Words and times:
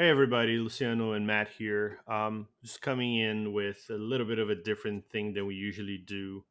Hey 0.00 0.10
everybody, 0.10 0.58
Luciano 0.58 1.14
and 1.14 1.26
Matt 1.26 1.48
here. 1.48 1.98
Um, 2.06 2.46
just 2.62 2.80
coming 2.80 3.16
in 3.16 3.52
with 3.52 3.84
a 3.90 3.94
little 3.94 4.26
bit 4.26 4.38
of 4.38 4.48
a 4.48 4.54
different 4.54 5.10
thing 5.10 5.34
than 5.34 5.44
we 5.44 5.56
usually 5.56 5.98
do. 5.98 6.44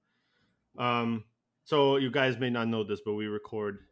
Um, 0.77 1.23
so 1.63 1.96
you 1.96 2.12
guys 2.12 2.38
may 2.38 2.49
not 2.49 2.68
know 2.68 2.83
this, 2.83 3.00
but 3.05 3.14
we 3.14 3.28
record 3.28 3.86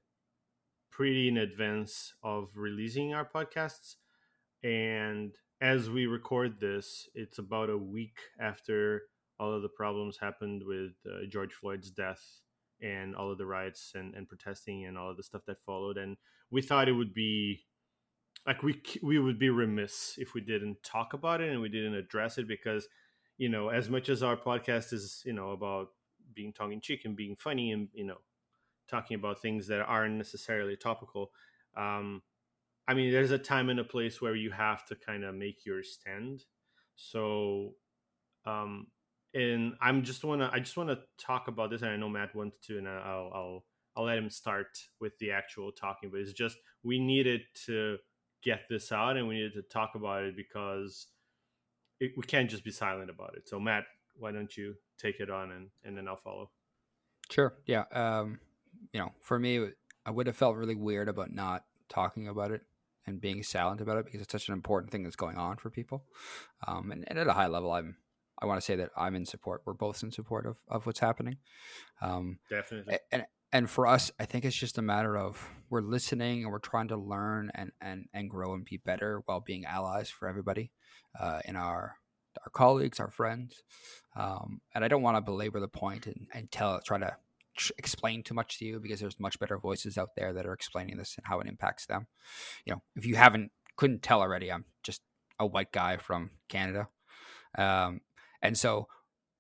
pretty 0.92 1.30
in 1.30 1.38
advance 1.38 2.16
of 2.22 2.50
releasing 2.58 3.14
our 3.14 3.24
podcasts, 3.24 3.96
and 4.62 5.34
as 5.62 5.90
we 5.90 6.06
record 6.06 6.60
this, 6.60 7.08
it's 7.16 7.38
about 7.38 7.70
a 7.70 7.78
week 7.78 8.18
after 8.38 9.04
all 9.40 9.54
of 9.54 9.62
the 9.62 9.70
problems 9.70 10.18
happened 10.20 10.64
with 10.66 10.92
uh, 11.10 11.26
George 11.30 11.54
Floyd's 11.54 11.92
death 11.92 12.42
and 12.82 13.16
all 13.16 13.32
of 13.32 13.38
the 13.38 13.46
riots 13.46 13.94
and, 13.96 14.16
and 14.16 14.28
protesting 14.28 14.84
and 14.84 14.98
all 14.98 15.12
of 15.12 15.16
the 15.16 15.24
stuff 15.24 15.44
that 15.48 15.64
followed. 15.66 15.98
And 15.98 16.18
we 16.52 16.62
thought 16.62 16.90
it 16.90 16.92
would 16.92 17.14
be 17.14 17.62
like 18.46 18.62
we 18.64 18.82
we 19.02 19.20
would 19.20 19.40
be 19.40 19.50
remiss 19.50 20.16
if 20.18 20.34
we 20.34 20.42
didn't 20.42 20.82
talk 20.84 21.14
about 21.14 21.42
it 21.42 21.52
and 21.52 21.62
we 21.62 21.70
didn't 21.70 21.96
address 21.96 22.38
it 22.38 22.48
because 22.48 22.88
you 23.38 23.50
know 23.50 23.70
as 23.70 23.90
much 23.90 24.10
as 24.10 24.24
our 24.24 24.38
podcast 24.38 24.94
is 24.94 25.22
you 25.26 25.34
know 25.34 25.52
about 25.52 25.90
being 26.34 26.54
tongue 26.54 26.74
in 26.74 26.82
cheek 26.82 27.06
and 27.06 27.16
being 27.16 27.36
funny 27.36 27.72
and 27.72 27.88
you 27.94 28.06
know 28.06 28.18
talking 28.90 29.16
about 29.16 29.42
things 29.42 29.68
that 29.68 29.82
aren't 29.82 30.16
necessarily 30.16 30.76
topical 30.76 31.32
um 31.76 32.22
i 32.88 32.94
mean 32.94 33.12
there's 33.12 33.32
a 33.32 33.38
time 33.38 33.70
and 33.70 33.80
a 33.80 33.84
place 33.84 34.22
where 34.22 34.36
you 34.36 34.52
have 34.52 34.86
to 34.86 34.96
kind 34.96 35.24
of 35.24 35.34
make 35.36 35.66
your 35.66 35.84
stand. 35.84 36.44
So 36.96 37.74
um 38.46 38.88
and 39.34 39.74
i'm 39.82 40.04
just 40.04 40.24
want 40.24 40.40
to 40.40 40.50
i 40.54 40.60
just 40.60 40.78
want 40.78 40.90
to 40.90 40.98
talk 41.18 41.48
about 41.48 41.70
this 41.70 41.82
and 41.82 41.92
i 41.92 41.98
know 41.98 42.08
matt 42.08 42.34
wants 42.36 42.58
to 42.60 42.78
and 42.78 42.88
i'll 42.88 43.32
i'll 43.34 43.66
i'll 43.98 44.06
let 44.06 44.18
him 44.18 44.30
start 44.30 44.68
with 45.02 45.18
the 45.20 45.32
actual 45.32 45.72
talking 45.72 46.10
but 46.10 46.22
it's 46.22 46.32
just 46.32 46.58
we 46.84 47.00
needed 47.00 47.42
to 47.66 47.98
get 48.46 48.62
this 48.70 48.92
out 48.92 49.18
and 49.18 49.28
we 49.28 49.36
needed 49.36 49.54
to 49.54 49.64
talk 49.64 49.96
about 49.96 50.24
it 50.24 50.38
because 50.38 51.08
it, 52.00 52.12
we 52.16 52.24
can't 52.24 52.50
just 52.50 52.64
be 52.64 52.72
silent 52.72 53.10
about 53.10 53.36
it. 53.36 53.50
So 53.50 53.60
Matt, 53.60 53.86
why 54.18 54.32
don't 54.32 54.56
you 54.56 54.76
take 54.98 55.20
it 55.20 55.30
on 55.30 55.52
and, 55.52 55.70
and 55.84 55.98
then 55.98 56.08
I'll 56.08 56.16
follow. 56.16 56.52
Sure. 57.30 57.56
Yeah. 57.66 57.86
Um, 57.92 58.40
you 58.94 59.00
know, 59.00 59.12
for 59.20 59.40
me, 59.40 59.68
I 60.06 60.12
would 60.12 60.28
have 60.28 60.36
felt 60.36 60.56
really 60.56 60.76
weird 60.76 61.10
about 61.10 61.34
not 61.34 61.64
talking 61.90 62.28
about 62.28 62.52
it 62.52 62.62
and 63.08 63.20
being 63.20 63.44
silent 63.44 63.82
about 63.82 63.98
it 63.98 64.06
because 64.06 64.22
it's 64.22 64.32
such 64.32 64.48
an 64.48 64.54
important 64.54 64.92
thing 64.92 65.04
that's 65.04 65.16
going 65.16 65.38
on 65.38 65.58
for 65.58 65.70
people. 65.70 66.06
Um, 66.68 66.92
and, 66.92 67.04
and, 67.08 67.20
at 67.20 67.28
a 67.28 67.34
high 67.34 67.48
level, 67.48 67.72
I'm, 67.72 67.98
I 68.40 68.46
want 68.46 68.60
to 68.60 68.66
say 68.66 68.76
that 68.76 68.92
I'm 68.96 69.16
in 69.16 69.26
support. 69.26 69.62
We're 69.66 69.74
both 69.74 70.02
in 70.04 70.12
support 70.12 70.46
of, 70.46 70.58
of 70.68 70.86
what's 70.86 71.00
happening. 71.00 71.38
Um, 72.02 72.40
Definitely. 72.50 73.00
And, 73.12 73.26
and 73.56 73.70
for 73.70 73.88
us, 73.88 74.12
I 74.20 74.26
think 74.26 74.44
it's 74.44 74.56
just 74.56 74.78
a 74.78 74.82
matter 74.82 75.18
of 75.18 75.50
we're 75.70 75.80
listening 75.80 76.44
and 76.44 76.52
we're 76.52 76.60
trying 76.60 76.90
to 76.90 76.98
learn 76.98 77.52
and 77.56 77.72
and 77.80 78.06
and 78.14 78.30
grow 78.30 78.54
and 78.54 78.66
be 78.66 78.76
better 78.76 79.22
while 79.28 79.40
being 79.40 79.64
allies 79.64 80.10
for 80.10 80.28
everybody 80.28 80.72
uh, 81.18 81.40
in 81.46 81.56
our 81.56 81.96
our 82.44 82.50
colleagues, 82.52 83.00
our 83.00 83.10
friends. 83.10 83.64
Um, 84.14 84.60
and 84.74 84.84
I 84.84 84.90
don't 84.90 85.02
want 85.02 85.16
to 85.16 85.22
belabor 85.22 85.62
the 85.62 85.70
point 85.70 86.06
and, 86.06 86.28
and 86.34 86.52
tell 86.52 86.82
try 86.82 86.98
to 86.98 87.16
explain 87.78 88.24
too 88.24 88.34
much 88.34 88.60
to 88.60 88.66
you 88.66 88.82
because 88.82 89.00
there's 89.00 89.22
much 89.22 89.40
better 89.40 89.58
voices 89.58 89.98
out 89.98 90.10
there 90.18 90.34
that 90.34 90.46
are 90.46 90.54
explaining 90.54 90.98
this 90.98 91.16
and 91.16 91.26
how 91.26 91.40
it 91.40 91.48
impacts 91.48 91.86
them. 91.86 92.08
You 92.66 92.74
know, 92.74 92.82
if 92.98 93.06
you 93.06 93.16
haven't 93.16 93.52
couldn't 93.78 94.04
tell 94.04 94.20
already, 94.20 94.52
I'm 94.52 94.66
just 94.84 95.02
a 95.40 95.46
white 95.46 95.72
guy 95.72 95.96
from 95.96 96.32
Canada, 96.50 96.90
um, 97.58 98.02
and 98.42 98.58
so 98.58 98.90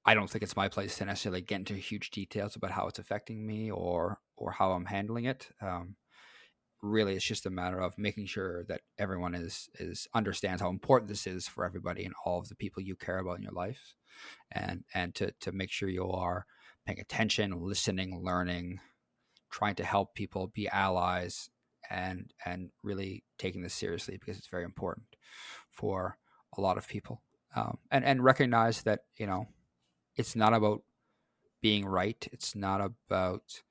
I 0.05 0.13
don't 0.13 0.29
think 0.29 0.43
it's 0.43 0.55
my 0.55 0.69
place 0.69 0.97
to 0.97 1.05
necessarily 1.05 1.41
get 1.41 1.59
into 1.59 1.73
huge 1.75 2.11
details 2.11 2.55
about 2.55 2.71
how 2.71 2.87
it's 2.87 2.99
affecting 2.99 3.45
me 3.45 3.71
or 3.71 4.19
or 4.37 4.51
how 4.51 4.71
I'm 4.71 4.85
handling 4.85 5.25
it. 5.25 5.49
Um, 5.61 5.95
really, 6.81 7.15
it's 7.15 7.25
just 7.25 7.45
a 7.45 7.49
matter 7.49 7.79
of 7.79 7.97
making 7.97 8.27
sure 8.27 8.63
that 8.65 8.81
everyone 8.99 9.33
is 9.33 9.69
is 9.79 10.07
understands 10.13 10.61
how 10.61 10.69
important 10.69 11.09
this 11.09 11.25
is 11.25 11.47
for 11.47 11.65
everybody 11.65 12.05
and 12.05 12.13
all 12.23 12.39
of 12.39 12.49
the 12.49 12.55
people 12.55 12.83
you 12.83 12.95
care 12.95 13.17
about 13.17 13.37
in 13.37 13.43
your 13.43 13.51
life, 13.51 13.95
and 14.51 14.83
and 14.93 15.15
to 15.15 15.31
to 15.41 15.51
make 15.51 15.71
sure 15.71 15.89
you 15.89 16.09
are 16.09 16.45
paying 16.85 16.99
attention, 16.99 17.59
listening, 17.59 18.21
learning, 18.23 18.79
trying 19.51 19.75
to 19.75 19.83
help 19.83 20.13
people 20.13 20.51
be 20.53 20.67
allies, 20.67 21.49
and 21.89 22.31
and 22.45 22.69
really 22.83 23.23
taking 23.39 23.63
this 23.63 23.73
seriously 23.73 24.17
because 24.19 24.37
it's 24.37 24.47
very 24.47 24.63
important 24.63 25.07
for 25.71 26.19
a 26.57 26.61
lot 26.61 26.77
of 26.77 26.87
people. 26.87 27.21
Um, 27.55 27.77
and 27.89 28.05
and 28.05 28.23
recognize 28.23 28.83
that 28.83 29.01
you 29.17 29.25
know 29.25 29.47
it's 30.15 30.35
not 30.35 30.53
about 30.53 30.81
being 31.61 31.85
right. 31.85 32.27
It's 32.31 32.55
not 32.55 32.81
about 32.81 33.61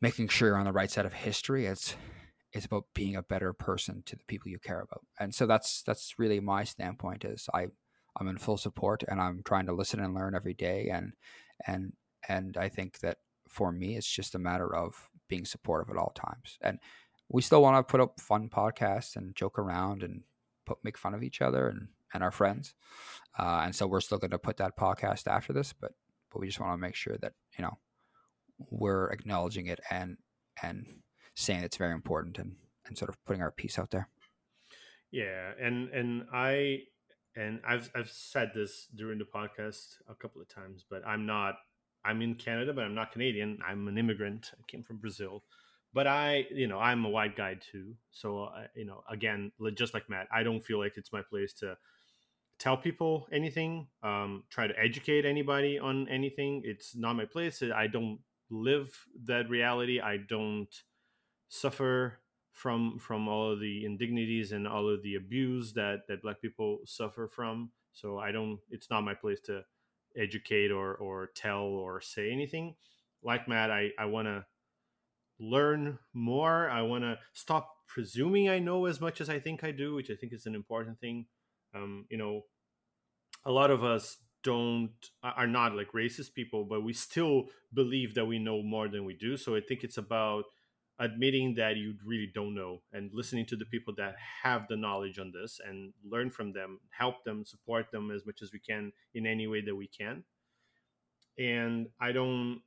making 0.00 0.28
sure 0.28 0.48
you're 0.48 0.56
on 0.56 0.64
the 0.64 0.72
right 0.72 0.90
side 0.90 1.06
of 1.06 1.12
history. 1.12 1.66
It's 1.66 1.94
it's 2.52 2.66
about 2.66 2.86
being 2.94 3.14
a 3.14 3.22
better 3.22 3.52
person 3.52 4.02
to 4.06 4.16
the 4.16 4.24
people 4.26 4.50
you 4.50 4.58
care 4.58 4.80
about. 4.80 5.04
And 5.18 5.34
so 5.34 5.46
that's 5.46 5.82
that's 5.82 6.14
really 6.18 6.40
my 6.40 6.64
standpoint 6.64 7.24
is 7.24 7.48
I 7.54 7.68
I'm 8.16 8.28
in 8.28 8.38
full 8.38 8.56
support 8.56 9.04
and 9.08 9.20
I'm 9.20 9.42
trying 9.44 9.66
to 9.66 9.72
listen 9.72 10.00
and 10.00 10.14
learn 10.14 10.34
every 10.34 10.54
day 10.54 10.88
and 10.88 11.12
and 11.66 11.92
and 12.28 12.56
I 12.56 12.68
think 12.68 13.00
that 13.00 13.18
for 13.48 13.72
me 13.72 13.96
it's 13.96 14.10
just 14.10 14.34
a 14.34 14.38
matter 14.38 14.74
of 14.74 15.10
being 15.28 15.44
supportive 15.44 15.90
at 15.90 15.96
all 15.98 16.12
times. 16.14 16.58
And 16.60 16.78
we 17.28 17.42
still 17.42 17.62
want 17.62 17.76
to 17.76 17.90
put 17.90 18.00
up 18.00 18.20
fun 18.20 18.48
podcasts 18.48 19.16
and 19.16 19.34
joke 19.36 19.58
around 19.58 20.02
and 20.02 20.22
put 20.66 20.78
make 20.82 20.98
fun 20.98 21.14
of 21.14 21.22
each 21.22 21.40
other 21.40 21.68
and 21.68 21.88
and 22.12 22.22
our 22.24 22.32
friends. 22.32 22.74
Uh, 23.38 23.62
and 23.64 23.74
so 23.74 23.86
we're 23.86 24.00
still 24.00 24.18
going 24.18 24.30
to 24.30 24.38
put 24.38 24.56
that 24.58 24.76
podcast 24.76 25.26
after 25.26 25.52
this, 25.52 25.72
but 25.72 25.92
but 26.30 26.40
we 26.40 26.46
just 26.46 26.60
want 26.60 26.72
to 26.72 26.78
make 26.78 26.94
sure 26.94 27.16
that 27.20 27.32
you 27.58 27.62
know 27.62 27.78
we're 28.70 29.10
acknowledging 29.10 29.66
it 29.66 29.80
and 29.90 30.16
and 30.62 30.86
saying 31.34 31.62
it's 31.62 31.76
very 31.76 31.92
important 31.92 32.38
and 32.38 32.56
and 32.86 32.98
sort 32.98 33.08
of 33.08 33.16
putting 33.24 33.42
our 33.42 33.50
piece 33.50 33.78
out 33.78 33.90
there. 33.90 34.08
Yeah, 35.10 35.52
and 35.60 35.88
and 35.90 36.24
I 36.32 36.82
and 37.36 37.60
I've 37.66 37.90
I've 37.94 38.10
said 38.10 38.52
this 38.54 38.88
during 38.94 39.18
the 39.18 39.24
podcast 39.24 39.96
a 40.08 40.14
couple 40.14 40.40
of 40.40 40.48
times, 40.48 40.84
but 40.88 41.06
I'm 41.06 41.26
not. 41.26 41.54
I'm 42.02 42.22
in 42.22 42.34
Canada, 42.34 42.72
but 42.72 42.84
I'm 42.84 42.94
not 42.94 43.12
Canadian. 43.12 43.58
I'm 43.66 43.86
an 43.86 43.98
immigrant. 43.98 44.52
I 44.54 44.62
came 44.66 44.82
from 44.82 44.96
Brazil, 44.96 45.42
but 45.92 46.06
I, 46.06 46.46
you 46.50 46.66
know, 46.66 46.78
I'm 46.78 47.04
a 47.04 47.10
white 47.10 47.36
guy 47.36 47.58
too. 47.60 47.94
So, 48.10 48.44
uh, 48.44 48.68
you 48.74 48.86
know, 48.86 49.02
again, 49.10 49.52
just 49.74 49.92
like 49.92 50.08
Matt, 50.08 50.26
I 50.32 50.42
don't 50.42 50.64
feel 50.64 50.78
like 50.78 50.94
it's 50.96 51.12
my 51.12 51.20
place 51.20 51.52
to 51.54 51.76
tell 52.60 52.76
people 52.76 53.26
anything, 53.32 53.88
um, 54.02 54.44
try 54.50 54.66
to 54.66 54.78
educate 54.78 55.24
anybody 55.24 55.78
on 55.78 56.06
anything. 56.08 56.62
It's 56.64 56.94
not 56.94 57.14
my 57.14 57.24
place. 57.24 57.62
I 57.62 57.86
don't 57.86 58.20
live 58.50 59.06
that 59.24 59.48
reality. 59.48 59.98
I 59.98 60.18
don't 60.18 60.68
suffer 61.48 62.20
from 62.52 62.98
from 62.98 63.26
all 63.26 63.52
of 63.52 63.60
the 63.60 63.84
indignities 63.84 64.52
and 64.52 64.68
all 64.68 64.88
of 64.88 65.02
the 65.02 65.14
abuse 65.14 65.72
that 65.72 66.00
that 66.08 66.22
black 66.22 66.40
people 66.40 66.80
suffer 66.84 67.28
from. 67.28 67.70
So 67.92 68.18
I 68.18 68.30
don't. 68.30 68.60
It's 68.70 68.90
not 68.90 69.04
my 69.04 69.14
place 69.14 69.40
to 69.46 69.62
educate 70.16 70.70
or 70.70 70.94
or 70.94 71.30
tell 71.34 71.64
or 71.64 72.00
say 72.00 72.30
anything. 72.30 72.76
Like 73.22 73.48
Matt, 73.48 73.70
I 73.70 73.90
I 73.98 74.04
want 74.04 74.28
to 74.28 74.44
learn 75.38 75.98
more. 76.12 76.68
I 76.68 76.82
want 76.82 77.04
to 77.04 77.18
stop 77.32 77.70
presuming 77.88 78.50
I 78.50 78.58
know 78.58 78.84
as 78.84 79.00
much 79.00 79.20
as 79.20 79.30
I 79.30 79.40
think 79.40 79.64
I 79.64 79.70
do, 79.72 79.94
which 79.94 80.10
I 80.10 80.14
think 80.14 80.34
is 80.34 80.46
an 80.46 80.54
important 80.54 81.00
thing 81.00 81.26
um, 81.74 82.06
you 82.10 82.16
know 82.16 82.42
a 83.44 83.50
lot 83.50 83.70
of 83.70 83.84
us 83.84 84.18
don't 84.42 84.90
are 85.22 85.46
not 85.46 85.74
like 85.74 85.92
racist 85.92 86.32
people 86.34 86.64
but 86.64 86.82
we 86.82 86.92
still 86.92 87.44
believe 87.74 88.14
that 88.14 88.24
we 88.24 88.38
know 88.38 88.62
more 88.62 88.88
than 88.88 89.04
we 89.04 89.14
do. 89.14 89.36
So 89.36 89.54
i 89.56 89.60
think 89.60 89.84
it's 89.84 89.98
about 89.98 90.44
admitting 90.98 91.54
that 91.54 91.76
you 91.76 91.94
really 92.04 92.30
don't 92.34 92.54
know 92.54 92.82
and 92.92 93.10
listening 93.14 93.46
to 93.46 93.56
the 93.56 93.64
people 93.64 93.94
that 93.96 94.14
have 94.42 94.68
the 94.68 94.76
knowledge 94.76 95.18
on 95.18 95.32
this 95.32 95.58
and 95.66 95.94
learn 96.04 96.28
from 96.30 96.52
them 96.52 96.78
help 96.90 97.24
them 97.24 97.42
support 97.44 97.90
them 97.90 98.10
as 98.10 98.26
much 98.26 98.42
as 98.42 98.52
we 98.52 98.58
can 98.58 98.92
in 99.14 99.26
any 99.26 99.46
way 99.46 99.62
that 99.62 99.74
we 99.74 99.88
can. 99.88 100.24
And 101.38 101.88
i 102.00 102.12
don't 102.12 102.60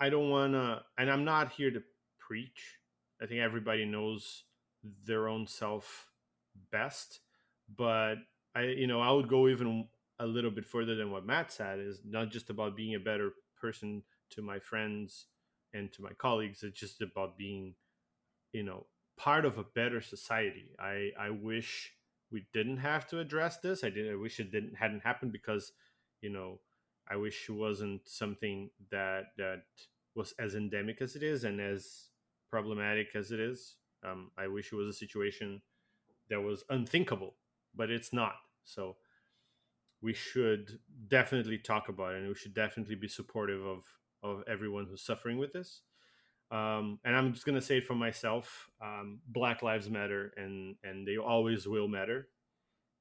i 0.00 0.08
don't 0.08 0.30
want 0.30 0.52
to 0.54 0.80
and 0.96 1.10
i'm 1.10 1.24
not 1.24 1.52
here 1.52 1.70
to 1.70 1.82
preach. 2.28 2.78
I 3.20 3.26
think 3.26 3.40
everybody 3.40 3.84
knows 3.84 4.44
their 5.04 5.28
own 5.28 5.46
self 5.46 6.10
best 6.70 7.20
but 7.76 8.16
I, 8.54 8.62
you 8.64 8.86
know, 8.86 9.00
I 9.00 9.10
would 9.12 9.28
go 9.28 9.48
even 9.48 9.88
a 10.18 10.26
little 10.26 10.50
bit 10.50 10.66
further 10.66 10.94
than 10.94 11.10
what 11.10 11.26
Matt 11.26 11.52
said. 11.52 11.78
Is 11.78 12.00
not 12.04 12.30
just 12.30 12.50
about 12.50 12.76
being 12.76 12.94
a 12.94 13.00
better 13.00 13.30
person 13.60 14.02
to 14.30 14.42
my 14.42 14.58
friends 14.58 15.26
and 15.74 15.92
to 15.92 16.02
my 16.02 16.12
colleagues. 16.18 16.62
It's 16.62 16.78
just 16.78 17.02
about 17.02 17.36
being, 17.36 17.74
you 18.52 18.62
know, 18.62 18.86
part 19.16 19.44
of 19.44 19.58
a 19.58 19.64
better 19.64 20.00
society. 20.00 20.70
I 20.78 21.10
I 21.18 21.30
wish 21.30 21.92
we 22.30 22.46
didn't 22.52 22.78
have 22.78 23.06
to 23.08 23.20
address 23.20 23.58
this. 23.58 23.84
I 23.84 23.90
did. 23.90 24.10
I 24.10 24.16
wish 24.16 24.40
it 24.40 24.52
didn't 24.52 24.76
hadn't 24.76 25.04
happened 25.04 25.32
because, 25.32 25.72
you 26.20 26.30
know, 26.30 26.60
I 27.10 27.16
wish 27.16 27.48
it 27.48 27.52
wasn't 27.52 28.08
something 28.08 28.70
that 28.90 29.26
that 29.36 29.62
was 30.14 30.34
as 30.38 30.54
endemic 30.54 31.00
as 31.00 31.16
it 31.16 31.22
is 31.22 31.44
and 31.44 31.60
as 31.60 32.08
problematic 32.50 33.08
as 33.14 33.30
it 33.30 33.40
is. 33.40 33.76
Um, 34.04 34.30
I 34.38 34.46
wish 34.48 34.72
it 34.72 34.76
was 34.76 34.88
a 34.88 34.98
situation 34.98 35.60
that 36.30 36.40
was 36.40 36.64
unthinkable 36.70 37.34
but 37.74 37.90
it's 37.90 38.12
not. 38.12 38.34
So 38.64 38.96
we 40.00 40.12
should 40.12 40.78
definitely 41.08 41.58
talk 41.58 41.88
about 41.88 42.14
it, 42.14 42.18
and 42.18 42.28
we 42.28 42.34
should 42.34 42.54
definitely 42.54 42.94
be 42.94 43.08
supportive 43.08 43.64
of 43.64 43.84
of 44.22 44.42
everyone 44.48 44.86
who's 44.86 45.02
suffering 45.02 45.38
with 45.38 45.52
this. 45.52 45.82
Um, 46.50 46.98
and 47.04 47.14
I'm 47.14 47.32
just 47.32 47.46
gonna 47.46 47.60
say 47.60 47.78
it 47.78 47.84
for 47.84 47.94
myself: 47.94 48.68
um, 48.82 49.20
Black 49.26 49.62
Lives 49.62 49.90
Matter, 49.90 50.32
and 50.36 50.76
and 50.82 51.06
they 51.06 51.16
always 51.16 51.66
will 51.66 51.88
matter. 51.88 52.28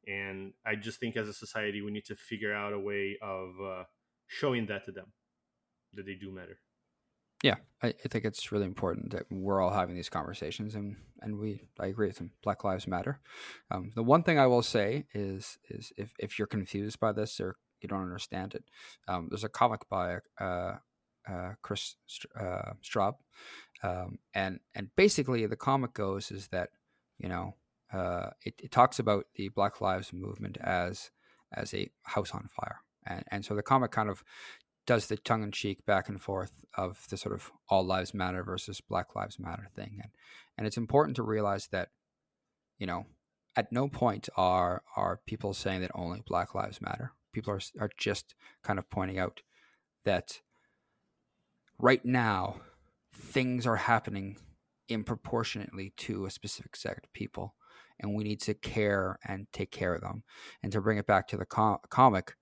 And 0.07 0.53
I 0.65 0.75
just 0.75 0.99
think, 0.99 1.17
as 1.17 1.27
a 1.27 1.33
society, 1.33 1.81
we 1.81 1.91
need 1.91 2.05
to 2.05 2.15
figure 2.15 2.53
out 2.53 2.73
a 2.73 2.79
way 2.79 3.17
of 3.21 3.49
uh, 3.61 3.83
showing 4.27 4.65
that 4.67 4.85
to 4.85 4.91
them 4.91 5.11
that 5.93 6.05
they 6.05 6.15
do 6.15 6.31
matter. 6.31 6.59
Yeah, 7.43 7.55
I, 7.83 7.87
I, 7.87 8.07
think 8.09 8.25
it's 8.25 8.51
really 8.51 8.65
important 8.65 9.11
that 9.11 9.23
we're 9.29 9.61
all 9.61 9.71
having 9.71 9.95
these 9.95 10.09
conversations, 10.09 10.73
and 10.73 10.95
and 11.21 11.37
we 11.37 11.61
I 11.79 11.87
agree 11.87 12.07
with 12.07 12.17
them. 12.17 12.31
Black 12.41 12.63
Lives 12.63 12.87
Matter. 12.87 13.19
Um, 13.69 13.91
the 13.95 14.03
one 14.03 14.23
thing 14.23 14.39
I 14.39 14.47
will 14.47 14.63
say 14.63 15.05
is 15.13 15.59
is 15.69 15.93
if 15.97 16.13
if 16.17 16.39
you're 16.39 16.47
confused 16.47 16.99
by 16.99 17.11
this 17.11 17.39
or 17.39 17.57
you 17.81 17.87
don't 17.87 18.01
understand 18.01 18.55
it, 18.55 18.63
um, 19.07 19.27
there's 19.29 19.43
a 19.43 19.49
comic 19.49 19.87
by 19.87 20.17
uh, 20.39 20.77
uh, 21.29 21.51
Kris 21.61 21.95
uh, 22.39 22.73
Straub, 22.83 23.15
um, 23.83 24.17
and 24.33 24.59
and 24.73 24.89
basically 24.95 25.45
the 25.45 25.55
comic 25.55 25.93
goes 25.93 26.31
is 26.31 26.47
that 26.47 26.69
you 27.19 27.29
know 27.29 27.53
uh, 27.93 28.31
it, 28.43 28.55
it 28.63 28.71
talks 28.71 28.97
about 28.97 29.25
the 29.35 29.49
Black 29.49 29.79
Lives 29.79 30.11
movement 30.11 30.57
as 30.61 31.11
as 31.53 31.71
a 31.75 31.87
house 32.03 32.31
on 32.31 32.49
fire, 32.55 32.79
and 33.05 33.23
and 33.29 33.45
so 33.45 33.53
the 33.53 33.61
comic 33.61 33.91
kind 33.91 34.09
of 34.09 34.23
does 34.87 35.07
the 35.07 35.17
tongue 35.17 35.43
in 35.43 35.51
cheek 35.51 35.85
back 35.85 36.09
and 36.09 36.19
forth 36.19 36.65
of 36.75 37.05
the 37.09 37.17
sort 37.17 37.35
of 37.35 37.51
all 37.69 37.85
lives 37.85 38.13
matter 38.13 38.41
versus 38.43 38.81
Black 38.81 39.15
Lives 39.15 39.37
Matter 39.37 39.67
thing, 39.75 39.99
and 40.01 40.11
and 40.57 40.65
it's 40.65 40.77
important 40.77 41.15
to 41.17 41.23
realize 41.23 41.67
that 41.67 41.89
you 42.79 42.87
know 42.87 43.05
at 43.55 43.71
no 43.71 43.87
point 43.87 44.29
are 44.35 44.81
are 44.95 45.19
people 45.27 45.53
saying 45.53 45.81
that 45.81 45.91
only 45.93 46.23
Black 46.25 46.55
Lives 46.55 46.81
Matter. 46.81 47.11
People 47.33 47.53
are 47.53 47.61
are 47.79 47.91
just 47.97 48.33
kind 48.63 48.79
of 48.79 48.89
pointing 48.89 49.19
out 49.19 49.41
that 50.05 50.41
right 51.77 52.03
now 52.03 52.61
things 53.13 53.67
are 53.67 53.75
happening 53.75 54.37
improportionately 54.89 55.93
to 55.97 56.25
a 56.25 56.31
specific 56.31 56.75
set 56.75 56.97
of 57.03 57.11
people 57.13 57.55
and 57.99 58.15
we 58.15 58.23
need 58.23 58.39
to 58.39 58.53
care 58.53 59.17
and 59.25 59.47
take 59.51 59.71
care 59.71 59.93
of 59.93 60.01
them 60.01 60.23
and 60.63 60.71
to 60.71 60.79
bring 60.79 60.97
it 60.97 61.05
back 61.05 61.27
to 61.27 61.35
the 61.35 61.45
com- 61.45 61.79
comic 61.89 62.35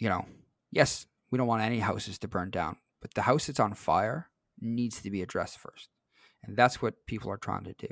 you 0.00 0.08
know 0.08 0.24
yes 0.72 1.06
we 1.30 1.38
don't 1.38 1.46
want 1.46 1.62
any 1.62 1.80
houses 1.80 2.18
to 2.18 2.28
burn 2.28 2.50
down 2.50 2.76
but 3.00 3.14
the 3.14 3.22
house 3.22 3.46
that's 3.46 3.60
on 3.60 3.74
fire 3.74 4.30
needs 4.60 5.00
to 5.00 5.10
be 5.10 5.22
addressed 5.22 5.58
first 5.58 5.88
and 6.42 6.56
that's 6.56 6.80
what 6.82 7.06
people 7.06 7.30
are 7.30 7.38
trying 7.38 7.64
to 7.64 7.74
do 7.74 7.88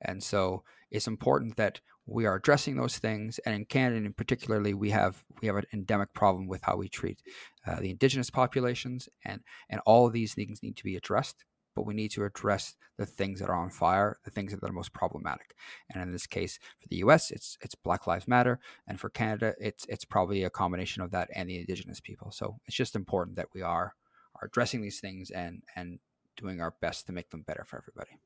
and 0.00 0.22
so 0.22 0.62
it's 0.90 1.06
important 1.06 1.56
that 1.56 1.80
we 2.08 2.24
are 2.24 2.36
addressing 2.36 2.76
those 2.76 2.98
things. 2.98 3.38
And 3.40 3.54
in 3.54 3.66
Canada, 3.66 4.04
in 4.04 4.12
particularly, 4.14 4.72
we 4.74 4.90
have 4.90 5.24
we 5.40 5.46
have 5.46 5.56
an 5.56 5.66
endemic 5.72 6.14
problem 6.14 6.48
with 6.48 6.62
how 6.62 6.76
we 6.76 6.88
treat 6.88 7.20
uh, 7.66 7.80
the 7.80 7.90
indigenous 7.90 8.30
populations, 8.30 9.08
and 9.24 9.42
and 9.68 9.80
all 9.84 10.06
of 10.06 10.14
these 10.14 10.34
things 10.34 10.62
need 10.62 10.76
to 10.76 10.84
be 10.84 10.96
addressed. 10.96 11.44
But 11.78 11.86
we 11.86 11.94
need 11.94 12.10
to 12.10 12.24
address 12.24 12.74
the 12.96 13.06
things 13.06 13.38
that 13.38 13.48
are 13.48 13.54
on 13.54 13.70
fire, 13.70 14.18
the 14.24 14.32
things 14.32 14.50
that 14.50 14.68
are 14.68 14.72
most 14.72 14.92
problematic. 14.92 15.54
And 15.88 16.02
in 16.02 16.10
this 16.10 16.26
case, 16.26 16.58
for 16.80 16.88
the 16.88 16.96
U.S., 16.96 17.30
it's 17.30 17.56
it's 17.60 17.76
Black 17.76 18.08
Lives 18.08 18.26
Matter, 18.26 18.58
and 18.88 18.98
for 18.98 19.08
Canada, 19.08 19.54
it's 19.60 19.86
it's 19.88 20.04
probably 20.04 20.42
a 20.42 20.50
combination 20.50 21.02
of 21.02 21.12
that 21.12 21.30
and 21.36 21.48
the 21.48 21.60
indigenous 21.60 22.00
people. 22.00 22.32
So 22.32 22.58
it's 22.66 22.76
just 22.76 22.96
important 22.96 23.36
that 23.36 23.46
we 23.54 23.62
are 23.62 23.94
are 24.34 24.48
addressing 24.48 24.80
these 24.80 24.98
things 24.98 25.30
and 25.30 25.62
and 25.76 26.00
doing 26.36 26.60
our 26.60 26.74
best 26.80 27.06
to 27.06 27.12
make 27.12 27.30
them 27.30 27.42
better 27.42 27.64
for 27.64 27.76
everybody. 27.78 28.18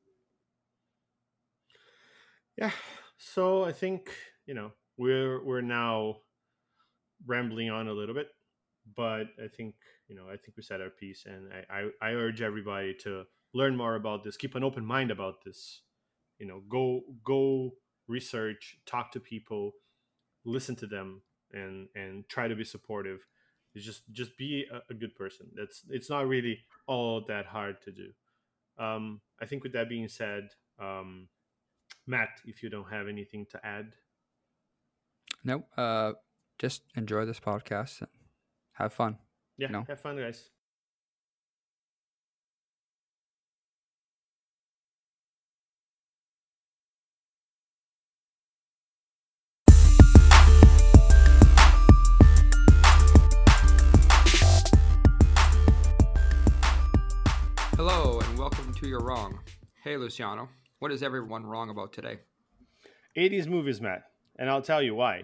Yeah. 2.57 2.71
So 3.19 3.65
I 3.65 3.71
think, 3.71 4.09
you 4.47 4.55
know, 4.55 4.71
we're 4.97 5.45
we're 5.45 5.61
now 5.61 6.15
rambling 7.27 7.69
on 7.69 7.87
a 7.87 7.93
little 7.93 8.15
bit, 8.15 8.29
but 8.95 9.27
I 9.37 9.47
think, 9.55 9.75
you 10.07 10.15
know, 10.15 10.25
I 10.25 10.37
think 10.37 10.57
we 10.57 10.63
said 10.63 10.81
our 10.81 10.89
piece 10.89 11.27
and 11.27 11.53
I, 11.53 11.89
I, 12.01 12.09
I 12.09 12.13
urge 12.13 12.41
everybody 12.41 12.95
to 13.03 13.25
learn 13.53 13.75
more 13.75 13.95
about 13.95 14.23
this, 14.23 14.37
keep 14.37 14.55
an 14.55 14.63
open 14.63 14.85
mind 14.85 15.11
about 15.11 15.43
this. 15.43 15.81
You 16.39 16.47
know, 16.47 16.61
go 16.67 17.01
go 17.23 17.71
research, 18.07 18.77
talk 18.85 19.11
to 19.13 19.19
people, 19.19 19.73
listen 20.45 20.75
to 20.77 20.87
them 20.87 21.21
and 21.51 21.87
and 21.95 22.27
try 22.27 22.47
to 22.47 22.55
be 22.55 22.63
supportive. 22.63 23.25
It's 23.75 23.85
just 23.85 24.03
just 24.11 24.37
be 24.37 24.65
a, 24.71 24.81
a 24.91 24.93
good 24.93 25.15
person. 25.15 25.47
That's 25.55 25.83
it's 25.89 26.09
not 26.09 26.27
really 26.27 26.59
all 26.87 27.23
that 27.27 27.45
hard 27.45 27.81
to 27.83 27.91
do. 27.91 28.09
Um, 28.77 29.21
I 29.41 29.45
think 29.45 29.63
with 29.63 29.73
that 29.73 29.89
being 29.89 30.07
said, 30.07 30.49
um, 30.79 31.27
Matt, 32.07 32.29
if 32.45 32.63
you 32.63 32.69
don't 32.69 32.89
have 32.89 33.07
anything 33.07 33.45
to 33.51 33.65
add. 33.65 33.93
No, 35.43 35.63
uh, 35.77 36.13
just 36.57 36.83
enjoy 36.95 37.25
this 37.25 37.39
podcast 37.39 38.01
and 38.01 38.09
have 38.73 38.93
fun. 38.93 39.17
Yeah, 39.57 39.67
you 39.67 39.73
know? 39.73 39.85
have 39.87 39.99
fun, 39.99 40.17
guys. 40.17 40.49
You're 58.93 59.01
Wrong. 59.01 59.39
Hey, 59.83 59.97
Luciano. 59.97 60.49
What 60.77 60.91
is 60.91 61.01
everyone 61.01 61.47
wrong 61.47 61.71
about 61.71 61.93
today? 61.93 62.19
80s 63.17 63.47
movies, 63.47 63.81
Matt. 63.81 64.03
And 64.37 64.47
I'll 64.47 64.61
tell 64.61 64.83
you 64.83 64.93
why. 64.93 65.23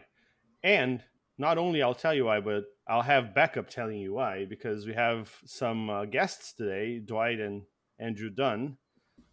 And 0.63 1.04
not 1.38 1.60
only 1.60 1.83
I'll 1.83 1.94
tell 1.94 2.16
you 2.16 2.25
why, 2.25 2.39
but 2.39 2.63
I'll 2.88 3.04
have 3.04 3.36
backup 3.36 3.69
telling 3.69 4.00
you 4.00 4.16
why 4.16 4.45
because 4.50 4.88
we 4.88 4.95
have 4.95 5.31
some 5.45 5.88
uh, 5.88 6.06
guests 6.06 6.54
today, 6.54 6.98
Dwight 6.98 7.39
and 7.39 7.62
Andrew 8.00 8.31
Dunn. 8.31 8.75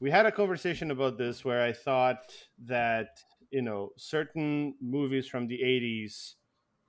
We 0.00 0.10
had 0.10 0.26
a 0.26 0.32
conversation 0.32 0.90
about 0.90 1.16
this 1.16 1.42
where 1.42 1.62
I 1.62 1.72
thought 1.72 2.30
that, 2.66 3.16
you 3.48 3.62
know, 3.62 3.92
certain 3.96 4.74
movies 4.82 5.26
from 5.26 5.46
the 5.46 5.60
80s 5.64 6.34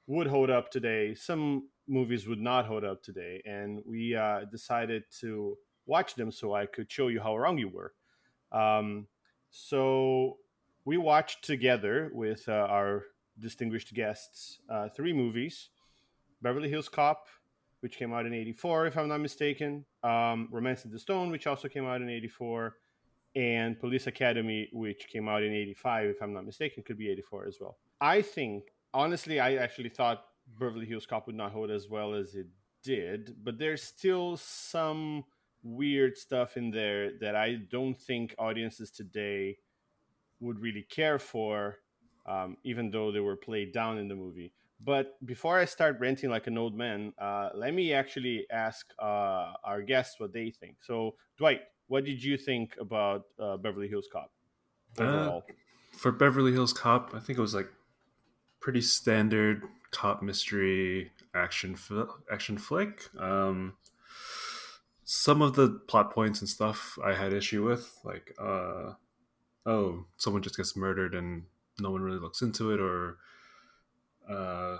would 0.06 0.28
hold 0.28 0.50
up 0.50 0.70
today. 0.70 1.16
Some 1.16 1.70
movies 1.88 2.28
would 2.28 2.42
not 2.42 2.66
hold 2.66 2.84
up 2.84 3.02
today. 3.04 3.42
And 3.46 3.80
we 3.86 4.18
uh, 4.18 4.42
decided 4.52 5.04
to 5.22 5.58
watch 5.88 6.16
them 6.16 6.31
so 6.31 6.54
I 6.54 6.66
could 6.66 6.92
show 6.92 7.07
you 7.07 7.19
how 7.19 7.36
wrong 7.36 7.57
you 7.57 7.69
were. 7.69 7.94
Um, 8.51 9.07
so 9.50 10.38
we 10.86 10.98
watched 10.98 11.44
together 11.44 12.12
with 12.13 12.48
uh, 12.48 12.51
our 12.69 13.04
distinguished 13.39 13.94
guests 13.94 14.60
uh, 14.69 14.89
three 14.89 15.13
movies 15.13 15.69
Beverly 16.42 16.69
Hills 16.69 16.89
Cop, 16.89 17.28
which 17.80 17.98
came 17.98 18.13
out 18.13 18.25
in 18.25 18.34
84, 18.34 18.88
if 18.88 18.98
I'm 18.98 19.07
not 19.07 19.22
mistaken, 19.22 19.86
um, 20.04 20.48
Romancing 20.51 20.92
the 20.92 21.00
Stone, 21.00 21.31
which 21.31 21.48
also 21.48 21.68
came 21.68 21.86
out 21.86 22.01
in 22.01 22.10
84, 22.10 22.76
and 23.35 23.80
Police 23.80 24.07
Academy, 24.07 24.69
which 24.71 25.07
came 25.07 25.28
out 25.28 25.44
in 25.44 25.52
85, 25.52 26.09
if 26.09 26.21
I'm 26.21 26.33
not 26.33 26.45
mistaken, 26.45 26.83
could 26.83 26.97
be 26.97 27.09
84 27.09 27.47
as 27.47 27.57
well. 27.59 27.78
I 28.00 28.21
think, 28.21 28.66
honestly, 28.94 29.40
I 29.40 29.56
actually 29.56 29.90
thought 29.90 30.26
Beverly 30.59 30.85
Hills 30.85 31.06
Cop 31.06 31.28
would 31.28 31.35
not 31.35 31.52
hold 31.52 31.71
as 31.71 31.90
well 31.90 32.14
as 32.14 32.35
it 32.35 32.47
did, 32.83 33.35
but 33.44 33.57
there's 33.57 33.83
still 33.83 34.38
some 34.38 35.23
weird 35.64 36.18
stuff 36.18 36.57
in 36.57 36.71
there 36.71 37.11
that 37.19 37.35
I 37.35 37.57
don't 37.69 37.99
think 37.99 38.35
audiences 38.37 38.92
today 38.92 39.57
would 40.40 40.59
really 40.59 40.85
care 40.90 41.19
for, 41.19 41.78
um, 42.26 42.57
even 42.64 42.92
though 42.92 43.11
they 43.11 43.19
were 43.19 43.35
played 43.35 43.73
down 43.73 43.97
in 43.97 44.07
the 44.07 44.16
movie. 44.16 44.54
But 44.80 45.14
before 45.26 45.57
I 45.57 45.66
start 45.66 45.99
ranting 45.99 46.30
like 46.30 46.45
an 46.47 46.57
old 46.57 46.76
man, 46.76 47.14
uh, 47.18 47.49
let 47.56 47.73
me 47.73 47.94
actually 47.94 48.45
ask 48.52 48.85
uh, 48.99 49.54
our 49.64 49.81
guests 49.81 50.19
what 50.19 50.33
they 50.33 50.52
think. 50.52 50.78
So, 50.83 51.16
Dwight, 51.37 51.61
what 51.87 52.06
did 52.06 52.23
you 52.23 52.37
think 52.37 52.76
about 52.80 53.23
uh, 53.40 53.57
Beverly 53.57 53.87
Hills 53.87 54.07
Cop 54.11 54.31
uh, 54.99 55.04
overall? 55.04 55.44
for 55.97 56.11
Beverly 56.11 56.52
Hills 56.52 56.73
Cop, 56.73 57.11
I 57.14 57.19
think 57.19 57.40
it 57.40 57.42
was 57.42 57.56
like 57.56 57.69
pretty 58.59 58.81
standard 58.81 59.64
cop 59.92 60.21
mystery 60.21 61.11
action 61.33 61.76
action 62.31 62.57
flick. 62.57 63.09
Um, 63.19 63.73
some 65.09 65.42
of 65.42 65.56
the 65.56 65.69
plot 65.87 66.14
points 66.14 66.42
and 66.42 66.49
stuff 66.49 66.99
I 67.02 67.14
had 67.14 67.31
issue 67.31 67.64
with, 67.64 67.97
like 68.04 68.35
uh, 68.37 68.92
oh, 69.66 70.06
someone 70.18 70.44
just 70.44 70.57
gets 70.57 70.76
murdered 70.76 71.16
and 71.16 71.44
no 71.80 71.92
one 71.92 72.02
really 72.02 72.19
looks 72.19 72.42
into 72.42 72.71
it, 72.71 72.81
or 72.81 73.16
uh, 74.30 74.80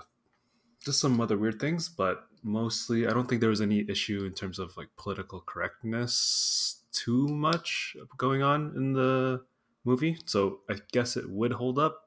just 0.84 1.00
some 1.00 1.18
other 1.18 1.38
weird 1.38 1.58
things. 1.58 1.88
But 1.88 2.26
mostly, 2.42 3.06
I 3.06 3.14
don't 3.14 3.26
think 3.26 3.40
there 3.40 3.48
was 3.48 3.62
any 3.62 3.86
issue 3.88 4.26
in 4.26 4.34
terms 4.34 4.58
of 4.58 4.76
like 4.76 4.88
political 4.98 5.40
correctness 5.40 6.82
too 6.92 7.26
much 7.26 7.96
going 8.18 8.42
on 8.42 8.74
in 8.76 8.92
the 8.92 9.42
movie. 9.84 10.18
So 10.26 10.60
I 10.68 10.74
guess 10.92 11.16
it 11.16 11.30
would 11.30 11.52
hold 11.52 11.78
up 11.78 12.02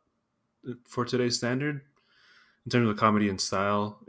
for 0.87 1.05
today's 1.05 1.37
standard 1.37 1.81
in 2.65 2.69
terms 2.69 2.87
of 2.87 2.97
comedy 2.97 3.29
and 3.29 3.41
style. 3.41 4.05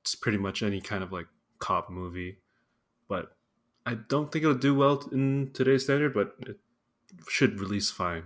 It's 0.00 0.14
pretty 0.14 0.38
much 0.38 0.62
any 0.62 0.80
kind 0.80 1.04
of 1.04 1.12
like 1.12 1.26
cop 1.58 1.90
movie 1.90 2.38
but 3.08 3.36
I 3.86 3.94
don't 3.94 4.32
think 4.32 4.44
it'll 4.44 4.56
do 4.56 4.74
well 4.74 5.06
in 5.12 5.50
today's 5.52 5.84
standard, 5.84 6.14
but 6.14 6.34
it 6.46 6.58
should 7.28 7.60
release 7.60 7.90
fine. 7.90 8.24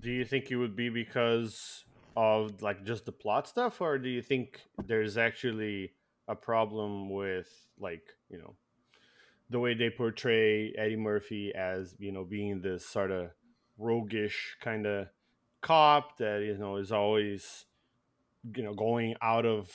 Do 0.00 0.10
you 0.10 0.24
think 0.24 0.50
it 0.50 0.56
would 0.56 0.76
be 0.76 0.90
because 0.90 1.84
of 2.16 2.62
like 2.62 2.84
just 2.84 3.06
the 3.06 3.12
plot 3.12 3.48
stuff, 3.48 3.80
or 3.80 3.98
do 3.98 4.08
you 4.08 4.22
think 4.22 4.60
there's 4.86 5.16
actually 5.16 5.92
a 6.28 6.34
problem 6.34 7.10
with 7.10 7.48
like 7.78 8.02
you 8.28 8.38
know 8.38 8.54
the 9.50 9.58
way 9.58 9.74
they 9.74 9.90
portray 9.90 10.74
Eddie 10.76 10.96
Murphy 10.96 11.52
as 11.54 11.94
you 11.98 12.12
know 12.12 12.24
being 12.24 12.60
this 12.60 12.86
sort 12.86 13.10
of 13.10 13.30
roguish 13.78 14.56
kind 14.60 14.86
of 14.86 15.08
cop 15.62 16.18
that 16.18 16.42
you 16.42 16.56
know 16.58 16.76
is 16.76 16.92
always 16.92 17.64
you 18.54 18.62
know 18.62 18.74
going 18.74 19.14
out 19.22 19.46
of 19.46 19.70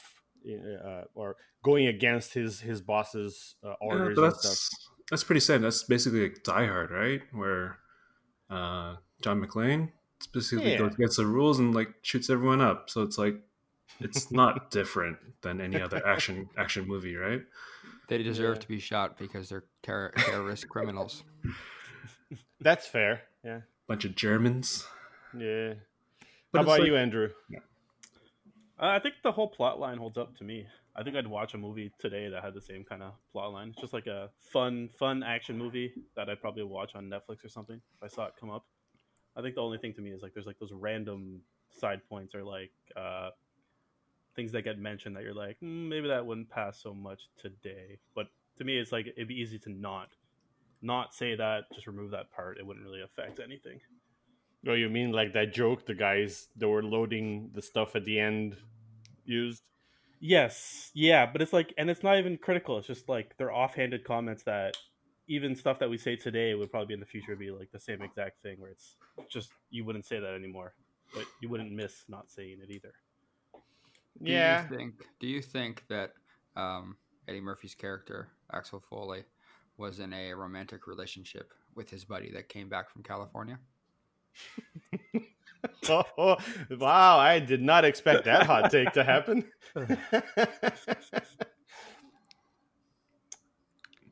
uh, 0.46 1.04
or 1.16 1.36
going 1.64 1.88
against 1.88 2.34
his 2.34 2.60
his 2.62 2.82
boss's 2.82 3.56
uh, 3.64 3.74
orders 3.82 4.18
yeah, 4.18 4.24
and 4.24 4.32
that's 4.34 4.48
stuff. 4.60 4.80
that's 5.10 5.24
pretty 5.24 5.40
sad. 5.42 5.62
That's 5.62 5.84
basically 5.84 6.24
like 6.24 6.44
Die 6.44 6.66
Hard, 6.66 6.92
right? 6.92 7.22
Where 7.32 7.78
uh, 8.50 8.96
John 9.22 9.42
McClane 9.42 9.92
specifically 10.20 10.72
Yeah. 10.74 10.78
goes 10.80 10.94
against 10.94 11.18
the 11.18 11.26
rules 11.26 11.60
and 11.60 11.74
like 11.74 11.94
shoots 12.02 12.30
everyone 12.30 12.62
up. 12.62 12.90
So 12.90 13.02
it's 13.04 13.18
like 13.18 13.36
it's 14.00 14.32
not 14.42 14.72
different 14.72 15.18
than 15.42 15.62
any 15.62 15.82
other 15.82 16.06
action 16.06 16.50
action 16.58 16.88
movie, 16.88 17.16
right? 17.16 17.42
They 18.10 18.22
deserve 18.22 18.56
Yeah. 18.58 18.62
to 18.62 18.68
be 18.68 18.80
shot 18.80 19.18
because 19.18 19.50
they're 19.50 19.64
terror- 19.82 20.14
terrorist 20.18 20.68
criminals. 20.70 21.24
That's 22.60 22.86
fair. 22.88 23.22
Yeah. 23.44 23.62
Bunch 23.88 24.06
of 24.06 24.16
Germans. 24.16 24.86
Yeah. 25.38 25.74
But 26.52 26.60
How 26.60 26.64
about 26.64 26.80
like- 26.80 26.88
you, 26.88 26.96
Andrew? 26.96 27.30
Uh, 27.56 27.60
I 28.90 29.00
think 29.00 29.16
the 29.24 29.32
whole 29.32 29.48
plot 29.48 29.80
line 29.80 29.98
holds 29.98 30.18
up 30.18 30.36
to 30.38 30.44
me. 30.44 30.68
I 30.94 31.04
think 31.04 31.16
I'd 31.16 31.26
watch 31.26 31.54
a 31.54 31.58
movie 31.58 31.92
today 32.00 32.28
that 32.28 32.44
had 32.44 32.54
the 32.54 32.62
same 32.62 32.84
kind 32.84 33.02
of 33.02 33.14
plot 33.32 33.54
line. 33.54 33.70
It's 33.70 33.80
just 33.80 33.94
like 33.94 34.08
a 34.08 34.30
fun, 34.52 34.90
fun 35.00 35.24
action 35.24 35.58
movie 35.58 35.94
that 36.18 36.30
I'd 36.30 36.42
probably 36.42 36.64
watch 36.64 36.92
on 36.94 37.10
Netflix 37.10 37.46
or 37.46 37.50
something 37.50 37.78
if 37.78 38.04
I 38.04 38.08
saw 38.08 38.26
it 38.26 38.34
come 38.38 38.50
up. 38.52 38.66
I 39.38 39.42
think 39.42 39.56
the 39.56 39.62
only 39.62 39.78
thing 39.78 39.94
to 39.94 40.02
me 40.02 40.12
is 40.12 40.22
like 40.22 40.34
there's 40.34 40.46
like 40.46 40.60
those 40.60 40.74
random 40.74 41.42
side 41.72 42.02
points 42.10 42.36
or 42.36 42.44
like 42.44 42.72
uh, 42.96 43.30
things 44.36 44.52
that 44.52 44.64
get 44.64 44.78
mentioned 44.78 45.16
that 45.16 45.24
you're 45.24 45.34
like 45.34 45.58
mm, 45.64 45.88
maybe 45.88 46.10
that 46.10 46.26
wouldn't 46.26 46.50
pass 46.50 46.82
so 46.84 46.94
much 46.94 47.22
today. 47.42 48.00
But 48.14 48.28
to 48.58 48.66
me, 48.66 48.78
it's 48.78 48.92
like 48.92 49.08
it'd 49.08 49.30
be 49.30 49.40
easy 49.40 49.60
to 49.60 49.72
not 49.72 50.10
not 50.82 51.14
say 51.14 51.36
that. 51.36 51.72
Just 51.74 51.88
remove 51.88 52.12
that 52.12 52.32
part. 52.32 52.58
It 52.60 52.66
wouldn't 52.66 52.86
really 52.86 53.02
affect 53.02 53.40
anything. 53.40 53.80
Oh, 54.68 54.74
you 54.74 54.90
mean 54.90 55.12
like 55.12 55.34
that 55.34 55.54
joke 55.54 55.86
the 55.86 55.96
guys 55.96 56.50
that 56.58 56.68
were 56.68 56.84
loading 56.84 57.50
the 57.54 57.62
stuff 57.62 57.96
at 57.96 58.06
the 58.06 58.20
end 58.20 58.58
used? 59.26 59.64
Yes, 60.20 60.90
yeah, 60.94 61.26
but 61.26 61.42
it's 61.42 61.52
like, 61.52 61.74
and 61.78 61.90
it's 61.90 62.04
not 62.04 62.18
even 62.18 62.38
critical. 62.38 62.78
It's 62.78 62.88
just 62.88 63.10
like 63.10 63.36
they're 63.38 63.54
offhanded 63.54 64.06
comments 64.06 64.44
that 64.44 64.78
even 65.28 65.56
stuff 65.56 65.80
that 65.80 65.90
we 65.90 65.98
say 65.98 66.16
today 66.16 66.54
would 66.54 66.72
probably 66.72 66.94
in 66.94 67.00
the 67.00 67.06
future 67.06 67.36
be 67.36 67.52
like 67.52 67.72
the 67.72 67.80
same 67.80 68.02
exact 68.02 68.42
thing, 68.42 68.60
where 68.60 68.72
it's 68.72 68.96
just 69.30 69.50
you 69.70 69.84
wouldn't 69.84 70.06
say 70.06 70.20
that 70.20 70.34
anymore, 70.34 70.74
but 71.14 71.26
you 71.42 71.50
wouldn't 71.50 71.72
miss 71.72 72.06
not 72.08 72.32
saying 72.32 72.60
it 72.62 72.72
either. 72.72 72.94
Do 74.22 74.32
Yeah. 74.32 74.64
You 74.64 74.78
think, 74.78 74.94
do 75.20 75.28
you 75.28 75.42
think 75.42 75.84
that 75.90 76.14
um, 76.56 76.98
Eddie 77.28 77.42
Murphy's 77.42 77.76
character, 77.76 78.30
Axel 78.54 78.84
Foley, 78.90 79.24
was 79.78 80.00
in 80.00 80.14
a 80.14 80.34
romantic 80.34 80.88
relationship 80.88 81.52
with 81.76 81.90
his 81.90 82.06
buddy 82.06 82.32
that 82.32 82.50
came 82.50 82.70
back 82.70 82.90
from 82.90 83.04
California? 83.04 83.60
Oh, 85.90 86.04
oh, 86.18 86.38
wow, 86.78 87.18
I 87.18 87.40
did 87.40 87.62
not 87.62 87.86
expect 87.86 88.26
that 88.26 88.46
hot 88.46 88.70
take 88.72 88.92
to 88.94 89.04
happen. 89.04 89.46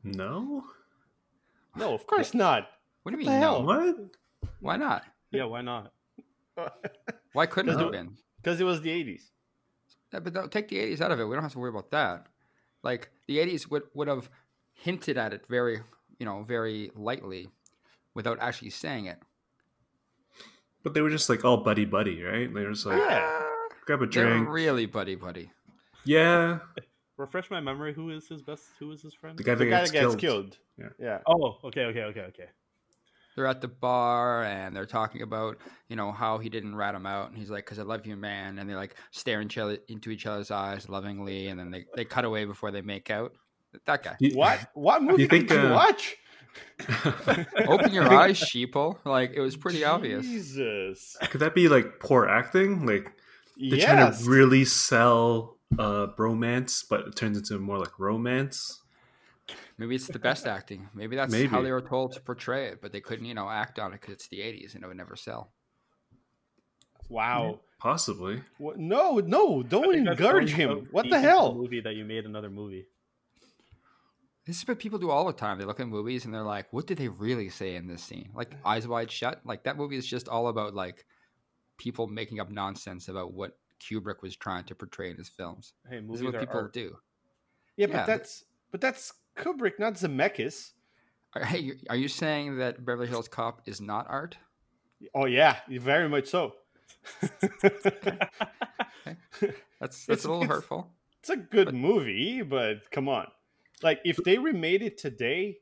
No? 0.04 0.64
no, 1.76 1.94
of 1.94 2.06
course 2.06 2.34
not. 2.34 2.68
What 3.02 3.12
do 3.14 3.18
you 3.20 3.24
What 3.26 3.32
mean? 3.32 3.40
the 3.40 3.46
No. 3.46 3.52
hell? 3.54 3.62
What? 3.64 3.96
Why 4.60 4.76
not? 4.76 5.04
Yeah, 5.30 5.44
why 5.44 5.60
not? 5.62 5.92
Why 7.32 7.46
couldn't 7.46 7.70
it 7.72 7.76
No. 7.76 7.84
have 7.84 7.92
been? 7.92 8.16
Because 8.42 8.60
it 8.60 8.64
was 8.64 8.80
the 8.82 8.90
80s. 8.90 9.30
Yeah, 10.12 10.20
but 10.20 10.32
don't 10.34 10.52
take 10.52 10.68
the 10.68 10.76
80s 10.76 11.00
out 11.00 11.12
of 11.12 11.20
it. 11.20 11.24
We 11.24 11.34
don't 11.34 11.42
have 11.42 11.52
to 11.52 11.58
worry 11.58 11.70
about 11.70 11.90
that. 11.92 12.26
Like 12.82 13.10
the 13.28 13.38
80s 13.38 13.70
would, 13.70 13.84
would 13.94 14.08
have 14.08 14.28
hinted 14.74 15.16
at 15.16 15.32
it 15.32 15.46
very, 15.48 15.80
you 16.18 16.26
know, 16.26 16.42
very 16.42 16.90
lightly 16.94 17.48
without 18.14 18.38
actually 18.40 18.70
saying 18.70 19.06
it. 19.06 19.18
But 20.82 20.94
they 20.94 21.00
were 21.00 21.10
just 21.10 21.28
like 21.28 21.44
all 21.44 21.58
buddy 21.58 21.84
buddy, 21.84 22.22
right? 22.22 22.52
They 22.52 22.64
were 22.64 22.72
just 22.72 22.86
like 22.86 22.98
Yeah. 22.98 23.42
grab 23.86 24.02
a 24.02 24.06
They're 24.06 24.28
drink. 24.30 24.48
really 24.48 24.86
buddy 24.86 25.14
buddy. 25.14 25.50
Yeah. 26.04 26.58
Refresh 27.18 27.50
my 27.50 27.60
memory. 27.60 27.92
Who 27.94 28.10
is 28.10 28.26
his 28.26 28.42
best? 28.42 28.64
Who 28.80 28.90
is 28.90 29.02
his 29.02 29.14
friend? 29.14 29.38
The 29.38 29.44
guy 29.44 29.54
that 29.54 29.64
The 29.64 29.70
guy 29.70 29.78
gets, 29.80 29.90
that 29.92 30.00
gets 30.00 30.14
killed. 30.16 30.20
killed. 30.20 30.58
Yeah. 30.78 30.88
Yeah. 30.98 31.18
Oh, 31.26 31.58
okay, 31.64 31.84
okay, 31.84 32.02
okay, 32.04 32.20
okay. 32.22 32.46
They're 33.36 33.46
at 33.46 33.60
the 33.60 33.68
bar 33.68 34.44
and 34.44 34.74
they're 34.76 34.84
talking 34.86 35.22
about, 35.22 35.56
you 35.88 35.96
know, 35.96 36.10
how 36.12 36.38
he 36.38 36.48
didn't 36.50 36.74
rat 36.74 36.94
him 36.94 37.06
out. 37.06 37.28
And 37.30 37.38
he's 37.38 37.48
like, 37.48 37.64
because 37.64 37.78
I 37.78 37.82
love 37.82 38.06
you, 38.06 38.16
man. 38.16 38.58
And 38.58 38.68
they 38.68 38.74
like 38.74 38.96
stare 39.10 39.40
each 39.40 39.56
other, 39.56 39.78
into 39.88 40.10
each 40.10 40.26
other's 40.26 40.50
eyes 40.50 40.88
lovingly. 40.88 41.46
And 41.48 41.58
then 41.58 41.70
they, 41.70 41.84
they 41.94 42.04
cut 42.04 42.24
away 42.24 42.44
before 42.44 42.70
they 42.70 42.82
make 42.82 43.08
out. 43.10 43.32
That 43.86 44.02
guy. 44.02 44.16
You- 44.18 44.36
What? 44.36 44.68
What 44.74 45.02
movie 45.04 45.26
think, 45.28 45.48
did 45.48 45.62
you 45.62 45.68
uh, 45.68 45.74
watch? 45.74 46.16
Open 47.66 47.92
your 47.94 48.12
eyes, 48.12 48.40
sheeple. 48.40 48.98
Like, 49.04 49.32
it 49.34 49.40
was 49.40 49.56
pretty 49.56 49.84
obvious. 49.84 50.24
Jesus. 50.24 51.16
Could 51.30 51.40
that 51.40 51.54
be 51.54 51.68
like 51.68 52.00
poor 52.00 52.26
acting? 52.26 52.86
Like 52.86 53.12
they're 53.56 53.78
yes. 53.78 53.84
trying 53.84 54.12
to 54.12 54.30
really 54.30 54.64
sell 54.64 55.58
uh 55.78 56.08
bromance, 56.18 56.84
but 56.88 57.00
it 57.06 57.16
turns 57.16 57.36
into 57.36 57.58
more 57.58 57.78
like 57.78 57.98
romance. 57.98 58.82
Maybe 59.78 59.94
it's 59.94 60.06
the 60.06 60.18
best 60.18 60.46
acting. 60.46 60.88
Maybe 60.94 61.16
that's 61.16 61.34
how 61.46 61.62
they 61.62 61.72
were 61.72 61.80
told 61.80 62.12
to 62.12 62.20
portray 62.20 62.68
it, 62.68 62.80
but 62.80 62.92
they 62.92 63.00
couldn't, 63.00 63.24
you 63.24 63.34
know, 63.34 63.48
act 63.48 63.78
on 63.78 63.92
it 63.92 64.00
because 64.00 64.14
it's 64.14 64.28
the 64.28 64.38
80s 64.38 64.74
and 64.74 64.84
it 64.84 64.86
would 64.86 64.96
never 64.96 65.16
sell. 65.16 65.52
wow. 67.08 67.60
Possibly. 67.82 68.40
What? 68.58 68.78
No, 68.78 69.18
no, 69.18 69.60
don't 69.64 69.96
encourage 69.96 70.52
him. 70.52 70.86
What 70.92 71.10
the 71.10 71.18
hell? 71.18 71.52
Movie 71.52 71.80
that 71.80 71.96
you 71.96 72.04
made 72.04 72.26
another 72.26 72.48
movie. 72.48 72.86
This 74.44 74.58
is 74.60 74.66
what 74.66 74.78
people 74.80 74.98
do 74.98 75.10
all 75.10 75.24
the 75.26 75.32
time. 75.32 75.58
They 75.58 75.64
look 75.64 75.78
at 75.80 75.86
movies 75.88 76.24
and 76.24 76.34
they're 76.34 76.42
like, 76.42 76.72
what 76.72 76.86
did 76.86 76.98
they 76.98 77.08
really 77.08 77.48
say 77.48 77.76
in 77.76 77.86
this 77.86 78.02
scene? 78.02 78.30
Like 78.34 78.54
Eyes 78.64 78.88
Wide 78.88 79.10
Shut? 79.10 79.40
Like 79.44 79.62
that 79.64 79.76
movie 79.76 79.96
is 79.96 80.06
just 80.06 80.28
all 80.28 80.48
about 80.48 80.74
like 80.74 81.04
people 81.78 82.06
making 82.08 82.40
up 82.40 82.50
nonsense 82.50 83.08
about 83.08 83.32
what 83.32 83.56
Kubrick 83.80 84.20
was 84.22 84.36
trying 84.36 84.64
to 84.64 84.74
portray 84.74 85.10
in 85.10 85.16
his 85.16 85.28
films. 85.28 85.74
Hey, 85.88 85.96
This 86.00 86.04
movies 86.06 86.20
is 86.20 86.26
what 86.26 86.34
are 86.34 86.40
people 86.40 86.60
art. 86.60 86.72
do. 86.72 86.96
Yeah, 87.76 87.86
Yeah, 87.86 87.92
but 87.92 87.92
but- 88.00 88.06
that's 88.06 88.44
but 88.72 88.80
that's 88.80 89.12
Kubrick, 89.36 89.78
not 89.78 89.94
Zemeckis. 89.94 90.72
Are, 91.34 91.44
hey, 91.44 91.58
you- 91.58 91.76
are 91.88 91.96
you 91.96 92.08
saying 92.08 92.58
that 92.58 92.84
Beverly 92.84 93.06
Hills 93.08 93.28
Cop 93.28 93.62
is 93.66 93.80
not 93.80 94.06
art? 94.08 94.36
Oh 95.14 95.26
yeah, 95.26 95.58
very 95.68 96.08
much 96.08 96.26
so. 96.28 96.54
That's 99.80 100.06
that's 100.06 100.08
It's- 100.08 100.24
a 100.24 100.30
little 100.30 100.46
hurtful. 100.46 100.90
it's 101.20 101.30
a 101.30 101.36
good 101.36 101.74
movie, 101.74 102.42
but 102.42 102.90
come 102.92 103.08
on. 103.08 103.26
Like 103.82 104.00
if 104.04 104.16
they 104.18 104.38
remade 104.38 104.82
it 104.82 104.98
today, 104.98 105.58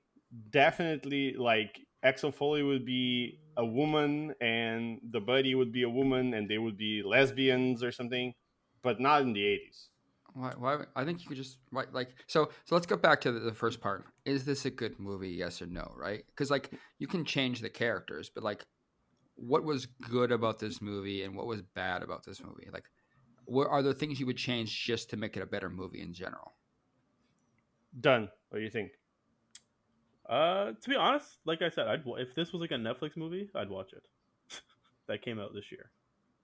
definitely 0.51 1.35
like 1.35 1.81
Axel 2.03 2.33
Foley 2.33 2.63
would 2.63 2.85
be 2.85 3.41
a 3.57 3.65
woman 3.65 4.35
and 4.41 5.01
the 5.11 5.21
buddy 5.21 5.55
would 5.55 5.73
be 5.73 5.83
a 5.83 5.89
woman 5.91 6.35
and 6.35 6.49
they 6.49 6.59
would 6.59 6.77
be 6.77 7.03
lesbians 7.05 7.83
or 7.83 7.93
something, 7.93 8.35
but 8.83 9.01
not 9.01 9.23
in 9.23 9.33
the 9.33 9.41
80s. 9.41 9.89
Why, 10.35 10.53
why? 10.57 10.85
I 10.95 11.05
think 11.05 11.23
you 11.23 11.29
could 11.29 11.37
just 11.37 11.59
why, 11.71 11.85
like 11.93 12.15
so. 12.29 12.51
So 12.65 12.75
let's 12.77 12.87
go 12.87 12.97
back 12.97 13.21
to 13.23 13.33
the, 13.33 13.41
the 13.41 13.53
first 13.53 13.81
part. 13.81 14.05
Is 14.25 14.45
this 14.45 14.65
a 14.65 14.71
good 14.71 14.99
movie? 15.01 15.31
Yes 15.31 15.61
or 15.61 15.67
no? 15.67 15.93
Right? 15.97 16.25
Because 16.29 16.51
like 16.51 16.71
you 16.99 17.09
can 17.09 17.25
change 17.25 17.61
the 17.61 17.69
characters, 17.69 18.31
but 18.33 18.45
like, 18.45 18.65
what 19.35 19.65
was 19.65 19.87
good 19.87 20.31
about 20.31 20.61
this 20.61 20.81
movie 20.81 21.25
and 21.25 21.35
what 21.35 21.47
was 21.47 21.63
bad 21.63 22.03
about 22.03 22.25
this 22.25 22.43
movie? 22.43 22.69
Like, 22.73 22.85
what 23.47 23.67
are 23.69 23.83
there 23.83 23.93
things 23.93 24.21
you 24.21 24.27
would 24.27 24.37
change 24.37 24.85
just 24.85 25.11
to 25.11 25.17
make 25.17 25.37
it 25.37 25.43
a 25.43 25.47
better 25.47 25.69
movie 25.69 26.01
in 26.01 26.13
general? 26.13 26.55
Dunn. 27.99 28.29
What 28.49 28.59
do 28.59 28.65
you 28.65 28.71
think? 28.71 28.93
Uh, 30.29 30.73
to 30.81 30.89
be 30.89 30.95
honest, 30.95 31.39
like 31.45 31.61
I 31.61 31.71
said, 31.71 31.89
I'd 31.89 32.03
if 32.19 32.35
this 32.35 32.53
was 32.53 32.61
like 32.61 32.71
a 32.71 32.75
Netflix 32.75 33.17
movie, 33.17 33.51
I'd 33.55 33.69
watch 33.69 33.93
it. 33.93 34.05
that 35.09 35.23
came 35.23 35.41
out 35.41 35.53
this 35.55 35.73
year, 35.73 35.91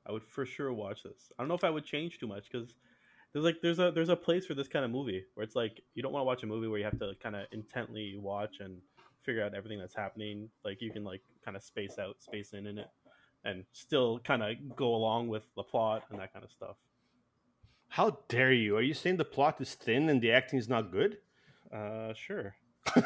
I 0.06 0.12
would 0.12 0.24
for 0.24 0.44
sure 0.44 0.72
watch 0.72 1.04
this. 1.04 1.30
I 1.38 1.42
don't 1.42 1.48
know 1.48 1.54
if 1.54 1.64
I 1.64 1.70
would 1.70 1.84
change 1.84 2.18
too 2.18 2.26
much 2.26 2.48
because 2.50 2.74
there's 3.32 3.44
like 3.44 3.60
there's 3.62 3.78
a 3.78 3.92
there's 3.94 4.08
a 4.08 4.16
place 4.16 4.44
for 4.44 4.54
this 4.54 4.66
kind 4.66 4.84
of 4.84 4.90
movie 4.90 5.24
where 5.34 5.44
it's 5.44 5.54
like 5.54 5.80
you 5.94 6.02
don't 6.02 6.12
want 6.12 6.22
to 6.22 6.26
watch 6.26 6.42
a 6.42 6.46
movie 6.46 6.66
where 6.66 6.78
you 6.78 6.84
have 6.84 6.98
to 6.98 7.12
kind 7.22 7.36
of 7.36 7.46
intently 7.52 8.16
watch 8.18 8.56
and 8.60 8.78
figure 9.22 9.44
out 9.44 9.54
everything 9.54 9.78
that's 9.78 9.94
happening. 9.94 10.48
Like 10.64 10.82
you 10.82 10.90
can 10.90 11.04
like 11.04 11.22
kind 11.44 11.56
of 11.56 11.62
space 11.62 11.98
out, 11.98 12.16
space 12.20 12.54
in 12.54 12.66
in 12.66 12.78
it, 12.78 12.88
and 13.44 13.64
still 13.72 14.18
kind 14.18 14.42
of 14.42 14.56
go 14.74 14.94
along 14.96 15.28
with 15.28 15.44
the 15.54 15.62
plot 15.62 16.04
and 16.10 16.18
that 16.18 16.32
kind 16.32 16.44
of 16.44 16.50
stuff. 16.50 16.76
How 17.88 18.18
dare 18.28 18.52
you? 18.52 18.76
Are 18.76 18.82
you 18.82 18.94
saying 18.94 19.16
the 19.16 19.24
plot 19.24 19.60
is 19.60 19.74
thin 19.74 20.08
and 20.08 20.20
the 20.20 20.32
acting 20.32 20.58
is 20.58 20.68
not 20.68 20.90
good? 20.90 21.18
Uh, 21.72 22.12
sure. 22.14 22.54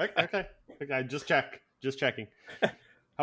Okay, 0.00 0.12
okay. 0.24 0.46
okay 0.82 1.02
just 1.08 1.26
check. 1.26 1.60
Just 1.82 1.98
checking. 1.98 2.26
How 2.62 2.70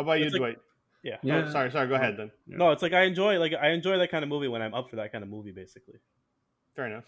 about 0.02 0.18
you, 0.18 0.26
It's 0.26 0.32
like- 0.34 0.40
Dwight? 0.40 0.58
yeah. 1.02 1.16
No, 1.22 1.38
Yeah. 1.40 1.50
sorry, 1.50 1.70
sorry. 1.70 1.88
Go 1.88 1.94
ahead 1.94 2.16
then. 2.16 2.30
No, 2.46 2.70
it's 2.70 2.82
like 2.82 2.92
I 2.92 3.02
enjoy 3.02 3.38
like 3.38 3.52
I 3.54 3.70
enjoy 3.70 3.98
that 3.98 4.10
kind 4.10 4.22
of 4.22 4.28
movie 4.28 4.48
when 4.48 4.62
I'm 4.62 4.74
up 4.74 4.90
for 4.90 4.96
that 4.96 5.12
kind 5.12 5.22
of 5.24 5.30
movie, 5.30 5.52
basically. 5.52 5.98
Fair 6.74 6.86
enough. 6.86 7.04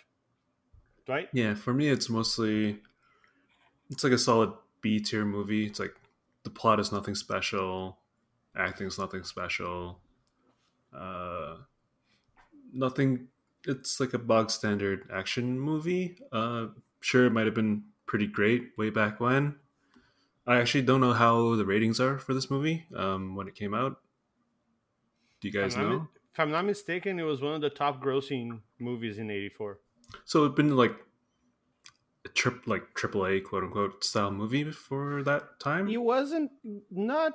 Dwight? 1.06 1.28
Yeah, 1.32 1.54
for 1.54 1.72
me 1.72 1.88
it's 1.88 2.08
mostly 2.10 2.80
it's 3.90 4.04
like 4.04 4.12
a 4.12 4.18
solid 4.18 4.52
B 4.82 5.00
tier 5.00 5.24
movie. 5.24 5.66
It's 5.66 5.80
like 5.80 5.94
the 6.44 6.50
plot 6.50 6.80
is 6.80 6.92
nothing 6.92 7.14
special, 7.14 7.98
acting 8.56 8.86
is 8.86 8.98
nothing 8.98 9.22
special. 9.24 9.98
Uh 10.94 11.56
nothing 12.72 13.28
it's 13.68 14.00
like 14.00 14.14
a 14.14 14.18
bog 14.18 14.50
standard 14.50 15.08
action 15.12 15.60
movie. 15.60 16.18
Uh 16.32 16.66
sure 17.00 17.26
it 17.26 17.30
might 17.30 17.46
have 17.46 17.54
been 17.54 17.84
pretty 18.06 18.26
great 18.26 18.70
way 18.76 18.90
back 18.90 19.20
when. 19.20 19.54
I 20.46 20.56
actually 20.56 20.82
don't 20.82 21.02
know 21.02 21.12
how 21.12 21.56
the 21.56 21.66
ratings 21.66 22.00
are 22.00 22.18
for 22.18 22.32
this 22.32 22.50
movie 22.50 22.86
um, 22.96 23.36
when 23.36 23.48
it 23.48 23.54
came 23.54 23.74
out. 23.74 24.00
Do 25.40 25.48
you 25.48 25.52
guys 25.52 25.76
I'm 25.76 25.82
know? 25.82 26.08
if 26.32 26.40
I'm 26.40 26.50
not 26.50 26.64
mistaken, 26.64 27.20
it 27.20 27.24
was 27.24 27.42
one 27.42 27.54
of 27.54 27.60
the 27.60 27.68
top 27.70 28.02
grossing 28.02 28.60
movies 28.78 29.18
in 29.18 29.30
'84. 29.30 29.78
So 30.24 30.40
it'd 30.44 30.56
been 30.56 30.74
like 30.74 30.96
a 32.24 32.30
trip, 32.30 32.66
like 32.66 32.94
AAA 32.94 33.44
quote 33.44 33.64
unquote 33.64 34.02
style 34.02 34.30
movie 34.30 34.64
before 34.64 35.22
that 35.24 35.60
time. 35.60 35.86
It 35.88 36.00
wasn't 36.00 36.50
not. 36.90 37.34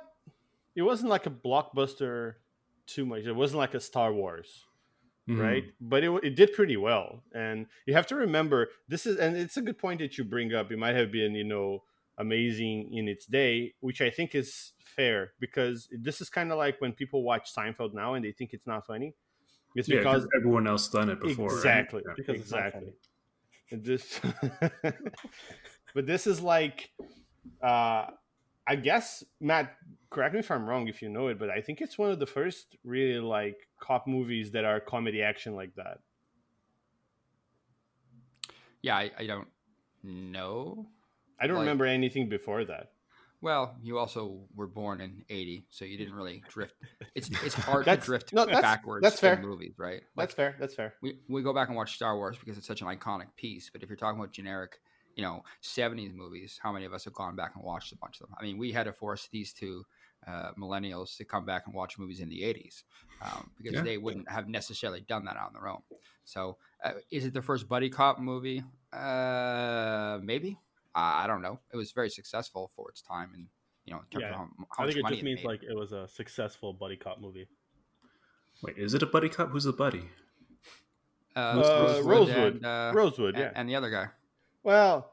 It 0.74 0.82
wasn't 0.82 1.10
like 1.10 1.26
a 1.26 1.30
blockbuster 1.30 2.34
too 2.86 3.06
much. 3.06 3.24
It 3.24 3.32
wasn't 3.32 3.58
like 3.58 3.74
a 3.74 3.80
Star 3.80 4.12
Wars. 4.12 4.64
Mhm. 5.28 5.40
right? 5.40 5.64
But 5.80 6.04
it, 6.04 6.10
it 6.24 6.36
did 6.36 6.52
pretty 6.52 6.76
well. 6.76 7.22
And 7.34 7.66
you 7.86 7.94
have 7.94 8.06
to 8.08 8.14
remember 8.16 8.68
this 8.88 9.06
is, 9.06 9.18
and 9.18 9.36
it's 9.36 9.56
a 9.56 9.62
good 9.62 9.78
point 9.78 10.00
that 10.00 10.18
you 10.18 10.24
bring 10.24 10.52
up. 10.54 10.70
It 10.70 10.78
might 10.78 10.94
have 10.96 11.10
been, 11.10 11.34
you 11.34 11.44
know, 11.44 11.84
amazing 12.18 12.92
in 12.94 13.08
its 13.08 13.26
day, 13.26 13.74
which 13.80 14.00
I 14.00 14.10
think 14.10 14.34
is 14.34 14.72
fair 14.84 15.32
because 15.40 15.88
this 15.90 16.20
is 16.20 16.28
kind 16.30 16.52
of 16.52 16.58
like 16.58 16.80
when 16.80 16.92
people 16.92 17.22
watch 17.24 17.52
Seinfeld 17.54 17.92
now 17.94 18.14
and 18.14 18.24
they 18.24 18.32
think 18.32 18.52
it's 18.52 18.66
not 18.66 18.86
funny. 18.86 19.14
It's 19.74 19.88
Yeah, 19.88 19.98
because 19.98 20.28
everyone 20.36 20.66
else 20.68 20.88
done 20.88 21.10
it 21.10 21.20
before. 21.20 21.48
right? 21.48 21.56
exactly, 21.56 22.02
Yeah. 22.06 22.14
Because 22.16 22.36
exactly. 22.36 22.92
And 23.70 23.82
this, 23.84 24.20
but 25.94 26.06
this 26.06 26.26
is 26.26 26.40
like, 26.40 26.90
uh, 27.62 28.06
I 28.66 28.76
guess 28.76 29.24
Matt, 29.40 29.74
correct 30.14 30.32
me 30.34 30.40
if 30.40 30.50
I'm 30.50 30.64
wrong 30.66 30.88
if 30.88 31.02
you 31.02 31.08
know 31.08 31.26
it, 31.28 31.38
but 31.38 31.50
I 31.50 31.60
think 31.60 31.80
it's 31.80 31.98
one 31.98 32.10
of 32.10 32.18
the 32.18 32.26
first 32.26 32.76
really 32.84 33.18
like 33.20 33.68
cop 33.80 34.06
movies 34.06 34.52
that 34.52 34.64
are 34.64 34.80
comedy 34.80 35.22
action 35.22 35.54
like 35.56 35.74
that. 35.74 35.98
Yeah, 38.82 38.96
I, 38.96 39.10
I 39.18 39.26
don't 39.26 39.48
know. 40.02 40.86
I 41.40 41.46
don't 41.46 41.56
Like- 41.56 41.62
remember 41.64 41.86
anything 41.86 42.28
before 42.28 42.64
that. 42.66 42.90
Well, 43.40 43.76
you 43.82 43.98
also 43.98 44.40
were 44.54 44.66
born 44.66 45.02
in 45.02 45.22
'80, 45.28 45.66
so 45.68 45.84
you 45.84 45.98
didn't 45.98 46.14
really 46.14 46.42
drift. 46.48 46.74
It's 47.14 47.28
it's 47.44 47.54
hard 47.54 47.84
to 47.84 47.96
drift 47.96 48.32
no, 48.32 48.46
that's- 48.46 48.62
backwards 48.62 49.02
that's 49.02 49.20
fair. 49.20 49.34
in 49.34 49.42
movies, 49.42 49.74
right? 49.76 50.00
Like, 50.16 50.28
That's 50.28 50.34
fair. 50.34 50.56
That's 50.58 50.74
fair. 50.74 50.94
we, 51.02 51.18
we 51.28 51.42
go 51.42 51.52
back 51.52 51.68
and 51.68 51.76
watch 51.76 51.94
Star 51.94 52.16
Wars 52.16 52.38
because 52.38 52.56
it's 52.56 52.66
such 52.66 52.80
an 52.80 52.86
iconic 52.88 53.26
piece. 53.36 53.68
But 53.70 53.82
if 53.82 53.90
you're 53.90 53.98
talking 53.98 54.18
about 54.18 54.32
generic, 54.32 54.80
you 55.14 55.22
know, 55.22 55.42
70s 55.62 56.14
movies, 56.14 56.58
how 56.62 56.72
many 56.72 56.86
of 56.86 56.94
us 56.94 57.04
have 57.04 57.12
gone 57.12 57.36
back 57.36 57.52
and 57.54 57.62
watched 57.62 57.92
a 57.92 57.96
bunch 57.98 58.18
of 58.22 58.28
them? 58.28 58.36
I 58.40 58.44
mean, 58.44 58.56
we 58.56 58.72
had 58.72 58.84
to 58.84 58.94
force 58.94 59.28
these 59.30 59.52
two 59.52 59.84
uh, 60.26 60.52
millennials 60.58 61.16
to 61.18 61.24
come 61.24 61.44
back 61.44 61.64
and 61.66 61.74
watch 61.74 61.98
movies 61.98 62.20
in 62.20 62.28
the 62.28 62.42
80s 62.42 62.82
um, 63.22 63.50
because 63.58 63.74
Yeah. 63.74 63.82
they 63.82 63.98
wouldn't 63.98 64.28
have 64.30 64.48
necessarily 64.48 65.00
done 65.00 65.24
that 65.26 65.36
on 65.36 65.52
their 65.52 65.68
own. 65.68 65.82
So, 66.24 66.56
uh, 66.82 66.92
is 67.10 67.24
it 67.26 67.34
the 67.34 67.42
first 67.42 67.68
buddy 67.68 67.90
cop 67.90 68.18
movie? 68.18 68.62
Uh, 68.92 70.18
maybe. 70.22 70.58
I 70.94 71.24
I 71.24 71.26
don't 71.26 71.42
know. 71.42 71.58
It 71.72 71.76
was 71.76 71.92
very 71.92 72.08
successful 72.10 72.70
for 72.74 72.88
its 72.90 73.02
time, 73.02 73.30
and 73.34 73.46
you 73.84 73.92
know, 73.92 74.00
in 74.00 74.06
terms 74.06 74.22
Yeah, 74.22 74.28
of 74.30 74.34
how, 74.36 74.48
how 74.76 74.82
I 74.84 74.86
much 74.86 74.94
think 74.94 74.98
it 74.98 75.02
money 75.02 75.16
just 75.16 75.24
means 75.24 75.40
made. 75.40 75.46
like 75.46 75.62
it 75.62 75.74
was 75.76 75.92
a 75.92 76.08
successful 76.08 76.72
buddy 76.72 76.96
cop 76.96 77.20
movie. 77.20 77.46
Wait, 78.62 78.78
is 78.78 78.94
it 78.94 79.02
a 79.02 79.06
buddy 79.06 79.28
cop? 79.28 79.50
Who's 79.50 79.64
the 79.64 79.72
buddy? 79.72 80.08
uh, 81.36 81.40
Uh, 81.40 82.00
Rosewood. 82.04 82.54
and, 82.56 82.66
uh, 82.66 82.92
Rosewood, 82.94 83.34
and- 83.34 83.42
yeah. 83.44 83.52
and 83.54 83.68
the 83.68 83.74
other 83.74 83.90
guy. 83.90 84.08
Well, 84.62 85.12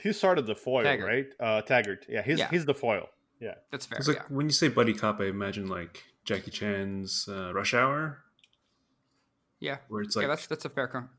he 0.00 0.12
started 0.12 0.46
the 0.46 0.54
foil, 0.54 0.82
Taggart. 0.82 1.06
right? 1.08 1.26
Uh, 1.40 1.62
Taggart. 1.62 2.04
Yeah, 2.08 2.22
he's 2.22 2.38
Yeah. 2.40 2.50
he's 2.50 2.66
the 2.66 2.74
foil. 2.74 3.08
Yeah. 3.40 3.54
That's 3.70 3.86
fair. 3.86 3.98
It's 3.98 4.08
like 4.08 4.16
yeah. 4.18 4.22
when 4.28 4.46
you 4.46 4.52
say 4.52 4.68
buddy 4.68 4.94
cop, 4.94 5.20
I 5.20 5.26
imagine 5.26 5.68
like 5.68 6.02
Jackie 6.24 6.50
Chan's 6.50 7.28
uh, 7.28 7.52
Rush 7.54 7.72
Hour, 7.74 8.18
Yeah, 9.60 9.78
where 9.88 10.02
it's 10.02 10.16
yeah, 10.16 10.22
like 10.22 10.28
that's 10.28 10.46
that's 10.46 10.64
a 10.64 10.68
fair. 10.68 10.88
Com- 10.88 11.10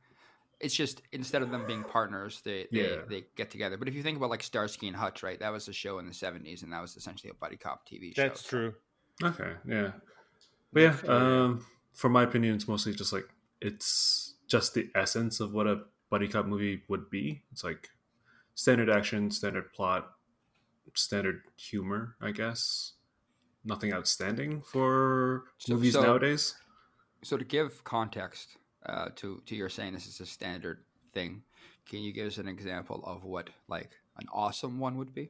it's 0.60 0.74
just 0.76 1.02
instead 1.12 1.42
of 1.42 1.52
them 1.52 1.66
being 1.66 1.84
partners, 1.84 2.42
they 2.44 2.68
they, 2.72 2.82
Yeah. 2.90 2.96
they 3.08 3.26
get 3.36 3.50
together. 3.52 3.78
But 3.78 3.88
if 3.88 3.96
you 3.96 4.04
think 4.04 4.18
about 4.18 4.30
like 4.30 4.44
Starsky 4.44 4.88
and 4.88 4.96
Hutch, 4.96 5.24
right? 5.24 5.40
That 5.40 5.52
was 5.52 5.68
a 5.68 5.74
show 5.74 6.00
in 6.00 6.06
the 6.06 6.14
'70s, 6.14 6.64
and 6.64 6.72
that 6.74 6.82
was 6.82 6.96
essentially 6.98 7.30
a 7.32 7.34
buddy 7.34 7.58
cop 7.58 7.88
TV 7.88 8.16
show. 8.16 8.22
That's 8.24 8.42
so- 8.42 8.50
true. 8.50 8.74
okay, 9.24 9.54
yeah, 9.68 9.92
but 10.74 10.80
yeah, 10.82 10.96
um, 11.08 11.66
for 11.94 12.10
my 12.10 12.24
opinion, 12.24 12.56
it's 12.56 12.68
mostly 12.68 12.94
just 12.94 13.12
like 13.14 13.28
it's 13.62 14.36
just 14.48 14.74
the 14.74 14.90
essence 14.96 15.40
of 15.40 15.54
what 15.54 15.68
a 15.68 15.82
buddy 16.10 16.28
cop 16.28 16.46
movie 16.46 16.84
would 16.88 17.10
be. 17.10 17.44
It's 17.52 17.64
like 17.64 17.90
standard 18.56 18.90
action, 18.90 19.32
standard 19.32 19.72
plot, 19.74 20.10
standard 20.96 21.42
humor, 21.58 22.16
I 22.22 22.32
guess. 22.32 22.94
Nothing 23.66 23.94
outstanding 23.94 24.62
for 24.62 25.44
So- 25.58 25.74
movies 25.74 25.94
so- 25.94 26.02
nowadays. 26.04 26.56
So 27.24 27.36
to 27.38 27.44
give 27.44 27.84
context 27.84 28.58
uh, 28.86 29.10
to 29.18 29.42
to 29.46 29.56
your 29.56 29.68
saying 29.70 29.94
this 29.94 30.08
is 30.08 30.22
a 30.22 30.26
standard 30.26 30.86
thing, 31.14 31.44
can 31.86 32.00
you 32.00 32.14
give 32.14 32.28
us 32.28 32.38
an 32.38 32.48
example 32.48 33.04
of 33.06 33.26
what 33.26 33.50
like 33.68 33.92
an 34.18 34.28
awesome 34.32 34.80
one 34.80 34.98
would 34.98 35.14
be? 35.14 35.30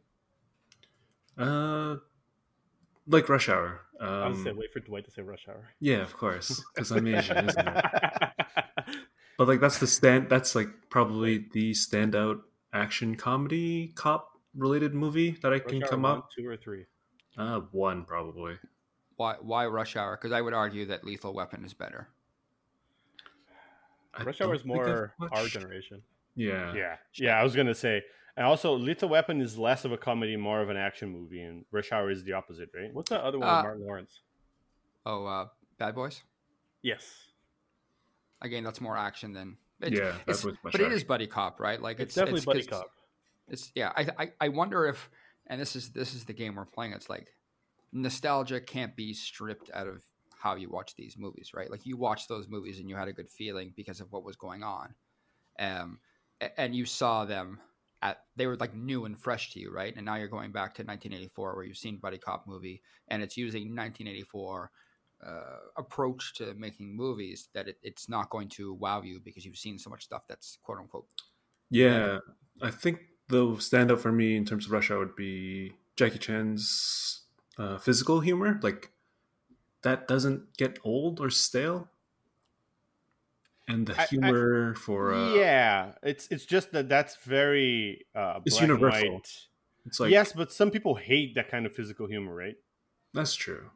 Uh, 1.38 1.96
like 3.08 3.28
Rush 3.28 3.50
Hour. 3.50 3.82
I 4.00 4.28
was 4.30 4.38
Um, 4.38 4.44
say 4.44 4.52
wait 4.54 4.72
for 4.72 4.80
Dwight 4.82 5.06
to 5.06 5.12
say 5.12 5.22
Rush 5.24 5.48
Hour. 5.48 5.70
yeah, 5.80 5.98
of 6.02 6.16
course, 6.16 6.64
because 6.76 6.92
I'm 6.92 7.08
Asian, 7.08 7.50
isn't 7.50 7.68
it? 7.68 7.86
But 9.38 9.48
like 9.48 9.62
that's 9.62 9.80
the 9.80 9.88
stand. 9.88 10.30
That's 10.30 10.54
like 10.54 10.68
probably 10.90 11.46
the 11.54 11.72
standout 11.72 12.42
action 12.74 13.16
comedy 13.16 13.94
cop 13.96 14.29
related 14.56 14.94
movie 14.94 15.32
that 15.42 15.50
I 15.54 15.58
Rush 15.58 15.64
can 15.68 15.84
Hour 15.84 15.90
come 15.90 16.02
one, 16.04 16.18
up. 16.20 16.30
two 16.38 16.48
or 16.48 16.58
three. 16.58 16.86
Uh, 17.38 17.62
one 17.72 18.04
probably. 18.06 18.56
Why 19.18 19.36
why 19.42 19.66
Rush 19.68 19.96
Hour? 19.96 20.18
Because 20.18 20.32
I 20.32 20.42
would 20.42 20.54
argue 20.54 20.86
that 20.88 21.04
Lethal 21.04 21.34
Weapon 21.34 21.64
is 21.66 21.74
better. 21.74 22.08
I 24.14 24.24
Rush 24.24 24.42
Hour 24.42 24.54
is 24.56 24.62
I've 24.62 24.66
more 24.68 25.14
our 25.32 25.46
generation. 25.48 26.02
Yeah. 26.36 26.74
Yeah. 26.74 26.96
Yeah, 27.16 27.40
I 27.40 27.44
was 27.44 27.56
gonna 27.56 27.76
say. 27.76 28.02
And 28.38 28.46
also, 28.46 28.74
Lethal 28.78 29.10
Weapon 29.10 29.42
is 29.42 29.58
less 29.58 29.84
of 29.84 29.92
a 29.92 29.98
comedy, 29.98 30.38
more 30.38 30.62
of 30.62 30.70
an 30.70 30.78
action 30.78 31.10
movie, 31.10 31.42
and 31.42 31.66
Rush 31.72 31.92
Hour 31.92 32.10
is 32.10 32.24
the 32.24 32.34
opposite, 32.34 32.70
right? 32.74 32.94
What's 32.94 33.10
that 33.10 33.22
other 33.22 33.38
one 33.38 33.50
Uh, 33.50 33.58
with 33.58 33.64
Martin 33.66 33.86
Lawrence? 33.86 34.22
Oh, 35.06 35.26
uh, 35.26 35.48
Bad 35.78 35.96
Boys. 35.96 36.22
Yes, 36.82 37.26
Again, 38.42 38.64
that's 38.64 38.80
more 38.80 38.96
action 38.98 39.34
than. 39.34 39.58
It's, 39.82 39.98
Yeah, 40.00 40.16
it's- 40.26 40.46
but 40.64 40.76
it 40.80 40.94
is 40.94 41.04
buddy 41.04 41.28
cop, 41.28 41.60
right? 41.60 41.82
Like 41.82 42.00
it's, 42.00 42.04
it's, 42.12 42.16
definitely 42.16 42.38
it's 42.38 42.46
buddy 42.46 42.64
'cause- 42.64 42.80
cop. 42.80 42.92
It's 43.50 43.72
yeah. 43.76 43.92
I, 43.96 44.08
I 44.18 44.32
I 44.42 44.50
wonder 44.50 44.86
if, 44.86 45.10
and 45.48 45.60
this 45.60 45.76
is 45.76 45.92
this 45.92 46.14
is 46.14 46.26
the 46.26 46.34
game 46.34 46.56
we're 46.56 46.66
playing. 46.66 46.94
It's 46.94 47.10
like 47.10 47.34
nostalgia 47.92 48.62
can't 48.62 48.96
be 48.96 49.14
stripped 49.14 49.70
out 49.74 49.88
of 49.88 50.04
how 50.38 50.56
you 50.56 50.70
watch 50.70 50.96
these 50.96 51.18
movies, 51.18 51.52
right? 51.54 51.70
Like 51.70 51.86
you 51.86 51.98
watched 51.98 52.30
those 52.30 52.48
movies 52.48 52.80
and 52.80 52.90
you 52.90 52.96
had 52.96 53.08
a 53.08 53.14
good 53.14 53.30
feeling 53.30 53.74
because 53.76 54.00
of 54.00 54.12
what 54.12 54.24
was 54.24 54.36
going 54.36 54.64
on, 54.64 54.96
um, 55.60 56.00
and 56.58 56.76
you 56.76 56.86
saw 56.86 57.26
them 57.26 57.60
at 58.02 58.20
they 58.36 58.48
were 58.48 58.58
like 58.58 58.74
new 58.74 59.06
and 59.06 59.20
fresh 59.20 59.52
to 59.52 59.60
you, 59.60 59.72
right? 59.72 59.96
And 59.96 60.06
now 60.06 60.16
you're 60.16 60.28
going 60.28 60.52
back 60.52 60.74
to 60.76 60.84
1984 60.84 61.56
where 61.56 61.66
you've 61.66 61.78
seen 61.78 61.98
buddy 61.98 62.18
cop 62.18 62.48
movie 62.48 62.82
and 63.10 63.22
it's 63.22 63.38
using 63.38 63.64
1984 63.76 64.72
uh, 65.26 65.42
approach 65.78 66.34
to 66.36 66.54
making 66.54 66.96
movies 66.96 67.50
that 67.54 67.68
it, 67.68 67.78
it's 67.84 68.08
not 68.08 68.30
going 68.30 68.48
to 68.48 68.74
wow 68.76 69.02
you 69.02 69.20
because 69.20 69.46
you've 69.46 69.58
seen 69.58 69.78
so 69.78 69.90
much 69.90 70.06
stuff 70.06 70.24
that's 70.30 70.58
quote 70.64 70.80
unquote 70.80 71.08
Yeah, 71.70 72.20
I 72.62 72.72
think 72.72 73.00
the 73.30 73.46
standout 73.58 74.00
for 74.00 74.12
me 74.12 74.36
in 74.36 74.44
terms 74.46 74.66
of 74.66 74.72
Rush 74.72 74.92
Hour 74.92 75.00
would 75.00 75.16
be 75.16 75.74
Jackie 75.96 76.20
Chan's 76.20 77.22
uh, 77.58 77.78
physical 77.78 78.20
humor. 78.20 78.60
Like 78.62 78.92
that 79.84 80.08
doesn't 80.08 80.58
get 80.58 80.78
old 80.84 81.20
or 81.22 81.30
stale, 81.30 81.90
and 83.68 83.88
the 83.88 84.00
I- 84.00 84.04
I- 84.04 84.08
humor 84.08 84.76
for 84.76 85.14
uh, 85.14 85.34
yeah, 85.36 85.94
it's 86.04 86.28
it's 86.32 86.46
just 86.46 86.72
that 86.74 86.90
that's 86.90 87.18
very 87.24 88.06
uh, 88.16 88.40
It's 88.46 88.60
universal. 88.62 89.22
it's 89.86 90.00
like 90.00 90.12
yes, 90.12 90.34
but 90.34 90.52
some 90.52 90.72
people 90.72 90.96
hate 90.96 91.36
that 91.36 91.50
kind 91.50 91.66
of 91.66 91.74
physical 91.74 92.08
humor, 92.08 92.34
right? 92.34 92.56
that's 93.14 93.34
true. 93.36 93.72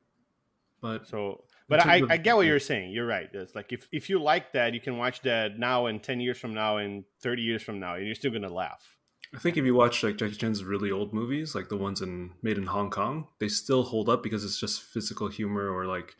But 0.81 1.07
So, 1.07 1.45
but 1.69 1.79
I, 1.87 2.01
I 2.09 2.17
get 2.17 2.35
what 2.35 2.45
you're 2.45 2.59
saying. 2.59 2.91
You're 2.91 3.05
right. 3.07 3.29
It's 3.33 3.55
like 3.55 3.71
if 3.71 3.87
if 3.91 4.09
you 4.09 4.19
like 4.21 4.51
that, 4.51 4.73
you 4.73 4.81
can 4.81 4.97
watch 4.97 5.21
that 5.21 5.57
now 5.57 5.85
and 5.85 6.03
ten 6.03 6.19
years 6.19 6.37
from 6.37 6.53
now 6.53 6.77
and 6.77 7.05
thirty 7.21 7.41
years 7.41 7.63
from 7.63 7.79
now, 7.79 7.95
and 7.95 8.05
you're 8.05 8.15
still 8.15 8.31
gonna 8.31 8.51
laugh. 8.53 8.97
I 9.35 9.39
think 9.39 9.57
if 9.57 9.65
you 9.65 9.73
watch 9.73 10.03
like 10.03 10.17
Jackie 10.17 10.35
Chan's 10.35 10.63
really 10.63 10.91
old 10.91 11.13
movies, 11.13 11.55
like 11.55 11.69
the 11.69 11.77
ones 11.77 12.01
in 12.01 12.31
made 12.41 12.57
in 12.57 12.67
Hong 12.67 12.91
Kong, 12.91 13.27
they 13.39 13.47
still 13.47 13.83
hold 13.83 14.07
up 14.07 14.21
because 14.21 14.45
it's 14.45 14.59
just 14.59 14.83
physical 14.83 15.27
humor 15.27 15.69
or 15.69 15.85
like 15.85 16.15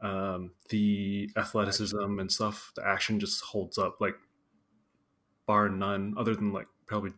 um, 0.00 0.50
the 0.68 1.30
athleticism 1.36 2.18
and 2.18 2.30
stuff. 2.30 2.72
The 2.74 2.86
action 2.86 3.20
just 3.20 3.42
holds 3.42 3.78
up, 3.78 4.00
like 4.00 4.16
bar 5.46 5.68
none, 5.68 6.14
other 6.16 6.34
than 6.34 6.52
like 6.52 6.66
probably 6.86 7.12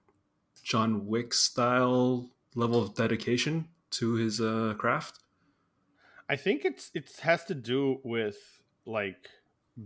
John 0.63 1.07
Wick 1.07 1.33
style 1.33 2.31
level 2.55 2.83
of 2.83 2.95
dedication 2.95 3.69
to 3.93 4.15
his 4.15 4.41
uh, 4.41 4.75
craft. 4.77 5.21
I 6.29 6.37
think 6.37 6.65
it's 6.65 6.91
it 6.95 7.11
has 7.23 7.45
to 7.47 7.55
do 7.55 8.01
with 8.05 8.61
like 8.85 9.31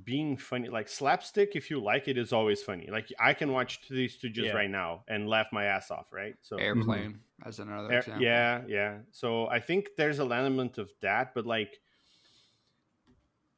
being 0.04 0.36
funny. 0.36 0.68
Like 0.68 0.88
slapstick, 0.88 1.52
if 1.54 1.70
you 1.70 1.80
like 1.80 2.08
it, 2.08 2.18
is 2.18 2.32
always 2.32 2.62
funny. 2.62 2.88
Like 2.90 3.08
I 3.18 3.32
can 3.34 3.52
watch 3.52 3.80
these 3.88 4.16
two 4.18 4.28
just 4.28 4.48
Yeah. 4.48 4.54
right 4.56 4.70
now 4.70 5.02
and 5.08 5.28
laugh 5.28 5.48
my 5.52 5.64
ass 5.64 5.90
off. 5.90 6.12
Right. 6.12 6.34
So 6.42 6.56
airplane 6.56 7.20
as 7.44 7.58
another 7.58 7.90
Air- 7.92 7.98
example 8.00 8.22
yeah, 8.24 8.62
yeah. 8.68 8.98
So 9.12 9.46
I 9.48 9.60
think 9.60 9.90
there's 9.96 10.18
an 10.18 10.30
element 10.32 10.76
of 10.78 10.90
that, 11.00 11.32
but 11.34 11.46
like 11.46 11.80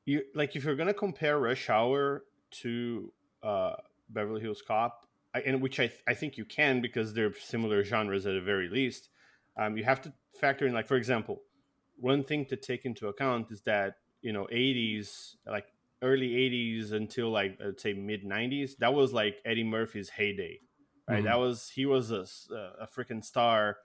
you 0.05 0.23
like 0.35 0.57
if 0.57 0.65
you're 0.65 0.77
gonna 0.77 0.95
compare 0.95 1.39
Rush 1.39 1.69
Hour 1.69 2.25
to 2.63 3.13
uh 3.43 3.75
Beverly 4.09 4.41
Hills 4.41 4.63
Cop, 4.67 5.07
I, 5.35 5.41
and 5.41 5.61
which 5.61 5.79
I 5.79 5.87
th- 5.89 6.03
I 6.07 6.15
think 6.15 6.37
you 6.37 6.45
can 6.45 6.81
because 6.81 7.15
they're 7.15 7.35
similar 7.35 7.85
genres 7.85 8.27
at 8.27 8.35
the 8.35 8.41
very 8.41 8.69
least. 8.69 9.09
Um, 9.57 9.77
you 9.77 9.85
have 9.85 10.01
to 10.03 10.13
factor 10.41 10.67
in 10.67 10.73
like 10.73 10.89
for 10.89 10.97
example, 10.97 11.43
one 11.97 12.25
thing 12.25 12.47
to 12.47 12.57
take 12.57 12.85
into 12.85 13.09
account 13.09 13.51
is 13.51 13.61
that 13.63 13.97
you 14.23 14.33
know 14.33 14.47
80s 14.53 15.37
like 15.47 15.67
early 16.03 16.29
80s 16.31 16.93
until 16.93 17.31
like 17.31 17.59
let's 17.65 17.83
say 17.83 17.93
mid 17.93 18.25
90s 18.25 18.73
that 18.79 18.95
was 18.95 19.13
like 19.13 19.37
eddie 19.45 19.65
murphy's 19.65 20.09
heyday 20.11 20.59
right 21.09 21.23
Mhm. 21.23 21.25
that 21.25 21.39
was 21.39 21.71
he 21.75 21.85
was 21.87 22.11
a, 22.11 22.25
a 22.81 22.87
freaking 22.87 23.23
star 23.25 23.77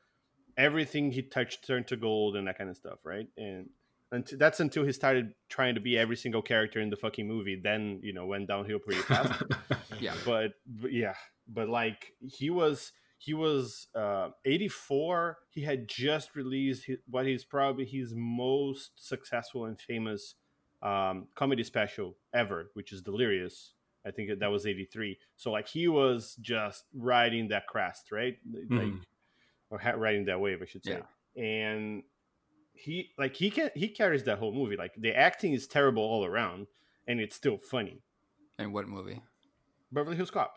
everything 0.58 1.12
he 1.12 1.22
touched 1.22 1.66
turned 1.68 1.88
to 1.88 1.98
gold 1.98 2.36
and 2.36 2.48
that 2.48 2.58
kind 2.58 2.70
of 2.70 2.78
stuff 2.78 3.00
right 3.04 3.28
and 3.38 3.70
until, 4.12 4.38
that's 4.38 4.60
until 4.60 4.86
he 4.86 4.92
started 4.94 5.34
trying 5.50 5.76
to 5.76 5.82
be 5.82 5.98
every 5.98 6.16
single 6.16 6.42
character 6.42 6.80
in 6.80 6.90
the 6.90 6.96
fucking 6.96 7.28
movie 7.28 7.60
then 7.62 8.00
you 8.04 8.14
know 8.14 8.26
went 8.26 8.48
downhill 8.48 8.80
pretty 8.80 9.02
fast 9.02 9.44
Yeah. 10.00 10.14
but, 10.26 10.52
but 10.66 10.94
yeah 10.94 11.16
but 11.48 11.68
like 11.70 12.14
he 12.26 12.50
was 12.50 12.92
he 13.18 13.34
was 13.34 13.88
uh 13.96 14.30
84 14.46 15.38
he 15.50 15.62
had 15.62 15.88
just 15.90 16.36
released 16.36 16.86
hi- 16.88 16.98
what 17.10 17.28
is 17.28 17.44
probably 17.44 17.86
his 17.86 18.14
most 18.16 18.92
successful 18.96 19.66
and 19.66 19.80
famous 19.80 20.36
um 20.86 21.28
comedy 21.36 21.64
special 21.64 22.16
ever 22.34 22.70
which 22.74 22.92
is 22.94 23.02
delirious. 23.02 23.74
I 24.08 24.12
think 24.12 24.40
that 24.40 24.52
was 24.52 24.66
83 24.68 25.18
so 25.36 25.52
like 25.52 25.68
he 25.68 25.88
was 25.88 26.36
just 26.42 26.84
riding 26.94 27.48
that 27.50 27.66
crest 27.68 28.12
right? 28.12 28.36
Like 28.70 28.88
Mhm. 28.88 29.02
or 29.72 29.80
ha- 29.80 29.98
riding 30.06 30.26
that 30.26 30.40
wave 30.40 30.60
i 30.62 30.66
should 30.66 30.86
say. 30.86 31.02
And 31.36 32.04
he 32.74 32.96
like 33.18 33.36
he 33.36 33.50
can 33.50 33.70
he 33.74 33.88
carries 33.88 34.24
that 34.26 34.38
whole 34.40 34.54
movie. 34.54 34.76
Like 34.78 34.94
the 34.98 35.14
acting 35.16 35.54
is 35.54 35.66
terrible 35.68 36.04
all 36.04 36.24
around 36.26 36.68
and 37.08 37.20
it's 37.20 37.36
still 37.36 37.58
funny. 37.58 38.02
And 38.60 38.74
what 38.74 38.88
movie? 38.88 39.22
beverly 39.92 40.18
hills 40.18 40.32
cop. 40.32 40.54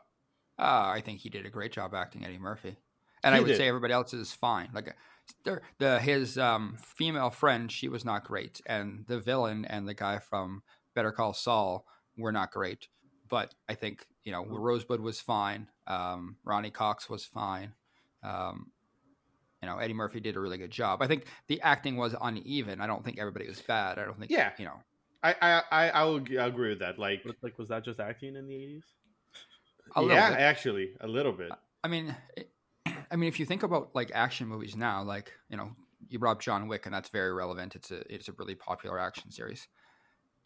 Uh, 0.58 0.90
I 0.96 1.00
think 1.04 1.20
he 1.20 1.28
did 1.30 1.46
a 1.46 1.50
great 1.50 1.70
job 1.72 1.94
acting 1.94 2.24
Eddie 2.24 2.38
Murphy, 2.38 2.76
and 3.22 3.34
I 3.34 3.38
would 3.40 3.46
did. 3.46 3.56
say 3.56 3.68
everybody 3.68 3.92
else 3.92 4.12
is 4.12 4.32
fine. 4.32 4.68
Like, 4.74 4.96
the, 5.44 5.60
the 5.78 5.98
his 6.00 6.38
um, 6.38 6.76
female 6.82 7.30
friend, 7.30 7.70
she 7.70 7.88
was 7.88 8.04
not 8.04 8.24
great, 8.24 8.60
and 8.66 9.04
the 9.06 9.18
villain 9.20 9.64
and 9.64 9.86
the 9.88 9.94
guy 9.94 10.18
from 10.18 10.62
Better 10.94 11.12
Call 11.12 11.32
Saul 11.34 11.86
were 12.16 12.32
not 12.32 12.50
great. 12.50 12.88
But 13.28 13.54
I 13.68 13.74
think 13.74 14.06
you 14.24 14.32
know 14.32 14.44
Rosebud 14.44 15.00
was 15.00 15.20
fine. 15.20 15.68
Um, 15.86 16.36
Ronny 16.44 16.70
Cox 16.70 17.08
was 17.10 17.24
fine. 17.24 17.72
Um, 18.22 18.70
you 19.62 19.68
know 19.68 19.78
Eddie 19.78 19.94
Murphy 19.94 20.20
did 20.20 20.36
a 20.36 20.40
really 20.40 20.58
good 20.58 20.70
job. 20.70 21.02
I 21.02 21.06
think 21.06 21.24
the 21.46 21.60
acting 21.60 21.96
was 21.96 22.14
uneven. 22.20 22.80
I 22.80 22.86
don't 22.86 23.04
think 23.04 23.18
everybody 23.18 23.46
was 23.48 23.60
bad. 23.60 23.98
I 23.98 24.04
don't 24.04 24.18
think 24.18 24.30
Yeah. 24.30 24.52
you 24.58 24.64
know 24.64 24.80
I 25.22 25.34
I 25.42 25.62
I, 25.70 25.88
I 25.90 26.04
will 26.04 26.20
g- 26.20 26.36
agree 26.36 26.70
with 26.70 26.78
that. 26.78 26.98
Like, 26.98 27.22
But, 27.24 27.36
like, 27.42 27.58
was 27.58 27.68
that 27.68 27.84
just 27.84 27.98
acting 28.00 28.36
in 28.36 28.46
the 28.46 28.54
eighties? 28.54 28.84
a 29.96 30.04
yeah, 30.04 30.30
bit. 30.30 30.38
actually, 30.40 30.90
a 31.00 31.08
little 31.08 31.32
bit. 31.32 31.50
I 31.82 31.88
mean, 31.88 32.14
it, 32.36 32.50
I 33.10 33.16
mean, 33.16 33.28
if 33.28 33.40
you 33.40 33.46
think 33.46 33.62
about 33.62 33.94
like 33.94 34.10
action 34.14 34.48
movies 34.48 34.76
now, 34.76 35.02
like 35.02 35.32
you 35.48 35.56
know, 35.56 35.70
you 36.08 36.18
brought 36.18 36.32
up 36.32 36.40
John 36.40 36.68
Wick, 36.68 36.86
and 36.86 36.94
that's 36.94 37.08
very 37.08 37.32
relevant. 37.32 37.74
It's 37.74 37.90
a 37.90 38.12
it's 38.12 38.28
a 38.28 38.32
really 38.32 38.54
popular 38.54 38.98
action 38.98 39.30
series. 39.30 39.68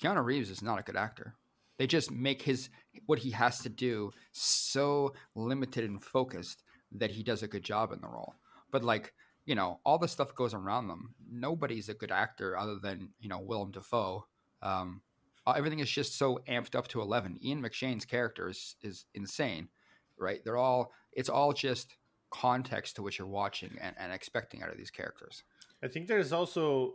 Keanu 0.00 0.24
Reeves 0.24 0.50
is 0.50 0.62
not 0.62 0.78
a 0.78 0.82
good 0.82 0.96
actor. 0.96 1.34
They 1.78 1.86
just 1.86 2.10
make 2.10 2.42
his 2.42 2.68
what 3.06 3.18
he 3.18 3.30
has 3.30 3.60
to 3.60 3.68
do 3.68 4.12
so 4.32 5.14
limited 5.34 5.84
and 5.84 6.02
focused 6.02 6.62
that 6.92 7.10
he 7.10 7.22
does 7.22 7.42
a 7.42 7.48
good 7.48 7.64
job 7.64 7.92
in 7.92 8.00
the 8.00 8.08
role. 8.08 8.34
But 8.70 8.84
like 8.84 9.12
you 9.44 9.56
know, 9.56 9.80
all 9.84 9.98
the 9.98 10.06
stuff 10.06 10.34
goes 10.36 10.54
around 10.54 10.86
them. 10.86 11.14
Nobody's 11.28 11.88
a 11.88 11.94
good 11.94 12.12
actor 12.12 12.56
other 12.56 12.76
than 12.76 13.10
you 13.20 13.28
know 13.28 13.40
Willem 13.40 13.72
Dafoe. 13.72 14.26
Um, 14.62 15.02
uh, 15.46 15.54
everything 15.56 15.80
is 15.80 15.90
just 15.90 16.16
so 16.16 16.38
amped 16.48 16.74
up 16.74 16.86
to 16.88 17.00
11 17.00 17.38
ian 17.44 17.60
mcshane's 17.60 18.04
character 18.04 18.48
is, 18.48 18.76
is 18.82 19.06
insane 19.14 19.68
right 20.16 20.40
they're 20.44 20.56
all 20.56 20.92
it's 21.12 21.28
all 21.28 21.52
just 21.52 21.96
context 22.32 22.96
to 22.96 23.02
what 23.02 23.18
you're 23.18 23.28
watching 23.28 23.70
and, 23.80 23.94
and 23.98 24.12
expecting 24.12 24.62
out 24.62 24.70
of 24.70 24.78
these 24.78 24.90
characters 24.90 25.42
I 25.82 25.88
think 25.88 26.06
there's 26.06 26.32
also 26.32 26.94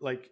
like 0.00 0.30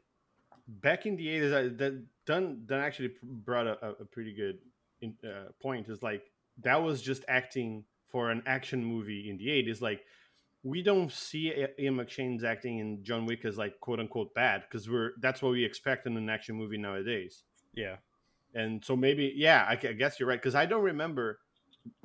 back 0.67 1.07
in 1.07 1.17
the 1.17 1.29
eighties 1.29 1.51
that 1.51 2.05
Dunn 2.27 2.63
Dunn 2.67 2.81
actually 2.81 3.13
brought 3.23 3.67
a, 3.67 3.97
a 4.01 4.05
pretty 4.05 4.33
good 4.35 4.59
in, 5.01 5.15
uh, 5.25 5.51
point. 5.61 5.89
Is 5.89 6.03
like 6.03 6.23
that 6.63 6.83
was 6.83 7.03
just 7.03 7.25
acting 7.29 7.85
for 8.09 8.31
an 8.31 8.43
action 8.47 8.85
movie 8.85 9.29
in 9.29 9.37
the 9.37 9.51
eighties. 9.51 9.83
Like 9.83 10.03
we 10.63 10.83
don't 10.83 11.13
see 11.13 11.53
Ian 11.79 11.97
McShane's 11.97 12.45
acting 12.45 12.79
in 12.79 13.03
John 13.03 13.27
Wick 13.27 13.45
as 13.45 13.59
like 13.59 13.79
quote 13.81 14.01
unquote 14.01 14.35
bad 14.35 14.63
because 14.63 14.89
we're 14.89 15.11
that's 15.21 15.43
what 15.43 15.53
we 15.53 15.65
expect 15.65 16.07
in 16.07 16.17
an 16.17 16.31
action 16.31 16.57
movie 16.57 16.79
nowadays. 16.79 17.43
Yeah. 17.75 17.97
And 18.55 18.85
so 18.85 18.97
maybe 18.97 19.33
yeah, 19.35 19.65
I, 19.69 19.73
I 19.73 19.93
guess 19.93 20.19
you're 20.19 20.29
right 20.29 20.41
because 20.41 20.55
I 20.55 20.67
don't 20.67 20.83
remember. 20.83 21.41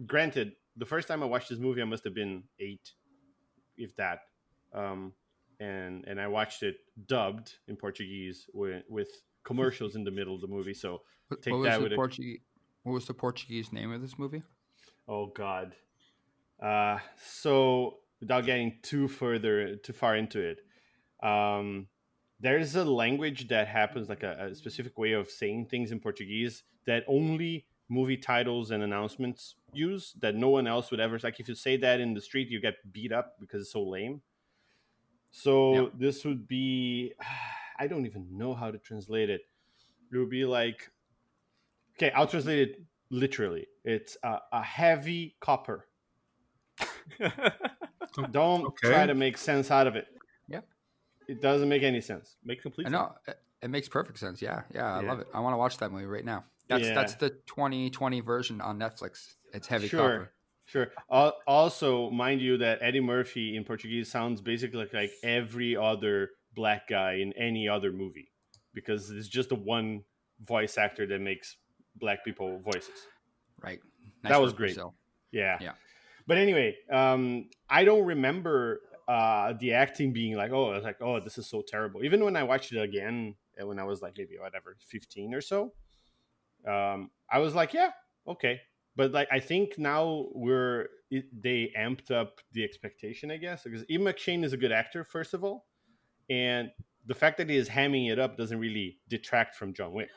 Granted, 0.08 0.54
the 0.78 0.86
first 0.86 1.08
time 1.08 1.24
I 1.24 1.26
watched 1.26 1.50
this 1.50 1.60
movie, 1.60 1.82
I 1.82 1.86
must 1.86 2.04
have 2.04 2.13
been 2.13 2.44
eight, 2.60 2.94
if 3.78 3.96
that. 3.98 4.20
Um, 4.74 5.13
and 5.60 6.06
and 6.08 6.22
I 6.22 6.28
watched 6.28 6.63
it 6.63 6.78
dubbed 7.08 7.56
in 7.68 7.76
Portuguese 7.76 8.46
with, 8.54 8.84
with 8.90 9.10
commercials 9.44 9.96
in 9.96 10.04
the 10.04 10.12
middle 10.12 10.36
of 10.36 10.42
the 10.42 10.48
movie. 10.48 10.74
So 10.74 11.02
Take 11.42 11.54
what 11.54 11.62
was 11.62 11.70
that 11.70 11.78
the 11.78 11.84
with 11.84 11.94
a- 11.94 11.96
Portuguese, 11.96 12.40
what 12.84 12.94
was 12.94 13.06
the 13.06 13.13
portuguese 13.13 13.74
name 13.74 13.92
of 13.92 14.02
this 14.02 14.18
movie 14.18 14.44
oh 15.08 15.28
god. 15.28 15.76
Uh, 16.62 16.98
so 17.24 17.98
without 18.20 18.46
getting 18.46 18.80
too 18.82 19.08
further 19.08 19.76
too 19.76 19.94
far 19.94 20.16
into 20.16 20.40
it, 20.40 20.60
um, 21.26 21.88
there's 22.40 22.76
a 22.76 22.84
language 22.84 23.48
that 23.50 23.68
happens 23.68 24.10
like 24.10 24.24
a, 24.24 24.50
a 24.52 24.56
specific 24.56 24.98
way 24.98 25.13
of 25.13 25.30
saying 25.30 25.68
things 25.68 25.92
in 25.92 26.00
Portuguese 26.00 26.63
that 26.86 27.04
only 27.08 27.66
movie 27.89 28.17
titles 28.17 28.71
and 28.71 28.84
announcements 28.84 29.56
use 29.73 30.13
that 30.19 30.36
no 30.36 30.50
one 30.50 30.67
else 30.67 30.91
would 30.91 31.00
ever 31.00 31.17
like 31.23 31.39
if 31.39 31.47
you 31.47 31.56
say 31.56 31.78
that 31.78 32.00
in 32.02 32.13
the 32.13 32.21
street 32.21 32.50
you 32.50 32.60
get 32.60 32.76
beat 32.91 33.12
up 33.12 33.36
because 33.39 33.62
it's 33.62 33.71
so 33.71 33.82
lame. 33.84 34.21
So 35.32 35.73
Yeah. 35.73 35.88
this 35.97 36.26
would 36.26 36.47
be 36.47 37.13
i 37.80 37.86
don't 37.88 38.06
even 38.08 38.26
know 38.38 38.54
how 38.56 38.71
to 38.71 38.78
translate 38.80 39.30
it. 39.30 39.41
It 40.12 40.17
would 40.17 40.30
be 40.30 40.45
like 40.45 40.89
okay 41.95 42.12
i'll 42.12 42.28
translate 42.28 42.60
it 42.69 42.82
literally. 43.10 43.67
It's 43.86 44.17
a, 44.23 44.39
a 44.52 44.62
heavy 44.63 45.36
copper. 45.39 45.88
Don't 48.32 48.65
Okay. 48.65 48.89
try 48.89 49.06
to 49.06 49.13
make 49.13 49.38
sense 49.38 49.71
out 49.71 49.88
of 49.88 49.95
it. 49.95 50.08
Yeah. 50.47 50.62
it 51.28 51.41
doesn't 51.41 51.69
make 51.69 51.84
any 51.84 52.02
sense. 52.02 52.36
Makes 52.43 52.63
complete 52.63 52.88
i 52.88 52.89
know 52.89 53.13
it, 53.28 53.39
it 53.62 53.69
makes 53.69 53.88
perfect 53.88 54.17
sense. 54.19 54.41
Yeah 54.41 54.63
yeah 54.73 54.93
i 54.97 55.02
Yeah. 55.02 55.08
love 55.10 55.19
it. 55.19 55.28
I 55.34 55.39
want 55.39 55.54
to 55.54 55.58
watch 55.58 55.78
that 55.78 55.91
movie 55.91 56.06
right 56.06 56.26
now 56.26 56.43
that's 56.67 56.88
Yeah. 56.88 56.93
that's 56.93 57.15
the 57.15 57.30
2020 57.47 58.19
version 58.21 58.62
on 58.62 58.77
netflix. 58.80 59.36
It's 59.53 59.67
heavy 59.67 59.88
sure 59.88 59.99
copper. 59.99 60.34
sure. 60.65 60.91
Al- 61.12 61.38
also 61.47 62.10
mind 62.10 62.41
you 62.41 62.58
that 62.58 62.80
eddie 62.82 62.99
murphy 62.99 63.56
in 63.56 63.63
portuguese 63.63 64.10
sounds 64.12 64.41
basically 64.41 64.80
like, 64.80 64.93
like 64.93 65.12
every 65.23 65.75
other 65.75 66.32
black 66.53 66.88
guy 66.88 67.13
in 67.13 67.34
any 67.34 67.67
other 67.69 67.91
movie 67.91 68.32
because 68.73 69.10
it's 69.12 69.27
just 69.27 69.49
the 69.49 69.56
one 69.56 70.03
voice 70.41 70.77
actor 70.77 71.06
that 71.08 71.19
makes 71.21 71.58
black 71.95 72.23
people 72.23 72.60
voices. 72.60 73.08
Right. 73.62 73.80
That 74.23 74.39
was 74.41 74.53
great. 74.53 74.77
Yeah. 75.32 75.58
Yeah. 75.62 75.73
but 76.27 76.38
anyway 76.38 76.75
um 76.91 77.49
i 77.69 77.84
don't 77.84 78.06
remember 78.06 78.82
uh 79.08 79.53
the 79.60 79.73
acting 79.73 80.12
being 80.13 80.36
like 80.36 80.51
oh 80.51 80.71
i 80.71 80.75
was 80.75 80.84
like 80.84 81.01
oh 81.01 81.19
this 81.19 81.38
is 81.38 81.47
so 81.47 81.62
terrible. 81.65 82.03
Even 82.03 82.23
when 82.23 82.36
i 82.36 82.43
watched 82.43 82.71
it 82.73 82.82
again 82.82 83.36
uh, 83.62 83.65
when 83.65 83.80
i 83.80 83.84
was 83.84 84.01
like 84.01 84.13
maybe 84.17 84.38
whatever 84.39 84.75
15 84.80 85.34
or 85.34 85.41
so 85.41 85.73
um 86.67 87.10
i 87.32 87.39
was 87.39 87.56
like 87.56 87.73
yeah 87.73 87.91
okay. 88.27 88.60
But 88.95 89.12
like 89.12 89.27
i 89.32 89.39
think 89.39 89.77
now 89.77 90.25
we're 90.34 90.88
it, 91.12 91.25
they 91.41 91.71
amped 91.77 92.12
up 92.12 92.41
the 92.53 92.63
expectation 92.63 93.32
i 93.32 93.38
guess 93.38 93.63
because 93.63 93.86
Ian 93.89 94.01
mcshane 94.01 94.43
is 94.43 94.53
a 94.53 94.58
good 94.58 94.71
actor 94.71 95.03
first 95.03 95.34
of 95.34 95.43
all 95.43 95.67
and 96.30 96.69
the 97.06 97.13
fact 97.13 97.38
that 97.38 97.49
he 97.49 97.56
is 97.56 97.69
hamming 97.69 98.12
it 98.12 98.19
up 98.19 98.38
doesn't 98.38 98.60
really 98.60 98.97
detract 99.08 99.56
from 99.56 99.73
john 99.73 99.93
wick. 99.93 100.10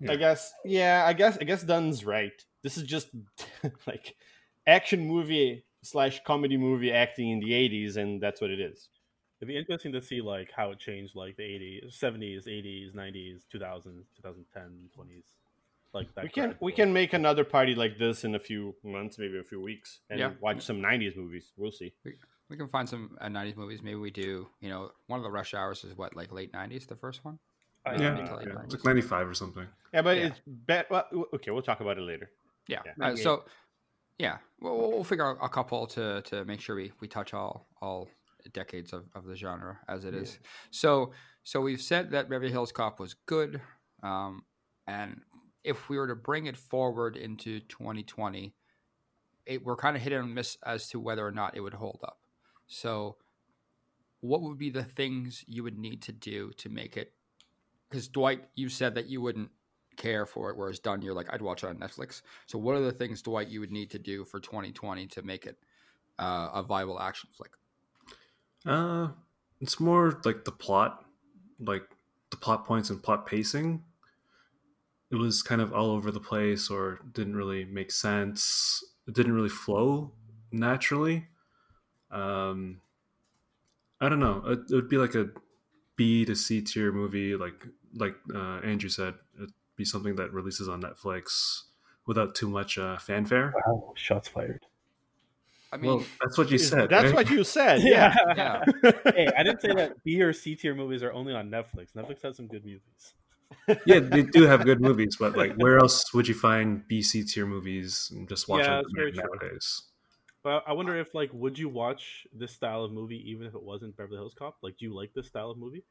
Yeah. 0.00 0.12
i 0.12 0.16
guess 0.16 0.52
yeah 0.64 1.04
i 1.06 1.12
guess 1.12 1.36
i 1.40 1.44
guess 1.44 1.62
dunn's 1.62 2.04
right. 2.04 2.32
This 2.62 2.76
is 2.76 2.84
just 2.84 3.08
like 3.86 4.14
action 4.66 5.06
movie 5.06 5.64
slash 5.82 6.20
comedy 6.26 6.56
movie 6.56 6.92
acting 6.92 7.30
in 7.30 7.40
the 7.40 7.50
80s 7.50 7.96
and 7.96 8.22
that's 8.22 8.40
what 8.40 8.50
it 8.50 8.60
is 8.60 8.88
It'd 9.40 9.48
be 9.48 9.56
interesting 9.56 9.92
to 9.92 10.02
see 10.02 10.20
like 10.20 10.50
how 10.54 10.70
it 10.70 10.78
changed 10.78 11.16
like 11.16 11.36
the 11.36 11.42
80s, 11.42 11.98
70s, 11.98 12.46
80s, 12.46 12.94
90s, 12.94 13.40
2000s, 13.52 14.04
2010, 14.16 14.90
20s. 14.98 15.22
Like 15.92 16.14
that. 16.14 16.22
we 16.22 16.28
can 16.30 16.54
we 16.60 16.70
can 16.72 16.92
make 16.92 17.14
another 17.14 17.42
party 17.42 17.74
like 17.74 17.98
this 17.98 18.22
in 18.22 18.36
a 18.36 18.38
few 18.38 18.76
months 18.84 19.18
maybe 19.18 19.38
a 19.38 19.42
few 19.42 19.60
weeks 19.60 19.98
and 20.08 20.20
Yeah. 20.20 20.30
watch 20.40 20.62
some 20.64 20.80
90s 20.80 21.16
movies 21.16 21.50
we'll 21.56 21.72
see 21.72 21.92
we 22.48 22.56
can 22.56 22.68
find 22.68 22.88
some 22.88 23.18
uh, 23.20 23.26
90s 23.26 23.56
movies 23.56 23.82
maybe 23.82 23.96
we 23.96 24.12
do 24.12 24.46
you 24.60 24.68
know 24.68 24.92
one 25.08 25.18
of 25.18 25.24
the 25.24 25.30
rush 25.32 25.52
hours 25.52 25.82
is 25.82 25.96
what 25.98 26.14
like 26.14 26.30
late 26.30 26.52
90s 26.52 26.86
the 26.86 26.94
first 26.94 27.24
one 27.24 27.40
I- 27.84 27.96
yeah, 27.96 28.10
mid 28.10 28.18
yeah. 28.24 28.62
it's 28.62 28.74
like 28.74 28.84
95 28.84 29.28
or 29.30 29.34
something. 29.34 29.66
yeah 29.92 30.02
but 30.02 30.16
Yeah. 30.16 30.26
it's 30.26 30.40
bet 30.46 30.88
well, 30.92 31.06
okay 31.34 31.50
we'll 31.50 31.60
talk 31.62 31.80
about 31.80 31.98
it 31.98 32.02
later 32.02 32.30
Yeah. 32.68 32.82
Yeah. 32.86 33.04
Uh, 33.08 33.16
so, 33.16 33.44
yeah, 34.16 34.36
we'll, 34.60 34.78
we'll 34.78 34.90
we'll 34.92 35.02
figure 35.04 35.26
out 35.28 35.38
a 35.42 35.48
couple 35.48 35.88
to 35.88 36.22
to 36.22 36.44
make 36.44 36.60
sure 36.60 36.76
we 36.76 36.92
we 37.00 37.08
touch 37.08 37.34
all 37.34 37.66
all 37.82 38.08
decades 38.48 38.92
of, 38.92 39.04
of 39.14 39.26
the 39.26 39.36
genre 39.36 39.78
as 39.88 40.04
it 40.04 40.14
is. 40.14 40.38
So 40.70 41.12
so 41.42 41.60
we've 41.60 41.80
said 41.80 42.10
that 42.10 42.28
Beverly 42.28 42.50
Hills 42.50 42.72
Cop 42.72 43.00
was 43.00 43.14
good, 43.26 43.60
um, 44.02 44.44
and 44.86 45.20
if 45.64 45.88
we 45.88 45.98
were 45.98 46.08
to 46.08 46.16
bring 46.16 46.46
it 46.46 46.56
forward 46.56 47.16
into 47.16 47.60
2020, 47.60 48.54
it, 49.46 49.64
we're 49.64 49.76
kind 49.76 49.96
of 49.96 50.02
hit 50.02 50.12
and 50.12 50.34
miss 50.34 50.56
as 50.64 50.88
to 50.88 51.00
whether 51.00 51.26
or 51.26 51.32
not 51.32 51.56
it 51.56 51.60
would 51.60 51.74
hold 51.74 52.00
up. 52.04 52.18
So, 52.66 53.16
what 54.20 54.42
would 54.42 54.58
be 54.58 54.70
the 54.70 54.84
things 54.84 55.44
you 55.46 55.62
would 55.62 55.78
need 55.78 56.02
to 56.02 56.12
do 56.12 56.52
to 56.58 56.68
make 56.68 56.96
it? 56.96 57.12
Because 57.88 58.08
Dwight, 58.08 58.44
you 58.54 58.68
said 58.68 58.94
that 58.94 59.06
you 59.06 59.20
wouldn't 59.20 59.50
care 59.96 60.26
for 60.26 60.50
it, 60.50 60.56
whereas 60.56 60.78
Dunn, 60.78 61.02
you're 61.02 61.14
like, 61.14 61.32
I'd 61.32 61.42
watch 61.42 61.64
it 61.64 61.68
on 61.68 61.78
Netflix. 61.78 62.22
So, 62.46 62.58
what 62.58 62.76
are 62.76 62.80
the 62.80 62.92
things, 62.92 63.22
Dwight, 63.22 63.48
you 63.48 63.60
would 63.60 63.72
need 63.72 63.90
to 63.90 63.98
do 63.98 64.24
for 64.24 64.40
2020 64.40 65.06
to 65.08 65.22
make 65.22 65.46
it 65.46 65.56
uh, 66.18 66.50
a 66.54 66.62
viable 66.62 67.00
action 67.00 67.30
flick? 67.36 67.52
Uh, 68.66 69.08
it's 69.60 69.80
more 69.80 70.20
like 70.24 70.44
the 70.44 70.52
plot, 70.52 71.04
like 71.58 71.84
the 72.30 72.36
plot 72.36 72.66
points 72.66 72.90
and 72.90 73.02
plot 73.02 73.26
pacing. 73.26 73.84
It 75.10 75.16
was 75.16 75.42
kind 75.42 75.60
of 75.60 75.72
all 75.72 75.90
over 75.90 76.10
the 76.10 76.20
place, 76.20 76.70
or 76.70 77.00
didn't 77.12 77.36
really 77.36 77.64
make 77.64 77.90
sense. 77.90 78.84
It 79.08 79.14
didn't 79.14 79.32
really 79.32 79.48
flow 79.48 80.12
naturally. 80.52 81.28
Um, 82.10 82.80
I 84.00 84.08
don't 84.08 84.20
know. 84.20 84.42
It, 84.46 84.60
it 84.70 84.74
would 84.74 84.88
be 84.88 84.98
like 84.98 85.14
a 85.14 85.30
B 85.96 86.24
to 86.24 86.34
C 86.34 86.62
tier 86.62 86.92
movie, 86.92 87.36
like 87.36 87.66
like 87.94 88.14
uh, 88.34 88.60
Andrew 88.64 88.88
said. 88.88 89.14
It'd 89.36 89.52
be 89.76 89.84
something 89.84 90.16
that 90.16 90.32
releases 90.32 90.68
on 90.68 90.82
Netflix 90.82 91.64
without 92.06 92.34
too 92.34 92.48
much 92.48 92.78
uh, 92.78 92.98
fanfare. 92.98 93.52
Wow, 93.66 93.92
shots 93.96 94.28
fired. 94.28 94.64
I 95.72 95.76
mean, 95.76 95.98
Well, 95.98 96.04
that's 96.20 96.36
what 96.36 96.50
you 96.50 96.58
said. 96.58 96.90
That's 96.90 97.12
right? 97.12 97.12
what 97.12 97.30
you 97.30 97.44
said. 97.44 97.82
Yeah. 97.84 98.14
yeah. 98.34 98.64
hey, 99.14 99.32
I 99.36 99.42
didn't 99.42 99.60
say 99.60 99.72
that 99.74 100.02
B 100.04 100.20
or 100.22 100.32
C 100.32 100.56
tier 100.56 100.74
movies 100.74 101.02
are 101.02 101.12
only 101.12 101.34
on 101.34 101.50
Netflix. 101.50 101.92
Netflix 101.94 102.22
has 102.22 102.36
some 102.36 102.48
good 102.48 102.64
movies. 102.64 103.14
yeah, 103.84 104.00
they 104.00 104.22
do 104.22 104.42
have 104.46 104.64
good 104.64 104.80
movies, 104.80 105.16
but 105.18 105.36
like, 105.36 105.54
where 105.56 105.78
else 105.78 106.12
would 106.12 106.28
you 106.28 106.34
find 106.34 106.86
BC 106.86 107.24
tier 107.24 107.46
movies 107.46 108.10
and 108.14 108.28
just 108.28 108.48
watch 108.48 108.66
Yeah, 108.66 108.80
them 108.82 108.82
that's 109.06 109.16
nowadays? 109.16 109.82
But 110.42 110.64
I 110.66 110.72
wonder 110.74 110.96
if 110.96 111.14
like, 111.14 111.32
would 111.32 111.58
you 111.58 111.68
watch 111.70 112.26
this 112.32 112.52
style 112.52 112.84
of 112.84 112.92
movie 112.92 113.30
even 113.30 113.46
if 113.46 113.54
it 113.54 113.62
wasn't 113.62 113.96
Beverly 113.96 114.18
Hills 114.18 114.34
Cop? 114.34 114.58
Like, 114.62 114.76
do 114.76 114.84
you 114.84 114.94
like 114.94 115.14
this 115.14 115.28
style 115.28 115.50
of 115.50 115.58
movie? 115.58 115.84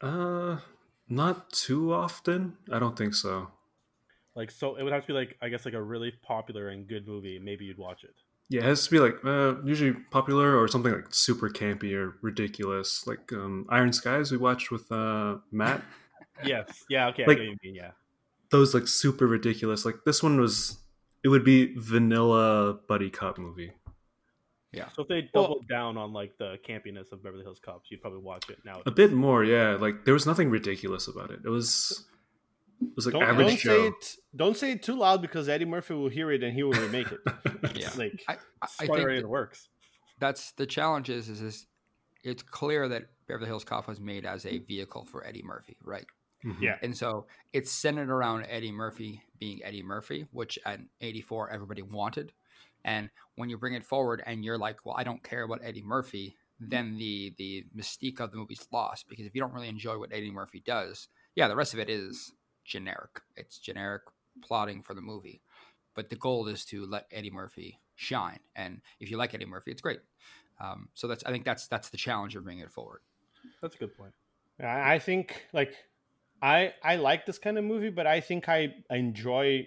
Uh, 0.00 0.60
not 1.08 1.52
too 1.52 1.92
often. 1.92 2.58
I 2.70 2.78
don't 2.78 2.96
think 2.98 3.14
so. 3.14 3.50
Like, 4.34 4.50
so 4.50 4.76
it 4.76 4.82
would 4.82 4.92
have 4.92 5.02
to 5.02 5.06
be 5.08 5.12
like, 5.12 5.36
I 5.40 5.48
guess, 5.48 5.64
like 5.64 5.74
a 5.74 5.82
really 5.82 6.10
popular 6.12 6.68
and 6.68 6.86
good 6.86 7.06
movie. 7.06 7.38
Maybe 7.38 7.64
you'd 7.66 7.78
watch 7.78 8.04
it. 8.04 8.22
Yeah, 8.50 8.62
it 8.62 8.64
has 8.64 8.84
to 8.84 8.90
be 8.90 8.98
like 8.98 9.24
uh, 9.24 9.62
usually 9.62 9.92
popular 10.10 10.58
or 10.60 10.66
something 10.68 10.92
like 10.92 11.14
super 11.14 11.48
campy 11.48 11.94
or 11.94 12.16
ridiculous, 12.20 13.06
like 13.06 13.32
um, 13.32 13.64
Iron 13.70 13.92
Skies 13.92 14.32
we 14.32 14.38
watched 14.38 14.70
with 14.70 14.90
uh, 14.92 15.36
Matt. 15.50 15.82
Yes. 16.42 16.84
Yeah. 16.88 17.08
Okay. 17.08 17.26
Like- 17.26 17.36
I 17.36 17.40
get 17.42 17.48
what 17.50 17.58
you 17.64 17.72
mean. 17.72 17.74
Yeah. 17.74 17.90
Those 18.50 18.72
like 18.74 18.88
super 18.88 19.26
ridiculous. 19.26 19.84
Like 19.84 19.96
this 20.06 20.22
one 20.22 20.40
was, 20.40 20.78
it 21.22 21.28
would 21.28 21.44
be 21.44 21.74
vanilla 21.76 22.78
buddy 22.88 23.10
cop 23.10 23.36
movie. 23.38 23.72
Yeah. 24.72 24.88
So 24.96 25.02
if 25.02 25.08
they 25.08 25.28
Well- 25.34 25.44
doubled 25.44 25.68
down 25.68 25.98
on 25.98 26.12
like 26.14 26.38
the 26.38 26.56
campiness 26.66 27.12
of 27.12 27.22
Beverly 27.22 27.44
Hills 27.44 27.60
Cops, 27.60 27.90
you'd 27.90 28.00
probably 28.00 28.20
watch 28.20 28.48
it 28.48 28.58
now. 28.64 28.80
A 28.86 28.90
bit 28.90 29.12
more, 29.12 29.44
yeah. 29.44 29.72
Like 29.76 30.06
there 30.06 30.14
was 30.14 30.24
nothing 30.26 30.48
ridiculous 30.48 31.08
about 31.08 31.30
it. 31.30 31.40
It 31.44 31.48
was, 31.50 32.06
it 32.80 32.88
was 32.96 33.06
like 33.06 33.12
Don't, 33.14 33.22
average 33.22 33.46
don't 33.48 33.58
Joe. 33.58 33.70
say 33.82 33.86
it. 33.88 34.16
Don't 34.34 34.56
say 34.56 34.72
it 34.72 34.82
too 34.82 34.96
loud 34.96 35.20
because 35.22 35.48
Eddie 35.48 35.64
Murphy 35.64 35.94
will 35.94 36.08
hear 36.08 36.30
it 36.30 36.42
and 36.42 36.54
he 36.54 36.62
will 36.62 36.72
remake 36.72 37.10
it. 37.12 37.20
Yeah. 37.76 37.86
It's 37.86 37.98
like 37.98 38.22
I, 38.28 38.32
I, 38.62 38.66
I 38.80 38.86
think 38.86 39.06
rating 39.06 39.22
that 39.22 39.28
works. 39.28 39.68
that's 40.18 40.52
the 40.52 40.66
challenge 40.66 41.08
is, 41.10 41.28
is 41.28 41.40
is 41.42 41.66
it's 42.24 42.42
clear 42.42 42.88
that 42.88 43.04
Beverly 43.28 43.46
Hills 43.46 43.64
Cop 43.64 43.86
was 43.86 44.00
made 44.00 44.24
as 44.26 44.44
a 44.46 44.58
vehicle 44.58 45.04
for 45.10 45.26
Eddie 45.26 45.42
Murphy, 45.42 45.76
right? 45.84 46.04
Mhm. 46.44 46.60
Yeah. 46.60 46.76
And 46.82 46.96
so 46.96 47.26
it's 47.52 47.70
centered 47.70 48.10
around 48.10 48.46
Eddie 48.48 48.72
Murphy 48.72 49.22
being 49.38 49.60
Eddie 49.62 49.82
Murphy, 49.82 50.26
which 50.32 50.58
at 50.64 50.80
84 51.00 51.50
everybody 51.50 51.82
wanted. 51.82 52.32
And 52.84 53.10
when 53.36 53.50
you 53.50 53.58
bring 53.58 53.74
it 53.74 53.84
forward 53.84 54.22
and 54.26 54.42
you're 54.44 54.58
like, 54.58 54.84
well, 54.86 54.96
I 54.98 55.04
don't 55.04 55.22
care 55.22 55.42
about 55.42 55.60
Eddie 55.62 55.82
Murphy, 55.82 56.36
then 56.58 56.96
the 56.98 57.34
the 57.38 57.64
mystique 57.76 58.20
of 58.20 58.30
the 58.32 58.36
movie's 58.38 58.66
lost 58.72 59.06
because 59.08 59.26
if 59.26 59.34
you 59.34 59.40
don't 59.40 59.52
really 59.52 59.68
enjoy 59.68 59.98
what 59.98 60.12
Eddie 60.12 60.30
Murphy 60.30 60.62
does, 60.64 61.08
yeah, 61.36 61.46
the 61.48 61.56
rest 61.56 61.72
of 61.74 61.78
it 61.80 61.88
is 61.90 62.32
generic. 62.70 63.20
It's 63.36 63.58
generic 63.58 64.02
plotting 64.42 64.82
for 64.82 64.94
the 64.94 65.02
movie. 65.02 65.42
But 65.94 66.08
the 66.08 66.16
goal 66.16 66.46
is 66.46 66.64
to 66.66 66.86
let 66.86 67.06
Eddie 67.12 67.30
Murphy 67.30 67.80
shine. 67.96 68.38
And 68.56 68.80
if 69.00 69.10
you 69.10 69.18
like 69.18 69.34
Eddie 69.34 69.44
Murphy, 69.44 69.72
it's 69.72 69.82
great. 69.82 70.00
Um, 70.60 70.88
so 70.94 71.08
that's 71.08 71.24
I 71.24 71.30
think 71.30 71.44
that's 71.44 71.66
that's 71.66 71.90
the 71.90 71.96
challenge 71.96 72.36
of 72.36 72.44
bringing 72.44 72.62
it 72.62 72.72
forward. 72.72 73.00
That's 73.60 73.74
a 73.74 73.78
good 73.78 73.96
point. 73.96 74.12
I 74.62 74.94
I 74.94 74.98
think 74.98 75.44
like 75.52 75.74
I 76.40 76.72
I 76.82 76.96
like 76.96 77.26
this 77.26 77.38
kind 77.38 77.58
of 77.58 77.64
movie, 77.64 77.90
but 77.90 78.06
I 78.06 78.20
think 78.20 78.48
I 78.48 78.74
enjoy 78.90 79.66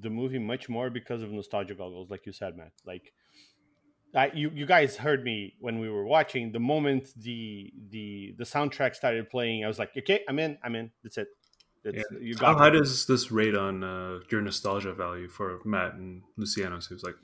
the 0.00 0.10
movie 0.10 0.38
much 0.38 0.68
more 0.68 0.90
because 0.90 1.22
of 1.22 1.30
nostalgia 1.30 1.74
goggles, 1.74 2.10
like 2.10 2.26
you 2.26 2.32
said, 2.32 2.56
Matt. 2.56 2.72
Like 2.84 3.12
I, 4.14 4.30
you 4.34 4.50
you 4.54 4.66
guys 4.66 4.96
heard 4.96 5.24
me 5.24 5.54
when 5.60 5.78
we 5.80 5.88
were 5.88 6.04
watching. 6.04 6.52
The 6.52 6.60
moment 6.60 7.08
the 7.16 7.72
the 7.90 8.34
the 8.38 8.44
soundtrack 8.44 8.94
started 8.94 9.30
playing, 9.30 9.64
I 9.64 9.68
was 9.68 9.78
like, 9.78 9.90
okay, 9.96 10.24
I'm 10.28 10.38
in, 10.38 10.58
I'm 10.62 10.74
in. 10.74 10.90
That's 11.02 11.18
it. 11.18 11.28
That's, 11.84 12.02
You 12.20 12.36
How 12.38 12.56
high 12.56 12.70
does 12.70 13.06
this 13.06 13.30
rate 13.30 13.54
on 13.54 13.84
uh, 13.84 14.20
your 14.30 14.40
nostalgia 14.40 14.94
value 14.94 15.28
for 15.28 15.60
Matt 15.64 15.94
and 15.94 16.22
Luciano? 16.36 16.80
So 16.80 16.94
it's 16.94 17.04
like, 17.04 17.16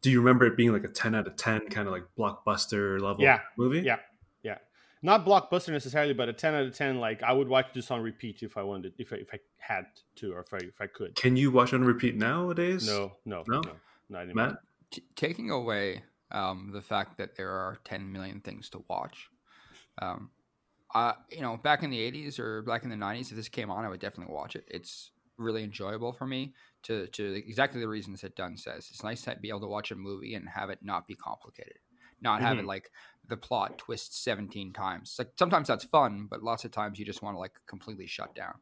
do 0.00 0.10
you 0.10 0.20
remember 0.20 0.46
it 0.46 0.56
being 0.56 0.72
like 0.72 0.84
a 0.84 0.88
ten 0.88 1.14
out 1.14 1.26
of 1.26 1.36
ten 1.36 1.68
kind 1.68 1.88
of 1.88 1.92
like 1.92 2.04
blockbuster 2.18 3.00
level 3.00 3.22
Yeah, 3.24 3.40
movie? 3.58 3.80
Yeah, 3.80 3.96
yeah. 4.42 4.58
not 5.02 5.24
blockbuster 5.26 5.70
necessarily, 5.70 6.12
but 6.14 6.28
a 6.28 6.32
ten 6.32 6.54
out 6.54 6.64
of 6.66 6.76
ten. 6.76 6.98
Like 7.00 7.22
I 7.22 7.32
would 7.32 7.48
watch 7.48 7.66
this 7.74 7.90
on 7.90 8.00
repeat 8.02 8.42
if 8.42 8.56
I 8.56 8.62
wanted, 8.62 8.92
if 8.98 9.12
I, 9.12 9.16
if 9.16 9.30
I 9.32 9.38
had 9.58 9.86
to, 10.16 10.32
or 10.34 10.40
if 10.40 10.52
I 10.52 10.58
if 10.58 10.80
I 10.80 10.86
could. 10.86 11.14
Can 11.16 11.36
you 11.36 11.50
watch 11.50 11.72
on 11.72 11.82
repeat 11.84 12.16
nowadays? 12.16 12.86
No, 12.86 13.12
no, 13.24 13.44
No? 13.48 13.60
no, 13.60 13.72
not 14.10 14.22
anymore. 14.24 14.46
Matt. 14.48 14.56
t- 14.90 15.04
taking 15.16 15.50
away 15.50 16.02
um, 16.30 16.70
the 16.72 16.82
fact 16.82 17.16
that 17.18 17.34
there 17.36 17.50
are 17.50 17.78
10 17.84 18.12
million 18.12 18.40
things 18.40 18.68
to 18.70 18.84
watch. 18.88 19.28
Um, 20.02 20.30
uh, 20.94 21.14
you 21.30 21.40
know, 21.40 21.56
back 21.56 21.82
in 21.82 21.90
the 21.90 21.98
80s 21.98 22.38
or 22.38 22.62
back 22.62 22.84
in 22.84 22.90
the 22.90 22.96
90s, 22.96 23.30
if 23.30 23.36
this 23.36 23.48
came 23.48 23.70
on, 23.70 23.84
I 23.84 23.88
would 23.88 24.00
definitely 24.00 24.34
watch 24.34 24.56
it. 24.56 24.64
It's 24.68 25.10
really 25.36 25.64
enjoyable 25.64 26.12
for 26.12 26.26
me 26.26 26.54
to, 26.84 27.08
to 27.08 27.34
exactly 27.34 27.80
the 27.80 27.88
reasons 27.88 28.20
that 28.20 28.36
Dunn 28.36 28.56
says. 28.56 28.88
It's 28.90 29.02
nice 29.02 29.22
to 29.22 29.36
be 29.36 29.48
able 29.48 29.60
to 29.62 29.66
watch 29.66 29.90
a 29.90 29.96
movie 29.96 30.34
and 30.34 30.48
have 30.48 30.70
it 30.70 30.78
not 30.82 31.08
be 31.08 31.16
complicated, 31.16 31.78
not 32.20 32.40
have 32.42 32.58
it 32.58 32.64
Mhm. 32.64 32.66
like 32.66 32.90
the 33.26 33.36
plot 33.36 33.78
twists 33.78 34.18
17 34.22 34.72
times. 34.72 35.16
Like 35.18 35.32
sometimes 35.38 35.68
that's 35.68 35.84
fun, 35.84 36.26
but 36.30 36.42
lots 36.44 36.64
of 36.64 36.70
times 36.70 36.98
you 36.98 37.04
just 37.04 37.22
want 37.22 37.34
to 37.34 37.40
like 37.40 37.58
completely 37.66 38.06
shut 38.06 38.34
down. 38.34 38.60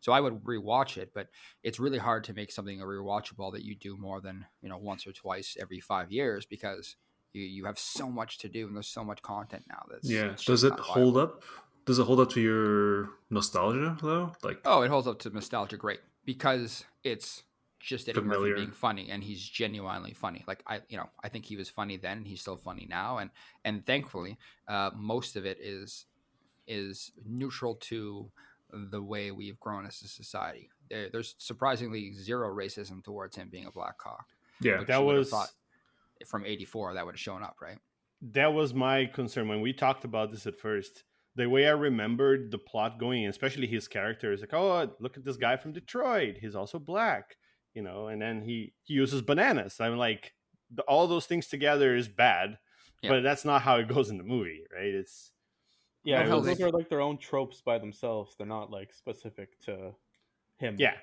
So 0.00 0.12
I 0.12 0.20
would 0.20 0.44
rewatch 0.44 0.96
it, 0.96 1.12
but 1.14 1.28
it's 1.62 1.80
really 1.80 1.98
hard 1.98 2.24
to 2.24 2.34
make 2.34 2.52
something 2.52 2.80
a 2.80 2.84
rewatchable 2.84 3.52
that 3.52 3.64
you 3.64 3.74
do 3.76 3.96
more 3.96 4.20
than 4.20 4.46
you 4.62 4.68
know 4.68 4.78
once 4.78 5.06
or 5.06 5.12
twice 5.12 5.56
every 5.58 5.80
five 5.80 6.10
years 6.12 6.46
because 6.46 6.96
you, 7.34 7.42
you 7.44 7.64
have 7.66 7.78
so 7.78 8.08
much 8.08 8.38
to 8.38 8.48
do 8.48 8.66
and 8.66 8.74
there's 8.76 8.88
so 8.88 9.04
much 9.04 9.20
content 9.22 9.64
now. 9.68 9.84
That's 9.90 10.08
Yeah. 10.08 10.32
it's 10.32 10.44
Does 10.44 10.64
it 10.64 10.72
hold 10.78 11.14
viable. 11.14 11.18
up? 11.34 11.42
Does 11.84 11.98
it 11.98 12.06
hold 12.06 12.20
up 12.20 12.30
to 12.30 12.40
your 12.40 13.10
nostalgia 13.30 13.96
though? 14.00 14.32
Like, 14.42 14.60
Oh, 14.64 14.82
it 14.82 14.88
holds 14.88 15.06
up 15.06 15.18
to 15.20 15.30
nostalgia 15.30 15.76
great 15.76 16.00
because 16.24 16.84
it's 17.02 17.42
just 17.80 18.08
Eddie 18.08 18.20
Familiar. 18.20 18.52
Murphy 18.52 18.62
being 18.62 18.72
funny 18.72 19.10
and 19.10 19.22
he's 19.22 19.42
genuinely 19.46 20.14
funny. 20.14 20.42
Like 20.46 20.62
I, 20.66 20.80
you 20.88 20.96
know, 20.96 21.10
I 21.22 21.28
think 21.28 21.44
he 21.44 21.56
was 21.56 21.68
funny 21.68 21.98
then 21.98 22.18
and 22.18 22.26
he's 22.26 22.40
still 22.40 22.56
funny 22.56 22.86
now, 22.88 23.18
and 23.18 23.28
and 23.66 23.84
thankfully, 23.84 24.38
uh, 24.68 24.90
most 24.96 25.36
of 25.36 25.44
it 25.44 25.58
is 25.60 26.06
is 26.66 27.12
neutral 27.26 27.74
to 27.74 28.30
the 28.72 29.02
way 29.02 29.30
we've 29.30 29.60
grown 29.60 29.84
as 29.84 30.00
a 30.00 30.08
society. 30.08 30.70
There, 30.88 31.10
there's 31.10 31.34
surprisingly 31.36 32.14
zero 32.14 32.48
racism 32.54 33.04
towards 33.04 33.36
him 33.36 33.50
being 33.50 33.66
a 33.66 33.70
black 33.70 33.98
cock. 33.98 34.24
yeah, 34.62 34.82
That 34.84 35.00
you 35.00 35.04
would 35.04 35.12
have 35.16 35.18
was- 35.20 35.30
thought 35.30 35.50
from 36.26 36.44
'84 36.44 36.94
that 36.94 37.04
would 37.04 37.14
have 37.14 37.20
shown 37.20 37.42
up, 37.42 37.56
right? 37.60 37.78
that 38.32 38.54
was 38.54 38.72
my 38.72 39.04
concern 39.04 39.48
when 39.48 39.60
we 39.60 39.72
talked 39.72 40.04
about 40.04 40.30
this 40.30 40.46
at 40.46 40.58
first. 40.58 41.04
The 41.36 41.46
way 41.46 41.66
I 41.66 41.72
remembered 41.72 42.50
the 42.50 42.56
plot 42.58 42.98
going, 42.98 43.26
especially 43.26 43.66
his 43.66 43.86
character, 43.86 44.32
is 44.32 44.40
like, 44.40 44.54
oh, 44.54 44.90
look 44.98 45.18
at 45.18 45.24
this 45.26 45.36
guy 45.36 45.56
from 45.56 45.72
Detroit. 45.72 46.36
He's 46.40 46.54
also 46.54 46.78
black, 46.78 47.36
you 47.74 47.82
know, 47.82 48.06
and 48.06 48.22
then 48.22 48.40
he, 48.40 48.72
he 48.84 48.94
uses 48.94 49.20
bananas. 49.20 49.76
I'm 49.78 49.98
like, 49.98 50.32
the, 50.70 50.82
all 50.84 51.06
those 51.06 51.26
things 51.26 51.48
together 51.48 51.94
is 51.94 52.08
bad, 52.08 52.56
Yeah. 53.02 53.10
but 53.10 53.22
that's 53.24 53.44
not 53.44 53.60
how 53.62 53.76
it 53.76 53.88
goes 53.88 54.08
in 54.08 54.16
the 54.16 54.24
movie, 54.24 54.64
right? 54.72 54.94
It's 54.94 55.32
Yeah, 56.04 56.24
those 56.26 56.46
they- 56.56 56.64
are 56.64 56.70
like 56.70 56.88
their 56.88 57.02
own 57.02 57.18
tropes 57.18 57.60
by 57.60 57.78
themselves. 57.78 58.36
They're 58.38 58.46
not 58.46 58.70
like 58.70 58.94
specific 58.94 59.60
to 59.62 59.94
him. 60.58 60.76
yeah, 60.78 60.94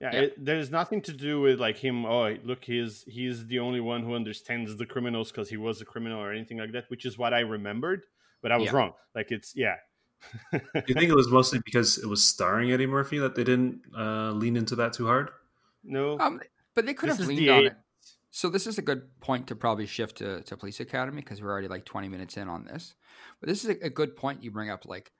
yeah. 0.00 0.10
Yeah. 0.14 0.20
It, 0.20 0.44
there's 0.44 0.70
nothing 0.70 1.02
to 1.02 1.12
do 1.12 1.40
with 1.40 1.60
like 1.60 1.76
him. 1.78 2.04
Oh, 2.06 2.34
look, 2.44 2.64
he's 2.64 3.04
he's 3.06 3.46
the 3.46 3.58
only 3.58 3.80
one 3.80 4.02
who 4.02 4.14
understands 4.14 4.76
the 4.76 4.86
criminals 4.86 5.30
because 5.30 5.48
he 5.50 5.56
was 5.56 5.80
a 5.80 5.84
criminal 5.84 6.20
or 6.20 6.32
anything 6.32 6.58
like 6.58 6.72
that, 6.72 6.84
which 6.88 7.04
is 7.04 7.18
what 7.18 7.34
I 7.34 7.40
remembered, 7.40 8.04
but 8.42 8.50
I 8.52 8.56
was 8.56 8.66
Yeah. 8.66 8.76
wrong. 8.76 8.92
Like 9.14 9.30
it's 9.30 9.54
yeah. 9.54 9.76
Do 10.52 10.60
you 10.86 10.94
think 10.94 11.10
it 11.10 11.14
was 11.16 11.28
mostly 11.30 11.60
because 11.64 11.96
it 11.98 12.06
was 12.06 12.22
starring 12.22 12.72
Eddie 12.72 12.86
Murphy 12.86 13.18
that 13.18 13.34
they 13.34 13.44
didn't 13.44 13.80
uh, 13.96 14.32
lean 14.32 14.56
into 14.56 14.76
that 14.76 14.92
too 14.92 15.06
hard? 15.06 15.30
no, 15.82 16.18
Um, 16.18 16.40
but 16.74 16.84
they 16.86 16.92
could 16.94 17.08
This 17.10 17.18
have 17.18 17.26
leaned 17.28 17.48
on 17.48 17.58
eight- 17.60 17.66
it. 17.68 17.76
So 18.32 18.48
this 18.48 18.66
is 18.66 18.78
a 18.78 18.82
good 18.82 19.18
point 19.20 19.46
to 19.48 19.56
probably 19.56 19.86
shift 19.86 20.18
to, 20.18 20.42
to 20.42 20.56
Police 20.56 20.78
Academy 20.78 21.20
because 21.20 21.42
we're 21.42 21.50
already 21.50 21.66
like 21.68 21.84
20 21.84 22.08
minutes 22.08 22.36
in 22.36 22.48
on 22.48 22.64
this. 22.64 22.94
But 23.40 23.48
this 23.48 23.64
is 23.64 23.70
a, 23.70 23.86
a 23.86 23.90
good 23.90 24.14
point 24.14 24.44
you 24.44 24.50
bring 24.52 24.70
up. 24.70 24.84
Like 24.86 25.10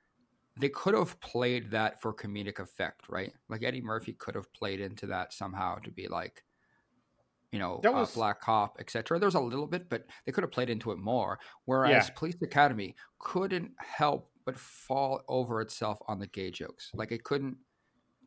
they 0.60 0.68
could 0.68 0.94
have 0.94 1.18
played 1.20 1.70
that 1.72 2.00
for 2.00 2.12
comedic 2.14 2.58
effect, 2.58 3.08
right? 3.08 3.32
Like 3.48 3.62
Eddie 3.62 3.80
Murphy 3.80 4.12
could 4.12 4.34
have 4.34 4.52
played 4.52 4.80
into 4.80 5.06
that 5.06 5.32
somehow 5.32 5.76
to 5.76 5.90
be 5.90 6.06
like, 6.08 6.44
you 7.52 7.58
know, 7.58 7.80
That 7.82 7.92
was- 7.94 8.12
uh, 8.12 8.20
black 8.20 8.40
cop, 8.40 8.76
etc. 8.78 9.18
There's 9.18 9.34
a 9.34 9.40
little 9.40 9.66
bit, 9.66 9.88
but 9.88 10.06
they 10.24 10.32
could 10.32 10.44
have 10.44 10.52
played 10.52 10.70
into 10.70 10.92
it 10.92 10.98
more. 10.98 11.38
Whereas 11.64 12.08
Yeah. 12.08 12.14
Police 12.14 12.40
Academy 12.42 12.94
couldn't 13.18 13.72
help 13.78 14.30
but 14.44 14.58
fall 14.58 15.22
over 15.28 15.60
itself 15.60 16.00
on 16.08 16.18
the 16.18 16.26
gay 16.26 16.50
jokes. 16.50 16.90
Like 16.94 17.12
it 17.12 17.24
couldn't 17.24 17.56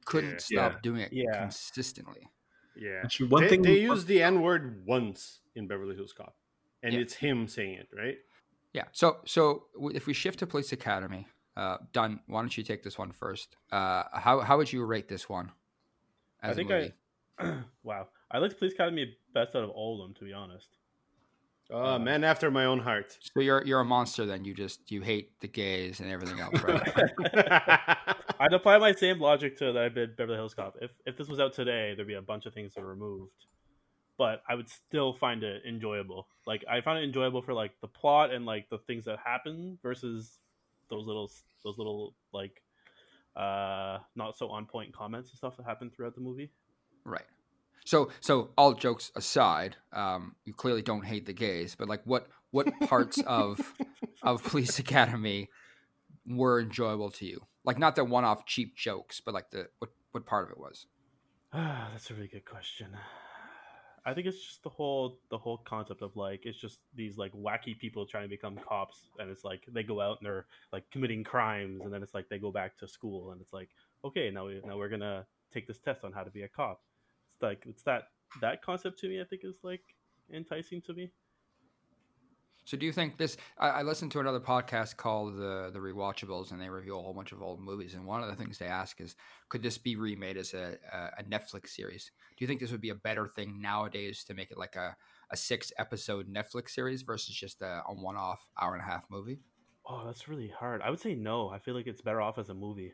couldn't 0.06 0.32
Yeah. 0.32 0.38
stop 0.68 0.72
Yeah. 0.74 0.80
doing 0.82 1.02
it 1.02 1.14
Yeah. 1.14 1.40
consistently. 1.40 2.28
Yeah. 2.76 3.02
Actually, 3.06 3.30
one 3.30 3.44
they, 3.44 3.50
thing 3.50 3.62
they 3.62 3.80
use 3.80 4.04
the 4.04 4.22
N 4.22 4.42
word 4.42 4.86
once 4.86 5.40
in 5.56 5.66
Beverly 5.68 5.96
Hills 5.96 6.12
Cop, 6.12 6.36
and 6.82 6.94
Yeah. 6.94 7.00
it's 7.00 7.14
him 7.14 7.48
saying 7.48 7.76
it, 7.76 7.88
right? 7.96 8.18
Yeah. 8.74 8.88
So 8.92 9.22
so 9.26 9.70
if 9.94 10.06
we 10.06 10.14
shift 10.14 10.40
to 10.40 10.48
Police 10.48 10.74
Academy, 10.74 11.28
uh, 11.56 11.78
Dunn, 11.92 12.20
why 12.28 12.42
don't 12.42 12.56
you 12.58 12.64
take 12.64 12.84
this 12.84 12.98
one 12.98 13.12
first? 13.12 13.58
Uh, 13.72 14.04
how 14.14 14.40
how 14.42 14.58
would 14.58 14.72
you 14.72 14.84
rate 14.84 15.08
this 15.08 15.30
one? 15.30 15.52
I 16.42 16.50
as 16.50 16.54
a 16.54 16.56
think 16.56 16.70
movie? 16.70 16.94
I. 17.40 17.56
wow, 17.84 18.08
I 18.32 18.40
liked 18.40 18.58
Police 18.58 18.74
Academy 18.74 19.16
best 19.34 19.56
out 19.56 19.64
of 19.64 19.70
all 19.70 20.02
of 20.02 20.08
them, 20.08 20.14
to 20.16 20.26
be 20.26 20.34
honest. 20.34 20.68
Uh, 21.72 21.96
Uh, 21.96 22.00
man 22.00 22.24
after 22.24 22.52
my 22.52 22.66
own 22.66 22.80
heart. 22.80 23.18
So 23.22 23.40
you're 23.40 23.64
you're 23.66 23.80
a 23.80 23.86
monster 23.86 24.26
then. 24.26 24.44
You 24.46 24.54
just 24.54 24.92
you 24.92 25.02
hate 25.02 25.40
the 25.40 25.48
gays 25.48 26.00
and 26.00 26.12
everything 26.12 26.40
else, 26.40 26.62
right? 26.62 26.82
I'd 28.40 28.54
apply 28.54 28.78
my 28.80 28.92
same 28.92 29.20
logic 29.20 29.58
to 29.60 29.72
that 29.72 29.84
I 29.84 29.90
did 29.90 30.16
Beverly 30.18 30.38
Hills 30.38 30.54
Cop. 30.54 30.76
If 30.82 30.92
if 31.06 31.18
this 31.18 31.28
was 31.28 31.40
out 31.40 31.54
today, 31.54 31.94
there'd 31.96 32.08
be 32.08 32.16
a 32.16 32.22
bunch 32.22 32.46
of 32.46 32.54
things 32.54 32.74
that 32.74 32.82
are 32.82 32.88
removed, 32.88 33.46
but 34.18 34.44
I 34.48 34.56
would 34.56 34.70
still 34.70 35.14
find 35.14 35.44
it 35.44 35.64
enjoyable. 35.68 36.28
Like 36.46 36.66
I 36.70 36.82
found 36.82 37.00
it 37.00 37.06
enjoyable 37.06 37.42
for 37.42 37.54
like 37.54 37.72
the 37.82 37.88
plot 37.88 38.34
and 38.34 38.46
like 38.46 38.70
the 38.70 38.80
things 38.80 39.06
that 39.06 39.20
happen 39.24 39.80
versus 39.82 40.40
those 40.90 41.06
little 41.06 41.30
those 41.64 41.78
little 41.78 42.16
like 42.34 42.62
uh 43.36 43.98
not 44.16 44.38
so 44.38 44.50
on 44.50 44.66
point 44.66 44.94
comments 44.94 45.30
and 45.30 45.38
stuff 45.38 45.58
that 45.58 45.66
happen 45.66 45.90
throughout 45.90 46.16
the 46.16 46.22
movie. 46.22 46.52
right. 47.06 47.26
So 47.86 48.12
so 48.22 48.52
all 48.58 48.74
jokes 48.74 49.12
aside, 49.16 49.76
um, 49.92 50.36
you 50.46 50.54
clearly 50.54 50.82
don't 50.82 51.06
hate 51.06 51.26
the 51.26 51.34
gays, 51.34 51.76
but 51.76 51.88
like 51.90 52.02
what 52.06 52.28
what 52.52 52.68
parts 52.82 53.20
of 53.28 53.60
of 54.24 54.44
Police 54.44 54.80
Academy 54.80 55.50
were 56.26 56.62
enjoyable 56.62 57.12
to 57.12 57.26
you? 57.26 57.42
Like 57.66 57.78
not 57.80 57.96
the 57.96 58.06
one 58.06 58.24
off 58.24 58.46
cheap 58.46 58.76
jokes, 58.78 59.22
but 59.24 59.34
like 59.34 59.52
the 59.52 59.68
what 59.80 59.92
what 60.12 60.26
part 60.26 60.46
of 60.46 60.52
it 60.52 60.60
was? 60.60 60.86
Ah, 61.52 61.90
that's 61.92 62.10
a 62.10 62.14
really 62.14 62.28
good 62.28 62.46
question. 62.46 62.88
I 64.06 64.14
think 64.14 64.28
it's 64.28 64.42
just 64.44 64.64
the 64.64 64.70
whole 64.70 65.20
the 65.30 65.38
whole 65.38 65.58
concept 65.60 66.02
of 66.02 66.16
like 66.18 66.46
it's 66.46 66.58
just 66.58 66.80
these 66.94 67.18
like 67.18 67.32
wacky 67.34 67.78
people 67.78 68.06
trying 68.06 68.24
to 68.24 68.30
become 68.30 68.58
cops, 68.68 69.10
and 69.20 69.30
it's 69.30 69.44
like 69.44 69.64
they 69.72 69.84
go 69.84 70.02
out 70.02 70.20
and 70.20 70.28
they're 70.28 70.46
like 70.74 70.84
committing 70.92 71.24
crimes, 71.24 71.82
and 71.84 71.94
then 71.94 72.04
it's 72.04 72.14
like 72.14 72.28
they 72.30 72.38
go 72.40 72.52
back 72.52 72.78
to 72.80 72.88
school, 72.88 73.32
and 73.32 73.42
it's 73.42 73.54
like 73.54 73.70
okay, 74.04 74.30
now 74.30 74.48
we 74.48 74.62
now 74.66 74.78
we're 74.78 74.90
gonna 74.90 75.26
take 75.54 75.68
this 75.68 75.80
test 75.80 76.04
on 76.04 76.12
how 76.12 76.24
to 76.24 76.32
be 76.32 76.44
a 76.44 76.50
cop. 76.50 76.82
It's 77.32 77.42
like 77.42 77.64
it's 77.66 77.84
that 77.84 78.10
that 78.42 78.62
concept 78.62 79.00
to 79.00 79.08
me. 79.08 79.22
I 79.22 79.24
think 79.24 79.44
is 79.46 79.64
like 79.64 79.84
enticing 80.32 80.82
to 80.82 80.94
me. 80.94 81.12
So 82.66 82.78
do 82.78 82.86
you 82.86 82.94
think 82.94 83.18
this? 83.18 83.36
I, 83.58 83.70
I 83.70 83.82
listened 83.84 84.12
to 84.14 84.20
another 84.20 84.40
podcast 84.40 84.96
called 84.96 85.36
the 85.36 85.70
the 85.74 85.80
Rewatchables, 85.80 86.52
and 86.52 86.62
they 86.62 86.70
review 86.70 86.98
a 86.98 87.02
whole 87.02 87.14
bunch 87.14 87.32
of 87.32 87.42
old 87.42 87.60
movies. 87.60 87.94
And 87.94 88.06
one 88.06 88.24
of 88.24 88.30
the 88.30 88.36
things 88.36 88.58
they 88.58 88.68
ask 88.68 89.02
is, 89.02 89.16
could 89.50 89.62
this 89.62 89.78
be 89.78 89.96
remade 89.96 90.38
as 90.38 90.54
a 90.54 90.78
a, 91.18 91.24
Netflix 91.24 91.70
series? 91.70 92.12
Do 92.38 92.44
you 92.44 92.48
think 92.48 92.62
this 92.62 92.72
would 92.72 92.82
be 92.82 92.90
a 92.90 92.96
better 92.96 93.28
thing 93.28 93.62
nowadays 93.62 94.24
to 94.26 94.34
make 94.34 94.52
it 94.52 94.58
like 94.58 94.76
a 94.76 94.96
a 95.30 95.38
six 95.38 95.72
episode 95.78 96.34
Netflix 96.34 96.70
series 96.70 97.02
versus 97.02 97.36
just 97.36 97.62
a, 97.62 97.82
a 97.88 97.94
one 97.94 98.16
off 98.16 98.48
hour 98.60 98.74
and 98.74 98.82
a 98.82 98.86
half 98.86 99.06
movie? 99.10 99.40
Oh, 99.86 100.04
that's 100.06 100.30
really 100.30 100.48
hard. 100.48 100.82
I 100.82 100.90
would 100.90 101.02
say 101.02 101.16
no. 101.16 101.50
I 101.50 101.60
feel 101.60 101.74
like 101.74 101.88
it's 101.88 102.02
better 102.02 102.22
off 102.22 102.38
as 102.38 102.50
a 102.50 102.54
movie. 102.54 102.94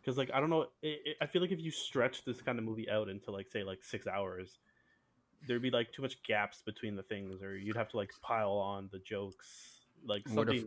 Because 0.00 0.18
like 0.18 0.30
I 0.34 0.40
don't 0.40 0.50
know, 0.50 0.66
it, 0.82 1.00
it, 1.04 1.16
I 1.22 1.26
feel 1.26 1.40
like 1.40 1.52
if 1.52 1.60
you 1.60 1.70
stretch 1.70 2.24
this 2.24 2.42
kind 2.42 2.58
of 2.58 2.64
movie 2.64 2.90
out 2.90 3.08
into 3.08 3.30
like 3.30 3.48
say 3.50 3.64
like 3.64 3.82
six 3.82 4.06
hours, 4.06 4.58
there'd 5.46 5.62
be 5.62 5.70
like 5.70 5.92
too 5.92 6.02
much 6.02 6.22
gaps 6.22 6.62
between 6.64 6.96
the 6.96 7.02
things, 7.02 7.42
or 7.42 7.56
you'd 7.56 7.76
have 7.76 7.88
to 7.90 7.96
like 7.96 8.10
pile 8.22 8.52
on 8.52 8.88
the 8.92 8.98
jokes, 8.98 9.80
like 10.04 10.22
What 10.28 10.48
if- 10.54 10.64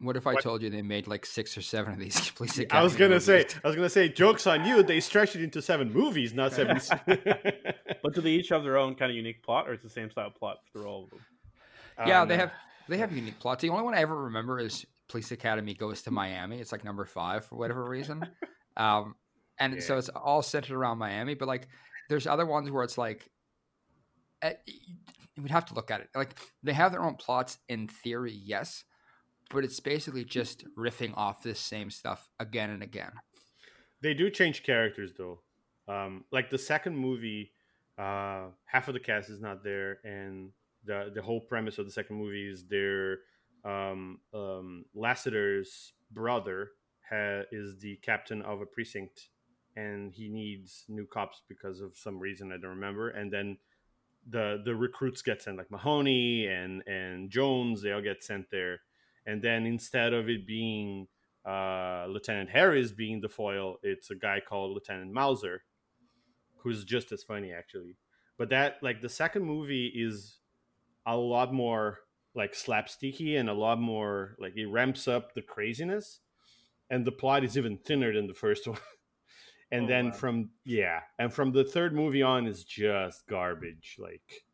What 0.00 0.16
if 0.16 0.26
I 0.26 0.34
What- 0.34 0.42
told 0.42 0.62
you 0.62 0.70
they 0.70 0.82
made 0.82 1.06
like 1.06 1.24
six 1.24 1.56
or 1.56 1.62
seven 1.62 1.92
of 1.94 1.98
these? 2.00 2.30
Police 2.36 2.60
I 2.70 2.82
was 2.82 2.96
gonna 2.96 3.20
say. 3.20 3.46
I 3.62 3.66
was 3.68 3.76
gonna 3.76 3.88
say, 3.88 4.08
jokes 4.08 4.46
on 4.46 4.64
you. 4.66 4.82
They 4.82 4.98
stretched 5.00 5.36
it 5.36 5.42
into 5.42 5.62
seven 5.62 5.92
movies, 5.92 6.34
not 6.34 6.52
seven. 6.52 6.80
But 8.02 8.12
do 8.14 8.20
they 8.20 8.32
each 8.32 8.50
have 8.50 8.64
their 8.64 8.76
own 8.76 8.96
kind 8.96 9.10
of 9.10 9.16
unique 9.16 9.42
plot, 9.42 9.66
or 9.68 9.72
it's 9.72 9.82
the 9.82 9.88
same 9.88 10.10
style 10.10 10.30
plot 10.30 10.58
through 10.72 10.84
all 10.86 11.04
of 11.04 11.10
them? 11.10 11.20
yeah, 12.06 12.22
Um, 12.22 12.28
they 12.28 12.36
have 12.36 12.52
they 12.88 12.98
have 12.98 13.12
unique 13.12 13.38
plots. 13.38 13.62
The 13.62 13.70
only 13.70 13.82
one 13.84 13.94
I 13.94 14.00
ever 14.00 14.24
remember 14.24 14.58
is 14.58 14.84
Police 15.08 15.30
Academy 15.32 15.72
goes 15.74 16.02
to 16.02 16.10
Miami. 16.10 16.58
It's 16.60 16.72
like 16.72 16.84
number 16.84 17.06
five 17.06 17.46
for 17.46 17.56
whatever 17.56 17.82
reason, 17.88 18.26
um, 18.76 19.14
and 19.58 19.82
so 19.82 19.96
it's 19.96 20.08
all 20.10 20.42
centered 20.42 20.74
around 20.76 20.98
Miami. 20.98 21.34
But 21.34 21.48
like, 21.48 21.68
there's 22.10 22.26
other 22.26 22.44
ones 22.44 22.70
where 22.70 22.82
it's 22.84 22.98
like, 22.98 23.30
you 24.66 25.42
would 25.42 25.50
have 25.50 25.66
to 25.66 25.74
look 25.74 25.90
at 25.90 26.00
it. 26.00 26.08
Like 26.14 26.38
they 26.62 26.72
have 26.72 26.92
their 26.92 27.02
own 27.02 27.14
plots 27.14 27.58
in 27.68 27.88
theory, 27.88 28.32
yes, 28.32 28.84
but 29.50 29.64
it's 29.64 29.80
basically 29.80 30.24
just 30.24 30.64
riffing 30.76 31.16
off 31.16 31.42
this 31.42 31.58
same 31.58 31.90
stuff 31.90 32.28
again 32.38 32.70
and 32.70 32.82
again. 32.82 33.12
They 34.02 34.14
do 34.14 34.30
change 34.30 34.62
characters 34.62 35.12
though. 35.16 35.40
Um, 35.88 36.24
like 36.32 36.50
the 36.50 36.58
second 36.58 36.96
movie, 36.96 37.52
uh, 37.98 38.46
half 38.64 38.88
of 38.88 38.94
the 38.94 39.00
cast 39.00 39.30
is 39.30 39.40
not 39.40 39.62
there, 39.64 39.98
and 40.04 40.50
the 40.84 41.10
the 41.14 41.22
whole 41.22 41.40
premise 41.40 41.78
of 41.78 41.86
the 41.86 41.92
second 41.92 42.16
movie 42.16 42.48
is 42.48 42.64
their 42.64 43.18
um, 43.64 44.20
um, 44.32 44.84
Lassiter's 44.94 45.92
brother 46.10 46.70
ha- 47.08 47.44
is 47.50 47.78
the 47.78 47.96
captain 47.96 48.42
of 48.42 48.60
a 48.60 48.66
precinct, 48.66 49.28
and 49.76 50.12
he 50.12 50.28
needs 50.28 50.84
new 50.88 51.06
cops 51.06 51.42
because 51.48 51.80
of 51.80 51.96
some 51.96 52.18
reason 52.18 52.52
I 52.52 52.56
don't 52.56 52.70
remember. 52.70 53.10
And 53.10 53.32
then 53.32 53.58
the 54.28 54.62
the 54.64 54.74
recruits 54.74 55.22
get 55.22 55.42
sent, 55.42 55.58
like 55.58 55.70
Mahoney 55.70 56.46
and 56.46 56.82
and 56.86 57.30
Jones, 57.30 57.82
they 57.82 57.92
all 57.92 58.02
get 58.02 58.22
sent 58.22 58.50
there. 58.50 58.80
And 59.26 59.42
then 59.42 59.66
instead 59.66 60.12
of 60.12 60.28
it 60.28 60.46
being 60.46 61.08
uh, 61.46 62.06
Lieutenant 62.08 62.50
Harris 62.50 62.92
being 62.92 63.20
the 63.20 63.28
foil, 63.28 63.76
it's 63.82 64.10
a 64.10 64.14
guy 64.14 64.40
called 64.40 64.72
Lieutenant 64.72 65.12
Mauser, 65.12 65.62
who's 66.58 66.84
just 66.84 67.12
as 67.12 67.22
funny 67.22 67.52
actually. 67.52 67.96
But 68.36 68.50
that 68.50 68.76
like 68.82 69.00
the 69.00 69.08
second 69.08 69.44
movie 69.44 69.86
is 69.86 70.38
a 71.06 71.16
lot 71.16 71.52
more 71.52 72.00
like 72.34 72.52
slapsticky 72.52 73.38
and 73.38 73.48
a 73.48 73.54
lot 73.54 73.78
more 73.78 74.36
like 74.38 74.56
it 74.56 74.66
ramps 74.66 75.06
up 75.06 75.34
the 75.34 75.42
craziness, 75.42 76.20
and 76.90 77.04
the 77.04 77.12
plot 77.12 77.44
is 77.44 77.56
even 77.56 77.78
thinner 77.78 78.12
than 78.12 78.26
the 78.26 78.34
first 78.34 78.66
one. 78.66 78.78
And 79.74 79.84
Oh, 79.84 79.88
then 79.88 80.04
wow. 80.06 80.12
from 80.12 80.50
yeah, 80.64 81.00
and 81.18 81.32
from 81.32 81.52
the 81.52 81.64
third 81.64 81.92
movie 81.94 82.22
on 82.22 82.46
is 82.46 82.64
just 82.64 83.26
garbage. 83.26 83.96
Like 83.98 84.44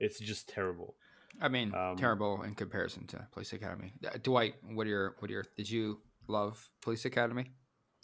it's 0.00 0.18
just 0.18 0.48
terrible. 0.48 0.96
I 1.40 1.48
mean, 1.48 1.74
Um, 1.74 1.96
terrible 1.96 2.42
in 2.42 2.54
comparison 2.54 3.06
to 3.08 3.26
Police 3.32 3.52
Academy. 3.52 3.92
Uh, 4.06 4.18
Dwight, 4.22 4.54
what 4.62 4.86
are 4.86 4.90
your 4.90 5.16
what 5.18 5.30
are 5.30 5.34
your? 5.34 5.44
Did 5.56 5.68
you 5.70 6.00
love 6.28 6.70
Police 6.80 7.04
Academy? 7.04 7.46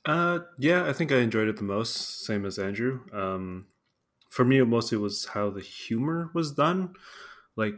Uh, 0.05 0.41
yeah, 0.59 0.89
I 0.89 0.93
think 0.93 1.13
I 1.13 1.19
enjoyed 1.19 1.49
it 1.49 1.57
the 1.57 1.63
most. 1.77 2.25
Same 2.25 2.45
as 2.47 2.59
Andrew. 2.59 3.01
Um, 3.13 3.67
for 4.31 4.45
me, 4.45 4.59
it 4.59 4.65
mostly 4.67 4.99
was 4.99 5.27
how 5.27 5.51
the 5.51 5.61
humor 5.61 6.31
was 6.35 6.53
done. 6.53 6.95
Like, 7.57 7.75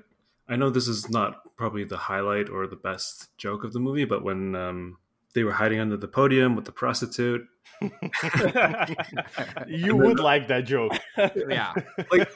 I 0.48 0.56
know 0.56 0.70
this 0.70 0.86
is 0.88 1.08
not 1.10 1.40
probably 1.56 1.84
the 1.84 1.96
highlight 1.96 2.48
or 2.48 2.66
the 2.66 2.76
best 2.76 3.36
joke 3.38 3.64
of 3.64 3.72
the 3.72 3.80
movie, 3.80 4.04
but 4.04 4.22
when 4.22 4.54
um, 4.54 4.98
they 5.34 5.44
were 5.44 5.52
hiding 5.52 5.80
under 5.80 5.96
the 5.96 6.08
podium 6.08 6.54
with 6.56 6.64
the 6.64 6.72
prostitute, 6.72 7.46
You 9.66 9.96
would 9.96 10.18
like 10.20 10.48
that 10.48 10.64
joke. 10.64 10.92
yeah, 11.16 11.74
like 12.10 12.30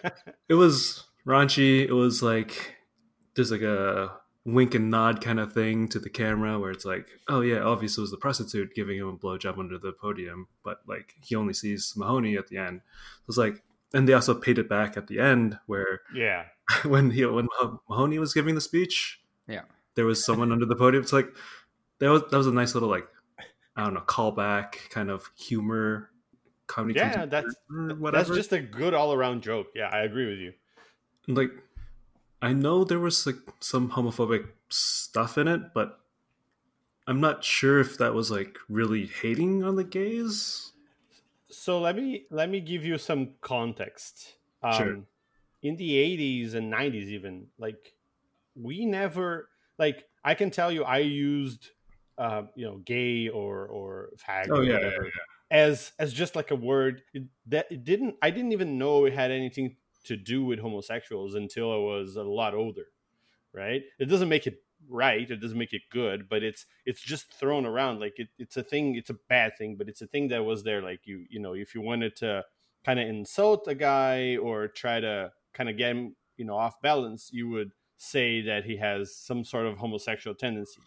it 0.48 0.54
was 0.54 1.04
raunchy. 1.26 1.86
It 1.86 1.92
was 1.92 2.22
like 2.22 2.76
there's 3.34 3.50
like 3.50 3.62
a 3.62 4.12
wink 4.44 4.74
and 4.74 4.90
nod 4.90 5.20
kind 5.20 5.40
of 5.40 5.52
thing 5.52 5.88
to 5.88 5.98
the 5.98 6.08
camera 6.08 6.58
where 6.58 6.70
it's 6.70 6.84
like, 6.84 7.08
oh 7.28 7.40
yeah, 7.40 7.60
obviously 7.60 8.00
it 8.00 8.04
was 8.04 8.10
the 8.12 8.16
prostitute 8.16 8.74
giving 8.74 8.98
him 8.98 9.08
a 9.08 9.16
blowjob 9.16 9.58
under 9.58 9.78
the 9.78 9.92
podium, 9.92 10.46
but 10.64 10.78
like 10.86 11.14
he 11.22 11.34
only 11.34 11.52
sees 11.52 11.94
Mahoney 11.96 12.36
at 12.36 12.48
the 12.48 12.56
end. 12.58 12.76
It 12.76 13.26
was 13.26 13.38
like, 13.38 13.62
and 13.92 14.08
they 14.08 14.12
also 14.12 14.34
paid 14.34 14.58
it 14.58 14.68
back 14.68 14.96
at 14.96 15.06
the 15.08 15.18
end 15.18 15.58
where 15.66 16.00
Yeah. 16.14 16.44
when 16.84 17.10
he 17.10 17.24
when 17.26 17.48
Mahoney 17.88 18.18
was 18.18 18.34
giving 18.34 18.54
the 18.54 18.60
speech, 18.60 19.20
Yeah. 19.48 19.62
there 19.96 20.06
was 20.06 20.24
someone 20.24 20.52
under 20.52 20.66
the 20.66 20.76
podium. 20.76 21.02
It's 21.02 21.12
like 21.12 21.28
that 21.98 22.08
was 22.10 22.22
that 22.30 22.36
was 22.36 22.46
a 22.46 22.52
nice 22.52 22.74
little 22.74 22.88
like 22.88 23.06
I 23.76 23.84
don't 23.84 23.94
know 23.94 24.00
callback 24.00 24.88
kind 24.90 25.10
of 25.10 25.30
humor 25.36 26.10
comedy. 26.66 26.98
Yeah, 26.98 27.26
that's- 27.26 27.54
That's 28.12 28.28
just 28.30 28.52
a 28.52 28.60
good 28.60 28.94
all 28.94 29.12
around 29.12 29.42
joke. 29.42 29.68
Yeah, 29.74 29.88
I 29.88 30.00
agree 30.00 30.26
with 30.28 30.38
you. 30.38 30.52
like 31.28 31.50
I 32.42 32.52
know 32.52 32.84
there 32.84 32.98
was 33.00 33.26
like 33.26 33.36
some 33.60 33.90
homophobic 33.90 34.48
stuff 34.68 35.38
in 35.38 35.48
it, 35.48 35.72
but 35.74 36.00
I'm 37.06 37.20
not 37.20 37.44
sure 37.44 37.80
if 37.80 37.98
that 37.98 38.14
was 38.14 38.30
like 38.30 38.58
really 38.68 39.06
hating 39.06 39.62
on 39.64 39.76
the 39.76 39.84
gays. 39.84 40.72
So 41.50 41.78
let 41.80 41.96
me 41.96 42.26
let 42.30 42.50
me 42.50 42.60
give 42.60 42.84
you 42.84 42.98
some 42.98 43.34
context. 43.40 44.36
Um, 44.62 44.72
Sure. 44.72 45.00
In 45.62 45.76
the 45.76 45.92
'80s 45.96 46.54
and 46.54 46.72
'90s, 46.72 47.08
even 47.08 47.46
like 47.58 47.94
we 48.54 48.84
never 48.84 49.48
like 49.78 50.04
I 50.24 50.34
can 50.34 50.50
tell 50.50 50.70
you, 50.72 50.84
I 50.84 50.98
used 50.98 51.70
uh, 52.18 52.42
you 52.54 52.66
know, 52.66 52.78
gay 52.78 53.28
or 53.28 53.66
or 53.66 54.10
fag 54.16 54.46
Oh 54.50 54.56
or 54.56 54.62
yeah, 54.64 54.72
yeah, 54.72 54.84
whatever 54.84 55.04
yeah. 55.04 55.10
as 55.50 55.92
as 55.98 56.12
just 56.12 56.36
like 56.36 56.50
a 56.50 56.56
word 56.56 57.02
it, 57.12 57.24
that 57.46 57.66
it 57.70 57.84
didn't. 57.84 58.16
I 58.22 58.30
didn't 58.30 58.52
even 58.52 58.78
know 58.78 59.04
it 59.04 59.12
had 59.12 59.30
anything 59.30 59.76
to 60.04 60.16
do 60.16 60.44
with 60.44 60.60
homosexuals 60.60 61.34
until 61.34 61.72
I 61.72 61.76
was 61.76 62.16
a 62.16 62.22
lot 62.22 62.54
older. 62.54 62.86
Right? 63.52 63.82
It 63.98 64.06
doesn't 64.06 64.28
make 64.28 64.46
it 64.46 64.62
right. 64.88 65.30
It 65.30 65.40
doesn't 65.40 65.58
make 65.58 65.72
it 65.72 65.82
good, 65.90 66.28
but 66.28 66.42
it's 66.42 66.66
it's 66.84 67.00
just 67.00 67.32
thrown 67.32 67.66
around 67.66 68.00
like 68.00 68.18
it, 68.18 68.28
it's 68.38 68.56
a 68.56 68.62
thing. 68.62 68.94
It's 68.96 69.10
a 69.10 69.16
bad 69.28 69.56
thing, 69.56 69.76
but 69.76 69.88
it's 69.88 70.02
a 70.02 70.06
thing 70.06 70.28
that 70.28 70.44
was 70.44 70.62
there. 70.62 70.82
Like 70.82 71.00
you 71.04 71.24
you 71.28 71.40
know, 71.40 71.54
if 71.54 71.74
you 71.74 71.80
wanted 71.80 72.16
to 72.16 72.44
kind 72.84 73.00
of 73.00 73.08
insult 73.08 73.66
a 73.66 73.74
guy 73.74 74.36
or 74.36 74.68
try 74.68 75.00
to 75.00 75.32
kind 75.54 75.68
of 75.68 75.76
get 75.76 75.90
him 75.90 76.16
you 76.36 76.44
know 76.44 76.56
off 76.56 76.80
balance, 76.82 77.30
you 77.32 77.48
would 77.48 77.72
say 77.96 78.42
that 78.42 78.64
he 78.64 78.76
has 78.76 79.16
some 79.16 79.44
sort 79.44 79.66
of 79.66 79.78
homosexual 79.78 80.34
tendency. 80.34 80.80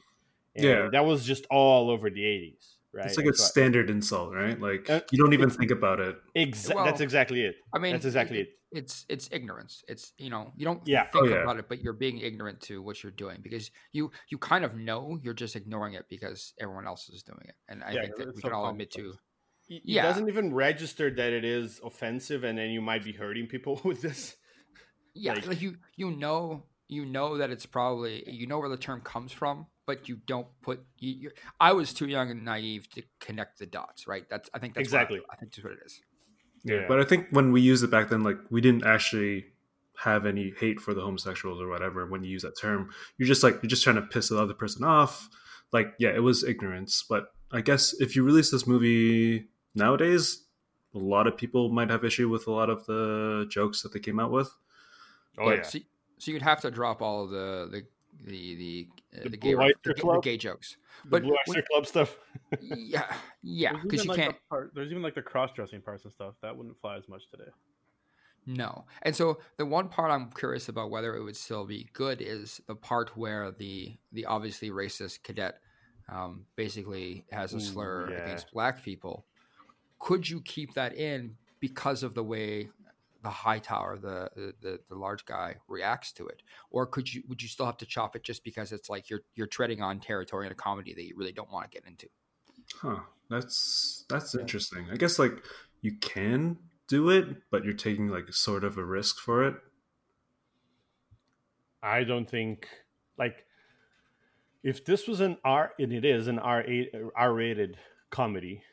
And 0.55 0.63
Yeah. 0.65 0.89
that 0.91 1.05
was 1.05 1.25
just 1.25 1.45
all 1.49 1.89
over 1.89 2.09
the 2.09 2.25
eighties, 2.25 2.77
right? 2.93 3.05
It's 3.05 3.17
like 3.17 3.27
a 3.27 3.33
So 3.33 3.43
I- 3.43 3.47
standard 3.47 3.89
insult, 3.89 4.33
right? 4.33 4.59
Like 4.59 4.89
Uh, 4.89 5.01
you 5.11 5.17
don't 5.17 5.33
even 5.33 5.49
think 5.49 5.71
about 5.71 5.99
it. 5.99 6.15
Exactly. 6.35 6.75
Well, 6.75 6.85
that's 6.85 7.01
exactly 7.01 7.41
it. 7.43 7.55
I 7.73 7.79
mean, 7.79 7.93
That's 7.93 8.05
exactly 8.05 8.39
it. 8.41 8.49
It's 8.71 9.05
it's 9.09 9.29
ignorance. 9.31 9.83
It's 9.87 10.13
you 10.17 10.29
know 10.29 10.53
you 10.55 10.65
don't 10.65 10.85
Yeah. 10.87 11.09
think 11.09 11.25
Oh, 11.25 11.27
yeah. 11.27 11.41
about 11.43 11.57
it, 11.57 11.67
but 11.69 11.81
you're 11.81 11.93
being 11.93 12.19
ignorant 12.19 12.61
to 12.61 12.81
what 12.81 13.01
you're 13.03 13.11
doing 13.11 13.39
because 13.41 13.71
you 13.91 14.11
you 14.29 14.37
kind 14.37 14.63
of 14.65 14.75
know 14.75 15.19
you're 15.23 15.33
just 15.33 15.55
ignoring 15.55 15.93
it 15.95 16.05
because 16.09 16.53
everyone 16.59 16.85
else 16.87 17.09
is 17.09 17.23
doing 17.23 17.45
it, 17.45 17.55
and 17.67 17.83
I 17.83 17.93
Yeah, 17.93 18.01
think 18.03 18.15
that 18.17 18.35
we 18.35 18.41
can 18.41 18.53
all 18.53 18.69
admit 18.69 18.91
to 18.91 19.11
sense. 19.11 19.21
It 19.69 19.81
Yeah. 19.85 20.01
doesn't 20.03 20.27
even 20.27 20.53
register 20.53 21.09
that 21.11 21.31
it 21.33 21.45
is 21.45 21.79
offensive, 21.83 22.43
and 22.43 22.57
then 22.57 22.71
you 22.71 22.81
might 22.81 23.03
be 23.03 23.11
hurting 23.11 23.47
people 23.47 23.79
with 23.83 24.01
this. 24.01 24.35
yeah 25.15 25.33
Like- 25.33 25.47
like, 25.47 25.61
you 25.61 25.77
you 25.95 26.11
know 26.11 26.65
you 26.87 27.05
know 27.05 27.37
that 27.37 27.49
it's 27.51 27.65
probably 27.65 28.23
you 28.29 28.45
know 28.47 28.59
where 28.59 28.69
the 28.69 28.77
term 28.77 29.01
comes 29.01 29.31
from 29.31 29.65
but 29.89 30.07
you 30.09 30.15
don't 30.33 30.47
put 30.61 30.77
you, 31.03 31.11
you're, 31.21 31.35
i 31.59 31.71
was 31.79 31.87
too 31.99 32.07
young 32.15 32.27
and 32.33 32.41
naive 32.51 32.83
to 32.95 33.01
connect 33.25 33.53
the 33.61 33.65
dots 33.77 34.01
right 34.13 34.25
that's 34.31 34.47
i 34.55 34.57
think 34.61 34.71
that's 34.75 34.91
what 34.91 34.99
I- 34.99 35.01
Exactly. 35.01 35.19
i 35.31 35.35
think 35.37 35.47
that's 35.51 35.63
what 35.65 35.73
it 35.77 35.83
is 35.89 35.95
Yeah. 36.63 36.81
Yeah. 36.81 36.85
But 36.89 36.97
I 37.03 37.05
think 37.09 37.21
when 37.37 37.47
we 37.55 37.61
used 37.71 37.83
it 37.87 37.91
back 37.95 38.05
then, 38.11 38.21
like 38.29 38.39
we 38.55 38.59
didn't 38.67 38.85
actually 38.95 39.35
have 40.07 40.21
any 40.33 40.45
hate 40.61 40.79
for 40.85 40.93
the 40.97 41.03
homosexuals 41.07 41.57
or 41.63 41.67
whatever 41.73 41.99
when 42.11 42.21
you 42.25 42.29
use 42.35 42.43
that 42.47 42.57
term. 42.65 42.79
You're 43.17 43.31
just 43.33 43.43
like 43.45 43.55
you're 43.61 43.73
just 43.75 43.83
trying 43.85 43.95
to 44.01 44.07
piss 44.13 44.27
the 44.29 44.37
other 44.45 44.53
person 44.63 44.83
off. 44.97 45.13
Like, 45.77 45.87
yeah, 46.03 46.11
it 46.19 46.23
was 46.29 46.43
ignorance. 46.53 46.93
But 47.11 47.23
I 47.59 47.61
guess 47.69 47.83
if 48.05 48.09
you 48.15 48.21
release 48.29 48.49
this 48.51 48.65
movie 48.73 49.47
nowadays, 49.83 50.23
a 50.93 50.97
lot 51.15 51.27
of 51.27 51.37
people 51.37 51.69
might 51.77 51.89
have 51.95 52.03
issue 52.03 52.27
with 52.35 52.45
a 52.47 52.51
lot 52.59 52.69
of 52.69 52.85
the 52.91 53.45
jokes 53.57 53.81
that 53.83 53.91
they 53.93 53.99
came 54.07 54.19
out 54.23 54.31
with. 54.37 54.49
Oh 55.37 55.45
But- 55.45 55.55
yeah, 55.57 55.63
so, 55.63 55.79
so 56.17 56.25
you'd 56.31 56.41
have 56.51 56.61
to 56.61 56.71
drop 56.71 57.01
all 57.01 57.23
of 57.23 57.29
the 57.37 57.47
the 57.71 57.81
the 58.23 58.55
the, 58.55 58.87
uh, 59.17 59.23
The 59.23 59.29
the, 59.29 59.37
gay, 59.37 59.53
Blue 59.53 59.59
ref- 59.59 59.65
Oyster 59.67 59.77
the, 59.85 59.93
gay- 59.93 60.01
the 60.13 60.19
gay 60.21 60.37
jokes 60.37 60.77
the 61.03 61.09
but 61.09 61.21
Blue 61.23 61.31
when- 61.31 61.37
Oyster 61.57 61.63
Club 61.71 61.85
stuff. 61.87 62.17
yeah 62.61 63.13
yeah 63.43 63.71
There's 63.73 63.83
because 63.83 63.99
even, 64.01 64.03
you 64.05 64.09
like, 64.09 64.19
can't 64.19 64.35
the 64.35 64.41
part, 64.49 64.71
there's 64.75 64.91
even 64.91 65.03
like 65.03 65.15
the 65.15 65.21
cross 65.21 65.51
dressing 65.53 65.81
parts 65.81 66.03
and 66.03 66.13
stuff 66.13 66.33
that 66.41 66.55
wouldn't 66.55 66.79
fly 66.81 66.97
as 66.97 67.07
much 67.07 67.23
today. 67.31 67.49
No. 68.45 68.85
And 69.03 69.15
so 69.15 69.39
the 69.57 69.65
one 69.65 69.89
part 69.89 70.11
I'm 70.11 70.31
curious 70.31 70.69
about 70.69 70.89
whether 70.89 71.15
it 71.15 71.23
would 71.23 71.35
still 71.37 71.65
be 71.65 71.87
good 71.93 72.21
is 72.21 72.59
the 72.67 72.75
part 72.75 73.15
where 73.15 73.51
the 73.51 73.95
the 74.11 74.25
obviously 74.25 74.71
racist 74.71 75.23
cadet 75.23 75.59
um, 76.11 76.45
basically 76.55 77.25
has 77.31 77.53
a 77.53 77.57
Ooh, 77.57 77.59
slur 77.59 78.09
yeah. 78.09 78.17
against 78.23 78.51
black 78.51 78.81
people. 78.83 79.25
Could 79.99 80.27
you 80.27 80.41
keep 80.41 80.73
that 80.73 80.95
in 80.95 81.35
because 81.59 82.01
of 82.01 82.15
the 82.15 82.23
way 82.23 82.69
the 83.21 83.29
high 83.29 83.59
tower, 83.59 83.97
the, 83.97 84.29
the 84.35 84.53
the 84.61 84.79
the 84.89 84.95
large 84.95 85.25
guy 85.25 85.55
reacts 85.67 86.11
to 86.13 86.27
it, 86.27 86.41
or 86.71 86.85
could 86.85 87.13
you 87.13 87.23
would 87.27 87.41
you 87.41 87.47
still 87.47 87.65
have 87.65 87.77
to 87.77 87.85
chop 87.85 88.15
it 88.15 88.23
just 88.23 88.43
because 88.43 88.71
it's 88.71 88.89
like 88.89 89.09
you're 89.09 89.21
you're 89.35 89.47
treading 89.47 89.81
on 89.81 89.99
territory 89.99 90.45
in 90.45 90.51
a 90.51 90.55
comedy 90.55 90.93
that 90.93 91.03
you 91.03 91.15
really 91.17 91.31
don't 91.31 91.51
want 91.51 91.69
to 91.69 91.77
get 91.77 91.87
into? 91.87 92.07
Huh. 92.81 92.99
That's 93.29 94.05
that's 94.09 94.35
interesting. 94.35 94.87
I 94.91 94.95
guess 94.95 95.19
like 95.19 95.33
you 95.81 95.97
can 95.97 96.57
do 96.87 97.09
it, 97.09 97.43
but 97.51 97.63
you're 97.63 97.73
taking 97.73 98.07
like 98.07 98.33
sort 98.33 98.63
of 98.63 98.77
a 98.77 98.83
risk 98.83 99.19
for 99.19 99.43
it. 99.43 99.55
I 101.83 102.03
don't 102.03 102.29
think 102.29 102.67
like 103.17 103.45
if 104.63 104.83
this 104.83 105.07
was 105.07 105.21
an 105.21 105.37
R 105.43 105.73
and 105.79 105.93
it 105.93 106.03
is 106.03 106.27
an 106.27 106.39
R 106.39 106.63
eight 106.63 106.91
R 107.15 107.33
rated 107.33 107.77
comedy, 108.09 108.63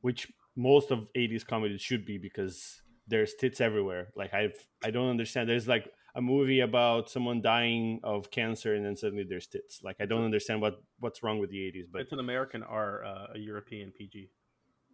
which 0.00 0.28
most 0.56 0.90
of 0.90 1.06
eighties 1.14 1.44
comedies 1.44 1.80
should 1.80 2.04
be 2.04 2.18
because 2.18 2.82
there's 3.08 3.34
tits 3.34 3.60
everywhere. 3.60 4.08
Like 4.16 4.34
I've 4.34 4.54
I 4.84 4.90
don't 4.90 5.08
understand. 5.10 5.48
There's 5.48 5.68
like 5.68 5.90
a 6.14 6.20
movie 6.20 6.60
about 6.60 7.10
someone 7.10 7.40
dying 7.40 8.00
of 8.02 8.30
cancer 8.30 8.74
and 8.74 8.84
then 8.84 8.96
suddenly 8.96 9.24
there's 9.28 9.46
tits. 9.46 9.80
Like 9.82 9.96
I 10.00 10.06
don't 10.06 10.24
understand 10.24 10.60
what 10.60 10.82
what's 11.00 11.22
wrong 11.22 11.38
with 11.38 11.50
the 11.50 11.66
eighties. 11.66 11.86
But 11.90 12.02
It's 12.02 12.12
an 12.12 12.20
American 12.20 12.62
R, 12.62 13.04
uh, 13.04 13.26
a 13.34 13.38
European 13.38 13.92
PG. 13.96 14.30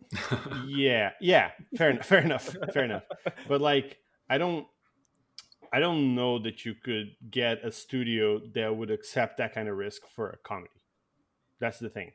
yeah, 0.66 1.10
yeah, 1.20 1.50
fair 1.76 1.90
enough, 1.90 2.06
fair 2.06 2.20
enough, 2.20 2.56
fair 2.72 2.84
enough. 2.84 3.04
But 3.48 3.60
like 3.60 3.98
I 4.28 4.38
don't 4.38 4.66
I 5.72 5.80
don't 5.80 6.14
know 6.14 6.38
that 6.38 6.64
you 6.64 6.74
could 6.74 7.16
get 7.30 7.64
a 7.64 7.72
studio 7.72 8.40
that 8.54 8.76
would 8.76 8.90
accept 8.90 9.38
that 9.38 9.54
kind 9.54 9.68
of 9.68 9.76
risk 9.76 10.02
for 10.14 10.30
a 10.30 10.36
comedy. 10.36 10.70
That's 11.58 11.78
the 11.78 11.88
thing. 11.88 12.12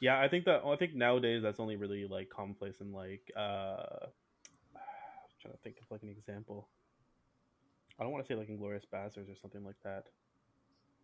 Yeah, 0.00 0.20
I 0.20 0.28
think 0.28 0.44
that 0.46 0.62
I 0.64 0.76
think 0.76 0.94
nowadays 0.94 1.42
that's 1.42 1.60
only 1.60 1.76
really 1.76 2.06
like 2.08 2.30
commonplace 2.30 2.80
in 2.80 2.92
like 2.92 3.30
uh 3.36 4.06
trying 5.40 5.54
to 5.54 5.60
think 5.60 5.76
of 5.80 5.90
like 5.90 6.02
an 6.02 6.08
example. 6.08 6.68
I 7.98 8.02
don't 8.04 8.12
want 8.12 8.24
to 8.24 8.32
say 8.32 8.36
like 8.38 8.48
Inglourious 8.48 8.84
Basterds 8.92 9.30
or 9.30 9.36
something 9.40 9.64
like 9.64 9.76
that. 9.84 10.04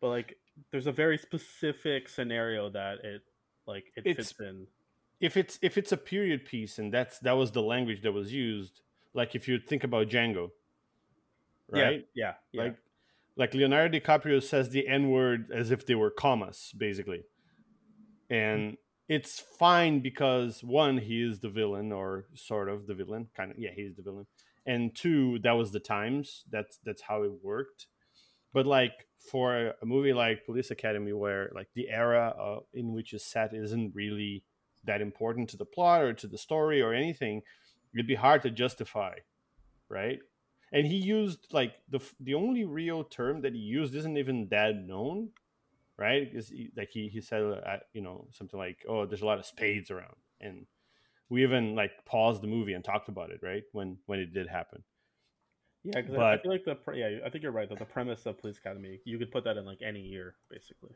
But 0.00 0.08
like 0.08 0.36
there's 0.70 0.86
a 0.86 0.92
very 0.92 1.18
specific 1.18 2.08
scenario 2.08 2.68
that 2.70 2.98
it 3.04 3.22
like 3.66 3.86
it 3.96 4.06
It's- 4.06 4.28
fits 4.28 4.40
in. 4.40 4.66
If 5.20 5.36
it's 5.36 5.58
if 5.62 5.78
it's 5.78 5.92
a 5.92 5.96
period 5.96 6.44
piece 6.44 6.78
and 6.78 6.92
that's 6.92 7.18
that 7.20 7.32
was 7.32 7.52
the 7.52 7.62
language 7.62 8.02
that 8.02 8.12
was 8.12 8.32
used, 8.32 8.80
like 9.14 9.34
if 9.34 9.46
you 9.48 9.58
think 9.58 9.84
about 9.84 10.08
Django, 10.08 10.50
right? 11.70 12.06
Yeah, 12.14 12.34
yeah. 12.52 12.62
Like 12.64 12.76
like 13.36 13.54
Leonardo 13.54 13.98
DiCaprio 13.98 14.42
says 14.42 14.70
the 14.70 14.86
N 14.86 15.10
word 15.10 15.50
as 15.54 15.70
if 15.70 15.86
they 15.86 15.94
were 15.94 16.10
commas, 16.10 16.72
basically. 16.76 17.22
And 18.28 18.76
it's 19.08 19.40
fine 19.40 20.00
because 20.00 20.62
one, 20.62 20.98
he 20.98 21.22
is 21.22 21.40
the 21.40 21.48
villain 21.48 21.92
or 21.92 22.26
sort 22.34 22.68
of 22.68 22.86
the 22.86 22.94
villain. 22.94 23.28
Kind 23.36 23.50
of 23.50 23.58
yeah, 23.58 23.70
he's 23.74 23.94
the 23.94 24.02
villain. 24.02 24.26
And 24.66 24.94
two, 24.94 25.38
that 25.40 25.52
was 25.52 25.72
the 25.72 25.80
times. 25.80 26.44
That's 26.50 26.78
that's 26.84 27.02
how 27.02 27.22
it 27.22 27.32
worked. 27.42 27.86
But 28.52 28.66
like 28.66 29.06
for 29.30 29.74
a 29.80 29.86
movie 29.86 30.12
like 30.12 30.46
Police 30.46 30.70
Academy 30.70 31.12
where 31.12 31.50
like 31.54 31.68
the 31.74 31.90
era 31.90 32.34
uh, 32.38 32.60
in 32.72 32.92
which 32.92 33.12
it's 33.12 33.26
set 33.26 33.52
isn't 33.52 33.94
really 33.94 34.44
that 34.84 35.00
important 35.00 35.48
to 35.50 35.56
the 35.56 35.64
plot 35.64 36.02
or 36.02 36.12
to 36.12 36.26
the 36.26 36.38
story 36.38 36.80
or 36.80 36.92
anything, 36.92 37.42
it'd 37.94 38.06
be 38.06 38.14
hard 38.14 38.42
to 38.42 38.50
justify, 38.50 39.14
right? 39.88 40.20
and 40.74 40.88
he 40.88 40.96
used 40.96 41.46
like 41.52 41.72
the 41.88 42.00
the 42.20 42.34
only 42.34 42.64
real 42.64 43.04
term 43.04 43.40
that 43.42 43.54
he 43.54 43.60
used 43.60 43.94
isn't 43.94 44.18
even 44.18 44.48
that 44.50 44.74
known 44.76 45.28
right 45.98 46.30
because 46.30 46.48
he, 46.48 46.70
like 46.76 46.90
he, 46.90 47.08
he 47.08 47.20
said 47.20 47.42
uh, 47.42 47.76
you 47.92 48.00
know 48.02 48.26
something 48.32 48.58
like 48.58 48.78
oh 48.88 49.06
there's 49.06 49.22
a 49.22 49.26
lot 49.26 49.38
of 49.38 49.46
spades 49.46 49.90
around 49.90 50.16
and 50.40 50.66
we 51.28 51.42
even 51.42 51.74
like 51.74 51.92
paused 52.04 52.42
the 52.42 52.46
movie 52.46 52.72
and 52.74 52.84
talked 52.84 53.08
about 53.08 53.30
it 53.30 53.40
right 53.42 53.62
when 53.72 53.98
when 54.06 54.18
it 54.18 54.32
did 54.34 54.48
happen 54.48 54.82
Yeah, 55.84 56.00
'cause 56.02 56.14
I- 56.14 56.38
feel 56.38 56.50
like 56.50 56.64
the 56.64 56.74
pre- 56.74 57.00
yeah, 57.00 57.18
I 57.24 57.28
think 57.30 57.42
you're 57.42 57.52
right. 57.52 57.68
That 57.68 57.78
the 57.78 57.84
premise 57.84 58.24
of 58.26 58.38
Police 58.38 58.58
Academy, 58.58 59.00
you 59.04 59.18
could 59.18 59.30
put 59.30 59.44
that 59.44 59.56
in 59.58 59.64
like 59.66 59.82
any 59.82 60.00
year, 60.00 60.34
basically. 60.50 60.94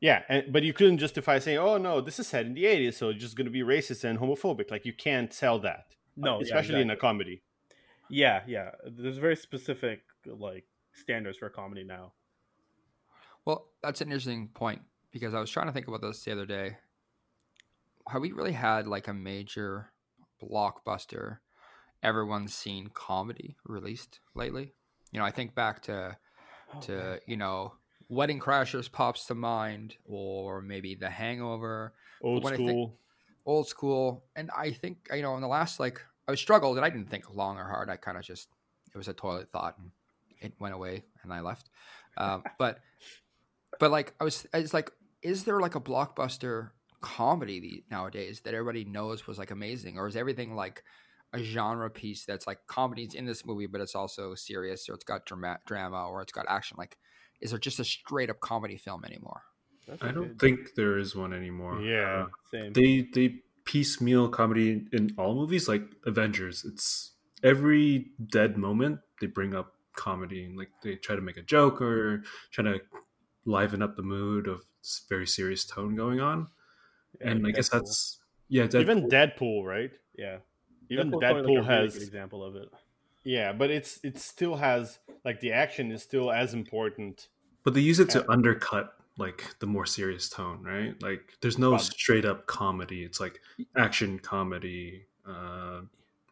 yeah 0.00 0.22
and, 0.28 0.52
but 0.52 0.62
you 0.64 0.72
couldn't 0.72 0.98
justify 0.98 1.38
saying 1.38 1.58
oh 1.58 1.78
no 1.78 2.00
this 2.00 2.18
is 2.18 2.26
set 2.26 2.44
in 2.44 2.54
the 2.54 2.64
80s 2.64 2.94
so 2.98 3.10
it's 3.10 3.20
just 3.20 3.36
going 3.36 3.44
to 3.46 3.52
be 3.52 3.62
racist 3.62 4.02
and 4.04 4.18
homophobic 4.18 4.68
like 4.70 4.84
you 4.84 4.92
can't 4.92 5.32
sell 5.32 5.58
that 5.60 5.84
No, 6.16 6.32
yeah, 6.38 6.42
especially 6.46 6.80
in 6.82 6.90
a 6.90 6.96
comedy 6.96 7.42
Yeah, 8.08 8.42
yeah. 8.48 8.72
There's 8.84 9.18
very 9.18 9.36
specific 9.36 10.00
like 10.26 10.66
standards 10.92 11.38
for 11.38 11.48
comedy 11.48 11.84
now. 11.84 12.12
Well, 13.44 13.66
that's 13.82 14.00
an 14.00 14.08
interesting 14.08 14.48
point 14.48 14.82
because 15.10 15.34
I 15.34 15.40
was 15.40 15.50
trying 15.50 15.66
to 15.66 15.72
think 15.72 15.88
about 15.88 16.02
this 16.02 16.24
the 16.24 16.32
other 16.32 16.46
day. 16.46 16.76
Have 18.08 18.22
we 18.22 18.32
really 18.32 18.52
had 18.52 18.86
like 18.86 19.08
a 19.08 19.14
major 19.14 19.92
blockbuster, 20.42 21.38
everyone's 22.02 22.54
seen 22.54 22.90
comedy 22.92 23.56
released 23.64 24.20
lately? 24.34 24.74
You 25.12 25.20
know, 25.20 25.26
I 25.26 25.30
think 25.30 25.54
back 25.54 25.82
to 25.82 26.16
Oh, 26.74 26.80
to 26.82 27.20
you 27.26 27.36
know, 27.36 27.74
Wedding 28.08 28.38
Crashers 28.40 28.90
pops 28.90 29.26
to 29.26 29.34
mind, 29.34 29.96
or 30.04 30.60
maybe 30.60 30.94
The 30.94 31.10
Hangover, 31.10 31.94
old 32.22 32.46
school 32.46 32.96
old 33.46 33.68
school. 33.68 34.24
And 34.36 34.50
I 34.56 34.70
think 34.70 35.08
you 35.12 35.22
know, 35.22 35.34
in 35.36 35.40
the 35.40 35.48
last 35.48 35.80
like 35.80 36.00
I 36.28 36.34
struggled, 36.34 36.76
and 36.76 36.84
I 36.84 36.90
didn't 36.90 37.10
think 37.10 37.34
long 37.34 37.58
or 37.58 37.64
hard. 37.64 37.90
I 37.90 37.96
kind 37.96 38.16
of 38.16 38.24
just 38.24 38.48
it 38.92 38.98
was 38.98 39.08
a 39.08 39.12
toilet 39.12 39.50
thought, 39.50 39.78
and 39.78 39.90
it 40.40 40.52
went 40.58 40.74
away, 40.74 41.04
and 41.22 41.32
I 41.32 41.40
left. 41.40 41.70
Um, 42.16 42.44
but 42.58 42.80
but 43.78 43.90
like 43.90 44.14
I 44.20 44.24
was, 44.24 44.46
it's 44.52 44.74
like, 44.74 44.90
is 45.22 45.44
there 45.44 45.60
like 45.60 45.74
a 45.74 45.80
blockbuster 45.80 46.70
comedy 47.00 47.60
the- 47.60 47.84
nowadays 47.90 48.40
that 48.42 48.54
everybody 48.54 48.84
knows 48.84 49.26
was 49.26 49.38
like 49.38 49.50
amazing, 49.50 49.98
or 49.98 50.06
is 50.06 50.16
everything 50.16 50.54
like 50.54 50.82
a 51.32 51.42
genre 51.42 51.88
piece 51.90 52.24
that's 52.24 52.46
like 52.46 52.58
comedies 52.66 53.14
in 53.14 53.24
this 53.24 53.46
movie, 53.46 53.66
but 53.66 53.80
it's 53.80 53.94
also 53.94 54.34
serious, 54.34 54.88
or 54.88 54.94
it's 54.94 55.04
got 55.04 55.26
drama, 55.26 55.58
drama, 55.66 56.08
or 56.08 56.22
it's 56.22 56.32
got 56.32 56.46
action? 56.48 56.76
Like, 56.78 56.98
is 57.40 57.50
there 57.50 57.58
just 57.58 57.80
a 57.80 57.84
straight 57.84 58.30
up 58.30 58.40
comedy 58.40 58.76
film 58.76 59.04
anymore? 59.04 59.42
I 60.00 60.12
don't 60.12 60.38
think 60.38 60.74
there 60.76 60.98
is 60.98 61.16
one 61.16 61.32
anymore. 61.32 61.80
Yeah. 61.80 62.26
Uh, 62.26 62.26
Same. 62.52 62.72
they 62.72 63.08
they 63.12 63.40
piecemeal 63.64 64.28
comedy 64.28 64.86
in 64.92 65.14
all 65.16 65.34
movies, 65.34 65.68
like 65.68 65.82
Avengers. 66.04 66.64
It's 66.64 67.12
every 67.42 68.10
dead 68.24 68.56
moment 68.56 69.00
they 69.20 69.26
bring 69.26 69.54
up 69.54 69.74
comedy, 69.96 70.44
and 70.44 70.56
like 70.56 70.70
they 70.82 70.96
try 70.96 71.16
to 71.16 71.22
make 71.22 71.36
a 71.36 71.42
joke 71.42 71.80
or 71.80 72.22
try 72.52 72.64
to 72.64 72.80
liven 73.44 73.82
up 73.82 73.96
the 73.96 74.02
mood 74.02 74.46
of 74.46 74.62
s- 74.82 75.02
very 75.08 75.26
serious 75.26 75.64
tone 75.64 75.94
going 75.96 76.20
on. 76.20 76.48
And 77.20 77.46
I 77.46 77.50
guess 77.50 77.68
Deadpool. 77.68 77.72
that's 77.72 78.18
yeah, 78.48 78.66
Deadpool. 78.66 78.80
Even 78.80 79.08
Deadpool, 79.08 79.64
right? 79.64 79.90
yeah. 80.16 80.38
Even 80.88 81.10
Deadpool's 81.10 81.22
Deadpool 81.22 81.34
like, 81.34 81.44
a 81.44 81.46
really 81.46 81.64
has 81.66 81.92
good 81.94 82.02
example 82.02 82.44
of 82.44 82.56
it. 82.56 82.68
yeah, 83.24 83.52
but 83.52 83.70
it's 83.70 84.00
it 84.02 84.18
still 84.18 84.56
has 84.56 84.98
like 85.24 85.40
the 85.40 85.52
action 85.52 85.92
is 85.92 86.02
still 86.02 86.30
as 86.32 86.52
important. 86.54 87.28
but 87.62 87.74
they 87.74 87.80
use 87.80 88.00
it 88.00 88.08
to 88.10 88.18
Yeah. 88.20 88.24
undercut 88.28 88.94
like 89.18 89.44
the 89.60 89.66
more 89.66 89.84
serious 89.86 90.28
tone, 90.28 90.62
right? 90.64 91.00
Like 91.02 91.34
there's 91.42 91.58
no 91.58 91.72
Bob. 91.72 91.80
straight 91.82 92.24
up 92.24 92.46
comedy. 92.46 93.04
It's 93.04 93.20
like 93.20 93.40
action 93.76 94.18
comedy. 94.18 95.04
Uh, 95.28 95.82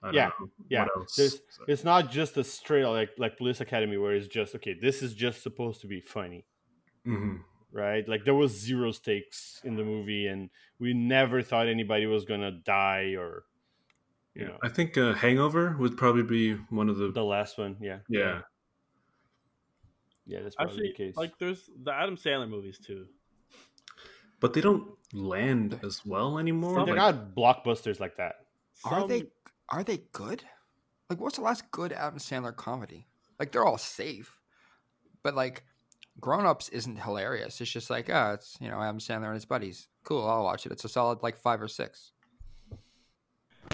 I 0.02 0.06
don't 0.06 0.14
Yeah, 0.14 0.30
know. 0.40 0.48
yeah. 0.70 0.82
What 0.84 0.96
else? 0.96 1.16
There's- 1.16 1.40
It's 1.68 1.84
not 1.84 2.10
just 2.10 2.36
a 2.36 2.44
straight 2.44 2.84
like 2.86 3.10
like 3.18 3.36
Police 3.36 3.60
Academy 3.60 3.96
where 3.98 4.14
it's 4.14 4.26
just 4.28 4.54
okay. 4.56 4.74
This 4.74 5.02
is 5.02 5.12
just 5.14 5.42
supposed 5.42 5.80
to 5.82 5.86
be 5.86 6.00
funny, 6.00 6.46
Mhm. 7.08 7.42
right? 7.72 8.06
Like 8.08 8.24
there 8.24 8.34
was 8.34 8.52
zero 8.52 8.92
stakes 8.92 9.60
in 9.64 9.76
the 9.76 9.84
movie, 9.84 10.26
and 10.26 10.50
we 10.78 10.92
never 10.94 11.42
thought 11.42 11.66
anybody 11.68 12.06
was 12.06 12.24
gonna 12.24 12.50
die 12.52 13.14
or 13.16 13.44
you 14.34 14.42
Yeah, 14.42 14.48
know 14.48 14.58
I 14.62 14.68
think 14.68 14.96
uh, 14.98 15.14
Hangover 15.14 15.76
would 15.78 15.96
probably 15.96 16.22
be 16.22 16.54
one 16.70 16.88
of 16.88 16.96
the 16.98 17.10
the 17.10 17.24
last 17.24 17.56
one. 17.58 17.76
Yeah, 17.80 18.00
yeah. 18.08 18.42
yeah, 20.26 20.40
that's 20.42 20.54
probably 20.56 20.72
Actually, 20.74 20.88
the 20.88 20.94
case. 20.94 21.16
like 21.16 21.38
there's 21.38 21.70
the 21.82 21.92
Adam 21.92 22.16
Sandler 22.16 22.48
movies 22.48 22.78
too. 22.78 23.06
but 24.40 24.52
they 24.52 24.60
don't 24.60 24.86
land 25.12 25.80
as 25.82 26.04
well 26.06 26.38
anymore. 26.38 26.84
they're 26.84 26.94
Like, 26.94 27.14
not 27.16 27.34
blockbusters 27.34 27.98
like 27.98 28.16
that. 28.16 28.46
Are 28.84 29.06
they 29.08 29.24
are 29.70 29.82
they 29.82 29.98
good? 30.12 30.44
Like 31.10 31.20
what's 31.20 31.36
the 31.36 31.42
last 31.42 31.70
good 31.70 31.92
Adam 31.92 32.18
Sandler 32.20 32.54
comedy? 32.54 33.06
Like 33.40 33.50
they're 33.52 33.64
all 33.64 33.78
safe. 33.78 34.40
But 35.22 35.34
like 35.34 35.64
Grown 36.20 36.46
Ups 36.46 36.68
isn't 36.70 36.96
hilarious. 36.96 37.60
It's 37.60 37.70
just 37.70 37.90
like, 37.90 38.10
ah, 38.12 38.32
it's 38.32 38.56
you 38.60 38.68
know, 38.68 38.80
Adam 38.80 38.98
Sandler 38.98 39.26
and 39.26 39.34
his 39.34 39.44
buddies. 39.44 39.88
Cool, 40.04 40.26
I'll 40.26 40.44
watch 40.44 40.66
it. 40.66 40.72
It's 40.72 40.84
a 40.84 40.88
solid 40.88 41.22
like 41.22 41.36
five 41.36 41.62
or 41.62 41.68
six. 41.68 42.12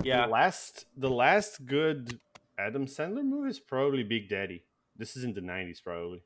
Yeah, 0.02 0.26
The 0.26 0.32
last 0.32 0.86
the 0.96 1.10
last 1.10 1.64
good 1.64 2.18
Adam 2.58 2.86
Sandler 2.86 3.24
movie 3.24 3.50
is 3.50 3.60
probably 3.60 4.02
Big 4.02 4.28
Daddy. 4.28 4.64
This 4.96 5.16
is 5.16 5.24
in 5.24 5.34
the 5.34 5.40
nineties, 5.40 5.80
probably. 5.80 6.22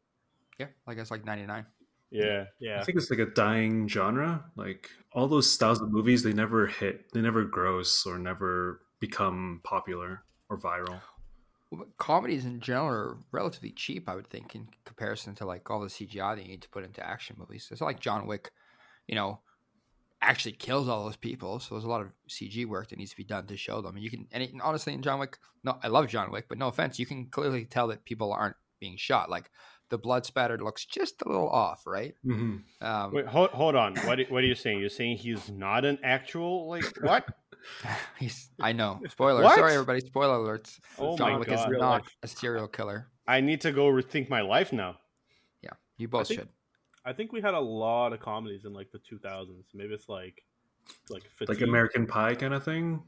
Yeah, 0.59 0.67
like 0.87 0.99
it's 0.99 1.11
like 1.11 1.25
ninety 1.25 1.47
nine. 1.47 1.67
Yeah, 2.11 2.47
yeah. 2.59 2.81
I 2.81 2.85
think 2.85 2.97
it's 2.97 3.11
like 3.11 3.21
a 3.21 3.27
dying 3.27 3.87
genre. 3.87 4.45
Like 4.57 4.89
all 5.13 5.29
those 5.29 5.51
styles 5.51 5.81
of 5.81 5.91
movies, 5.91 6.23
they 6.23 6.33
never 6.33 6.67
hit, 6.67 7.13
they 7.13 7.21
never 7.21 7.45
gross 7.45 8.07
or 8.07 8.19
never 8.19 8.81
become 8.99 9.61
popular 9.63 10.23
or 10.49 10.59
viral. 10.59 11.01
Well, 11.71 11.81
but 11.81 11.97
comedies 11.99 12.45
in 12.45 12.61
general 12.61 12.87
are 12.89 13.17
relatively 13.31 13.71
cheap, 13.71 14.09
I 14.09 14.15
would 14.15 14.29
think, 14.29 14.55
in 14.55 14.69
comparison 14.85 15.35
to 15.37 15.45
like 15.45 15.69
all 15.71 15.81
the 15.81 15.89
CGI 15.89 16.37
that 16.37 16.43
you 16.43 16.49
need 16.49 16.63
to 16.63 16.69
put 16.71 16.85
into 16.85 17.07
action 17.07 17.37
movies. 17.39 17.69
It's 17.71 17.81
not 17.81 17.87
like 17.87 18.01
John 18.01 18.27
Wick, 18.27 18.51
you 19.07 19.15
know, 19.15 19.41
actually 20.23 20.53
kills 20.53 20.89
all 20.89 21.05
those 21.05 21.17
people. 21.17 21.61
So 21.61 21.75
there's 21.75 21.85
a 21.85 21.89
lot 21.89 22.01
of 22.01 22.09
CG 22.29 22.67
work 22.67 22.89
that 22.89 22.99
needs 22.99 23.11
to 23.11 23.17
be 23.17 23.25
done 23.25 23.47
to 23.47 23.57
show 23.57 23.81
them. 23.81 23.97
And 23.97 24.05
you 24.05 24.11
can, 24.11 24.27
and 24.33 24.43
it, 24.43 24.51
honestly, 24.63 24.95
in 24.95 25.03
John 25.03 25.19
Wick, 25.19 25.39
no, 25.63 25.79
I 25.83 25.89
love 25.89 26.09
John 26.09 26.31
Wick, 26.31 26.47
but 26.49 26.59
no 26.59 26.69
offense, 26.69 26.99
you 26.99 27.07
can 27.07 27.27
clearly 27.27 27.65
tell 27.65 27.89
that 27.89 28.05
people 28.05 28.33
aren't 28.33 28.57
being 28.81 28.97
shot. 28.97 29.31
Like 29.31 29.51
the 29.91 29.99
blood 29.99 30.25
spatter 30.27 30.59
looks 30.59 30.85
just 30.85 31.23
a 31.23 31.29
little 31.29 31.49
off, 31.49 31.87
right? 31.87 32.15
hmm 32.25 32.57
Um, 32.81 33.13
Wait, 33.13 33.27
hold, 33.27 33.51
hold 33.51 33.75
on. 33.75 33.97
What 33.97 34.21
what 34.29 34.43
are 34.43 34.47
you 34.47 34.55
saying? 34.55 34.81
You're 34.81 34.89
saying 34.89 35.19
he's 35.19 35.51
not 35.51 35.85
an 35.85 35.99
actual 36.03 36.69
like 36.69 36.85
what? 37.01 37.27
he's, 38.19 38.51
I 38.61 38.73
know. 38.73 39.01
Spoiler. 39.09 39.43
What? 39.43 39.57
Sorry, 39.57 39.73
everybody. 39.75 40.01
Spoiler 40.01 40.37
alerts. 40.39 40.79
Oh 40.99 41.17
John 41.17 41.39
Wick 41.39 41.49
god! 41.49 41.61
is 41.61 41.67
Real 41.69 41.81
not 41.81 42.03
life. 42.03 42.17
a 42.23 42.29
serial 42.29 42.69
killer. 42.69 43.09
I 43.27 43.41
need 43.41 43.61
to 43.63 43.73
go 43.73 43.87
rethink 43.89 44.29
my 44.31 44.41
life 44.41 44.73
now. 44.73 44.97
Yeah, 45.63 45.71
you 45.97 46.09
both 46.09 46.29
think- 46.29 46.41
should. 46.41 46.49
I 47.05 47.13
think 47.15 47.33
we 47.33 47.41
had 47.41 47.55
a 47.55 47.61
lot 47.61 48.13
of 48.13 48.21
comedies 48.21 48.65
in 48.67 48.75
like 48.75 48.91
the 48.91 48.99
2000s. 48.99 49.65
Maybe 49.75 49.95
it's 49.95 50.09
like 50.09 50.43
like 51.09 51.23
Like 51.49 51.61
American 51.63 52.07
Pie 52.07 52.35
kind 52.35 52.53
of 52.53 52.65
thing. 52.65 53.03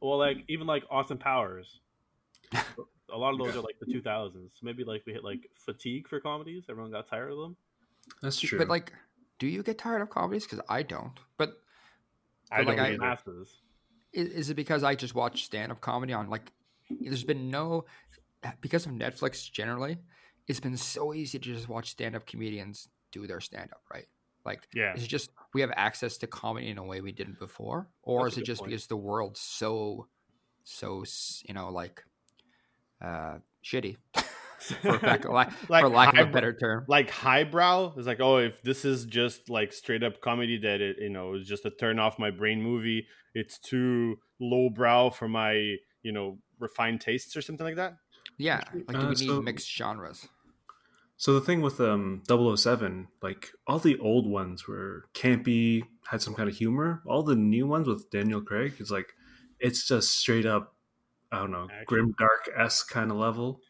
Well, 0.00 0.18
like 0.18 0.38
even 0.48 0.66
like 0.66 0.84
Austin 0.90 1.16
Powers. 1.16 1.80
a 2.52 3.16
lot 3.16 3.32
of 3.32 3.38
those 3.38 3.56
are 3.56 3.60
like 3.60 3.78
the 3.80 3.86
2000s. 3.86 4.50
Maybe 4.62 4.84
like 4.84 5.02
we 5.06 5.12
hit 5.14 5.24
like 5.24 5.48
fatigue 5.54 6.08
for 6.08 6.20
comedies. 6.20 6.64
Everyone 6.68 6.90
got 6.92 7.08
tired 7.08 7.30
of 7.32 7.38
them. 7.38 7.56
That's 8.22 8.38
true. 8.38 8.58
But 8.58 8.68
like, 8.68 8.92
do 9.38 9.46
you 9.46 9.62
get 9.62 9.78
tired 9.78 10.02
of 10.02 10.10
comedies? 10.10 10.44
Because 10.44 10.60
I 10.68 10.82
don't. 10.82 11.12
But 11.38 11.54
I 12.50 12.58
But, 12.58 12.66
like, 12.66 12.76
don't 12.76 12.86
I- 12.86 12.88
either. 12.90 12.98
Masses. 12.98 13.58
Is, 14.16 14.28
is 14.32 14.50
it 14.50 14.54
because 14.54 14.82
I 14.82 14.94
just 14.94 15.14
watch 15.14 15.44
stand 15.44 15.70
up 15.72 15.80
comedy 15.80 16.12
on 16.12 16.28
like? 16.30 16.52
There's 17.00 17.24
been 17.24 17.50
no 17.50 17.84
because 18.60 18.86
of 18.86 18.92
Netflix 18.92 19.50
generally. 19.50 19.98
It's 20.48 20.60
been 20.60 20.76
so 20.76 21.12
easy 21.12 21.38
to 21.38 21.44
just 21.54 21.68
watch 21.68 21.90
stand 21.90 22.14
up 22.16 22.26
comedians 22.26 22.88
do 23.12 23.26
their 23.26 23.40
stand 23.40 23.70
up, 23.72 23.82
right? 23.92 24.06
Like, 24.44 24.68
Yeah. 24.72 24.94
is 24.94 25.02
it 25.02 25.08
just 25.08 25.30
we 25.54 25.60
have 25.62 25.72
access 25.74 26.18
to 26.18 26.28
comedy 26.28 26.68
in 26.68 26.78
a 26.78 26.84
way 26.84 27.00
we 27.00 27.10
didn't 27.12 27.38
before, 27.40 27.88
or 28.02 28.24
That's 28.24 28.36
is 28.36 28.42
it 28.42 28.46
just 28.46 28.60
point. 28.60 28.70
because 28.70 28.86
the 28.86 28.96
world's 28.96 29.40
so, 29.40 30.06
so 30.62 31.02
you 31.48 31.54
know 31.54 31.70
like, 31.70 32.04
uh, 33.04 33.38
shitty 33.64 33.96
for 34.58 34.92
lack, 35.02 35.24
of- 35.24 35.32
Like 35.68 35.82
for 35.82 35.88
lack 35.88 36.16
of 36.16 36.28
a 36.28 36.32
better 36.32 36.52
term? 36.52 36.84
like 36.88 37.10
highbrow 37.10 37.94
is 37.96 38.06
like 38.06 38.20
oh 38.20 38.38
if 38.38 38.60
this 38.62 38.84
is 38.84 39.04
just 39.04 39.48
like 39.50 39.72
straight 39.72 40.02
up 40.02 40.20
comedy 40.20 40.58
that 40.58 40.80
it 40.80 40.96
you 41.00 41.10
know 41.10 41.34
is 41.34 41.46
just 41.46 41.64
a 41.64 41.70
turn 41.70 41.98
off 41.98 42.18
my 42.18 42.30
brain 42.30 42.62
movie 42.62 43.06
it's 43.34 43.58
too 43.58 44.18
lowbrow 44.40 45.10
for 45.10 45.28
my 45.28 45.52
you 46.02 46.12
know 46.12 46.38
refined 46.58 47.00
tastes 47.00 47.36
or 47.36 47.42
something 47.42 47.66
like 47.66 47.76
that 47.76 47.96
Yeah, 48.38 48.62
like 48.88 48.98
do 49.00 49.06
Uh, 49.06 49.08
we 49.10 49.26
need 49.26 49.42
mixed 49.44 49.70
genres? 49.76 50.26
So 51.18 51.32
the 51.32 51.40
thing 51.40 51.62
with 51.62 51.80
um 51.80 52.22
007, 52.28 53.08
like 53.22 53.48
all 53.66 53.78
the 53.78 53.98
old 53.98 54.26
ones 54.28 54.68
were 54.68 55.04
campy, 55.14 55.82
had 56.10 56.20
some 56.20 56.34
kind 56.34 56.46
of 56.48 56.54
humor. 56.56 57.02
All 57.06 57.22
the 57.22 57.34
new 57.36 57.66
ones 57.66 57.88
with 57.88 58.10
Daniel 58.10 58.42
Craig 58.42 58.74
is 58.78 58.90
like 58.90 59.14
it's 59.58 59.86
just 59.88 60.10
straight 60.18 60.44
up 60.46 60.74
I 61.32 61.38
don't 61.38 61.50
know, 61.50 61.64
Action. 61.70 61.84
grim 61.86 62.14
dark 62.18 62.48
s 62.56 62.82
kind 62.82 63.10
of 63.10 63.16
level. 63.16 63.60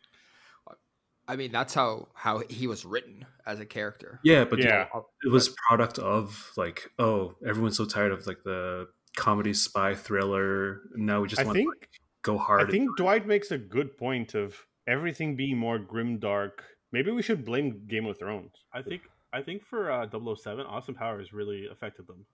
I 1.29 1.37
mean, 1.37 1.51
that's 1.53 1.75
how 1.75 2.09
how 2.15 2.43
he 2.49 2.67
was 2.67 2.85
written 2.85 3.27
as 3.47 3.59
a 3.61 3.67
character. 3.67 4.21
Yeah, 4.25 4.45
but 4.45 4.59
Yeah. 4.61 4.87
it 5.25 5.29
was 5.31 5.55
product 5.69 5.99
of 5.99 6.53
like, 6.57 6.91
oh, 6.99 7.35
everyone's 7.47 7.77
so 7.77 7.85
tired 7.85 8.13
of 8.13 8.27
like 8.27 8.43
the 8.45 8.89
comedy 9.17 9.55
spy 9.55 9.95
thriller. 9.95 10.83
Now 10.95 11.21
we 11.23 11.29
just 11.29 11.41
i 11.41 11.45
want 11.45 11.57
think 11.57 11.73
to 11.73 11.79
like, 11.81 11.91
go 12.23 12.37
hard. 12.39 12.69
i 12.69 12.71
think 12.71 12.97
dwight 12.97 13.27
makes 13.27 13.51
a 13.51 13.57
good 13.59 13.97
point 13.97 14.35
of 14.35 14.55
everything 14.87 15.37
being 15.37 15.57
more 15.57 15.79
grim 15.79 16.19
dark 16.19 16.63
maybe 16.93 17.11
we 17.11 17.23
should 17.23 17.45
blame 17.45 17.87
game 17.89 18.05
of 18.07 18.19
thrones 18.19 18.53
I 18.73 18.83
think 18.83 19.03
I 19.33 19.43
think 19.43 19.65
for 19.65 19.91
uh, 19.91 20.07
007, 20.09 20.65
Austin 20.67 20.95
Powers 20.95 21.33
really 21.33 21.67
affected 21.71 22.07
them. 22.07 22.25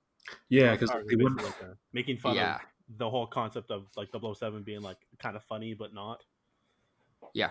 yeah, 0.48 0.72
because 0.72 0.90
they 0.90 1.14
is 1.16 1.32
like 1.36 1.62
a- 1.62 1.76
making 1.92 2.18
fun 2.18 2.34
Yeah. 2.36 2.56
of 2.56 2.60
the 2.98 3.08
whole 3.10 3.26
concept 3.26 3.70
of 3.70 3.86
like 3.96 4.08
007 4.12 4.62
being 4.62 4.82
like 4.82 4.98
kind 5.18 5.34
of 5.36 5.42
funny 5.44 5.74
but 5.74 5.94
not. 5.94 6.22
Yeah, 7.34 7.50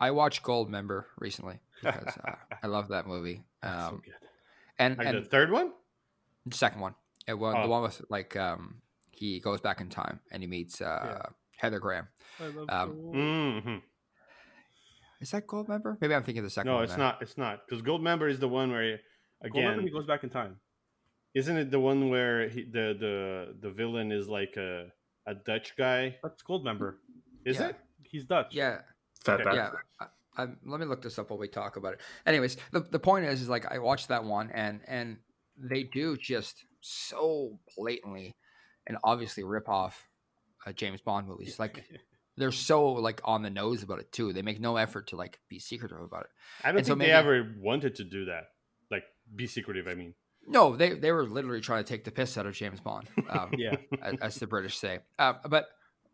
I 0.00 0.10
watched 0.12 0.42
Goldmember 0.42 1.04
recently 1.18 1.58
because 1.82 2.16
uh, 2.24 2.32
I 2.62 2.66
love 2.66 2.88
that 2.88 3.06
movie. 3.06 3.42
That's 3.62 3.74
so 3.84 3.88
Um, 3.94 4.02
good. 4.04 4.14
and 4.78 4.98
like 4.98 5.06
and 5.06 5.24
the 5.24 5.28
third 5.28 5.50
one 5.50 5.72
the 6.46 6.56
second 6.56 6.80
one, 6.80 6.94
it 7.26 7.34
was 7.34 7.54
Oh. 7.58 7.62
the 7.62 7.68
one 7.68 7.82
with 7.82 8.00
like 8.08 8.36
um 8.36 8.80
he 9.10 9.40
goes 9.40 9.60
back 9.60 9.80
in 9.80 9.88
time 9.90 10.20
and 10.30 10.42
he 10.42 10.46
meets 10.48 10.80
uh 10.80 11.28
Heather 11.56 11.80
Graham. 11.80 12.06
I 12.40 12.46
love 12.46 12.66
um, 12.70 12.88
Gold. 12.94 13.14
hmm 13.64 13.76
Is 15.20 15.30
that 15.32 15.46
Goldmember? 15.46 15.96
Maybe 16.00 16.14
I'm 16.14 16.22
thinking 16.22 16.40
of 16.40 16.44
the 16.44 16.50
second 16.50 16.68
no 16.70 16.76
one. 16.76 16.84
it's 16.84 16.92
then. 16.92 17.00
not 17.00 17.22
it's 17.22 17.36
not 17.36 17.66
because 17.66 17.82
goldmember 17.82 18.30
is 18.30 18.38
the 18.38 18.48
one 18.48 18.70
where 18.70 19.00
Goldmember, 19.44 19.48
again 19.74 19.80
he 19.82 19.90
goes 19.90 20.06
back 20.06 20.22
in 20.24 20.30
time. 20.30 20.60
isn't 21.34 21.56
it 21.56 21.70
the 21.70 21.80
one 21.80 22.08
where 22.10 22.48
he, 22.48 22.62
the 22.64 22.96
the 22.98 23.56
the 23.60 23.70
villain 23.70 24.12
is 24.12 24.28
like 24.28 24.56
a 24.56 24.86
a 25.26 25.34
dutch 25.34 25.76
guy 25.76 26.16
That's 26.22 26.42
Gold 26.42 26.64
Member. 26.64 26.98
is 27.44 27.56
Yeah. 27.58 27.68
it 27.68 27.76
He's 28.04 28.24
Dutch. 28.24 28.54
Yeah, 28.54 28.78
Fat 29.24 29.40
Okay. 29.40 29.56
yeah. 29.56 29.70
I, 30.00 30.06
I, 30.42 30.46
let 30.64 30.80
me 30.80 30.86
look 30.86 31.02
this 31.02 31.18
up 31.18 31.30
while 31.30 31.38
we 31.38 31.48
talk 31.48 31.76
about 31.76 31.94
it. 31.94 32.00
Anyways, 32.26 32.56
the, 32.70 32.80
the 32.80 32.98
point 32.98 33.24
is, 33.24 33.42
is 33.42 33.48
like 33.48 33.70
I 33.70 33.78
watched 33.78 34.08
that 34.08 34.24
one, 34.24 34.50
and 34.52 34.80
and 34.86 35.18
they 35.56 35.82
do 35.82 36.16
just 36.16 36.64
so 36.80 37.58
blatantly 37.76 38.36
and 38.86 38.98
obviously 39.04 39.42
rip 39.44 39.68
off 39.68 40.06
uh, 40.66 40.72
James 40.72 41.00
Bond 41.00 41.26
movies. 41.26 41.58
Like 41.58 41.84
they're 42.36 42.52
so 42.52 42.92
like 42.92 43.20
on 43.24 43.42
the 43.42 43.50
nose 43.50 43.82
about 43.82 43.98
it 43.98 44.12
too. 44.12 44.32
They 44.32 44.42
make 44.42 44.60
no 44.60 44.76
effort 44.76 45.08
to 45.08 45.16
like 45.16 45.40
be 45.48 45.58
secretive 45.58 46.00
about 46.00 46.22
it. 46.22 46.30
I 46.62 46.68
don't 46.68 46.78
And 46.78 46.86
so 46.86 46.92
think 46.92 47.00
they 47.02 47.12
ever 47.12 47.54
wanted 47.58 47.96
to 47.96 48.04
do 48.04 48.26
that. 48.26 48.44
Like 48.90 49.04
be 49.34 49.46
secretive. 49.46 49.88
I 49.88 49.94
mean, 49.94 50.14
No, 50.46 50.76
they 50.76 50.94
they 50.94 51.10
were 51.12 51.24
literally 51.26 51.60
trying 51.60 51.82
to 51.84 51.88
take 51.88 52.04
the 52.04 52.12
piss 52.12 52.38
out 52.38 52.46
of 52.46 52.54
James 52.54 52.80
Bond, 52.80 53.08
um, 53.28 53.50
yeah. 53.58 53.76
as, 54.00 54.14
as 54.20 54.34
the 54.36 54.46
British 54.46 54.78
say. 54.78 55.00
Uh, 55.18 55.34
but 55.48 55.66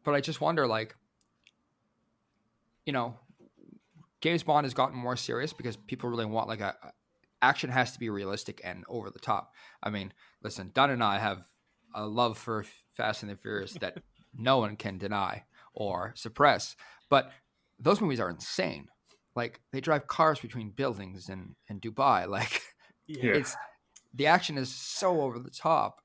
but 0.02 0.14
I 0.14 0.20
just 0.20 0.40
wonder, 0.40 0.66
like, 0.66 0.96
you 2.87 2.93
know, 2.93 3.14
James 4.20 4.43
Bond 4.43 4.64
has 4.64 4.74
gotten 4.74 4.97
more 4.97 5.16
serious 5.16 5.53
because 5.53 5.76
people 5.76 6.09
really 6.09 6.24
want 6.24 6.49
like 6.49 6.61
a 6.61 6.74
action 7.43 7.68
has 7.70 7.93
to 7.93 7.99
be 7.99 8.09
realistic 8.09 8.61
and 8.64 8.85
over 8.89 9.11
the 9.11 9.18
top. 9.18 9.53
I 9.82 9.91
mean, 9.91 10.12
listen, 10.43 10.70
Dunn 10.74 10.91
and 10.91 11.05
I 11.05 11.18
have 11.18 11.45
a 11.95 12.07
love 12.07 12.39
for 12.39 12.64
Fast 12.95 13.22
and 13.22 13.30
the 13.30 13.37
Furious 13.37 13.72
that 13.80 13.99
no 14.35 14.59
one 14.59 14.76
can 14.76 14.99
deny 14.99 15.45
or 15.74 16.12
suppress, 16.16 16.74
but 17.11 17.30
those 17.78 18.01
movies 18.01 18.20
are 18.20 18.30
insane. 18.30 18.89
Like 19.37 19.61
they 19.72 19.80
drive 19.80 20.07
cars 20.07 20.39
between 20.39 20.70
buildings 20.70 21.28
in 21.28 21.55
in 21.68 21.80
Dubai. 21.80 22.26
Like 22.28 22.62
Yeah. 23.07 23.35
it's 23.35 23.57
the 24.14 24.26
action 24.26 24.57
is 24.57 24.74
so 24.74 25.20
over 25.20 25.39
the 25.39 25.51
top. 25.51 26.01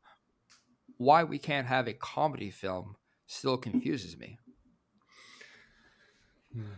Why 0.97 1.23
we 1.23 1.37
can't 1.37 1.67
have 1.67 1.87
a 1.87 1.93
comedy 1.93 2.49
film 2.49 2.95
still 3.27 3.57
confuses 3.57 4.17
me. 4.17 4.39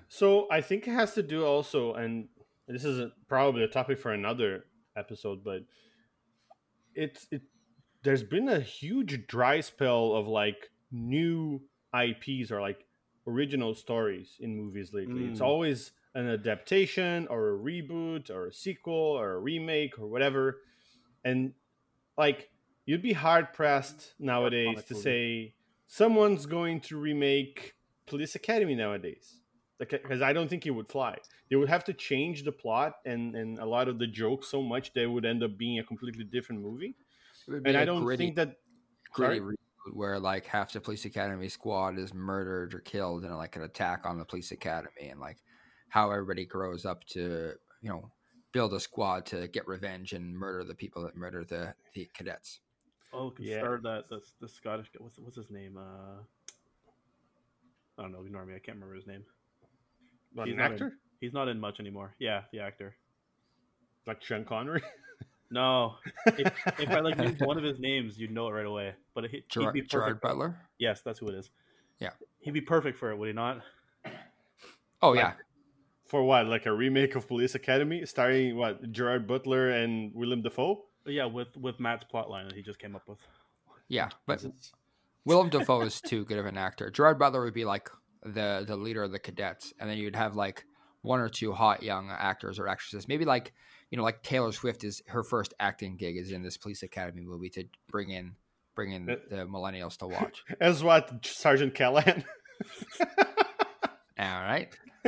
So 0.10 0.48
I 0.52 0.62
think 0.62 0.88
it 0.88 0.92
has 0.92 1.14
to 1.14 1.24
do 1.24 1.46
also, 1.46 1.94
and 1.94 2.28
this 2.68 2.84
is 2.84 3.00
a, 3.00 3.12
probably 3.28 3.64
a 3.64 3.68
topic 3.68 3.98
for 4.00 4.12
another 4.12 4.66
episode, 4.96 5.44
but 5.44 5.62
it's 6.96 7.28
it. 7.32 7.42
There's 8.04 8.24
been 8.24 8.50
a 8.50 8.60
huge 8.60 9.28
dry 9.28 9.62
spell 9.62 10.14
of 10.14 10.28
like 10.28 10.70
new 10.92 11.62
IPs 11.94 12.52
or 12.52 12.60
like 12.62 12.86
original 13.28 13.76
stories 13.76 14.38
in 14.40 14.56
movies 14.58 14.92
lately. 14.94 15.26
It's 15.28 15.40
Mm. 15.40 15.46
always 15.46 15.92
an 16.16 16.28
adaptation 16.28 17.28
or 17.28 17.54
a 17.54 17.58
reboot 17.58 18.30
or 18.30 18.48
a 18.48 18.54
sequel 18.54 18.94
or 18.94 19.34
a 19.34 19.40
remake 19.40 19.98
or 20.00 20.08
whatever, 20.08 20.62
and 21.24 21.54
like 22.18 22.50
you'd 22.86 23.02
be 23.04 23.14
hard 23.14 23.54
pressed 23.54 24.16
nowadays 24.20 24.84
to 24.86 24.96
say 24.96 25.56
someone's 25.88 26.46
going 26.46 26.82
to 26.82 26.98
remake 26.98 27.76
Police 28.08 28.36
Academy 28.36 28.76
nowadays 28.76 29.41
because 29.90 30.22
I 30.22 30.34
don't 30.34 30.50
think 30.50 30.66
it 30.66 30.72
would 30.72 30.88
fly. 30.88 31.18
They 31.50 31.56
would 31.56 31.70
have 31.70 31.84
to 31.86 31.94
change 31.94 32.44
the 32.44 32.52
plot 32.52 32.94
and, 33.06 33.36
and 33.36 33.60
a 33.60 33.66
lot 33.66 33.88
of 33.88 34.00
the 34.00 34.08
jokes 34.08 34.48
so 34.48 34.62
much 34.62 34.94
they 34.94 35.08
would 35.08 35.26
end 35.26 35.44
up 35.44 35.58
being 35.58 35.80
a 35.80 35.84
completely 35.84 36.24
different 36.24 36.62
movie. 36.62 36.96
It 37.48 37.52
would 37.52 37.64
be 37.64 37.72
And 37.72 37.78
I 37.78 37.86
don't 37.86 38.04
gritty, 38.04 38.26
think 38.26 38.36
that 38.36 38.56
gritty 39.14 39.40
sorry? 39.40 39.56
reboot 39.56 39.96
where 39.96 40.20
like 40.20 40.46
half 40.46 40.72
the 40.72 40.80
police 40.80 41.06
academy 41.06 41.50
squad 41.50 41.98
is 41.98 42.14
murdered 42.14 42.74
or 42.76 42.80
killed 42.80 43.26
in 43.26 43.36
like 43.36 43.56
an 43.56 43.64
attack 43.64 44.06
on 44.06 44.20
the 44.20 44.26
police 44.26 44.52
academy 44.52 45.10
and 45.10 45.20
like 45.20 45.38
how 45.90 46.12
everybody 46.12 46.46
grows 46.46 46.86
up 46.86 47.04
to 47.06 47.54
you 47.82 47.90
know 47.90 48.12
build 48.52 48.74
a 48.74 48.80
squad 48.80 49.26
to 49.26 49.48
get 49.48 49.68
revenge 49.68 50.14
and 50.14 50.36
murder 50.36 50.64
the 50.64 50.76
people 50.76 51.02
that 51.04 51.16
murder 51.16 51.44
the 51.44 51.74
the 51.94 52.08
cadets. 52.14 52.60
Oh, 53.14 53.32
could 53.32 53.46
Yeah. 53.46 53.58
start 53.58 53.84
that 53.84 54.08
the, 54.10 54.22
the 54.40 54.48
Scottish. 54.48 54.88
What's 54.98 55.18
what's 55.18 55.36
his 55.36 55.50
name? 55.50 55.78
Uh, 55.78 56.22
I 57.98 58.04
don't 58.04 58.12
know. 58.12 58.24
Ignore 58.24 58.46
me. 58.46 58.56
I 58.56 58.60
can't 58.60 58.78
remember 58.78 58.96
his 58.96 59.08
name. 59.08 59.26
What, 60.34 60.48
He's 60.48 60.54
an 60.54 60.58
not 60.60 60.66
in- 60.68 60.74
actor 60.74 60.94
He's 61.20 61.34
not 61.34 61.48
in 61.48 61.60
much 61.60 61.80
anymore. 61.80 62.16
Yeah, 62.20 62.42
the 62.52 62.60
actor. 62.62 62.96
like 64.08 64.22
Sean 64.24 64.44
Connery. 64.46 64.82
No, 65.54 65.96
if, 66.28 66.48
if 66.80 66.90
I 66.92 67.02
like 67.02 67.18
named 67.18 67.42
one 67.42 67.58
of 67.58 67.64
his 67.66 67.78
names, 67.78 68.18
you'd 68.18 68.32
know 68.32 68.48
it 68.48 68.52
right 68.52 68.66
away. 68.66 68.94
But 69.14 69.26
he, 69.26 69.30
he'd 69.32 69.50
Gerard, 69.50 69.74
be 69.74 69.82
Gerard. 69.82 70.22
Butler. 70.22 70.56
Yes, 70.80 71.02
that's 71.02 71.20
who 71.20 71.28
it 71.28 71.36
is. 71.36 71.50
Yeah. 72.00 72.12
he'd 72.40 72.54
be 72.54 72.62
perfect 72.62 72.98
for 72.98 73.12
it, 73.12 73.18
would 73.18 73.28
he 73.28 73.34
not? 73.34 73.60
Oh 75.02 75.10
Like- 75.10 75.20
yeah, 75.20 75.34
For 76.08 76.24
what? 76.24 76.48
Like 76.48 76.68
a 76.68 76.72
remake 76.72 77.16
of 77.16 77.28
Police 77.28 77.54
Academy 77.56 78.06
starring 78.06 78.56
what? 78.56 78.94
Gerard 78.94 79.28
Butler 79.28 79.72
and 79.72 80.14
Willem 80.16 80.42
Dafoe? 80.42 80.86
Yeah, 81.06 81.26
with 81.26 81.58
with 81.58 81.82
Matt's 81.82 82.06
plotline 82.12 82.46
that 82.48 82.56
he 82.56 82.62
just 82.62 82.80
came 82.80 82.96
up 82.96 83.04
with. 83.10 83.20
yeah. 83.90 84.08
But 84.26 84.46
Willem 85.26 85.50
Dafoe 85.50 85.82
is 85.82 86.00
too 86.00 86.24
good 86.24 86.38
of 86.38 86.46
an 86.46 86.58
actor. 86.58 86.90
Gerard 86.92 87.20
Butler 87.20 87.44
would 87.44 87.54
be 87.54 87.66
like 87.66 87.90
the 88.24 88.64
the 88.68 88.76
leader 88.76 89.04
of 89.04 89.12
the 89.12 89.20
cadets, 89.20 89.74
and 89.80 89.90
then 89.90 89.98
you'd 89.98 90.16
have 90.16 90.36
like 90.36 90.66
one 91.02 91.20
or 91.20 91.30
two 91.30 91.52
hot 91.54 91.82
young 91.82 92.10
actors 92.12 92.60
or 92.60 92.68
actresses. 92.68 93.08
Maybe 93.08 93.26
like 93.26 93.54
you 93.90 93.98
know, 93.98 94.04
like 94.04 94.24
Taylor 94.24 94.52
Swift 94.52 94.84
is 94.84 95.02
her 95.08 95.24
first 95.24 95.54
acting 95.60 95.98
gig 95.98 96.16
is 96.18 96.32
in 96.32 96.44
this 96.44 96.58
Police 96.58 96.84
Academy 96.84 97.22
movie 97.22 97.50
to 97.50 97.66
bring 97.90 98.10
in 98.12 98.36
bring 98.76 98.92
in 98.94 99.10
Uh, 99.10 99.16
the 99.30 99.36
millennials 99.48 99.98
to 99.98 100.08
watch. 100.08 100.44
As 100.62 100.84
what? 100.84 101.26
Sergeant 101.26 101.74
Callahan? 101.76 102.24
All 104.20 104.42
right, 104.44 104.78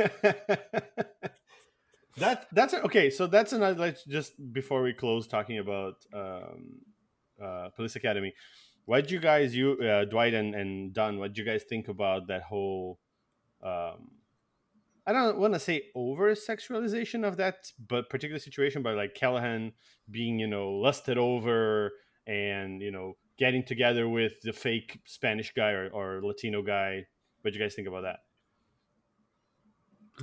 that 2.18 2.46
that's 2.52 2.74
okay. 2.74 3.10
So 3.10 3.26
that's 3.26 3.52
another. 3.52 3.78
Let's 3.78 4.04
just 4.04 4.32
before 4.52 4.82
we 4.82 4.92
close 4.92 5.26
talking 5.26 5.58
about 5.58 5.94
um, 6.12 6.80
uh, 7.42 7.68
Police 7.76 7.96
Academy. 7.96 8.34
What 8.86 9.10
you 9.10 9.18
guys, 9.18 9.54
you 9.56 9.72
uh, 9.80 10.04
Dwight 10.04 10.34
and 10.34 10.54
and 10.54 10.92
Dunn? 10.92 11.18
What 11.18 11.28
did 11.32 11.38
you 11.38 11.44
guys 11.44 11.62
think 11.68 11.88
about 11.88 12.26
that 12.28 12.42
whole? 12.42 12.98
Um, 13.64 14.10
I 15.06 15.12
don't 15.12 15.38
want 15.38 15.54
to 15.54 15.60
say 15.60 15.90
over 15.94 16.34
sexualization 16.34 17.26
of 17.26 17.36
that, 17.36 17.70
but 17.78 18.08
particular 18.08 18.38
situation, 18.38 18.82
but 18.82 18.96
like 18.96 19.14
Callahan 19.14 19.72
being 20.10 20.38
you 20.38 20.46
know 20.46 20.70
lusted 20.72 21.18
over 21.18 21.92
and 22.26 22.80
you 22.80 22.90
know 22.90 23.14
getting 23.38 23.64
together 23.64 24.08
with 24.08 24.40
the 24.42 24.52
fake 24.52 25.00
Spanish 25.04 25.52
guy 25.52 25.70
or, 25.72 25.88
or 25.90 26.20
Latino 26.22 26.62
guy. 26.62 27.06
What 27.42 27.52
do 27.52 27.58
you 27.58 27.64
guys 27.64 27.74
think 27.74 27.88
about 27.88 28.02
that? 28.02 28.20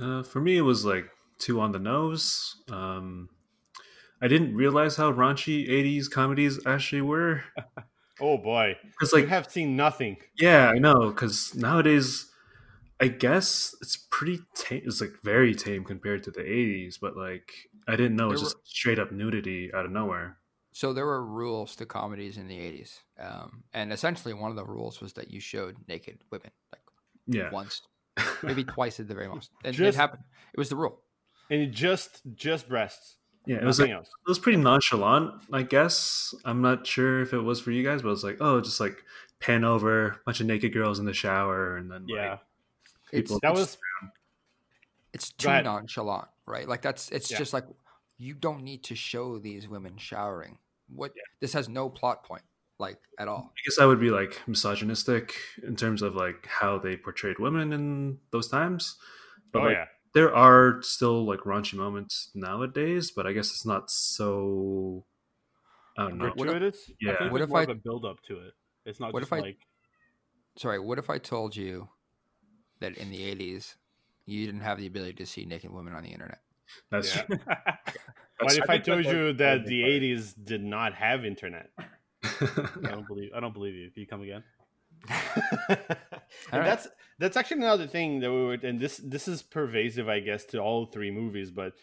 Uh, 0.00 0.22
for 0.22 0.40
me, 0.40 0.56
it 0.56 0.62
was 0.62 0.84
like 0.84 1.10
two 1.38 1.60
on 1.60 1.72
the 1.72 1.78
nose. 1.78 2.56
Um, 2.70 3.28
I 4.20 4.28
didn't 4.28 4.54
realize 4.56 4.96
how 4.96 5.12
raunchy 5.12 5.68
'80s 5.68 6.10
comedies 6.10 6.64
actually 6.66 7.02
were. 7.02 7.44
Oh 8.20 8.38
boy, 8.38 8.76
Because 8.82 9.12
you 9.12 9.20
like, 9.20 9.28
have 9.28 9.50
seen 9.50 9.74
nothing. 9.76 10.16
yeah, 10.38 10.68
I 10.68 10.78
know. 10.78 11.10
Because 11.10 11.54
nowadays, 11.54 12.30
I 13.02 13.08
guess 13.08 13.74
it's 13.82 13.96
pretty 13.96 14.40
tame. 14.54 14.82
It's 14.86 15.00
like 15.00 15.14
very 15.22 15.54
tame 15.54 15.84
compared 15.84 16.22
to 16.24 16.30
the 16.30 16.40
'80s. 16.42 16.98
But 17.00 17.16
like, 17.16 17.52
I 17.88 17.96
didn't 17.96 18.16
know 18.16 18.30
it's 18.30 18.40
There 18.40 18.50
just 18.50 18.66
straight 18.66 18.98
up 19.00 19.10
nudity 19.12 19.70
out 19.74 19.84
of 19.84 19.90
nowhere. 19.90 20.38
so 20.72 20.92
there 20.92 21.04
were 21.06 21.24
rules 21.26 21.74
to 21.76 21.84
comedies 21.86 22.36
in 22.38 22.46
the 22.48 22.56
'80s, 22.58 22.98
um, 23.18 23.64
and 23.74 23.92
essentially 23.92 24.32
one 24.34 24.50
of 24.50 24.56
the 24.56 24.64
rules 24.64 25.00
was 25.00 25.12
that 25.14 25.30
you 25.30 25.40
showed 25.40 25.76
naked 25.88 26.18
women 26.30 26.50
like 26.72 26.82
Yeah, 27.26 27.50
once, 27.50 27.82
maybe 28.42 28.62
twice 28.64 29.00
at 29.00 29.08
the 29.08 29.14
very 29.14 29.28
most. 29.28 29.50
And 29.64 29.74
it 29.74 29.78
Just- 29.78 29.98
happened. 29.98 30.22
It 30.54 30.58
was 30.58 30.68
the 30.68 30.76
rule. 30.76 31.02
and 31.50 31.72
just 31.72 32.22
just 32.36 32.68
breasts. 32.68 33.16
yeah. 33.46 33.56
It 33.56 33.64
was 33.64 33.80
like 33.80 33.90
else. 33.90 34.06
it 34.26 34.30
was 34.30 34.38
pretty 34.38 34.58
nonchalant, 34.58 35.34
I 35.52 35.62
guess. 35.62 36.32
I'm 36.44 36.62
not 36.62 36.86
sure 36.86 37.20
if 37.22 37.32
it 37.32 37.40
was 37.40 37.60
for 37.60 37.72
you 37.72 37.82
guys, 37.82 38.00
but 38.02 38.08
it 38.08 38.16
was 38.18 38.22
like, 38.24 38.38
oh, 38.40 38.60
just 38.60 38.78
like 38.78 39.02
pan 39.40 39.64
over, 39.64 40.06
a 40.06 40.18
bunch 40.24 40.40
of 40.40 40.46
naked 40.46 40.72
girls 40.72 41.00
in 41.00 41.04
the 41.04 41.12
shower, 41.12 41.76
and 41.76 41.90
then 41.90 42.04
Yeah, 42.06 42.30
like, 42.30 42.40
It's 42.40 42.51
people 43.12 43.38
That 43.42 43.54
was 43.54 43.78
it's 45.12 45.32
too 45.32 45.48
nonchalant, 45.48 46.28
right? 46.46 46.66
Like 46.68 46.82
that's 46.82 47.10
it's 47.10 47.30
Yeah. 47.30 47.38
just 47.38 47.52
like 47.52 47.64
you 48.18 48.34
don't 48.34 48.62
need 48.62 48.84
to 48.84 48.94
show 48.94 49.38
these 49.38 49.68
women 49.68 49.96
showering. 49.98 50.58
What 50.88 51.12
this 51.40 51.52
has 51.54 51.68
no 51.68 51.88
plot 51.88 52.24
point, 52.24 52.42
like 52.78 52.98
at 53.18 53.28
all. 53.28 53.52
I 53.52 53.60
guess 53.66 53.78
I 53.78 53.86
would 53.86 54.00
be 54.00 54.10
like 54.10 54.40
misogynistic 54.46 55.34
in 55.62 55.76
terms 55.76 56.02
of 56.02 56.14
like 56.14 56.46
how 56.46 56.78
they 56.78 56.96
portrayed 56.96 57.38
women 57.38 57.72
in 57.72 58.18
those 58.30 58.48
times. 58.48 58.96
But 59.52 59.62
oh 59.62 59.64
like, 59.66 59.74
yeah. 59.76 59.84
there 60.14 60.34
are 60.34 60.80
still 60.82 61.24
like 61.26 61.40
raunchy 61.40 61.74
moments 61.74 62.30
nowadays, 62.34 63.10
but 63.10 63.26
I 63.26 63.32
guess 63.32 63.50
it's 63.50 63.66
not 63.66 63.90
so. 63.90 65.04
I 65.98 66.08
don't 66.08 66.16
know. 66.18 66.24
What 66.24 66.32
if- 66.48 66.52
Gratuitous? 66.54 66.90
I 66.90 66.94
Yeah, 67.00 67.18
think 67.18 67.32
What 67.32 67.40
if 67.42 67.48
more 67.50 67.58
I- 67.60 67.62
of 67.64 67.68
a 67.68 67.74
build 67.74 68.06
up 68.06 68.22
to 68.28 68.38
it. 68.40 68.54
It's 68.86 68.98
not 68.98 69.12
What 69.12 69.20
just 69.20 69.28
if 69.32 69.38
I- 69.38 69.40
like 69.40 69.58
Sorry, 70.56 70.78
what 70.78 70.98
if 70.98 71.08
I 71.10 71.18
told 71.18 71.54
you 71.56 71.88
that 72.82 72.96
in 72.98 73.10
the 73.10 73.18
'80s 73.34 73.74
you 74.26 74.46
didn't 74.46 74.60
have 74.60 74.78
the 74.78 74.86
ability 74.86 75.14
to 75.14 75.26
see 75.26 75.44
naked 75.44 75.72
women 75.72 75.94
on 75.94 76.02
the 76.04 76.10
internet? 76.10 76.40
that's 76.90 77.14
Yeah. 77.16 77.22
true. 77.22 77.38
What 78.40 78.56
if 78.58 78.64
I, 78.68 78.74
think 78.74 78.84
told 78.84 79.04
you 79.04 79.28
like- 79.28 79.36
that 79.38 79.66
the 79.66 79.82
like- 79.82 80.02
'80s 80.02 80.34
did 80.44 80.62
not 80.64 80.94
have 80.94 81.24
internet? 81.24 81.70
I 81.78 82.90
don't 82.90 83.06
believe. 83.06 83.30
I 83.34 83.40
don't 83.40 83.52
believe 83.54 83.74
you. 83.74 83.90
Can 83.90 84.00
you 84.00 84.06
come 84.06 84.22
again? 84.22 84.42
and 85.68 85.78
right. 86.52 86.64
that's 86.64 86.88
that's 87.18 87.36
actually 87.36 87.58
another 87.58 87.86
thing 87.86 88.20
that 88.20 88.30
we 88.32 88.46
would, 88.46 88.64
and 88.64 88.80
this 88.80 88.98
this 88.98 89.28
is 89.28 89.42
pervasive, 89.42 90.08
I 90.08 90.20
guess, 90.20 90.44
to 90.46 90.58
all 90.58 90.86
three 90.86 91.10
movies. 91.10 91.50
But 91.50 91.74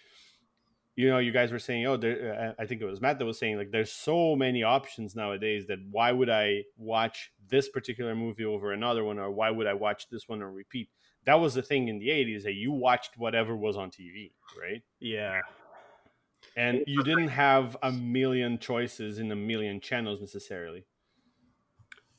you 0.99 1.07
know, 1.07 1.19
you 1.19 1.31
guys 1.31 1.49
were 1.49 1.59
saying, 1.59 1.85
oh, 1.85 1.95
there, 1.95 2.55
uh, 2.59 2.61
I 2.61 2.65
think 2.65 2.81
it 2.81 2.85
was 2.85 2.99
Matt 2.99 3.19
that 3.19 3.25
was 3.25 3.39
saying, 3.39 3.55
like, 3.55 3.71
there's 3.71 3.89
so 3.89 4.35
many 4.35 4.63
options 4.63 5.15
nowadays 5.15 5.65
that 5.67 5.79
why 5.89 6.11
would 6.11 6.29
I 6.29 6.65
watch 6.75 7.31
this 7.47 7.69
particular 7.69 8.13
movie 8.15 8.43
over 8.43 8.73
another 8.73 9.05
one, 9.05 9.17
or 9.17 9.31
why 9.31 9.49
would 9.49 9.65
I 9.65 9.75
watch 9.75 10.09
this 10.09 10.27
one 10.27 10.43
on 10.43 10.53
repeat? 10.53 10.89
That 11.23 11.35
was 11.35 11.53
the 11.53 11.61
thing 11.61 11.87
in 11.87 11.99
the 11.99 12.09
'80s 12.09 12.43
that 12.43 12.55
you 12.55 12.73
watched 12.73 13.11
whatever 13.15 13.55
was 13.55 13.77
on 13.77 13.91
TV, 13.91 14.33
right? 14.61 14.83
Yeah, 14.99 15.39
And 16.57 16.83
you 16.85 17.01
didn't 17.03 17.29
have 17.29 17.77
a 17.81 17.93
million 17.93 18.59
choices 18.59 19.19
in 19.19 19.31
a 19.31 19.37
million 19.37 19.79
channels 19.79 20.19
necessarily. 20.19 20.83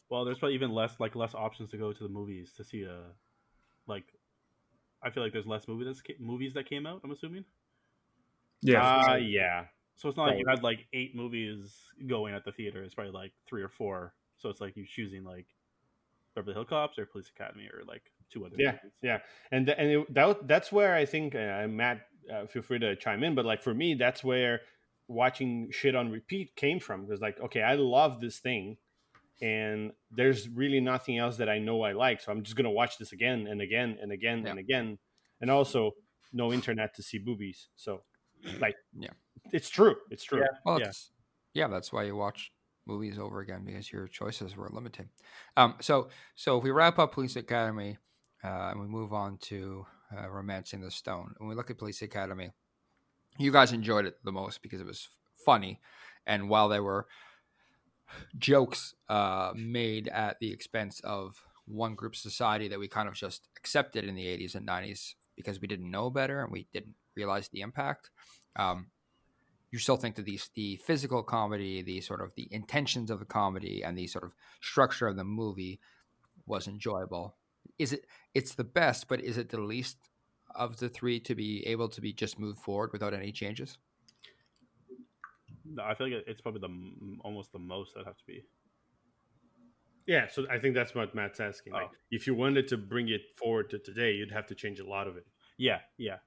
Well, 0.08 0.24
there's 0.24 0.38
probably 0.38 0.54
even 0.54 0.70
less 0.70 0.98
like 0.98 1.14
less 1.14 1.34
options 1.34 1.70
to 1.72 1.76
go 1.76 1.92
to 1.92 2.02
the 2.02 2.08
movies 2.08 2.54
to 2.56 2.64
see 2.64 2.84
a 2.84 3.02
like. 3.86 4.04
I 5.02 5.10
feel 5.10 5.22
like 5.22 5.34
there's 5.34 5.46
less 5.46 5.68
movie 5.68 5.84
that's, 5.84 6.00
movies 6.18 6.54
that 6.54 6.66
came 6.66 6.86
out. 6.86 7.02
I'm 7.04 7.10
assuming. 7.10 7.44
Yeah, 8.62 9.12
Uh, 9.12 9.16
yeah. 9.16 9.64
So 9.96 10.08
it's 10.08 10.16
not 10.16 10.26
like 10.28 10.38
you 10.38 10.46
had 10.48 10.62
like 10.62 10.86
eight 10.92 11.14
movies 11.14 11.76
going 12.06 12.34
at 12.34 12.44
the 12.44 12.52
theater. 12.52 12.82
It's 12.82 12.94
probably 12.94 13.12
like 13.12 13.32
three 13.46 13.62
or 13.62 13.68
four. 13.68 14.14
So 14.38 14.48
it's 14.48 14.60
like 14.60 14.76
you 14.76 14.86
choosing 14.86 15.24
like 15.24 15.46
Beverly 16.34 16.54
Hill 16.54 16.64
Cops 16.64 16.98
or 16.98 17.06
Police 17.06 17.28
Academy 17.28 17.68
or 17.72 17.82
like 17.86 18.02
two 18.30 18.46
other 18.46 18.56
Yeah, 18.58 18.72
movies. 18.72 18.92
yeah, 19.02 19.18
and 19.50 19.66
th- 19.66 19.76
and 19.78 19.90
it, 19.90 20.14
that 20.14 20.48
that's 20.48 20.72
where 20.72 20.94
I 20.94 21.04
think 21.04 21.34
uh, 21.34 21.66
Matt, 21.68 22.06
uh, 22.32 22.46
feel 22.46 22.62
free 22.62 22.78
to 22.78 22.96
chime 22.96 23.22
in, 23.24 23.34
but 23.34 23.44
like 23.44 23.62
for 23.62 23.74
me, 23.74 23.94
that's 23.94 24.24
where 24.24 24.60
watching 25.08 25.70
shit 25.70 25.94
on 25.94 26.10
repeat 26.10 26.54
came 26.56 26.80
from. 26.80 27.04
Because 27.04 27.20
like, 27.20 27.38
okay, 27.40 27.62
I 27.62 27.74
love 27.74 28.20
this 28.20 28.38
thing, 28.38 28.78
and 29.42 29.92
there's 30.10 30.48
really 30.48 30.80
nothing 30.80 31.18
else 31.18 31.36
that 31.38 31.48
I 31.48 31.58
know 31.58 31.82
I 31.82 31.92
like, 31.92 32.20
so 32.20 32.32
I'm 32.32 32.42
just 32.42 32.56
gonna 32.56 32.70
watch 32.70 32.96
this 32.98 33.12
again 33.12 33.46
and 33.46 33.60
again 33.60 33.98
and 34.00 34.12
again 34.12 34.44
Yeah. 34.44 34.50
and 34.50 34.58
again. 34.58 34.98
And 35.40 35.50
also, 35.50 35.92
no 36.32 36.52
internet 36.52 36.94
to 36.96 37.02
see 37.02 37.18
boobies, 37.18 37.68
so 37.76 38.02
like, 38.60 38.76
Yeah. 38.98 39.10
it's 39.52 39.68
true. 39.68 39.96
It's 40.10 40.24
true. 40.24 40.40
Yeah. 40.40 40.58
Well, 40.64 40.80
Yeah. 40.80 40.88
it's, 40.88 41.10
yeah, 41.54 41.68
that's 41.68 41.92
why 41.92 42.04
you 42.04 42.16
watch 42.16 42.52
movies 42.86 43.18
over 43.18 43.40
again 43.40 43.64
because 43.64 43.92
your 43.92 44.08
choices 44.08 44.56
were 44.56 44.68
limited. 44.70 45.08
Um, 45.56 45.76
so, 45.80 46.08
so 46.34 46.58
if 46.58 46.64
we 46.64 46.70
wrap 46.70 46.98
up 46.98 47.12
Police 47.12 47.36
Academy 47.36 47.98
uh, 48.42 48.68
and 48.70 48.80
we 48.80 48.86
move 48.86 49.12
on 49.12 49.38
to 49.38 49.86
uh, 50.16 50.28
Romancing 50.28 50.80
the 50.80 50.90
Stone, 50.90 51.34
when 51.38 51.48
we 51.48 51.54
look 51.54 51.70
at 51.70 51.78
Police 51.78 52.02
Academy, 52.02 52.50
you 53.38 53.52
guys 53.52 53.72
enjoyed 53.72 54.06
it 54.06 54.16
the 54.24 54.32
most 54.32 54.60
because 54.62 54.80
it 54.80 54.86
was 54.86 55.08
funny, 55.46 55.80
and 56.26 56.48
while 56.48 56.68
there 56.68 56.82
were 56.82 57.06
jokes 58.38 58.94
uh, 59.08 59.52
made 59.54 60.08
at 60.08 60.38
the 60.40 60.52
expense 60.52 61.00
of 61.04 61.36
one 61.66 61.94
group 61.94 62.16
society 62.16 62.68
that 62.68 62.78
we 62.78 62.88
kind 62.88 63.08
of 63.08 63.14
just 63.14 63.48
accepted 63.56 64.04
in 64.04 64.14
the 64.14 64.26
80s 64.26 64.54
and 64.56 64.66
90s 64.66 65.14
because 65.36 65.60
we 65.60 65.68
didn't 65.68 65.90
know 65.90 66.10
better 66.10 66.42
and 66.42 66.50
we 66.50 66.66
didn't 66.72 66.96
realize 67.16 67.48
the 67.48 67.60
impact. 67.60 68.10
Um, 68.56 68.90
you 69.70 69.78
still 69.78 69.96
think 69.96 70.16
that 70.16 70.24
these 70.24 70.50
the 70.54 70.76
physical 70.76 71.22
comedy, 71.22 71.82
the 71.82 72.00
sort 72.00 72.20
of 72.20 72.32
the 72.34 72.48
intentions 72.50 73.10
of 73.10 73.18
the 73.20 73.24
comedy, 73.24 73.82
and 73.84 73.96
the 73.96 74.06
sort 74.08 74.24
of 74.24 74.34
structure 74.60 75.06
of 75.06 75.16
the 75.16 75.24
movie 75.24 75.80
was 76.46 76.66
enjoyable. 76.66 77.36
Is 77.78 77.92
it? 77.92 78.06
It's 78.34 78.54
the 78.54 78.64
best, 78.64 79.06
but 79.08 79.20
is 79.20 79.38
it 79.38 79.48
the 79.48 79.60
least 79.60 79.98
of 80.56 80.78
the 80.78 80.88
three 80.88 81.20
to 81.20 81.34
be 81.36 81.64
able 81.66 81.88
to 81.88 82.00
be 82.00 82.12
just 82.12 82.38
moved 82.38 82.58
forward 82.58 82.90
without 82.92 83.14
any 83.14 83.30
changes? 83.30 83.78
No, 85.64 85.84
I 85.84 85.94
feel 85.94 86.10
like 86.10 86.24
it's 86.26 86.40
probably 86.40 86.60
the 86.60 87.20
almost 87.22 87.52
the 87.52 87.58
most 87.60 87.94
that 87.94 88.04
have 88.06 88.16
to 88.16 88.24
be. 88.26 88.42
Yeah, 90.06 90.26
so 90.26 90.46
I 90.50 90.58
think 90.58 90.74
that's 90.74 90.94
what 90.94 91.14
Matt's 91.14 91.38
asking. 91.38 91.74
Like, 91.74 91.90
Oh. 91.92 91.96
if 92.10 92.26
you 92.26 92.34
wanted 92.34 92.66
to 92.68 92.76
bring 92.76 93.08
it 93.10 93.20
forward 93.36 93.70
to 93.70 93.78
today, 93.78 94.12
you'd 94.14 94.32
have 94.32 94.46
to 94.46 94.54
change 94.56 94.80
a 94.80 94.84
lot 94.88 95.06
of 95.06 95.16
it. 95.16 95.26
Yeah, 95.56 95.80
yeah. 95.98 96.18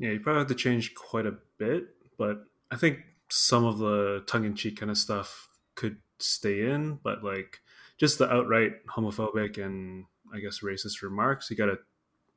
Yeah, 0.00 0.10
you 0.12 0.20
probably 0.20 0.40
have 0.40 0.48
to 0.48 0.54
change 0.54 0.94
quite 0.94 1.26
a 1.26 1.36
bit, 1.58 1.94
but 2.18 2.44
I 2.70 2.76
think 2.76 3.00
some 3.28 3.64
of 3.64 3.78
the 3.78 4.24
tongue 4.26 4.44
in 4.44 4.54
cheek 4.56 4.80
kind 4.80 4.90
of 4.90 4.96
stuff 4.98 5.48
could 5.76 5.98
stay 6.18 6.70
in, 6.70 6.98
but 7.04 7.22
like 7.22 7.60
just 7.98 8.18
the 8.18 8.32
outright 8.32 8.86
homophobic 8.86 9.62
and 9.64 10.06
I 10.34 10.40
guess 10.40 10.60
racist 10.60 11.02
remarks, 11.02 11.50
you 11.50 11.56
got 11.56 11.66
to 11.66 11.78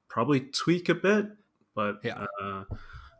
probably 0.09 0.41
tweak 0.41 0.89
a 0.89 0.95
bit. 0.95 1.27
But 1.73 2.01
Yeah. 2.03 2.25
uh, 2.41 2.65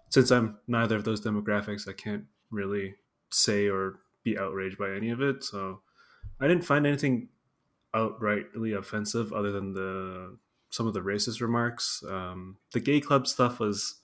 since 0.10 0.30
I'm 0.30 0.58
neither 0.68 0.98
of 0.98 1.06
those 1.06 1.22
demographics, 1.22 1.88
I 1.88 1.94
can't 1.94 2.26
really 2.52 2.96
say 3.32 3.68
or 3.70 4.02
be 4.24 4.38
outraged 4.38 4.78
by 4.78 4.91
any 4.91 5.10
of 5.10 5.22
it. 5.22 5.44
So 5.44 5.82
I 6.39 6.48
didn't 6.48 6.66
find 6.66 6.86
anything 6.86 7.30
outrightly 7.96 8.78
offensive 8.78 9.32
other 9.32 9.52
than 9.52 9.74
the 9.74 10.38
some 10.70 10.88
of 10.88 10.94
the 10.94 11.02
racist 11.02 11.39
remarks. 11.39 12.04
Um, 12.08 12.58
the 12.74 12.80
gay 12.80 13.00
club 13.00 13.26
stuff 13.28 13.60
was 13.60 14.02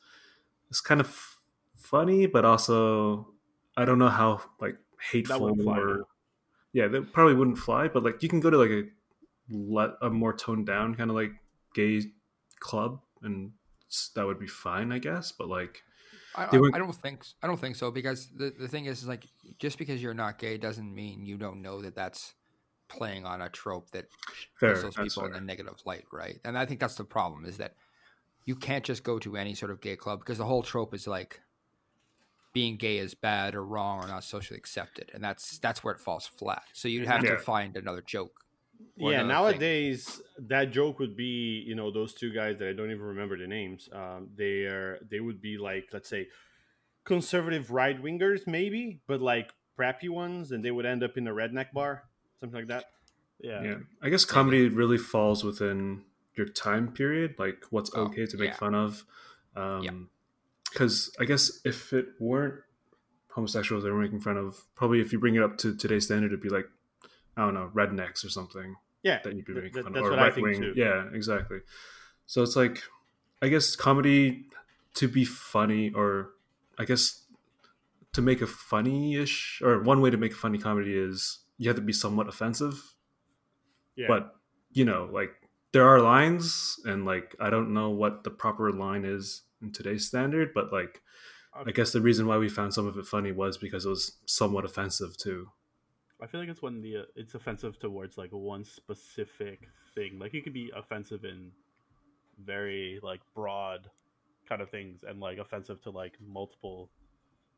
it's 0.70 0.82
kind 0.82 1.02
of 1.02 1.38
funny, 1.78 2.26
but 2.28 2.46
also 2.46 3.34
I 3.78 3.86
don't 3.86 4.00
know 4.00 4.10
how 4.10 4.42
like 4.60 4.78
hateful 5.12 5.56
fly, 5.64 5.78
or 5.80 6.04
yeah, 6.74 6.88
that 6.88 7.14
probably 7.14 7.36
wouldn't 7.36 7.58
fly. 7.58 7.88
But 7.88 8.04
like 8.04 8.24
you 8.24 8.30
can 8.30 8.40
go 8.40 8.50
to 8.50 8.58
like 8.58 8.72
a 8.72 8.84
let 9.50 9.92
a 10.02 10.10
more 10.10 10.34
toned 10.34 10.68
down 10.68 10.96
kind 10.96 11.10
of 11.10 11.16
like 11.16 11.32
gay 11.74 12.02
club, 12.60 13.02
and 13.22 13.54
that 14.16 14.26
would 14.26 14.40
be 14.40 14.48
fine, 14.48 14.92
I 14.92 15.00
guess. 15.00 15.32
But 15.32 15.48
like 15.48 15.84
I, 16.36 16.46
I- 16.74 16.78
don't 16.78 16.94
think 16.94 17.26
I 17.42 17.48
don't 17.48 17.60
think 17.60 17.76
so 17.76 17.92
because 17.92 18.30
the, 18.30 18.52
the 18.52 18.68
thing 18.68 18.86
is, 18.86 19.02
is 19.02 19.08
like 19.08 19.26
just 19.58 19.78
because 19.78 20.02
you're 20.02 20.14
not 20.14 20.38
gay 20.38 20.58
doesn't 20.58 20.94
mean 20.94 21.26
you 21.26 21.38
don't 21.38 21.62
know 21.62 21.82
that 21.82 21.96
that's 21.96 22.34
playing 22.88 23.26
on 23.26 23.42
a 23.42 23.50
trope 23.50 23.92
that 23.92 24.08
fair, 24.60 24.72
puts 24.72 24.84
those 24.84 24.96
people 24.96 25.26
in 25.26 25.36
a 25.36 25.42
negative 25.42 25.76
light, 25.86 26.06
right? 26.12 26.40
And 26.44 26.58
I 26.58 26.66
think 26.66 26.80
that's 26.80 26.96
the 26.96 27.04
problem 27.04 27.46
is 27.46 27.58
that 27.58 27.76
you 28.46 28.56
can't 28.56 28.84
just 28.84 29.04
go 29.04 29.20
to 29.20 29.36
any 29.38 29.54
sort 29.56 29.72
of 29.72 29.82
gay 29.82 29.96
club 29.96 30.20
because 30.20 30.38
the 30.38 30.46
whole 30.46 30.64
trope 30.64 30.94
is 30.94 31.08
like 31.08 31.42
being 32.54 32.78
gay 32.78 32.98
is 32.98 33.14
bad 33.14 33.54
or 33.54 33.64
wrong 33.64 34.04
or 34.04 34.08
not 34.08 34.24
socially 34.24 34.58
accepted, 34.58 35.12
and 35.14 35.24
that's 35.24 35.60
that's 35.60 35.84
where 35.84 35.94
it 35.94 36.00
falls 36.00 36.26
flat. 36.26 36.64
So 36.74 36.88
you'd 36.88 37.08
have 37.08 37.24
Yeah. 37.24 37.32
to 37.32 37.38
find 37.38 37.78
another 37.78 38.02
joke. 38.02 38.42
yeah, 38.96 39.20
another 39.22 39.52
thing. 39.52 39.60
nowadays 39.60 40.22
that 40.38 40.72
joke 40.72 41.00
would 41.00 41.16
be, 41.16 41.64
you 41.68 41.76
know, 41.76 41.92
those 41.92 42.14
two 42.14 42.32
guys 42.34 42.58
that 42.60 42.70
I 42.70 42.74
don't 42.74 42.90
even 42.92 43.04
remember 43.04 43.38
the 43.38 43.46
names. 43.48 43.88
Um, 43.92 44.30
they 44.36 44.64
are 44.66 45.00
they 45.10 45.20
would 45.20 45.42
be 45.42 45.58
like, 45.58 45.90
let's 45.94 46.10
say, 46.10 46.28
conservative 47.04 47.72
right 47.72 48.02
wingers, 48.02 48.48
maybe, 48.48 49.02
but 49.08 49.22
like 49.22 49.52
crappy 49.76 50.10
ones, 50.10 50.52
and 50.52 50.64
they 50.64 50.72
would 50.72 50.86
end 50.86 51.04
up 51.04 51.18
in 51.18 51.28
a 51.28 51.32
redneck 51.32 51.72
bar, 51.72 52.04
something 52.40 52.58
like 52.60 52.68
that. 52.68 52.86
Yeah. 53.40 53.64
Yeah, 53.64 53.76
I 54.02 54.10
guess 54.10 54.26
comedy 54.26 54.68
really 54.68 54.98
falls 54.98 55.44
within 55.44 56.04
your 56.40 56.48
time 56.48 56.92
period, 56.92 57.36
like 57.38 57.64
what's 57.70 57.92
Oh, 57.94 58.06
okay 58.06 58.26
to 58.26 58.38
make 58.38 58.52
yeah. 58.52 58.56
fun 58.56 58.74
of. 58.74 59.06
Um, 59.56 60.10
Because 60.72 61.12
I 61.20 61.26
guess 61.26 61.60
if 61.66 61.94
it 61.94 62.08
weren't 62.20 62.56
homosexuals 63.30 63.84
they 63.84 63.92
were 63.92 64.02
making 64.02 64.22
fun 64.22 64.38
of, 64.38 64.66
probably 64.76 65.02
if 65.02 65.14
you 65.14 65.20
bring 65.20 65.36
it 65.36 65.44
up 65.44 65.58
to 65.60 65.76
today's 65.76 66.06
standard, 66.06 66.32
it'd 66.32 66.42
be 66.42 66.50
like, 66.50 66.68
I 67.38 67.42
don't 67.42 67.54
know, 67.54 67.70
rednecks 67.74 68.26
or 68.26 68.30
something 68.30 68.76
Yeah, 69.04 69.20
that 69.24 69.36
you'd 69.36 69.46
be 69.46 69.54
making 69.54 69.74
th- 69.74 69.84
fun 69.84 69.94
that's 69.94 70.06
of, 70.06 70.14
or 70.14 70.18
right 70.18 70.36
wing. 70.36 70.74
Yeah, 70.76 71.06
exactly. 71.14 71.60
So 72.26 72.42
it's 72.44 72.56
like, 72.56 72.82
I 73.42 73.48
guess 73.50 73.76
comedy 73.76 74.46
to 74.96 75.08
be 75.08 75.26
funny, 75.26 75.92
or 75.94 76.32
I 76.78 76.86
guess 76.86 77.24
to 78.14 78.22
make 78.22 78.42
a 78.42 78.48
funny-ish, 78.48 79.62
or 79.64 79.82
one 79.84 80.02
way 80.02 80.10
to 80.10 80.18
make 80.18 80.34
a 80.34 80.36
funny 80.36 80.58
comedy 80.58 80.98
is 80.98 81.40
you 81.58 81.70
have 81.70 81.76
to 81.76 81.82
be 81.82 81.94
somewhat 81.94 82.28
offensive 82.28 82.96
yeah. 84.00 84.08
but 84.08 84.36
you 84.72 84.86
know 84.86 85.10
like 85.12 85.32
there 85.72 85.88
are 85.88 86.02
lines 86.02 86.80
and 86.86 87.06
like 87.06 87.36
i 87.40 87.50
don't 87.50 87.74
know 87.74 87.90
what 87.90 88.24
the 88.24 88.30
proper 88.30 88.72
line 88.72 89.06
is 89.06 89.44
in 89.62 89.72
today's 89.72 90.08
standard 90.08 90.52
but 90.54 90.72
like 90.72 91.02
i 91.66 91.72
guess 91.72 91.92
the 91.92 92.02
reason 92.02 92.28
why 92.28 92.38
we 92.38 92.50
found 92.50 92.74
some 92.74 92.88
of 92.88 92.98
it 92.98 93.06
funny 93.06 93.32
was 93.32 93.58
because 93.58 93.86
it 93.86 93.90
was 93.90 94.18
somewhat 94.26 94.66
offensive 94.66 95.18
too 95.18 95.50
I 96.22 96.28
feel 96.28 96.42
like 96.42 96.50
it's 96.50 96.62
when 96.62 96.82
the 96.82 96.98
uh, 96.98 97.02
it's 97.16 97.34
offensive 97.34 97.80
towards 97.80 98.18
like 98.18 98.32
one 98.32 98.66
specific 98.66 99.70
thing. 99.96 100.20
Like 100.20 100.34
you 100.34 100.42
could 100.42 100.54
be 100.54 100.72
offensive 100.76 101.24
in 101.24 101.52
very 102.44 103.00
like 103.02 103.22
broad 103.34 103.90
kind 104.48 104.62
of 104.62 104.70
things 104.70 105.04
and 105.08 105.20
like 105.20 105.38
offensive 105.38 105.82
to 105.84 105.92
like 105.92 106.16
multiple 106.26 106.90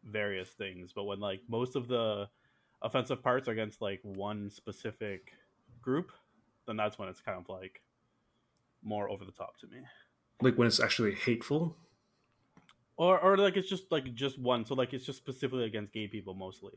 various 0.04 0.50
things. 0.50 0.94
But 0.94 1.06
when 1.06 1.20
like 1.20 1.42
most 1.48 1.76
of 1.76 1.88
the 1.88 2.28
offensive 2.84 3.24
parts 3.24 3.48
are 3.48 3.52
against 3.52 3.82
like 3.82 4.00
one 4.04 4.50
specific 4.50 5.34
group, 5.82 6.12
then 6.68 6.78
that's 6.78 7.00
when 7.00 7.10
it's 7.10 7.22
kind 7.22 7.40
of 7.40 7.50
like 7.50 7.82
more 8.84 9.10
over 9.10 9.26
the 9.26 9.32
top 9.32 9.58
to 9.60 9.68
me. 9.68 9.78
like 10.42 10.58
when 10.58 10.68
it's 10.68 10.80
actually 10.80 11.14
hateful 11.16 11.78
Or 12.98 13.20
or 13.20 13.38
like 13.38 13.58
it's 13.58 13.70
just 13.70 13.92
like 13.92 14.14
just 14.14 14.40
one. 14.40 14.66
So 14.66 14.76
like 14.76 14.94
it's 14.94 15.06
just 15.06 15.18
specifically 15.20 15.66
against 15.66 15.94
gay 15.94 16.08
people 16.08 16.34
mostly. 16.34 16.74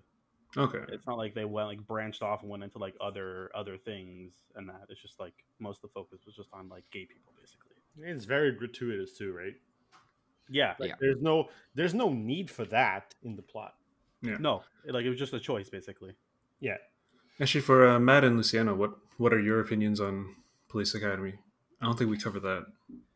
okay 0.56 0.84
It's 0.88 1.06
not 1.06 1.18
like 1.18 1.34
they 1.34 1.44
went 1.44 1.68
like 1.68 1.86
branched 1.86 2.22
off 2.22 2.42
and 2.42 2.50
went 2.50 2.62
into 2.62 2.78
like 2.78 2.94
other 3.00 3.50
other 3.54 3.76
things 3.76 4.32
and 4.54 4.68
that. 4.68 4.86
It's 4.88 5.00
just 5.02 5.18
like 5.20 5.34
most 5.58 5.78
of 5.78 5.82
the 5.90 5.94
focus 5.94 6.20
was 6.26 6.34
just 6.36 6.50
on 6.52 6.68
like 6.68 6.84
gay 6.90 7.04
people 7.06 7.32
basically. 7.40 7.76
it's 8.10 8.24
very 8.24 8.52
gratuitous 8.52 9.16
too, 9.18 9.32
right? 9.32 9.54
Yeah. 10.48 10.74
Like 10.78 10.90
Yeah. 10.90 10.96
there's 11.00 11.20
no 11.20 11.48
there's 11.74 11.94
no 11.94 12.12
need 12.12 12.50
for 12.50 12.64
that 12.66 13.14
in 13.22 13.36
the 13.36 13.42
plot. 13.42 13.74
No, 14.22 14.62
like 14.86 15.04
it 15.04 15.10
was 15.10 15.18
just 15.18 15.34
a 15.34 15.40
choice 15.40 15.68
basically. 15.68 16.14
Yeah. 16.60 16.78
actually 17.40 17.60
for 17.60 17.86
uh, 17.86 17.98
matt 18.00 18.24
and 18.24 18.36
luciano 18.36 18.74
what 18.74 18.92
what 19.18 19.32
are 19.34 19.40
your 19.40 19.60
opinions 19.60 20.00
on 20.00 20.34
police 20.68 20.94
academy 20.94 21.34
i 21.84 21.86
don't 21.86 21.98
think 21.98 22.10
we 22.10 22.16
covered 22.16 22.40
that 22.42 22.66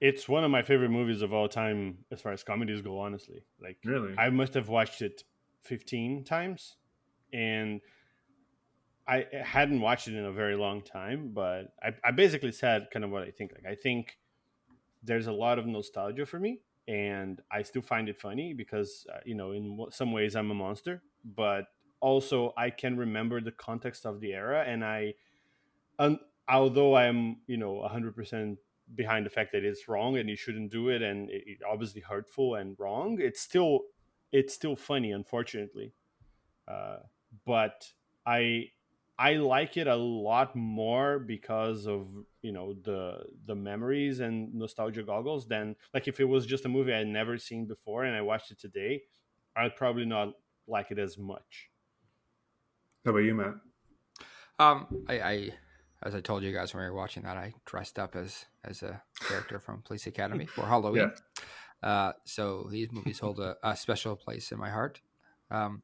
It's 0.01 0.29
one 0.29 0.45
of 0.45 0.51
my 0.51 0.63
favorite 0.63 0.91
movies 0.91 1.23
of 1.23 1.33
all 1.33 1.49
time 1.49 2.05
as 2.11 2.21
far 2.21 2.33
as 2.33 2.45
comedies 2.45 2.83
go, 2.83 3.01
honestly. 3.01 3.45
Like 3.61 3.79
really 3.85 4.15
I 4.17 4.31
must 4.31 4.55
have 4.55 4.69
watched 4.69 5.03
it 5.03 5.25
15 5.63 6.25
times 6.25 6.77
and 7.33 7.81
I 9.07 9.27
hadn't 9.33 9.81
watched 9.81 10.07
it 10.09 10.15
in 10.15 10.25
a 10.25 10.33
very 10.33 10.55
long 10.55 10.83
time, 10.83 11.31
but 11.33 11.73
I, 11.83 11.95
I 12.05 12.11
basically 12.11 12.53
said 12.53 12.89
kind 12.93 13.05
of 13.05 13.11
what 13.11 13.23
I 13.23 13.31
think. 13.31 13.53
Like, 13.53 13.65
I 13.65 13.75
think 13.75 14.19
there's 15.03 15.27
a 15.27 15.33
lot 15.33 15.59
of 15.59 15.67
nostalgia 15.67 16.27
for 16.27 16.39
me, 16.39 16.61
and 16.87 17.41
I 17.51 17.63
still 17.63 17.83
find 17.83 18.09
it 18.09 18.21
funny 18.21 18.53
because, 18.53 19.07
uh, 19.13 19.21
you 19.25 19.35
know, 19.35 19.53
in 19.53 19.87
some 19.91 20.13
ways 20.13 20.37
I'm 20.37 20.51
a 20.51 20.55
monster, 20.55 21.03
but 21.25 21.67
also 22.01 22.53
I 22.57 22.71
can 22.71 22.99
remember 22.99 23.41
the 23.41 23.53
context 23.53 24.05
of 24.05 24.21
the 24.21 24.35
era. 24.35 24.65
And 24.67 24.85
I, 24.85 25.15
although 26.49 26.97
I'm, 26.97 27.39
you 27.47 27.57
know, 27.57 27.87
100% 27.89 28.57
behind 28.95 29.27
the 29.27 29.31
fact 29.31 29.53
that 29.53 29.65
it's 29.65 29.89
wrong 29.89 30.17
and 30.17 30.29
you 30.31 30.37
shouldn't 30.37 30.71
do 30.71 30.89
it 30.89 31.03
and 31.03 31.29
it, 31.31 31.43
it 31.47 31.59
obviously 31.71 32.01
hurtful 32.01 32.55
and 32.55 32.75
wrong 32.79 33.19
it's 33.21 33.39
still 33.39 33.81
it's 34.33 34.55
still 34.55 34.75
funny 34.75 35.13
unfortunately 35.13 35.93
uh, 36.67 36.97
but 37.45 37.93
i 38.25 38.65
i 39.19 39.35
like 39.35 39.77
it 39.77 39.87
a 39.87 39.95
lot 39.95 40.57
more 40.57 41.19
because 41.19 41.87
of 41.87 42.09
you 42.41 42.51
know 42.51 42.73
the 42.83 43.19
the 43.45 43.55
memories 43.55 44.21
and 44.21 44.55
nostalgia 44.55 45.03
goggles 45.03 45.47
than 45.47 45.77
like 45.93 46.09
if 46.09 46.19
it 46.19 46.25
was 46.25 46.47
just 46.47 46.65
a 46.65 46.69
movie 46.71 46.95
i'd 46.95 47.07
never 47.07 47.37
seen 47.37 47.67
before 47.67 48.05
and 48.05 48.17
i 48.17 48.23
watched 48.23 48.51
it 48.51 48.59
today 48.59 49.03
I'd 49.59 49.75
probably 49.75 50.05
not 50.05 50.35
like 50.69 50.91
it 50.91 50.99
as 50.99 51.19
much. 51.19 51.71
How 53.05 53.11
about 53.11 53.21
you, 53.21 53.35
Matt? 53.35 53.55
Um, 54.61 55.05
I, 55.09 55.21
I, 55.21 55.51
as 56.03 56.15
I 56.15 56.21
told 56.21 56.43
you 56.43 56.53
guys 56.53 56.75
when 56.75 56.85
we 56.85 56.91
were 56.91 56.97
watching 56.97 57.25
that, 57.25 57.37
I 57.37 57.55
dressed 57.65 57.99
up 57.99 58.15
as 58.15 58.47
as 58.65 58.83
a 58.83 59.03
character 59.21 59.59
from 59.59 59.83
Police 59.83 60.07
Academy 60.07 60.47
for 60.55 60.67
Halloween. 60.67 61.13
Uh, 61.83 62.13
so 62.25 62.69
these 62.71 62.91
movies 62.91 63.21
hold 63.21 63.39
a, 63.39 63.57
a, 63.63 63.77
special 63.77 64.17
place 64.17 64.51
in 64.51 64.59
my 64.59 64.69
heart. 64.69 65.01
Um, 65.51 65.83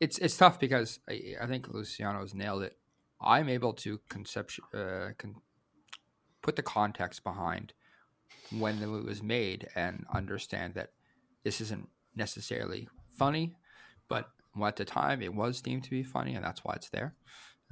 it's 0.00 0.18
it's 0.18 0.36
tough 0.36 0.58
because 0.58 1.00
I, 1.08 1.34
I 1.40 1.46
think 1.46 1.68
Luciano's 1.68 2.34
nailed 2.34 2.62
it. 2.62 2.76
I'm 3.20 3.48
able 3.48 3.72
to 3.74 4.00
conception 4.08 4.64
uh, 4.74 5.10
con- 5.16 5.36
put 6.42 6.56
the 6.56 6.62
context 6.62 7.24
behind 7.24 7.72
when 8.50 8.80
the 8.80 8.86
movie 8.86 9.08
was 9.08 9.22
made 9.22 9.68
and 9.74 10.04
understand 10.12 10.74
that 10.74 10.90
this 11.44 11.60
isn't 11.60 11.88
necessarily 12.14 12.88
funny, 13.10 13.54
but 14.08 14.30
at 14.64 14.76
the 14.76 14.84
time 14.84 15.22
it 15.22 15.34
was 15.34 15.60
deemed 15.60 15.84
to 15.84 15.90
be 15.90 16.02
funny, 16.02 16.34
and 16.34 16.44
that's 16.44 16.64
why 16.64 16.74
it's 16.74 16.90
there. 16.90 17.14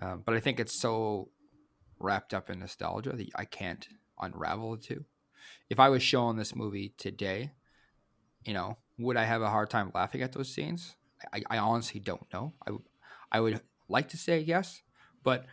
Um, 0.01 0.23
but 0.25 0.35
I 0.35 0.41
think 0.41 0.59
it's 0.59 0.81
so 0.81 1.31
wrapped 1.99 2.35
up 2.35 2.51
in 2.51 2.61
nostalgia 2.61 3.13
that 3.17 3.29
I 3.35 3.45
can't 3.45 3.87
unravel 4.21 4.77
the 4.77 4.83
two. 4.83 5.05
If 5.69 5.81
I 5.81 5.89
was 5.89 6.03
showing 6.03 6.37
this 6.37 6.55
movie 6.55 6.95
today, 6.97 7.53
you 8.45 8.55
know, 8.55 8.79
would 8.99 9.17
I 9.17 9.25
have 9.25 9.43
a 9.43 9.51
hard 9.51 9.71
time 9.71 9.91
laughing 9.95 10.23
at 10.23 10.33
those 10.33 10.53
scenes? 10.53 10.97
I, 11.33 11.43
I 11.51 11.59
honestly 11.59 12.01
don't 12.01 12.27
know. 12.33 12.55
I, 12.67 12.73
I 13.33 13.41
would 13.41 13.61
like 13.89 14.09
to 14.11 14.17
say 14.17 14.41
yes, 14.41 14.83
but 15.23 15.47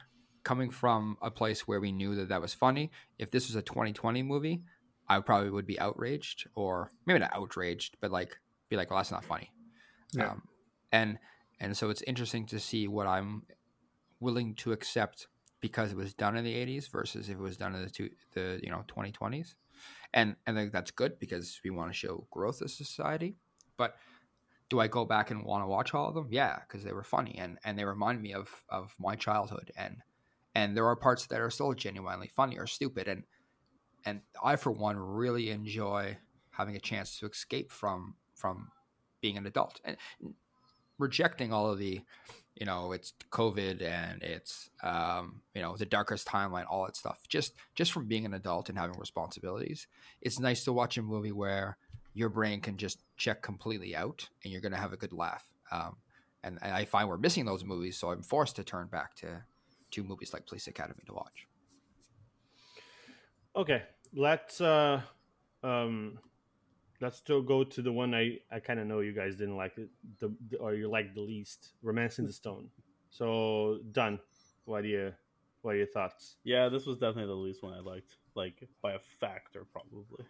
coming 0.44 0.70
from 0.70 1.18
a 1.22 1.32
place 1.32 1.68
where 1.68 1.80
we 1.80 1.92
knew 1.92 2.16
that 2.16 2.30
that 2.30 2.42
was 2.42 2.54
funny, 2.54 2.92
if 3.18 3.32
this 3.32 3.48
was 3.48 3.56
a 3.56 3.62
2020 3.62 4.24
movie, 4.24 4.64
I 5.08 5.20
probably 5.20 5.50
would 5.50 5.68
be 5.68 5.80
outraged, 5.80 6.48
or 6.56 6.90
maybe 7.06 7.20
not 7.20 7.36
outraged, 7.36 7.98
but 8.00 8.12
like 8.12 8.40
be 8.70 8.78
like, 8.78 8.90
"Well, 8.90 9.00
that's 9.00 9.12
not 9.12 9.26
funny." 9.26 9.52
Yeah. 10.14 10.32
Um, 10.32 10.44
and 10.92 11.20
and 11.60 11.76
so 11.76 11.90
it's 11.90 12.02
interesting 12.04 12.46
to 12.48 12.60
see 12.60 12.88
what 12.88 13.08
I'm 13.08 13.44
willing 14.20 14.56
to 14.56 14.72
accept 14.72 15.28
because 15.62 15.92
it 15.92 15.98
was 15.98 16.14
done 16.14 16.36
in 16.36 16.44
the 16.44 16.54
80s 16.54 16.90
versus 16.90 17.30
if 17.30 17.36
it 17.36 17.42
was 17.42 17.58
done 17.58 17.76
in 17.76 17.84
the 17.84 17.90
two, 17.90 18.10
the 18.34 18.60
you 18.64 18.70
know 18.70 18.84
2020s 18.88 19.54
and 20.14 20.36
and 20.46 20.72
that's 20.72 20.92
good 20.92 21.20
because 21.20 21.60
we 21.64 21.70
want 21.70 21.90
to 21.90 21.98
show 21.98 22.28
growth 22.32 22.62
as 22.62 22.74
society. 22.76 23.36
But 23.78 23.96
do 24.70 24.80
I 24.80 24.88
go 24.88 25.06
back 25.06 25.32
and 25.32 25.44
want 25.44 25.64
to 25.64 25.68
watch 25.68 25.94
all 25.94 26.10
of 26.10 26.16
them? 26.16 26.28
Yeah 26.30 26.60
because 26.60 26.84
they 26.84 26.94
were 26.94 27.04
funny 27.04 27.36
and 27.38 27.58
and 27.64 27.78
they 27.78 27.86
remind 27.86 28.22
me 28.22 28.34
of 28.34 28.50
of 28.70 28.94
my 29.00 29.16
childhood. 29.16 29.72
And 29.78 29.98
and 30.54 30.76
there 30.76 30.88
are 30.88 30.96
parts 30.96 31.28
that 31.28 31.40
are 31.40 31.50
still 31.50 31.74
genuinely 31.74 32.28
funny 32.28 32.58
or 32.58 32.68
stupid. 32.68 33.08
And 33.08 33.24
and 34.06 34.22
I 34.44 34.56
for 34.56 34.72
one 34.72 34.98
really 34.98 35.50
enjoy 35.50 36.18
having 36.52 36.76
a 36.76 36.80
chance 36.80 37.20
to 37.20 37.28
escape 37.28 37.72
from 37.72 38.16
from 38.36 38.72
being 39.22 39.38
an 39.38 39.46
adult. 39.46 39.80
And 39.86 39.98
rejecting 40.98 41.52
all 41.52 41.70
of 41.72 41.80
the 41.80 42.02
you 42.56 42.66
know 42.66 42.92
it's 42.92 43.14
covid 43.32 43.82
and 43.82 44.22
it's 44.22 44.70
um, 44.84 45.42
you 45.56 45.62
know 45.62 45.76
the 45.78 45.86
darkest 45.86 46.28
timeline 46.28 46.66
all 46.70 46.86
that 46.86 46.96
stuff. 46.96 47.22
Just 47.28 47.54
just 47.76 47.92
from 47.92 48.08
being 48.08 48.26
an 48.26 48.34
adult 48.34 48.70
and 48.70 48.78
having 48.78 48.98
responsibilities 49.00 49.88
it's 50.22 50.40
nice 50.40 50.64
to 50.66 50.74
watch 50.74 50.98
a 50.98 51.02
movie 51.02 51.32
where 51.32 51.78
your 52.14 52.30
brain 52.30 52.60
can 52.60 52.78
just 52.78 53.00
check 53.18 53.42
completely 53.42 53.96
out 53.96 54.28
and 54.44 54.52
you're 54.52 54.62
going 54.62 54.74
to 54.74 54.78
have 54.78 54.92
a 54.92 54.98
good 54.98 55.14
laugh. 55.14 55.46
Um, 55.72 55.96
and, 56.44 56.58
and, 56.62 56.74
i 56.74 56.86
find 56.86 57.08
we're 57.08 57.18
missing 57.18 57.46
those 57.46 57.64
movies 57.64 57.98
so 57.98 58.12
i'm 58.12 58.24
forced 58.24 58.56
to 58.56 58.64
turn 58.64 58.88
back 58.88 59.16
to 59.16 59.44
to 59.92 60.04
movies 60.04 60.34
like 60.34 60.46
police 60.48 60.68
academy 60.68 61.04
to 61.06 61.14
watch. 61.14 61.48
Okay 63.56 63.84
let's 64.14 64.60
uh 64.60 65.02
um 65.64 66.20
let's 67.02 67.18
still 67.18 67.42
go 67.42 67.64
to 67.64 67.82
the 67.82 67.92
one 67.92 68.14
I, 68.14 68.38
I 68.52 68.60
kind 68.60 68.80
of 68.80 68.88
know 68.88 69.00
you 69.00 69.14
guys 69.14 69.38
didn't 69.38 69.58
like 69.58 69.78
it, 69.78 69.90
the, 70.20 70.34
the, 70.50 70.58
or 70.58 70.76
you 70.76 70.90
like 70.90 71.14
the 71.14 71.22
least, 71.22 71.72
Romancing 71.82 72.26
the 72.26 72.34
Stone. 72.34 72.70
So 73.10 73.80
Dunn. 73.92 74.20
What 74.66 74.84
do 74.84 74.90
you 74.90 75.14
what 75.64 75.76
are 75.76 75.78
your 75.78 75.88
thoughts? 75.88 76.38
Yeah, 76.44 76.70
this 76.70 76.86
was 76.86 76.98
definitely 76.98 77.28
the 77.28 77.34
least 77.34 77.64
one 77.64 77.74
I 77.74 77.80
liked, 77.80 78.16
like 78.36 78.68
by 78.82 78.94
a 78.94 79.00
factor 79.00 79.66
probably. 79.72 80.26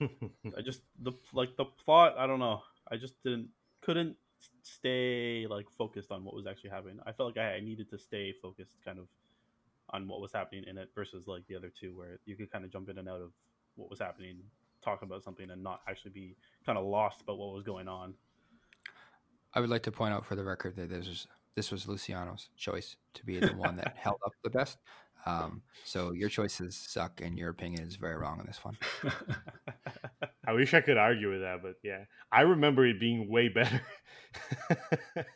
I 0.56 0.62
just 0.62 0.82
the 0.98 1.12
like 1.32 1.56
the 1.56 1.66
plot. 1.66 2.14
I 2.18 2.26
don't 2.26 2.40
know. 2.40 2.62
I 2.90 2.96
just 2.96 3.22
didn't 3.22 3.48
couldn't 3.82 4.16
stay 4.62 5.46
like 5.48 5.70
focused 5.70 6.10
on 6.10 6.24
what 6.24 6.34
was 6.34 6.46
actually 6.46 6.70
happening. 6.70 6.98
I 7.06 7.12
felt 7.12 7.36
like 7.36 7.44
I, 7.44 7.56
I 7.56 7.60
needed 7.60 7.90
to 7.90 7.98
stay 7.98 8.32
focused, 8.42 8.72
kind 8.84 8.98
of, 8.98 9.06
on 9.90 10.08
what 10.08 10.20
was 10.20 10.32
happening 10.32 10.64
in 10.66 10.78
it 10.78 10.90
versus 10.94 11.26
like 11.26 11.46
the 11.46 11.56
other 11.56 11.70
two, 11.78 11.96
where 11.96 12.18
you 12.24 12.36
could 12.36 12.50
kind 12.50 12.64
of 12.64 12.72
jump 12.72 12.88
in 12.88 12.98
and 12.98 13.08
out 13.08 13.20
of 13.20 13.30
what 13.76 13.90
was 13.90 14.00
happening 14.00 14.38
talk 14.86 15.02
about 15.02 15.22
something 15.22 15.50
and 15.50 15.62
not 15.62 15.80
actually 15.88 16.12
be 16.12 16.36
kind 16.64 16.78
of 16.78 16.84
lost 16.84 17.20
about 17.20 17.38
what 17.38 17.52
was 17.52 17.62
going 17.62 17.88
on. 17.88 18.14
I 19.52 19.60
would 19.60 19.70
like 19.70 19.82
to 19.84 19.92
point 19.92 20.14
out 20.14 20.24
for 20.24 20.36
the 20.36 20.44
record 20.44 20.76
that 20.76 20.88
this 20.88 21.06
was 21.06 21.26
this 21.54 21.70
was 21.70 21.88
Luciano's 21.88 22.50
choice 22.56 22.96
to 23.14 23.24
be 23.24 23.38
the 23.40 23.48
one 23.48 23.76
that 23.76 23.96
held 23.98 24.20
up 24.24 24.32
the 24.44 24.50
best. 24.50 24.78
Um, 25.24 25.62
so 25.84 26.12
your 26.12 26.28
choices 26.28 26.76
suck, 26.76 27.20
and 27.20 27.36
your 27.36 27.50
opinion 27.50 27.82
is 27.82 27.96
very 27.96 28.16
wrong 28.16 28.38
on 28.38 28.46
this 28.46 28.64
one. 28.64 28.76
I 30.46 30.52
wish 30.52 30.72
I 30.72 30.80
could 30.80 30.98
argue 30.98 31.30
with 31.30 31.40
that, 31.40 31.62
but 31.62 31.74
yeah, 31.82 32.04
I 32.30 32.42
remember 32.42 32.86
it 32.86 33.00
being 33.00 33.28
way 33.28 33.48
better. 33.48 33.80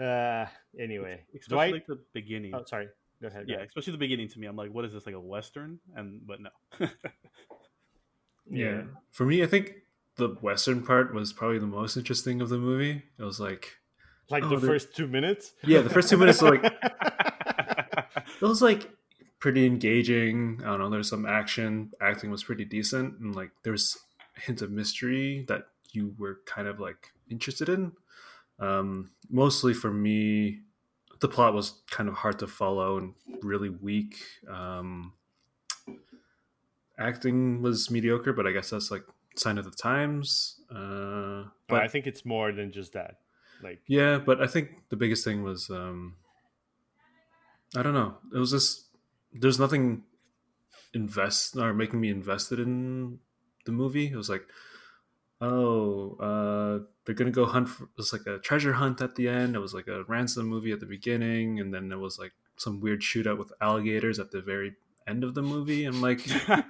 uh, 0.00 0.46
anyway, 0.78 1.22
especially 1.34 1.72
like 1.72 1.86
the 1.86 2.00
beginning. 2.12 2.54
Oh, 2.54 2.64
sorry. 2.66 2.88
Go 3.22 3.28
ahead. 3.28 3.46
Go 3.46 3.52
yeah, 3.52 3.56
ahead. 3.56 3.68
especially 3.68 3.92
the 3.92 3.98
beginning. 3.98 4.28
To 4.28 4.38
me, 4.38 4.46
I'm 4.46 4.56
like, 4.56 4.74
what 4.74 4.84
is 4.84 4.92
this 4.92 5.06
like 5.06 5.14
a 5.14 5.20
western? 5.20 5.78
And 5.96 6.20
but 6.26 6.40
no. 6.40 6.50
Yeah. 8.48 8.82
For 9.10 9.24
me, 9.24 9.42
I 9.42 9.46
think 9.46 9.74
the 10.16 10.28
western 10.40 10.82
part 10.82 11.14
was 11.14 11.32
probably 11.32 11.58
the 11.58 11.66
most 11.66 11.96
interesting 11.96 12.40
of 12.40 12.48
the 12.48 12.58
movie. 12.58 13.02
It 13.18 13.22
was 13.22 13.40
like 13.40 13.76
like 14.30 14.44
oh, 14.44 14.58
the 14.58 14.66
first 14.66 14.94
two 14.94 15.06
minutes. 15.06 15.52
Yeah, 15.64 15.80
the 15.80 15.90
first 15.90 16.08
two 16.08 16.16
minutes 16.16 16.42
like 16.42 16.64
it 16.64 18.42
was 18.42 18.62
like 18.62 18.90
pretty 19.38 19.66
engaging. 19.66 20.60
I 20.62 20.68
don't 20.68 20.80
know. 20.80 20.90
There's 20.90 21.08
some 21.08 21.26
action. 21.26 21.92
Acting 22.00 22.30
was 22.30 22.44
pretty 22.44 22.64
decent, 22.64 23.18
and 23.18 23.34
like 23.34 23.50
there's 23.62 23.98
hints 24.36 24.62
of 24.62 24.70
mystery 24.70 25.44
that 25.48 25.66
you 25.92 26.14
were 26.18 26.40
kind 26.46 26.68
of 26.68 26.80
like 26.80 27.12
interested 27.30 27.68
in. 27.68 27.92
Um, 28.58 29.10
mostly 29.30 29.74
for 29.74 29.92
me, 29.92 30.60
the 31.20 31.28
plot 31.28 31.54
was 31.54 31.82
kind 31.90 32.08
of 32.08 32.14
hard 32.14 32.38
to 32.40 32.46
follow 32.46 32.98
and 32.98 33.14
really 33.42 33.68
weak. 33.68 34.16
Um, 34.48 35.12
acting 36.98 37.62
was 37.62 37.90
mediocre, 37.90 38.32
but 38.32 38.46
I 38.46 38.52
guess 38.52 38.70
that's 38.70 38.90
like 38.90 39.04
sign 39.36 39.58
of 39.58 39.64
the 39.64 39.70
times. 39.70 40.60
Uh, 40.70 41.44
but 41.68 41.82
I 41.82 41.88
think 41.88 42.06
it's 42.06 42.24
more 42.24 42.52
than 42.52 42.72
just 42.72 42.92
that. 42.92 43.18
Like 43.62 43.80
yeah, 43.86 44.18
but 44.18 44.42
I 44.42 44.46
think 44.46 44.70
the 44.90 44.96
biggest 44.96 45.24
thing 45.24 45.42
was 45.42 45.70
um, 45.70 46.16
I 47.76 47.82
don't 47.82 47.94
know. 47.94 48.18
It 48.34 48.38
was 48.38 48.50
just 48.50 48.86
there's 49.32 49.58
nothing 49.58 50.02
invest 50.92 51.56
or 51.56 51.74
making 51.74 52.00
me 52.00 52.10
invested 52.10 52.60
in 52.60 53.18
the 53.64 53.72
movie. 53.72 54.06
It 54.06 54.16
was 54.16 54.28
like 54.28 54.46
oh 55.40 56.16
uh, 56.20 56.84
they're 57.04 57.14
gonna 57.14 57.30
go 57.30 57.46
hunt 57.46 57.68
for 57.68 57.84
it 57.84 57.90
was 57.96 58.12
like 58.12 58.26
a 58.26 58.38
treasure 58.38 58.74
hunt 58.74 59.00
at 59.00 59.14
the 59.16 59.28
end. 59.28 59.56
It 59.56 59.60
was 59.60 59.74
like 59.74 59.88
a 59.88 60.04
ransom 60.04 60.46
movie 60.46 60.72
at 60.72 60.80
the 60.80 60.86
beginning, 60.86 61.60
and 61.60 61.72
then 61.72 61.88
there 61.88 61.98
was 61.98 62.18
like 62.18 62.32
some 62.56 62.80
weird 62.80 63.00
shootout 63.00 63.38
with 63.38 63.52
alligators 63.60 64.18
at 64.18 64.30
the 64.30 64.40
very 64.40 64.74
end 65.06 65.24
of 65.24 65.34
the 65.34 65.42
movie 65.42 65.84
and 65.84 66.00
like 66.00 66.26
it 66.28 66.64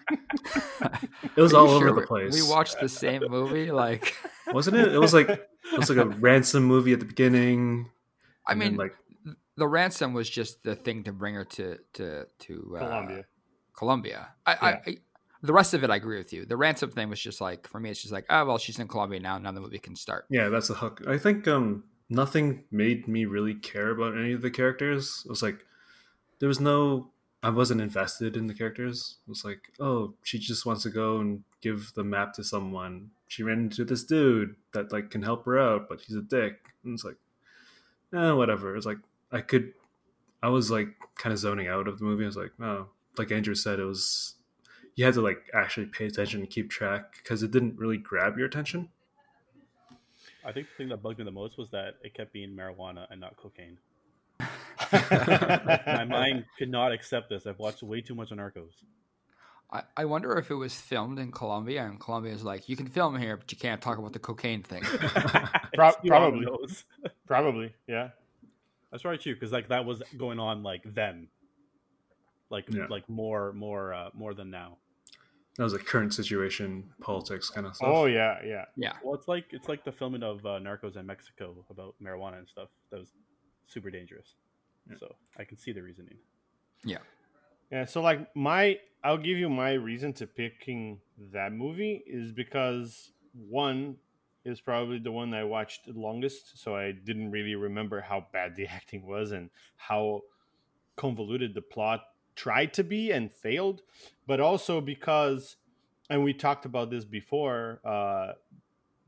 was 1.36 1.54
all 1.54 1.70
over 1.70 1.92
the 1.92 2.06
place. 2.06 2.34
We 2.34 2.42
watched 2.48 2.80
the 2.80 2.88
same 2.88 3.22
movie, 3.28 3.70
like 3.70 4.14
wasn't 4.52 4.76
it? 4.76 4.92
It 4.92 4.98
was 4.98 5.14
like 5.14 5.28
it 5.28 5.78
was 5.78 5.88
like 5.88 5.98
a 5.98 6.06
ransom 6.20 6.64
movie 6.64 6.92
at 6.92 7.00
the 7.00 7.06
beginning. 7.06 7.90
I 8.46 8.54
mean, 8.54 8.76
like 8.76 8.94
the 9.56 9.68
ransom 9.68 10.12
was 10.12 10.28
just 10.28 10.62
the 10.62 10.74
thing 10.74 11.04
to 11.04 11.12
bring 11.12 11.34
her 11.34 11.44
to 11.44 11.78
to 11.94 12.26
to 12.40 12.76
uh, 12.76 12.78
Colombia. 12.78 13.24
Colombia. 13.76 14.28
I, 14.46 14.52
yeah. 14.52 14.58
I, 14.60 14.68
I, 14.68 14.96
the 15.42 15.52
rest 15.52 15.74
of 15.74 15.84
it, 15.84 15.90
I 15.90 15.96
agree 15.96 16.16
with 16.16 16.32
you. 16.32 16.46
The 16.46 16.56
ransom 16.56 16.90
thing 16.90 17.08
was 17.08 17.20
just 17.20 17.40
like 17.40 17.68
for 17.68 17.78
me, 17.78 17.90
it's 17.90 18.00
just 18.00 18.12
like, 18.12 18.26
oh 18.30 18.44
well, 18.44 18.58
she's 18.58 18.78
in 18.78 18.88
Colombia 18.88 19.20
now. 19.20 19.38
Now 19.38 19.52
the 19.52 19.60
movie 19.60 19.78
can 19.78 19.96
start. 19.96 20.26
Yeah, 20.30 20.48
that's 20.48 20.68
the 20.68 20.74
hook. 20.74 21.02
I 21.06 21.18
think 21.18 21.46
um 21.48 21.84
nothing 22.08 22.64
made 22.70 23.08
me 23.08 23.24
really 23.24 23.54
care 23.54 23.90
about 23.90 24.16
any 24.16 24.32
of 24.32 24.42
the 24.42 24.50
characters. 24.50 25.22
It 25.24 25.28
was 25.28 25.42
like 25.42 25.64
there 26.40 26.48
was 26.48 26.60
no 26.60 27.10
I 27.44 27.50
wasn't 27.50 27.82
invested 27.82 28.38
in 28.38 28.46
the 28.46 28.54
characters. 28.54 29.18
It 29.26 29.28
was 29.28 29.44
like, 29.44 29.70
oh, 29.78 30.14
she 30.22 30.38
just 30.38 30.64
wants 30.64 30.82
to 30.84 30.88
go 30.88 31.18
and 31.18 31.44
give 31.60 31.92
the 31.94 32.02
map 32.02 32.32
to 32.34 32.42
someone. 32.42 33.10
She 33.28 33.42
ran 33.42 33.58
into 33.58 33.84
this 33.84 34.02
dude 34.02 34.56
that 34.72 34.92
like 34.92 35.10
can 35.10 35.22
help 35.22 35.44
her 35.44 35.58
out, 35.58 35.86
but 35.86 36.00
he's 36.00 36.16
a 36.16 36.22
dick. 36.22 36.70
And 36.84 36.94
it's 36.94 37.04
like, 37.04 37.18
eh, 38.14 38.30
whatever. 38.30 38.74
It's 38.74 38.86
like 38.86 38.96
I 39.30 39.42
could, 39.42 39.74
I 40.42 40.48
was 40.48 40.70
like 40.70 40.88
kind 41.16 41.34
of 41.34 41.38
zoning 41.38 41.68
out 41.68 41.86
of 41.86 41.98
the 41.98 42.06
movie. 42.06 42.24
I 42.24 42.28
was 42.28 42.36
like, 42.38 42.52
oh, 42.62 42.88
like 43.18 43.30
Andrew 43.30 43.54
said, 43.54 43.78
it 43.78 43.84
was 43.84 44.36
you 44.94 45.04
had 45.04 45.12
to 45.12 45.20
like 45.20 45.50
actually 45.52 45.86
pay 45.86 46.06
attention 46.06 46.40
and 46.40 46.48
keep 46.48 46.70
track 46.70 47.16
because 47.22 47.42
it 47.42 47.50
didn't 47.50 47.78
really 47.78 47.98
grab 47.98 48.38
your 48.38 48.46
attention. 48.46 48.88
I 50.46 50.52
think 50.52 50.68
the 50.68 50.74
thing 50.78 50.88
that 50.88 51.02
bugged 51.02 51.18
me 51.18 51.26
the 51.26 51.30
most 51.30 51.58
was 51.58 51.68
that 51.72 51.96
it 52.02 52.14
kept 52.14 52.32
being 52.32 52.56
marijuana 52.56 53.06
and 53.10 53.20
not 53.20 53.36
cocaine. 53.36 53.76
My 55.86 56.04
mind 56.04 56.44
could 56.58 56.70
not 56.70 56.92
accept 56.92 57.28
this. 57.30 57.46
I've 57.46 57.58
watched 57.58 57.82
way 57.82 58.00
too 58.00 58.14
much 58.14 58.30
of 58.30 58.38
Narcos. 58.38 58.72
I, 59.72 59.82
I 59.96 60.04
wonder 60.04 60.36
if 60.38 60.50
it 60.50 60.54
was 60.54 60.74
filmed 60.74 61.18
in 61.18 61.32
Colombia 61.32 61.84
and 61.84 61.98
Colombia 61.98 62.32
is 62.32 62.44
like, 62.44 62.68
you 62.68 62.76
can 62.76 62.86
film 62.86 63.18
here, 63.18 63.36
but 63.36 63.50
you 63.50 63.58
can't 63.58 63.80
talk 63.80 63.98
about 63.98 64.12
the 64.12 64.18
cocaine 64.18 64.62
thing. 64.62 64.82
Pro- 65.74 65.92
probably. 66.06 66.10
one 66.10 66.22
of 66.22 66.44
those. 66.60 66.84
Probably, 67.26 67.74
yeah. 67.88 68.10
That's 68.90 69.02
probably 69.02 69.18
true 69.18 69.34
because 69.34 69.50
like 69.52 69.68
that 69.68 69.84
was 69.84 70.02
going 70.16 70.38
on 70.38 70.62
like 70.62 70.82
then, 70.94 71.26
like 72.50 72.66
Yeah. 72.68 72.86
like 72.88 73.08
more 73.08 73.52
more 73.52 73.92
uh, 73.92 74.10
more 74.14 74.34
than 74.34 74.50
now. 74.50 74.76
That 75.56 75.64
was 75.64 75.72
a 75.72 75.78
current 75.78 76.14
situation, 76.14 76.92
politics 77.00 77.50
kind 77.50 77.66
of 77.66 77.74
stuff. 77.74 77.88
Oh 77.90 78.06
yeah, 78.06 78.38
yeah. 78.44 78.64
yeah. 78.76 78.92
Well, 79.02 79.14
it's 79.14 79.26
like 79.26 79.46
it's 79.50 79.68
like 79.68 79.84
the 79.84 79.90
filming 79.90 80.22
of 80.22 80.46
uh, 80.46 80.60
Narcos 80.60 80.96
in 80.96 81.06
Mexico 81.06 81.64
about 81.70 81.96
marijuana 82.00 82.38
and 82.38 82.48
stuff. 82.48 82.68
That 82.90 83.00
was 83.00 83.08
super 83.66 83.90
dangerous. 83.90 84.34
Yeah. 84.88 84.96
So 84.98 85.14
I 85.38 85.44
can 85.44 85.56
see 85.58 85.72
the 85.72 85.82
reasoning. 85.82 86.16
Yeah, 86.84 86.98
Yeah. 87.70 87.84
so 87.86 88.02
like 88.02 88.34
my 88.36 88.78
I'll 89.02 89.18
give 89.18 89.36
you 89.38 89.48
my 89.48 89.72
reason 89.72 90.12
to 90.14 90.26
picking 90.26 91.00
that 91.32 91.52
movie 91.52 92.02
is 92.06 92.32
because 92.32 93.12
one 93.32 93.96
is 94.44 94.60
probably 94.60 94.98
the 94.98 95.12
one 95.12 95.32
I 95.34 95.44
watched 95.44 95.86
the 95.86 95.98
longest, 95.98 96.58
so 96.62 96.76
I 96.76 96.92
didn't 96.92 97.30
really 97.30 97.54
remember 97.54 98.00
how 98.02 98.26
bad 98.32 98.56
the 98.56 98.66
acting 98.78 99.06
was 99.06 99.32
and 99.32 99.50
how 99.76 100.22
convoluted 100.96 101.54
the 101.54 101.62
plot 101.62 102.02
tried 102.36 102.72
to 102.74 102.84
be 102.84 103.10
and 103.10 103.32
failed, 103.32 103.82
but 104.26 104.40
also 104.40 104.80
because 104.80 105.56
and 106.10 106.22
we 106.22 106.34
talked 106.34 106.66
about 106.66 106.90
this 106.90 107.04
before 107.04 107.80
uh 107.84 108.32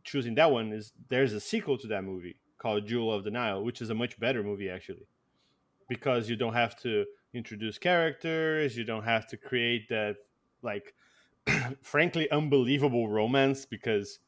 choosing 0.04 0.34
that 0.36 0.50
one 0.50 0.72
is 0.72 0.92
there's 1.08 1.32
a 1.32 1.40
sequel 1.40 1.76
to 1.76 1.88
that 1.88 2.04
movie 2.04 2.36
called 2.58 2.86
Jewel 2.86 3.12
of 3.12 3.24
the 3.24 3.30
Nile, 3.30 3.62
which 3.62 3.82
is 3.82 3.90
a 3.90 3.94
much 3.94 4.18
better 4.18 4.42
movie 4.42 4.70
actually. 4.70 5.06
Because 5.88 6.28
you 6.28 6.36
don't 6.36 6.54
have 6.54 6.76
to 6.82 7.04
introduce 7.34 7.78
characters, 7.78 8.76
you 8.76 8.84
don't 8.84 9.04
have 9.04 9.26
to 9.28 9.36
create 9.36 9.88
that 9.88 10.16
like 10.62 10.94
frankly 11.82 12.30
unbelievable 12.30 13.08
romance 13.08 13.64
because 13.64 14.18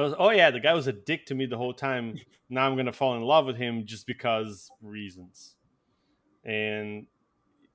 was, 0.00 0.14
oh 0.18 0.30
yeah, 0.30 0.50
the 0.50 0.60
guy 0.60 0.74
was 0.74 0.86
a 0.86 0.92
dick 0.92 1.26
to 1.26 1.34
me 1.34 1.46
the 1.46 1.56
whole 1.56 1.74
time. 1.74 2.18
Now 2.50 2.66
I'm 2.66 2.76
gonna 2.76 2.92
fall 2.92 3.14
in 3.14 3.20
love 3.20 3.44
with 3.44 3.56
him 3.56 3.84
just 3.84 4.06
because 4.06 4.70
reasons. 4.80 5.54
And 6.46 7.06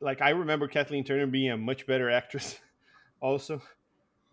like 0.01 0.19
I 0.19 0.31
remember 0.31 0.67
Kathleen 0.67 1.03
Turner 1.03 1.27
being 1.27 1.51
a 1.51 1.57
much 1.57 1.85
better 1.85 2.09
actress, 2.09 2.59
also. 3.21 3.61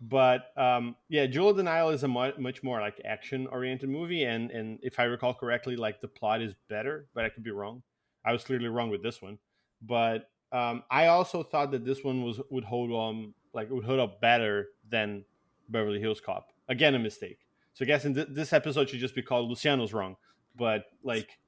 But 0.01 0.45
um, 0.57 0.95
yeah, 1.09 1.27
Jewel 1.27 1.49
of 1.49 1.57
the 1.57 1.89
is 1.89 2.03
a 2.03 2.07
mu- 2.07 2.31
much 2.39 2.63
more 2.63 2.81
like 2.81 2.99
action 3.05 3.45
oriented 3.45 3.87
movie, 3.89 4.23
and 4.23 4.49
and 4.49 4.79
if 4.81 4.99
I 4.99 5.03
recall 5.03 5.35
correctly, 5.35 5.75
like 5.75 6.01
the 6.01 6.07
plot 6.07 6.41
is 6.41 6.55
better, 6.67 7.05
but 7.13 7.23
I 7.23 7.29
could 7.29 7.43
be 7.43 7.51
wrong. 7.51 7.83
I 8.25 8.31
was 8.33 8.43
clearly 8.43 8.67
wrong 8.67 8.89
with 8.89 9.01
this 9.03 9.21
one, 9.21 9.37
but 9.81 10.29
um, 10.51 10.83
I 10.91 11.07
also 11.07 11.43
thought 11.43 11.71
that 11.71 11.85
this 11.85 12.03
one 12.03 12.23
was 12.23 12.39
would 12.49 12.63
hold 12.65 12.91
um 12.91 13.33
like 13.53 13.69
would 13.69 13.83
hold 13.85 13.99
up 13.99 14.21
better 14.21 14.67
than 14.89 15.25
Beverly 15.69 15.99
Hills 15.99 16.21
Cop. 16.21 16.49
Again, 16.69 16.95
a 16.95 16.99
mistake. 16.99 17.39
So 17.73 17.85
I 17.85 17.87
guess 17.87 18.05
in 18.05 18.13
th- 18.13 18.27
this 18.31 18.51
episode 18.53 18.89
should 18.89 18.99
just 18.99 19.15
be 19.15 19.21
called 19.21 19.49
Luciano's 19.49 19.93
wrong, 19.93 20.17
but 20.57 20.85
like 21.03 21.39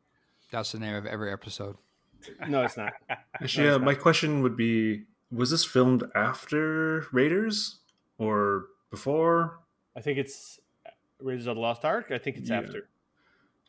That's 0.51 0.71
the 0.71 0.79
name 0.79 0.95
of 0.95 1.05
every 1.05 1.31
episode. 1.31 1.75
no, 2.47 2.63
it's 2.63 2.77
not. 2.77 2.93
Actually, 3.41 3.65
No, 3.65 3.69
yeah, 3.71 3.75
it's 3.77 3.85
my 3.85 3.91
not. 3.93 4.01
question 4.01 4.41
would 4.41 4.55
be: 4.55 5.03
Was 5.31 5.51
this 5.51 5.65
filmed 5.65 6.03
after 6.15 7.05
Raiders 7.11 7.79
or 8.17 8.67
before? 8.89 9.59
I 9.97 10.01
think 10.01 10.17
it's 10.17 10.59
Raiders 11.19 11.45
of 11.47 11.55
the 11.55 11.61
Lost 11.61 11.83
Ark. 11.85 12.11
I 12.11 12.17
think 12.17 12.37
it's 12.37 12.49
Yeah. 12.49 12.59
after. 12.59 12.87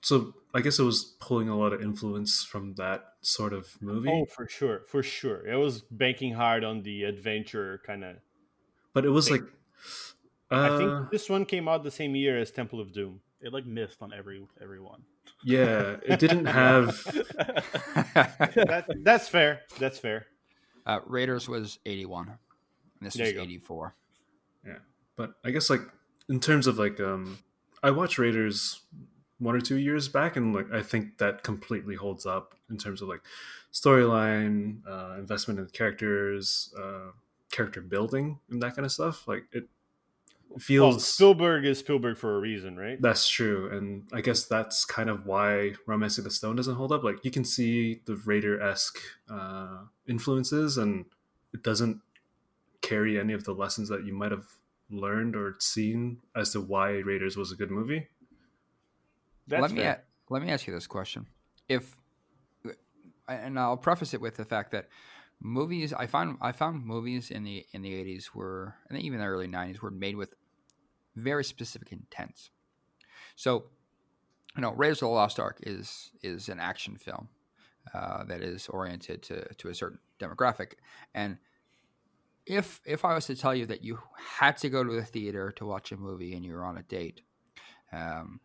So 0.01 0.35
I 0.55 0.61
guess 0.61 0.79
it 0.79 0.85
was 0.85 1.17
pulling 1.21 1.49
a 1.49 1.57
lot 1.59 1.73
of 1.73 1.83
influence 1.83 2.45
from 2.45 2.75
that 2.77 3.03
sort 3.23 3.53
of 3.53 3.67
movie. 3.83 4.09
Oh, 4.11 4.25
for 4.27 4.47
sure, 4.49 4.83
for 4.87 5.03
sure. 5.03 5.47
It 5.47 5.57
was 5.57 5.83
banking 5.91 6.35
hard 6.35 6.63
on 6.63 6.83
the 6.83 7.03
adventure 7.05 7.81
kind 7.85 8.05
of. 8.05 8.17
but 8.93 9.05
it 9.05 9.11
was 9.11 9.31
like, 9.31 9.43
I 10.51 10.69
uh, 10.69 10.79
think 10.79 11.11
this 11.11 11.29
one 11.29 11.45
came 11.45 11.67
out 11.69 11.83
the 11.83 11.91
same 11.91 12.15
year 12.15 12.39
as 12.39 12.51
Temple 12.53 12.81
of 12.81 12.93
Doom. 12.93 13.21
It 13.41 13.53
like 13.53 13.67
missed 13.67 14.01
on 14.01 14.13
every 14.13 14.47
every 14.63 14.81
one. 14.81 15.03
yeah, 15.45 15.97
it 16.07 16.19
didn't 16.21 16.47
have. 16.63 17.03
That, 18.15 18.85
that's 19.03 19.29
fair. 19.29 19.63
That's 19.79 19.99
fair. 19.99 20.27
uh, 20.87 21.01
Raiders 21.07 21.49
was 21.49 21.79
81. 21.85 22.39
This 23.01 23.15
There 23.15 23.25
was 23.25 23.33
you 23.33 23.39
go. 23.39 23.45
84. 23.45 23.95
But 25.17 25.35
I 25.45 25.51
guess 25.53 25.71
like 25.71 25.83
in 26.29 26.41
terms 26.41 26.67
of 26.67 26.77
like, 26.79 26.99
um, 27.01 27.39
I 27.83 27.91
watch 27.93 28.19
Raiders 28.19 28.81
one 29.45 29.55
or 29.55 29.61
two 29.61 29.76
years 29.78 30.09
back, 30.09 30.36
and 30.36 30.55
like 30.55 30.72
I 30.72 30.82
think 30.82 31.18
that 31.18 31.42
completely 31.45 31.95
holds 31.95 32.26
up 32.26 32.55
in 32.70 32.78
terms 32.78 33.03
of 33.03 33.09
like 33.09 33.20
storyline, 33.72 34.80
uh, 34.86 35.16
investment 35.18 35.61
in 35.61 35.66
characters, 35.66 36.74
uh, 36.78 37.11
character 37.51 37.80
building, 37.80 38.38
and 38.51 38.62
that 38.62 38.74
kind 38.74 38.86
of 38.86 38.92
stuff. 38.92 39.28
Like 39.28 39.45
it 39.53 39.68
Well, 40.49 40.59
feels. 40.59 41.07
Spielberg 41.07 41.64
is 41.64 41.78
Spielberg 41.78 42.16
for 42.16 42.36
a 42.36 42.40
reason, 42.40 42.76
right? 42.76 43.01
That's 43.01 43.28
true, 43.28 43.70
and 43.76 44.09
I 44.12 44.20
guess 44.20 44.47
that's 44.47 44.84
kind 44.84 45.11
of 45.11 45.26
why 45.26 45.74
Romancing 45.86 46.24
the 46.24 46.30
Stone 46.30 46.57
doesn't 46.57 46.76
hold 46.76 46.92
up. 46.92 47.05
Like 47.05 47.24
you 47.24 47.30
can 47.30 47.45
see 47.45 48.01
the 48.07 48.16
Raider 48.16 48.61
esque 48.61 48.99
uh, 49.28 49.84
influences, 50.09 50.78
and 50.78 51.05
it 51.53 51.62
doesn't 51.62 52.01
carry 52.82 53.18
any 53.18 53.32
of 53.32 53.45
the 53.45 53.55
lessons 53.55 53.88
that 53.88 54.05
you 54.05 54.12
might 54.12 54.30
have 54.30 54.47
learned 54.90 55.34
or 55.34 55.57
seen 55.59 56.18
as 56.36 56.53
to 56.53 56.61
why 56.61 56.90
Raiders 56.99 57.36
was 57.36 57.51
a 57.51 57.57
good 57.57 57.70
movie. 57.70 58.07
That's 59.47 59.62
let 59.62 59.70
me 59.72 59.82
a- 59.82 60.01
let 60.30 60.42
me 60.42 60.51
ask 60.51 60.66
you 60.66 60.74
this 60.74 60.86
question: 60.86 61.26
If 61.68 61.97
and 63.28 63.59
I'll 63.59 63.76
preface 63.76 64.14
it 64.14 64.20
with 64.20 64.36
the 64.36 64.45
fact 64.45 64.72
that 64.72 64.88
movies 65.40 65.92
I 65.92 66.07
found 66.07 66.38
I 66.40 66.53
found 66.53 66.84
movies 66.84 67.30
in 67.30 67.45
the 67.45 67.66
in 67.72 67.82
the 67.82 67.92
80s 67.92 68.34
were 68.34 68.74
and 68.88 68.99
even 68.99 69.18
the 69.18 69.26
early 69.26 69.49
90s 69.49 69.80
were 69.80 69.90
made 69.90 70.16
with 70.16 70.34
very 71.16 71.45
specific 71.45 71.92
intents. 71.92 72.51
So, 73.36 73.66
you 74.57 74.62
know, 74.62 74.72
Raiders 74.72 74.99
of 74.99 75.09
the 75.09 75.14
Lost 75.14 75.38
Ark 75.40 75.59
is 75.62 76.11
is 76.22 76.49
an 76.49 76.61
action 76.61 76.97
film 76.97 77.28
uh, 77.92 78.24
that 78.24 78.42
is 78.42 78.68
oriented 78.68 79.22
to 79.24 79.55
to 79.55 79.68
a 79.68 79.74
certain 79.74 79.99
demographic, 80.18 80.74
and 81.14 81.38
if 82.47 82.80
if 82.84 83.05
I 83.05 83.14
was 83.14 83.26
to 83.26 83.36
tell 83.36 83.55
you 83.55 83.66
that 83.66 83.82
you 83.82 83.99
had 84.38 84.57
to 84.59 84.68
go 84.68 84.84
to 84.84 84.92
the 84.92 85.05
theater 85.05 85.53
to 85.53 85.66
watch 85.66 85.92
a 85.92 85.97
movie 85.97 86.34
and 86.34 86.45
you 86.45 86.55
were 86.55 86.64
on 86.64 86.78
a 86.78 86.82
date, 86.82 87.22
um, 87.92 88.40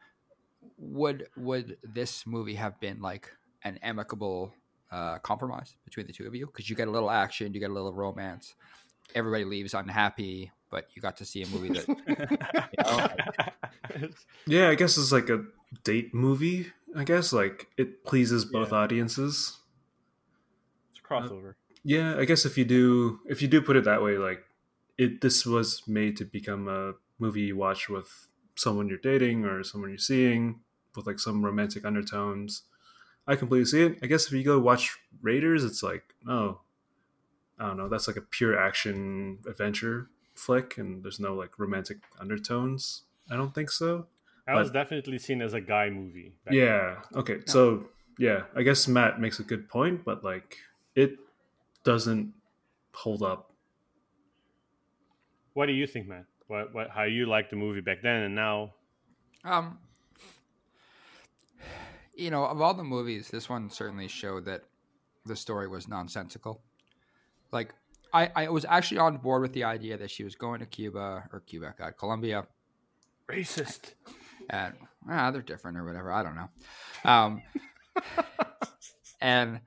would 0.80 1.27
would 1.36 1.77
this 1.84 2.25
movie 2.25 2.55
have 2.55 2.80
been 2.80 3.01
like 3.01 3.30
an 3.63 3.77
amicable 3.84 4.53
uh, 4.91 5.19
compromise 5.19 5.75
between 5.86 6.07
the 6.07 6.13
two 6.13 6.25
of 6.25 6.34
you? 6.36 6.45
Because 6.45 6.69
you 6.69 6.75
get 6.75 6.88
a 6.88 6.91
little 6.91 7.11
action, 7.11 7.53
you 7.53 7.59
get 7.59 7.69
a 7.69 7.73
little 7.73 7.93
romance. 7.93 8.55
Everybody 9.15 9.43
leaves 9.45 9.73
unhappy, 9.73 10.51
but 10.69 10.88
you 10.93 11.01
got 11.01 11.17
to 11.17 11.25
see 11.25 11.41
a 11.41 11.47
movie 11.47 11.69
that 11.69 11.86
Yeah, 14.47 14.69
I 14.69 14.75
guess 14.75 14.97
it's 14.97 15.11
like 15.11 15.30
a 15.30 15.45
date 15.84 16.13
movie. 16.13 16.71
I 16.95 17.03
guess 17.03 17.34
like 17.34 17.67
it 17.77 18.03
pleases 18.05 18.45
both 18.45 18.71
Yeah. 18.71 18.80
audiences. 18.80 19.57
It's 20.91 20.99
a 20.99 21.03
crossover. 21.07 21.53
Yeah, 21.84 22.17
I 22.17 22.25
guess 22.25 22.45
if 22.45 22.57
you 22.57 22.65
do 22.65 23.19
if 23.27 23.41
you 23.41 23.47
do 23.47 23.61
put 23.61 23.75
it 23.77 23.84
that 23.86 24.01
way, 24.01 24.17
like 24.17 24.43
it 24.97 25.21
this 25.21 25.45
was 25.45 25.84
made 25.88 26.17
to 26.17 26.25
become 26.25 26.67
a 26.67 26.93
movie 27.19 27.41
you 27.41 27.57
watch 27.57 27.89
with 27.89 28.27
someone 28.55 28.88
you're 28.89 28.97
dating 28.97 29.45
or 29.45 29.63
someone 29.63 29.89
you're 29.89 29.97
seeing 29.99 30.61
with 30.95 31.07
like 31.07 31.19
some 31.19 31.43
romantic 31.45 31.85
undertones. 31.85 32.63
I 33.27 33.35
completely 33.35 33.65
see 33.65 33.83
it. 33.83 33.99
I 34.01 34.07
guess 34.07 34.25
if 34.27 34.33
you 34.33 34.43
go 34.43 34.59
watch 34.59 34.97
Raiders, 35.21 35.63
it's 35.63 35.83
like, 35.83 36.03
oh, 36.27 36.61
I 37.59 37.67
don't 37.67 37.77
know, 37.77 37.89
that's 37.89 38.07
like 38.07 38.17
a 38.17 38.21
pure 38.21 38.57
action 38.57 39.39
adventure 39.47 40.09
flick 40.33 40.77
and 40.77 41.03
there's 41.03 41.19
no 41.19 41.35
like 41.35 41.59
romantic 41.59 41.97
undertones. 42.19 43.03
I 43.29 43.35
don't 43.35 43.53
think 43.53 43.69
so. 43.69 44.07
I 44.47 44.55
was 44.55 44.71
definitely 44.71 45.19
seen 45.19 45.43
as 45.43 45.53
a 45.53 45.61
guy 45.61 45.91
movie. 45.91 46.33
back 46.43 46.53
then. 46.53 46.63
Yeah. 46.63 46.95
Okay. 47.13 47.41
So 47.45 47.85
yeah, 48.17 48.43
I 48.55 48.63
guess 48.63 48.87
Matt 48.87 49.19
makes 49.19 49.39
a 49.39 49.43
good 49.43 49.69
point, 49.69 50.03
but 50.03 50.23
like 50.23 50.57
it 50.95 51.17
doesn't 51.83 52.33
hold 52.93 53.21
up. 53.21 53.51
What 55.53 55.67
do 55.67 55.73
you 55.73 55.85
think, 55.87 56.07
Matt? 56.07 56.25
What, 56.47 56.73
what, 56.73 56.89
how 56.89 57.03
you 57.03 57.25
liked 57.27 57.51
the 57.51 57.55
movie 57.55 57.81
back 57.81 58.01
then 58.01 58.23
and 58.23 58.35
now? 58.35 58.73
Um, 59.43 59.77
you 62.20 62.30
know, 62.32 62.45
of 62.45 62.61
all 62.61 62.74
the 62.74 62.84
movies, 62.84 63.30
this 63.30 63.49
one 63.49 63.70
certainly 63.70 64.07
showed 64.07 64.45
that 64.45 64.63
the 65.26 65.36
story 65.36 65.67
was 65.67 65.88
nonsensical. 65.88 66.61
Like, 67.51 67.74
I, 68.13 68.32
I 68.36 68.49
was 68.49 68.65
actually 68.67 68.99
on 68.99 69.17
board 69.17 69.41
with 69.41 69.53
the 69.53 69.63
idea 69.63 69.97
that 69.97 70.11
she 70.11 70.24
was 70.24 70.36
going 70.36 70.59
to 70.59 70.65
Cuba 70.65 71.30
or 71.32 71.39
Cuba, 71.41 71.74
God, 71.78 71.93
Colombia, 71.97 72.47
Racist. 73.28 73.93
and 74.49 74.74
ah, 75.09 75.32
they're 75.32 75.41
different 75.41 75.78
or 75.78 75.86
whatever. 75.86 76.11
I 76.11 76.24
don't 76.24 76.36
know. 76.36 76.49
Um, 77.05 77.41
and 79.22 79.61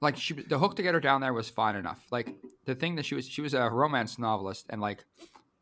like 0.00 0.16
she, 0.16 0.34
the 0.34 0.58
hook 0.58 0.76
to 0.76 0.82
get 0.82 0.94
her 0.94 1.00
down 1.00 1.20
there 1.20 1.32
was 1.32 1.48
fine 1.48 1.76
enough. 1.76 2.00
Like 2.10 2.34
the 2.64 2.74
thing 2.74 2.96
that 2.96 3.04
she 3.04 3.14
was, 3.14 3.28
she 3.28 3.42
was 3.42 3.54
a 3.54 3.68
romance 3.68 4.18
novelist, 4.18 4.66
and 4.70 4.80
like 4.80 5.04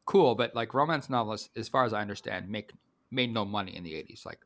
cool, 0.05 0.35
but 0.35 0.55
like 0.55 0.75
romance 0.75 1.09
novelists, 1.09 1.49
as 1.57 1.69
far 1.69 1.85
as 1.85 1.93
I 1.93 2.01
understand, 2.03 2.49
make 2.49 2.73
made 3.11 3.33
no 3.33 3.45
money 3.45 3.75
in 3.75 3.83
the 3.83 3.93
'80s. 3.93 4.27
Like 4.27 4.41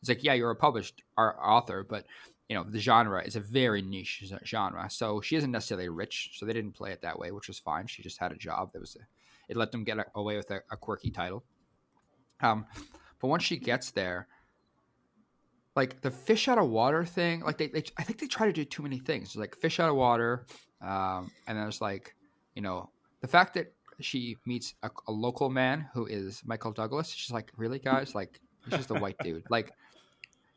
it's 0.00 0.08
like 0.08 0.24
yeah, 0.24 0.34
you're 0.34 0.50
a 0.50 0.56
published 0.56 1.02
author, 1.16 1.84
but 1.88 2.04
you 2.48 2.56
know 2.56 2.64
the 2.64 2.80
genre 2.80 3.22
is 3.22 3.36
a 3.36 3.40
very 3.40 3.82
niche 3.82 4.24
genre. 4.44 4.88
So 4.90 5.20
she 5.20 5.36
isn't 5.36 5.50
necessarily 5.50 5.88
rich, 5.88 6.32
so 6.34 6.46
they 6.46 6.52
didn't 6.52 6.72
play 6.72 6.92
it 6.92 7.02
that 7.02 7.18
way, 7.18 7.30
which 7.32 7.48
was 7.48 7.58
fine. 7.58 7.86
She 7.86 8.02
just 8.02 8.18
had 8.18 8.32
a 8.32 8.36
job 8.36 8.72
that 8.72 8.80
was 8.80 8.96
a, 8.96 9.00
it 9.50 9.56
let 9.56 9.72
them 9.72 9.84
get 9.84 9.98
away 10.14 10.36
with 10.36 10.50
a, 10.50 10.60
a 10.70 10.76
quirky 10.76 11.10
title. 11.10 11.42
Um, 12.40 12.66
but 13.20 13.28
once 13.28 13.42
she 13.42 13.56
gets 13.56 13.90
there, 13.90 14.28
like 15.74 16.00
the 16.00 16.10
fish 16.10 16.48
out 16.48 16.58
of 16.58 16.68
water 16.68 17.04
thing, 17.04 17.40
like 17.40 17.58
they, 17.58 17.68
they 17.68 17.82
I 17.96 18.02
think 18.02 18.20
they 18.20 18.26
try 18.26 18.46
to 18.46 18.52
do 18.52 18.64
too 18.64 18.82
many 18.82 18.98
things. 18.98 19.34
Like 19.36 19.56
fish 19.56 19.80
out 19.80 19.90
of 19.90 19.96
water, 19.96 20.46
um, 20.80 21.30
and 21.46 21.58
then 21.58 21.66
it's 21.66 21.80
like, 21.80 22.14
you 22.54 22.62
know, 22.62 22.90
the 23.20 23.28
fact 23.28 23.54
that 23.54 23.72
she 24.00 24.36
meets 24.46 24.74
a, 24.82 24.90
a, 25.08 25.12
local 25.12 25.48
man 25.50 25.88
who 25.92 26.06
is 26.06 26.42
Michael 26.44 26.72
Douglas. 26.72 27.08
She's 27.08 27.32
like, 27.32 27.50
really, 27.56 27.78
guys? 27.78 28.14
Like, 28.14 28.40
he's 28.70 28.78
just 28.78 28.90
a 28.90 28.94
white 28.94 29.16
dude. 29.22 29.44
Like, 29.50 29.72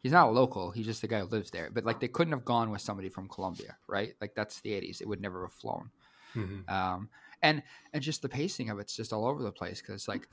he's 0.03 0.12
not 0.12 0.28
a 0.28 0.32
local. 0.32 0.72
He's 0.72 0.86
just 0.86 1.03
a 1.03 1.07
guy 1.07 1.20
who 1.20 1.28
lives 1.28 1.51
there. 1.51 1.70
But 1.72 1.86
like, 1.86 1.99
they 1.99 2.07
couldn't 2.07 2.34
have 2.34 2.45
gone 2.45 2.72
with 2.72 2.82
somebody 2.82 3.09
from 3.09 3.28
Colombia, 3.28 3.78
right? 3.88 4.14
Like, 4.22 4.36
that's 4.36 4.62
the 4.62 4.72
'80s. 4.72 5.01
It 5.01 5.07
would 5.07 5.22
never 5.22 5.43
have 5.43 5.53
flown. 5.53 5.89
Mm-hmm. 6.36 6.74
Um, 6.74 7.09
and 7.41 7.64
and 7.93 8.03
just 8.03 8.22
the 8.22 8.30
pacing 8.30 8.70
of 8.70 8.80
it's 8.80 8.95
just 8.95 9.14
all 9.14 9.26
over 9.26 9.41
the 9.43 9.51
place 9.51 9.82
because 9.82 10.07
like 10.07 10.28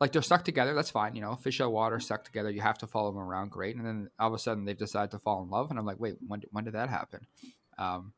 like 0.00 0.12
they're 0.12 0.22
stuck 0.22 0.44
together. 0.44 0.74
That's 0.74 0.90
fine, 0.90 1.14
you 1.14 1.20
know. 1.20 1.36
Fish 1.36 1.60
out 1.60 1.72
water, 1.72 2.00
stuck 2.00 2.24
together. 2.24 2.50
You 2.50 2.62
have 2.62 2.78
to 2.78 2.86
follow 2.86 3.12
them 3.12 3.20
around, 3.20 3.50
great. 3.50 3.76
And 3.76 3.84
then 3.84 4.10
all 4.18 4.28
of 4.28 4.34
a 4.34 4.38
sudden 4.38 4.64
they've 4.64 4.76
decided 4.76 5.10
to 5.12 5.18
fall 5.18 5.42
in 5.42 5.50
love, 5.50 5.70
and 5.70 5.78
I'm 5.78 5.86
like, 5.86 6.00
wait, 6.00 6.16
when 6.26 6.42
when 6.50 6.64
did 6.64 6.74
that 6.74 6.88
happen? 6.88 7.26
Um, 7.78 8.12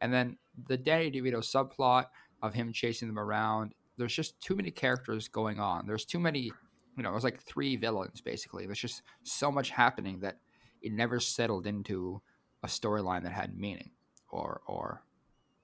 and 0.00 0.12
then 0.12 0.38
the 0.68 0.76
Danny 0.76 1.10
DeVito 1.10 1.38
subplot 1.38 2.06
of 2.42 2.54
him 2.54 2.72
chasing 2.72 3.08
them 3.08 3.18
around. 3.18 3.74
There's 3.98 4.14
just 4.14 4.40
too 4.40 4.56
many 4.56 4.70
characters 4.70 5.28
going 5.28 5.58
on. 5.58 5.86
There's 5.86 6.04
too 6.04 6.20
many, 6.20 6.52
you 6.96 7.02
know. 7.02 7.10
it 7.10 7.14
was 7.14 7.24
like 7.24 7.42
three 7.42 7.76
villains 7.76 8.20
basically. 8.20 8.66
There's 8.66 8.80
just 8.80 9.02
so 9.22 9.50
much 9.50 9.70
happening 9.70 10.20
that 10.20 10.38
it 10.82 10.92
never 10.92 11.20
settled 11.20 11.66
into 11.66 12.20
a 12.62 12.66
storyline 12.66 13.22
that 13.24 13.32
had 13.32 13.58
meaning 13.58 13.90
or 14.30 14.60
or 14.66 15.02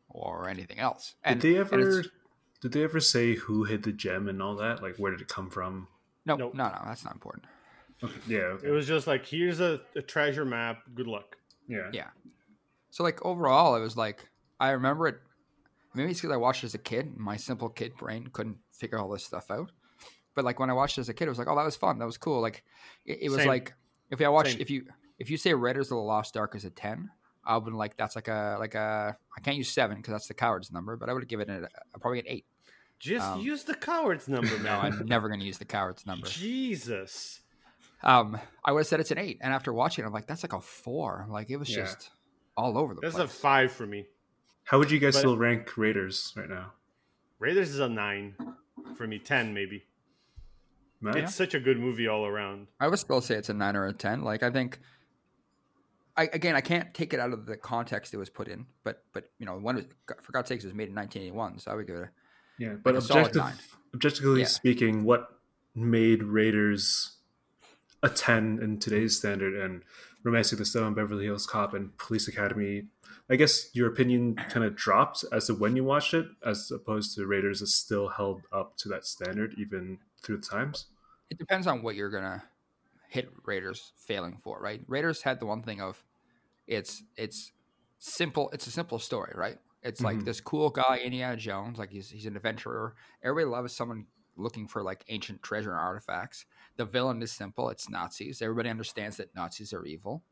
or 0.09 0.49
anything 0.49 0.78
else. 0.78 1.14
And, 1.24 1.41
did 1.41 1.55
they 1.55 1.59
ever? 1.59 2.05
Did 2.61 2.72
they 2.72 2.85
ever 2.85 3.01
say 3.01 3.35
who 3.35 3.64
hid 3.64 3.83
the 3.83 3.93
gem 3.93 4.28
and 4.28 4.41
all 4.41 4.55
that? 4.57 4.83
Like, 4.83 4.97
where 4.97 5.11
did 5.11 5.20
it 5.20 5.28
come 5.28 5.51
from? 5.51 5.89
No, 6.24 6.37
nope. 6.37 6.55
no, 6.55 6.68
no, 6.68 6.78
that's 6.85 7.05
not 7.05 7.14
important. 7.14 7.47
Okay. 8.05 8.14
Yeah, 8.28 8.39
okay. 8.39 8.68
it 8.68 8.70
was 8.70 8.87
just 8.87 9.07
like 9.07 9.26
here's 9.26 9.61
a, 9.61 9.80
a 9.97 10.03
treasure 10.03 10.45
map. 10.45 10.83
Good 10.95 11.07
luck. 11.07 11.37
Yeah, 11.68 11.91
yeah. 11.93 12.09
So 12.91 13.03
like 13.03 13.24
overall, 13.24 13.74
it 13.74 13.80
was 13.80 13.97
like 13.97 14.28
I 14.61 14.70
remember 14.70 15.09
it. 15.09 15.16
Maybe 15.95 16.11
it's 16.11 16.20
because 16.20 16.33
I 16.33 16.39
watched 16.39 16.62
it 16.62 16.66
as 16.66 16.74
a 16.74 16.78
kid. 16.78 17.16
My 17.16 17.37
simple 17.37 17.68
kid 17.68 17.97
brain 17.97 18.28
couldn't 18.33 18.59
figure 18.72 18.99
all 18.99 19.09
this 19.09 19.24
stuff 19.24 19.51
out. 19.51 19.72
But 20.35 20.45
like 20.45 20.59
when 20.59 20.70
I 20.70 20.72
watched 20.72 20.99
it 20.99 21.03
as 21.03 21.09
a 21.09 21.14
kid, 21.14 21.26
it 21.26 21.28
was 21.28 21.39
like, 21.39 21.49
oh, 21.49 21.57
that 21.57 21.64
was 21.64 21.76
fun. 21.76 21.99
That 21.99 22.07
was 22.07 22.16
cool. 22.16 22.41
Like 22.41 22.64
it, 23.05 23.18
it 23.22 23.28
was 23.28 23.39
Same. 23.39 23.49
like 23.49 23.74
if 24.11 24.20
I 24.20 24.28
watch 24.28 24.53
Same. 24.53 24.61
if 24.61 24.70
you 24.70 24.87
if 25.18 25.30
you 25.30 25.37
say 25.37 25.55
Raiders 25.55 25.87
of 25.87 25.97
the 25.97 26.03
Lost 26.03 26.37
Ark 26.37 26.55
is 26.55 26.64
a 26.64 26.70
ten, 26.70 27.11
I 27.45 27.57
would 27.57 27.72
like 27.72 27.97
that's 27.97 28.16
like 28.16 28.28
a 28.28 28.57
like 28.59 28.74
a 28.74 29.16
I 29.37 29.41
can't 29.41 29.57
use 29.57 29.68
seven 29.68 29.97
because 29.97 30.12
that's 30.12 30.28
the 30.28 30.35
coward's 30.35 30.72
number, 30.72 30.97
but 30.97 31.09
I 31.09 31.12
would 31.12 31.26
give 31.28 31.41
it 31.41 31.49
a, 31.49 31.68
a, 31.95 31.99
probably 31.99 32.20
an 32.20 32.26
eight. 32.28 32.47
Just 32.99 33.26
um, 33.26 33.41
use 33.41 33.64
the 33.64 33.74
coward's 33.74 34.28
number, 34.28 34.57
man. 34.59 34.64
no, 34.64 34.78
I'm 34.78 35.07
never 35.07 35.28
going 35.28 35.41
to 35.41 35.47
use 35.47 35.59
the 35.59 35.64
coward's 35.64 36.07
number. 36.07 36.26
Jesus. 36.26 37.41
Um, 38.05 38.39
I 38.64 38.72
would 38.72 38.80
have 38.80 38.87
said 38.87 39.01
it's 39.01 39.11
an 39.11 39.18
eight, 39.18 39.39
and 39.41 39.53
after 39.53 39.72
watching 39.72 40.05
it, 40.05 40.07
I'm 40.07 40.12
like, 40.12 40.26
that's 40.26 40.43
like 40.43 40.53
a 40.53 40.61
four. 40.61 41.26
Like 41.28 41.51
it 41.51 41.57
was 41.57 41.70
yeah. 41.70 41.85
just 41.85 42.11
all 42.57 42.76
over 42.76 42.95
the 42.95 43.01
That's 43.01 43.14
place. 43.14 43.24
a 43.24 43.28
five 43.28 43.72
for 43.72 43.87
me. 43.87 44.07
How 44.64 44.78
would 44.78 44.91
you 44.91 44.99
guys 44.99 45.14
but, 45.14 45.20
still 45.20 45.37
rank 45.37 45.76
Raiders 45.76 46.33
right 46.37 46.49
now? 46.49 46.72
Raiders 47.39 47.70
is 47.70 47.80
a 47.80 47.89
nine 47.89 48.37
for 48.97 49.07
me, 49.07 49.18
ten 49.18 49.55
maybe. 49.55 49.85
It's 51.05 51.17
yeah. 51.17 51.27
such 51.27 51.55
a 51.55 51.61
good 51.61 51.79
movie 51.79 52.07
all 52.07 52.27
around. 52.27 52.69
I 52.79 52.89
would 52.89 52.99
still 52.99 53.21
say 53.21 53.35
it's 53.35 53.49
a 53.49 53.55
nine 53.55 53.77
or 53.77 53.87
a 53.87 53.93
ten. 53.93 54.23
Like 54.23 54.43
I 54.43 54.51
think 54.51 54.79
I, 56.17 56.25
again, 56.33 56.55
I 56.55 56.61
can't 56.61 56.93
take 56.93 57.15
it 57.15 57.21
out 57.21 57.33
of 57.33 57.47
the 57.47 57.57
context 57.57 58.13
it 58.13 58.19
was 58.19 58.29
put 58.29 58.49
in, 58.49 58.67
but 58.85 59.05
but 59.13 59.31
you 59.39 59.47
know, 59.47 59.57
one 59.57 59.87
for 60.21 60.33
God's 60.33 60.49
sakes, 60.49 60.65
it 60.65 60.69
was 60.69 60.75
made 60.75 60.89
in 60.89 60.95
1981, 60.95 61.61
so 61.61 61.71
I 61.71 61.75
would 61.75 61.87
give 61.87 61.97
it 61.97 62.03
a 62.03 62.11
yeah. 62.59 62.75
But 62.83 62.95
like 62.95 63.05
objective, 63.05 63.77
objectively 63.95 64.41
yeah. 64.41 64.47
speaking, 64.47 65.05
what 65.05 65.29
made 65.75 66.23
Raiders 66.23 67.17
a 68.03 68.09
10 68.09 68.59
in 68.63 68.79
today's 68.79 69.17
standard 69.17 69.55
and 69.55 69.83
Romancing 70.25 70.59
the 70.59 70.65
Stone, 70.65 70.95
Beverly 70.95 71.25
Hills 71.25 71.47
Cop, 71.47 71.73
and 71.73 71.97
Police 71.97 72.29
Academy? 72.29 72.85
I 73.31 73.37
guess 73.37 73.71
your 73.73 73.89
opinion 73.89 74.35
kind 74.35 74.67
of 74.67 74.77
dropped 74.77 75.25
as 75.33 75.47
to 75.47 75.55
when 75.55 75.77
you 75.77 75.85
watched 75.85 76.13
it, 76.13 76.27
as 76.45 76.71
opposed 76.71 77.15
to 77.15 77.27
Raiders 77.27 77.63
is 77.63 77.75
still 77.75 78.09
held 78.09 78.43
up 78.53 78.77
to 78.79 78.89
that 78.91 79.07
standard 79.07 79.55
even 79.57 79.99
through 80.23 80.39
the 80.39 80.47
times. 80.47 80.87
It 81.33 81.39
depends 81.39 81.66
on 81.66 81.83
what 81.83 81.95
you're 81.95 82.11
gonna 82.11 82.45
hit 83.09 83.33
Raiders 83.47 83.93
failing 83.97 84.37
for, 84.37 84.61
right? 84.61 84.83
Raiders 84.87 85.22
had 85.22 85.41
the 85.41 85.47
one 85.47 85.62
thing 85.62 85.80
of 85.80 86.05
it's 86.66 87.03
it's 87.16 87.53
simple. 87.99 88.51
It's 88.53 88.66
a 88.66 88.70
simple 88.70 88.99
story, 88.99 89.33
right? 89.35 89.57
It's 89.83 90.03
mm-hmm. 90.03 90.18
like 90.18 90.24
this 90.26 90.43
cool 90.43 90.68
guy, 90.68 91.01
Indiana 91.03 91.39
Jones, 91.39 91.78
like 91.78 91.89
he's 91.89 92.11
he's 92.11 92.26
an 92.26 92.37
adventurer. 92.37 92.97
Everybody 93.24 93.51
loves 93.51 93.74
someone 93.74 94.09
looking 94.37 94.68
for 94.68 94.83
like 94.83 95.07
ancient 95.09 95.43
treasure 95.43 95.70
and 95.70 95.80
artifacts. 95.80 96.45
The 96.76 96.85
villain 96.85 97.22
is 97.22 97.33
simple. 97.33 97.70
It's 97.70 97.89
Nazis. 97.89 98.43
Everybody 98.43 98.68
understands 98.68 99.16
that 99.16 99.35
Nazis 99.35 99.72
are 99.72 99.87
evil. 99.87 100.22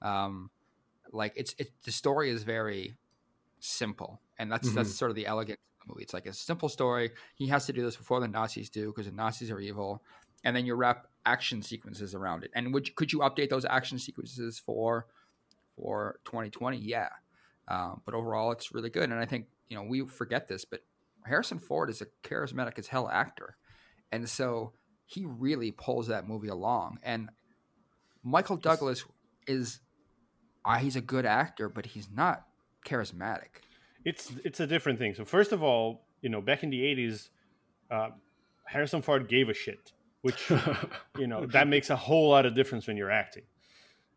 Um, 0.00 0.50
like 1.10 1.32
it's 1.34 1.56
it, 1.58 1.72
the 1.82 1.90
story 1.90 2.30
is 2.30 2.44
very 2.44 2.94
simple, 3.58 4.20
and 4.38 4.52
that's 4.52 4.68
mm-hmm. 4.68 4.76
that's 4.76 4.94
sort 4.94 5.10
of 5.10 5.16
the 5.16 5.26
elegance 5.26 5.58
of 5.80 5.88
the 5.88 5.92
movie. 5.92 6.04
It's 6.04 6.14
like 6.14 6.26
a 6.26 6.32
simple 6.32 6.68
story. 6.68 7.10
He 7.34 7.48
has 7.48 7.66
to 7.66 7.72
do 7.72 7.82
this 7.82 7.96
before 7.96 8.20
the 8.20 8.28
Nazis 8.28 8.70
do 8.70 8.86
because 8.86 9.06
the 9.06 9.12
Nazis 9.16 9.50
are 9.50 9.58
evil, 9.58 10.02
and 10.44 10.54
then 10.54 10.66
you 10.66 10.74
wrap 10.74 11.06
action 11.26 11.62
sequences 11.62 12.14
around 12.14 12.44
it. 12.44 12.50
And 12.54 12.72
would 12.74 12.94
could 12.96 13.12
you 13.12 13.20
update 13.20 13.50
those 13.50 13.64
action 13.64 13.98
sequences 13.98 14.58
for 14.58 15.06
for 15.76 16.20
2020? 16.24 16.78
Yeah, 16.78 17.08
um, 17.68 18.02
but 18.04 18.14
overall, 18.14 18.52
it's 18.52 18.72
really 18.72 18.90
good. 18.90 19.04
And 19.04 19.14
I 19.14 19.24
think 19.24 19.46
you 19.68 19.76
know 19.76 19.82
we 19.82 20.06
forget 20.06 20.48
this, 20.48 20.64
but 20.64 20.80
Harrison 21.24 21.58
Ford 21.58 21.90
is 21.90 22.02
a 22.02 22.06
charismatic 22.22 22.78
as 22.78 22.88
hell 22.88 23.08
actor, 23.08 23.56
and 24.12 24.28
so 24.28 24.72
he 25.06 25.24
really 25.24 25.70
pulls 25.70 26.06
that 26.08 26.28
movie 26.28 26.48
along. 26.48 26.98
And 27.02 27.30
Michael 28.22 28.56
Douglas 28.56 29.04
is 29.46 29.80
uh, 30.64 30.76
he's 30.76 30.96
a 30.96 31.00
good 31.00 31.26
actor, 31.26 31.68
but 31.68 31.86
he's 31.86 32.08
not 32.14 32.46
charismatic. 32.86 33.62
It's 34.04 34.32
it's 34.44 34.60
a 34.60 34.66
different 34.66 34.98
thing. 34.98 35.14
So 35.14 35.24
first 35.24 35.52
of 35.52 35.62
all, 35.62 36.02
you 36.20 36.28
know, 36.28 36.40
back 36.40 36.62
in 36.62 36.70
the 36.70 36.80
'80s, 36.80 37.28
uh, 37.90 38.10
Harrison 38.66 39.02
Ford 39.02 39.28
gave 39.28 39.48
a 39.48 39.54
shit, 39.54 39.92
which 40.24 40.50
you 41.18 41.26
know 41.26 41.46
that 41.46 41.68
makes 41.68 41.90
a 41.90 41.96
whole 41.96 42.30
lot 42.30 42.46
of 42.46 42.54
difference 42.54 42.86
when 42.86 42.96
you're 42.96 43.10
acting 43.10 43.44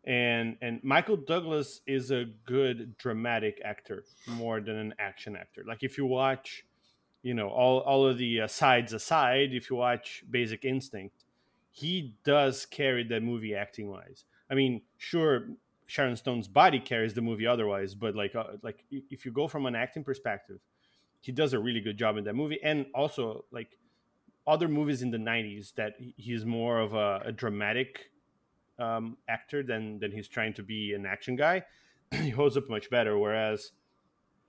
and 0.08 0.56
and 0.62 0.82
Michael 0.82 1.18
Douglas 1.18 1.82
is 1.86 2.10
a 2.10 2.24
good 2.46 2.96
dramatic 2.96 3.60
actor 3.62 4.04
more 4.26 4.58
than 4.60 4.76
an 4.76 4.94
action 4.98 5.36
actor. 5.36 5.62
Like 5.68 5.82
if 5.82 5.98
you 5.98 6.06
watch, 6.06 6.64
you 7.22 7.34
know, 7.34 7.48
all 7.48 7.80
all 7.80 8.06
of 8.06 8.16
the 8.16 8.40
uh, 8.42 8.46
sides 8.46 8.94
aside, 8.94 9.52
if 9.52 9.68
you 9.68 9.76
watch 9.76 10.24
Basic 10.30 10.64
Instinct, 10.64 11.24
he 11.70 12.14
does 12.24 12.64
carry 12.64 13.04
the 13.04 13.20
movie 13.20 13.54
acting 13.54 13.90
wise. 13.90 14.24
I 14.50 14.54
mean, 14.54 14.80
sure, 14.96 15.48
Sharon 15.86 16.16
Stone's 16.16 16.48
body 16.48 16.80
carries 16.80 17.12
the 17.12 17.20
movie 17.20 17.46
otherwise, 17.46 17.94
but 17.94 18.16
like 18.16 18.34
uh, 18.34 18.44
like 18.62 18.84
if 18.90 19.26
you 19.26 19.30
go 19.30 19.46
from 19.46 19.66
an 19.66 19.74
acting 19.74 20.04
perspective, 20.04 20.60
he 21.20 21.32
does 21.32 21.52
a 21.52 21.58
really 21.58 21.80
good 21.80 21.98
job 21.98 22.16
in 22.16 22.24
that 22.24 22.34
movie, 22.34 22.58
and 22.62 22.86
also 22.94 23.44
like 23.52 23.76
other 24.48 24.66
movies 24.66 25.02
in 25.02 25.10
the 25.10 25.18
'90s 25.18 25.74
that 25.74 25.92
he's 26.16 26.44
more 26.44 26.80
of 26.80 26.94
a, 26.94 27.22
a 27.26 27.32
dramatic 27.32 28.10
um, 28.78 29.16
actor 29.28 29.62
than 29.62 29.98
than 30.00 30.10
he's 30.10 30.28
trying 30.28 30.54
to 30.54 30.62
be 30.62 30.94
an 30.94 31.06
action 31.06 31.36
guy. 31.36 31.62
he 32.10 32.30
holds 32.30 32.56
up 32.56 32.68
much 32.68 32.90
better. 32.90 33.18
Whereas 33.18 33.72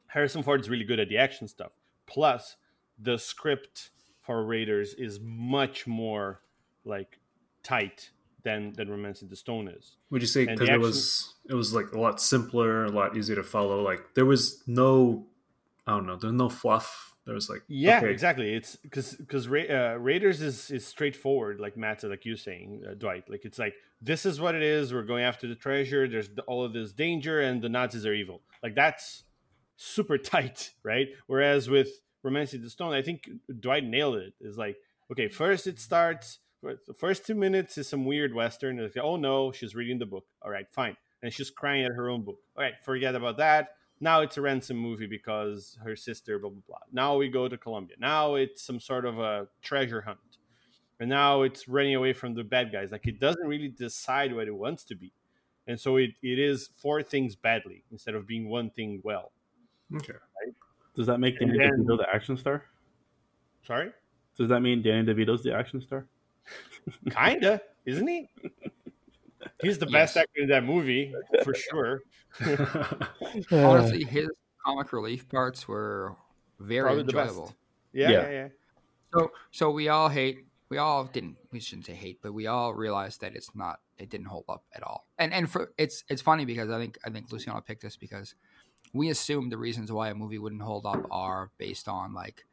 Harrison 0.08 0.44
Ford 0.44 0.62
is 0.62 0.70
really 0.70 0.86
good 0.86 1.00
at 1.00 1.10
the 1.10 1.18
action 1.18 1.48
stuff. 1.48 1.72
Plus, 2.08 2.56
the 2.98 3.18
script 3.18 3.92
for 4.22 4.44
Raiders 4.44 4.94
is 4.94 5.20
much 5.22 5.86
more 5.86 6.42
like 6.86 7.20
tight 7.64 8.12
than 8.44 8.74
than 8.74 8.90
Romancing 8.90 9.30
the 9.30 9.36
Stone 9.36 9.68
is. 9.68 9.98
Would 10.10 10.22
you 10.22 10.28
say 10.28 10.46
because 10.46 10.70
it 10.70 10.80
was 10.80 11.36
it 11.50 11.54
was 11.54 11.74
like 11.74 11.92
a 11.94 12.00
lot 12.00 12.22
simpler, 12.22 12.86
a 12.86 12.92
lot 12.92 13.18
easier 13.18 13.36
to 13.36 13.44
follow? 13.44 13.82
Like 13.82 14.14
there 14.16 14.26
was 14.26 14.64
no, 14.68 15.28
I 15.86 15.92
don't 15.92 16.06
know, 16.06 16.16
there's 16.16 16.34
no 16.34 16.50
fluff 16.50 17.09
there 17.30 17.36
was 17.36 17.48
like 17.48 17.62
yeah, 17.68 18.00
okay. 18.00 18.10
exactly. 18.10 18.56
It's 18.56 18.76
because 18.76 19.14
because 19.14 19.48
Ra- 19.48 19.70
uh, 19.70 19.98
Raiders 20.00 20.42
is 20.42 20.72
is 20.72 20.84
straightforward, 20.84 21.60
like 21.60 21.78
Matt 21.78 22.04
like 22.04 22.26
you 22.26 22.36
saying, 22.36 22.82
uh, 22.90 22.96
Dwight. 22.96 23.30
Like 23.30 23.46
it's 23.46 23.60
like 23.60 23.76
this 24.02 24.26
is 24.26 24.42
what 24.42 24.56
it 24.56 24.64
is. 24.64 24.92
We're 24.92 25.04
going 25.04 25.24
after 25.24 25.48
the 25.48 25.54
treasure. 25.54 26.08
There's 26.08 26.32
all 26.48 26.64
of 26.66 26.74
this 26.74 26.92
danger, 26.92 27.40
and 27.40 27.62
the 27.62 27.70
Nazis 27.70 28.04
are 28.08 28.16
evil. 28.16 28.42
Like 28.64 28.74
that's 28.74 29.26
super 29.78 30.18
tight, 30.34 30.72
right? 30.82 31.10
Whereas 31.28 31.70
with 31.70 31.90
Romancing 32.24 32.64
the 32.64 32.70
Stone, 32.72 32.94
I 32.94 33.04
think 33.04 33.30
Dwight 33.60 33.84
nailed 33.84 34.16
it. 34.16 34.34
Is 34.42 34.58
like 34.58 34.78
okay, 35.12 35.28
first 35.28 35.68
it 35.68 35.80
starts. 35.80 36.40
The 36.64 36.96
first 36.98 37.28
two 37.28 37.36
minutes 37.36 37.78
is 37.78 37.88
some 37.88 38.06
weird 38.06 38.34
western. 38.34 38.82
Like, 38.82 38.98
oh 38.98 39.18
no, 39.18 39.52
she's 39.52 39.76
reading 39.76 40.00
the 40.00 40.08
book. 40.08 40.26
All 40.42 40.50
right, 40.50 40.66
fine, 40.72 40.98
and 41.22 41.32
she's 41.32 41.52
crying 41.52 41.86
at 41.86 41.92
her 41.92 42.10
own 42.10 42.24
book. 42.24 42.40
All 42.58 42.64
right, 42.64 42.74
forget 42.84 43.14
about 43.14 43.38
that 43.38 43.76
now 44.00 44.22
it's 44.22 44.38
a 44.38 44.42
ransom 44.42 44.78
movie 44.78 45.08
because 45.08 45.78
her 45.84 45.96
sister, 45.96 46.40
blah 46.40 46.50
blah 46.50 46.62
blah. 46.68 46.78
Now 46.92 47.18
we 47.18 47.30
go 47.30 47.48
to 47.48 47.58
Colombia. 47.58 47.96
Now 48.00 48.36
it's 48.36 48.62
some 48.64 48.80
sort 48.80 49.06
of 49.06 49.20
a 49.20 49.48
treasure 49.62 50.02
hunt, 50.02 50.20
and 51.00 51.10
now 51.10 51.42
it's 51.44 51.68
running 51.68 51.96
away 51.96 52.14
from 52.14 52.34
the 52.34 52.44
bad 52.44 52.72
guys. 52.72 52.92
Like 52.92 53.08
it 53.08 53.20
doesn't 53.20 53.48
really 53.48 53.70
decide 53.70 54.34
what 54.34 54.48
it 54.48 54.56
wants 54.56 54.84
to 54.86 54.96
be, 54.96 55.12
and 55.68 55.80
so 55.80 55.98
it, 55.98 56.12
it 56.24 56.40
is 56.40 56.70
four 56.82 57.04
things 57.04 57.36
badly 57.36 57.84
instead 57.92 58.16
of 58.16 58.26
being 58.28 58.50
one 58.50 58.70
thing 58.70 59.02
well. 59.04 59.32
Okay. 59.96 60.14
Does 60.96 61.08
that 61.08 61.20
make 61.20 61.40
And 61.42 61.52
Danny 61.52 61.60
then- 61.70 61.86
DeVito 61.86 61.98
the 61.98 62.08
action 62.14 62.38
star? 62.38 62.64
Sorry, 63.66 63.92
Does 64.38 64.50
that 64.50 64.62
mean 64.62 64.82
Danny 64.82 65.06
DeVito's 65.14 65.44
the 65.44 65.54
action 65.54 65.82
star? 65.82 66.08
kinda, 67.12 67.62
isn't 67.86 68.08
he? 68.08 68.30
He's 69.62 69.78
the 69.78 69.86
best 69.86 70.18
actor 70.18 70.42
in 70.42 70.50
that 70.50 70.64
movie 70.64 71.14
for 71.44 71.54
sure. 71.54 72.02
Honestly, 73.52 74.04
his 74.04 74.30
comic 74.66 74.92
relief 74.94 75.28
parts 75.30 75.68
were 75.68 76.16
very 76.60 76.84
Probably 76.84 77.02
enjoyable. 77.02 77.54
Yeah, 77.94 78.10
Yeah. 78.10 78.22
yeah, 78.22 78.30
yeah. 78.30 78.48
So, 79.14 79.32
so 79.52 79.72
we 79.72 79.90
all 79.90 80.10
hate. 80.10 80.46
We 80.70 80.78
all 80.78 81.06
didn't. 81.06 81.38
We 81.52 81.60
shouldn't 81.60 81.88
say 81.88 81.94
hate, 81.94 82.20
but 82.22 82.34
we 82.34 82.46
all 82.46 82.74
realized 82.74 83.22
that 83.22 83.36
it's 83.36 83.56
not. 83.56 83.80
It 83.98 84.10
didn't 84.10 84.28
hold 84.28 84.46
up 84.48 84.64
at 84.74 84.84
all. 84.84 85.08
And 85.18 85.34
and 85.34 85.50
for 85.50 85.74
it's 85.78 86.04
it's 86.10 86.22
funny 86.22 86.46
because 86.46 86.70
I 86.70 86.78
think 86.78 87.00
I 87.04 87.10
think 87.10 87.32
Luciano 87.32 87.60
picked 87.62 87.82
this 87.82 87.98
because 87.98 88.36
we 88.94 89.10
assume 89.10 89.50
the 89.50 89.58
reasons 89.58 89.92
why 89.92 90.10
a 90.10 90.16
movie 90.16 90.38
wouldn't 90.38 90.62
hold 90.62 90.86
up 90.86 91.06
are 91.12 91.52
based 91.58 91.88
on 91.88 92.14
like 92.14 92.46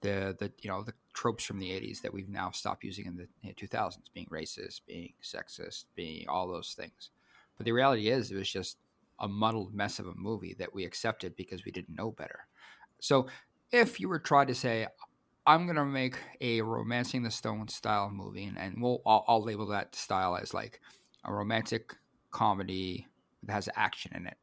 the 0.00 0.36
the 0.38 0.52
you 0.60 0.68
know 0.68 0.82
the 0.82 0.94
tropes 1.14 1.44
from 1.44 1.58
the 1.58 1.70
80s 1.70 2.00
that 2.02 2.12
we've 2.12 2.28
now 2.28 2.50
stopped 2.50 2.84
using 2.84 3.06
in 3.06 3.16
the 3.16 3.28
you 3.42 3.48
know, 3.50 3.54
2000s 3.54 3.98
being 4.12 4.26
racist 4.26 4.80
being 4.86 5.12
sexist 5.22 5.84
being 5.94 6.28
all 6.28 6.48
those 6.48 6.74
things 6.76 7.10
but 7.56 7.64
the 7.64 7.72
reality 7.72 8.08
is 8.08 8.30
it 8.30 8.36
was 8.36 8.50
just 8.50 8.78
a 9.20 9.28
muddled 9.28 9.74
mess 9.74 9.98
of 9.98 10.06
a 10.06 10.14
movie 10.14 10.54
that 10.58 10.74
we 10.74 10.84
accepted 10.84 11.36
because 11.36 11.64
we 11.64 11.72
didn't 11.72 11.96
know 11.96 12.10
better 12.10 12.46
so 13.00 13.26
if 13.70 14.00
you 14.00 14.08
were 14.08 14.18
trying 14.18 14.46
to 14.46 14.54
say 14.54 14.86
i'm 15.46 15.66
going 15.66 15.76
to 15.76 15.84
make 15.84 16.16
a 16.40 16.60
romancing 16.60 17.22
the 17.22 17.30
stone 17.30 17.68
style 17.68 18.10
movie 18.10 18.44
and, 18.44 18.58
and 18.58 18.80
we'll 18.80 19.00
I'll, 19.06 19.24
I'll 19.28 19.42
label 19.42 19.66
that 19.66 19.94
style 19.94 20.36
as 20.36 20.54
like 20.54 20.80
a 21.24 21.32
romantic 21.32 21.94
comedy 22.30 23.06
that 23.44 23.52
has 23.52 23.68
action 23.76 24.12
in 24.14 24.26
it 24.26 24.36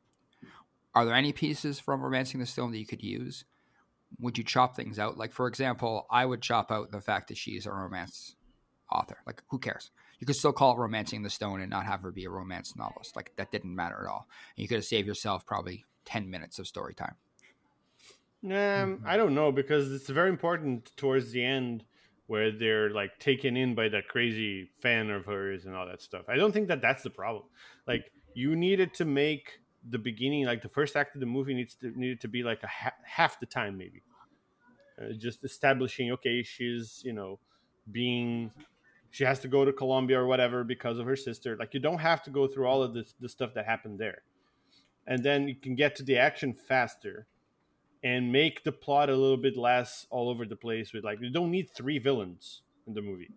are 0.95 1.05
there 1.05 1.15
any 1.15 1.31
pieces 1.31 1.79
from 1.79 2.01
romancing 2.01 2.39
the 2.39 2.45
stone 2.45 2.71
that 2.71 2.79
you 2.79 2.85
could 2.85 3.03
use 3.03 3.45
would 4.17 4.37
you 4.37 4.43
chop 4.43 4.75
things 4.75 4.97
out? 4.97 5.17
Like, 5.17 5.33
for 5.33 5.47
example, 5.47 6.07
I 6.09 6.25
would 6.25 6.41
chop 6.41 6.71
out 6.71 6.91
the 6.91 7.01
fact 7.01 7.27
that 7.27 7.37
she's 7.37 7.65
a 7.65 7.71
romance 7.71 8.35
author. 8.91 9.17
Like, 9.27 9.43
who 9.49 9.59
cares? 9.59 9.91
You 10.19 10.27
could 10.27 10.35
still 10.35 10.53
call 10.53 10.73
it 10.73 10.79
Romancing 10.79 11.23
the 11.23 11.29
Stone 11.29 11.61
and 11.61 11.69
not 11.69 11.85
have 11.85 12.01
her 12.01 12.11
be 12.11 12.25
a 12.25 12.29
romance 12.29 12.75
novelist. 12.75 13.15
Like, 13.15 13.31
that 13.37 13.51
didn't 13.51 13.73
matter 13.73 14.01
at 14.03 14.11
all. 14.11 14.27
And 14.55 14.61
you 14.61 14.67
could 14.67 14.75
have 14.75 14.85
saved 14.85 15.07
yourself 15.07 15.45
probably 15.45 15.85
10 16.05 16.29
minutes 16.29 16.59
of 16.59 16.67
story 16.67 16.93
time. 16.93 17.15
Um, 18.43 19.03
I 19.05 19.17
don't 19.17 19.35
know 19.35 19.51
because 19.51 19.91
it's 19.91 20.07
very 20.09 20.29
important 20.29 20.91
towards 20.95 21.31
the 21.31 21.43
end 21.43 21.83
where 22.27 22.51
they're 22.51 22.91
like 22.91 23.17
taken 23.19 23.57
in 23.57 23.75
by 23.75 23.89
that 23.89 24.07
crazy 24.07 24.69
fan 24.81 25.09
of 25.09 25.25
hers 25.25 25.65
and 25.65 25.75
all 25.75 25.87
that 25.87 26.01
stuff. 26.01 26.25
I 26.29 26.35
don't 26.35 26.51
think 26.51 26.67
that 26.67 26.81
that's 26.81 27.03
the 27.03 27.09
problem. 27.09 27.45
Like 27.87 28.11
you 28.33 28.55
needed 28.55 28.93
to 28.95 29.05
make 29.05 29.59
the 29.89 29.97
beginning, 29.97 30.45
like 30.45 30.61
the 30.61 30.69
first 30.69 30.95
act 30.95 31.15
of 31.15 31.21
the 31.21 31.25
movie 31.25 31.53
needs 31.53 31.75
to 31.75 31.91
needed 31.99 32.21
to 32.21 32.27
be 32.27 32.43
like 32.43 32.61
a 32.63 32.67
ha- 32.67 32.93
half 33.03 33.39
the 33.39 33.45
time 33.45 33.77
maybe, 33.77 34.03
uh, 35.01 35.13
just 35.17 35.43
establishing 35.43 36.11
okay 36.11 36.43
she's 36.43 37.01
you 37.03 37.13
know 37.13 37.39
being 37.91 38.51
she 39.11 39.23
has 39.23 39.40
to 39.40 39.48
go 39.48 39.65
to 39.65 39.73
Colombia 39.73 40.19
or 40.19 40.27
whatever 40.27 40.64
because 40.64 40.98
of 40.99 41.06
her 41.06 41.15
sister. 41.15 41.57
Like 41.57 41.73
you 41.73 41.80
don't 41.80 41.99
have 41.99 42.22
to 42.23 42.30
go 42.30 42.48
through 42.48 42.68
all 42.68 42.84
of 42.84 42.94
this 42.94 43.14
the 43.19 43.30
stuff 43.30 43.53
that 43.56 43.65
happened 43.65 43.99
there, 43.99 44.22
and 45.07 45.23
then 45.23 45.48
you 45.48 45.56
can 45.56 45.76
get 45.76 45.95
to 45.98 46.03
the 46.03 46.18
action 46.18 46.53
faster 46.53 47.26
and 48.03 48.31
make 48.31 48.64
the 48.64 48.72
plot 48.72 49.10
a 49.10 49.15
little 49.15 49.38
bit 49.38 49.57
less 49.57 50.07
all 50.10 50.30
over 50.30 50.45
the 50.45 50.56
place 50.56 50.94
with 50.94 51.03
like 51.03 51.19
you 51.22 51.30
don't 51.30 51.52
need 51.52 51.69
three 51.69 51.99
villains 51.99 52.61
in 52.88 52.94
the 52.94 53.02
movie 53.02 53.30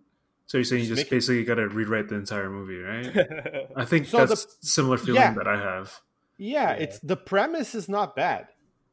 so 0.46 0.56
you're 0.58 0.64
saying 0.64 0.82
you 0.82 0.88
Just 0.88 1.00
just 1.00 1.06
make 1.06 1.12
it- 1.12 1.16
basically 1.16 1.44
got 1.44 1.54
to 1.56 1.66
rewrite 1.68 2.08
the 2.08 2.14
entire 2.16 2.50
movie, 2.50 2.78
right? 2.78 3.66
I 3.76 3.84
think 3.84 4.06
So 4.06 4.18
the- 4.18 4.26
that's 4.26 4.46
similar 4.60 4.98
feeling 4.98 5.20
yeah. 5.22 5.32
that 5.34 5.48
I 5.48 5.56
have. 5.58 6.00
yeah, 6.38 6.70
Yeah. 6.76 6.82
it's 6.84 6.98
the 7.00 7.16
premise 7.16 7.74
is 7.74 7.88
not 7.88 8.14
bad 8.14 8.48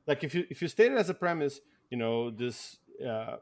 like 0.07 0.23
if 0.23 0.33
you 0.33 0.45
if 0.49 0.61
you 0.61 0.67
state 0.69 0.91
it 0.91 0.97
as 0.97 1.09
a 1.09 1.13
premise 1.13 1.59
you 1.91 1.97
know 1.97 2.31
this 2.31 2.77
uh, 3.05 3.35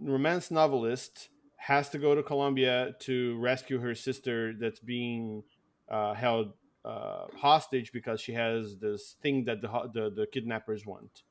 romance 0.00 0.50
novelist 0.50 1.28
has 1.68 1.90
to 1.90 1.98
go 1.98 2.14
to 2.14 2.22
colombia 2.22 2.94
to 2.98 3.36
rescue 3.38 3.78
her 3.78 3.94
sister 3.94 4.54
that's 4.58 4.80
being 4.80 5.42
uh, 5.88 6.14
held 6.14 6.52
uh, 6.84 7.26
hostage 7.36 7.92
because 7.92 8.20
she 8.20 8.32
has 8.32 8.76
this 8.78 9.16
thing 9.22 9.44
that 9.44 9.60
the, 9.60 9.68
the 9.92 10.10
the 10.10 10.26
kidnappers 10.26 10.86
want 10.86 11.22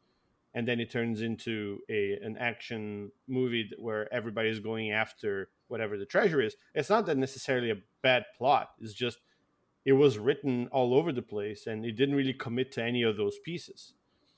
and 0.54 0.68
then 0.68 0.80
it 0.80 0.90
turns 0.92 1.22
into 1.22 1.80
a 1.90 2.18
an 2.24 2.38
action 2.38 3.12
movie 3.28 3.70
where 3.78 4.12
everybody's 4.14 4.60
going 4.60 4.92
after 4.92 5.50
whatever 5.68 5.96
the 5.98 6.06
treasure 6.06 6.42
is. 6.42 6.56
It's 6.74 6.90
not 6.90 7.06
that 7.06 7.18
necessarily 7.18 7.70
a 7.72 7.78
bad 8.02 8.26
plot. 8.38 8.72
It's 8.82 8.94
just 8.94 9.20
it 9.86 9.94
was 9.94 10.18
written 10.18 10.68
all 10.72 10.94
over 10.94 11.12
the 11.12 11.22
place 11.22 11.68
and 11.68 11.86
it 11.86 11.94
didn't 11.96 12.16
really 12.16 12.34
commit 12.34 12.72
to 12.74 12.84
any 12.84 13.04
of 13.04 13.18
those 13.18 13.38
pieces. 13.40 13.94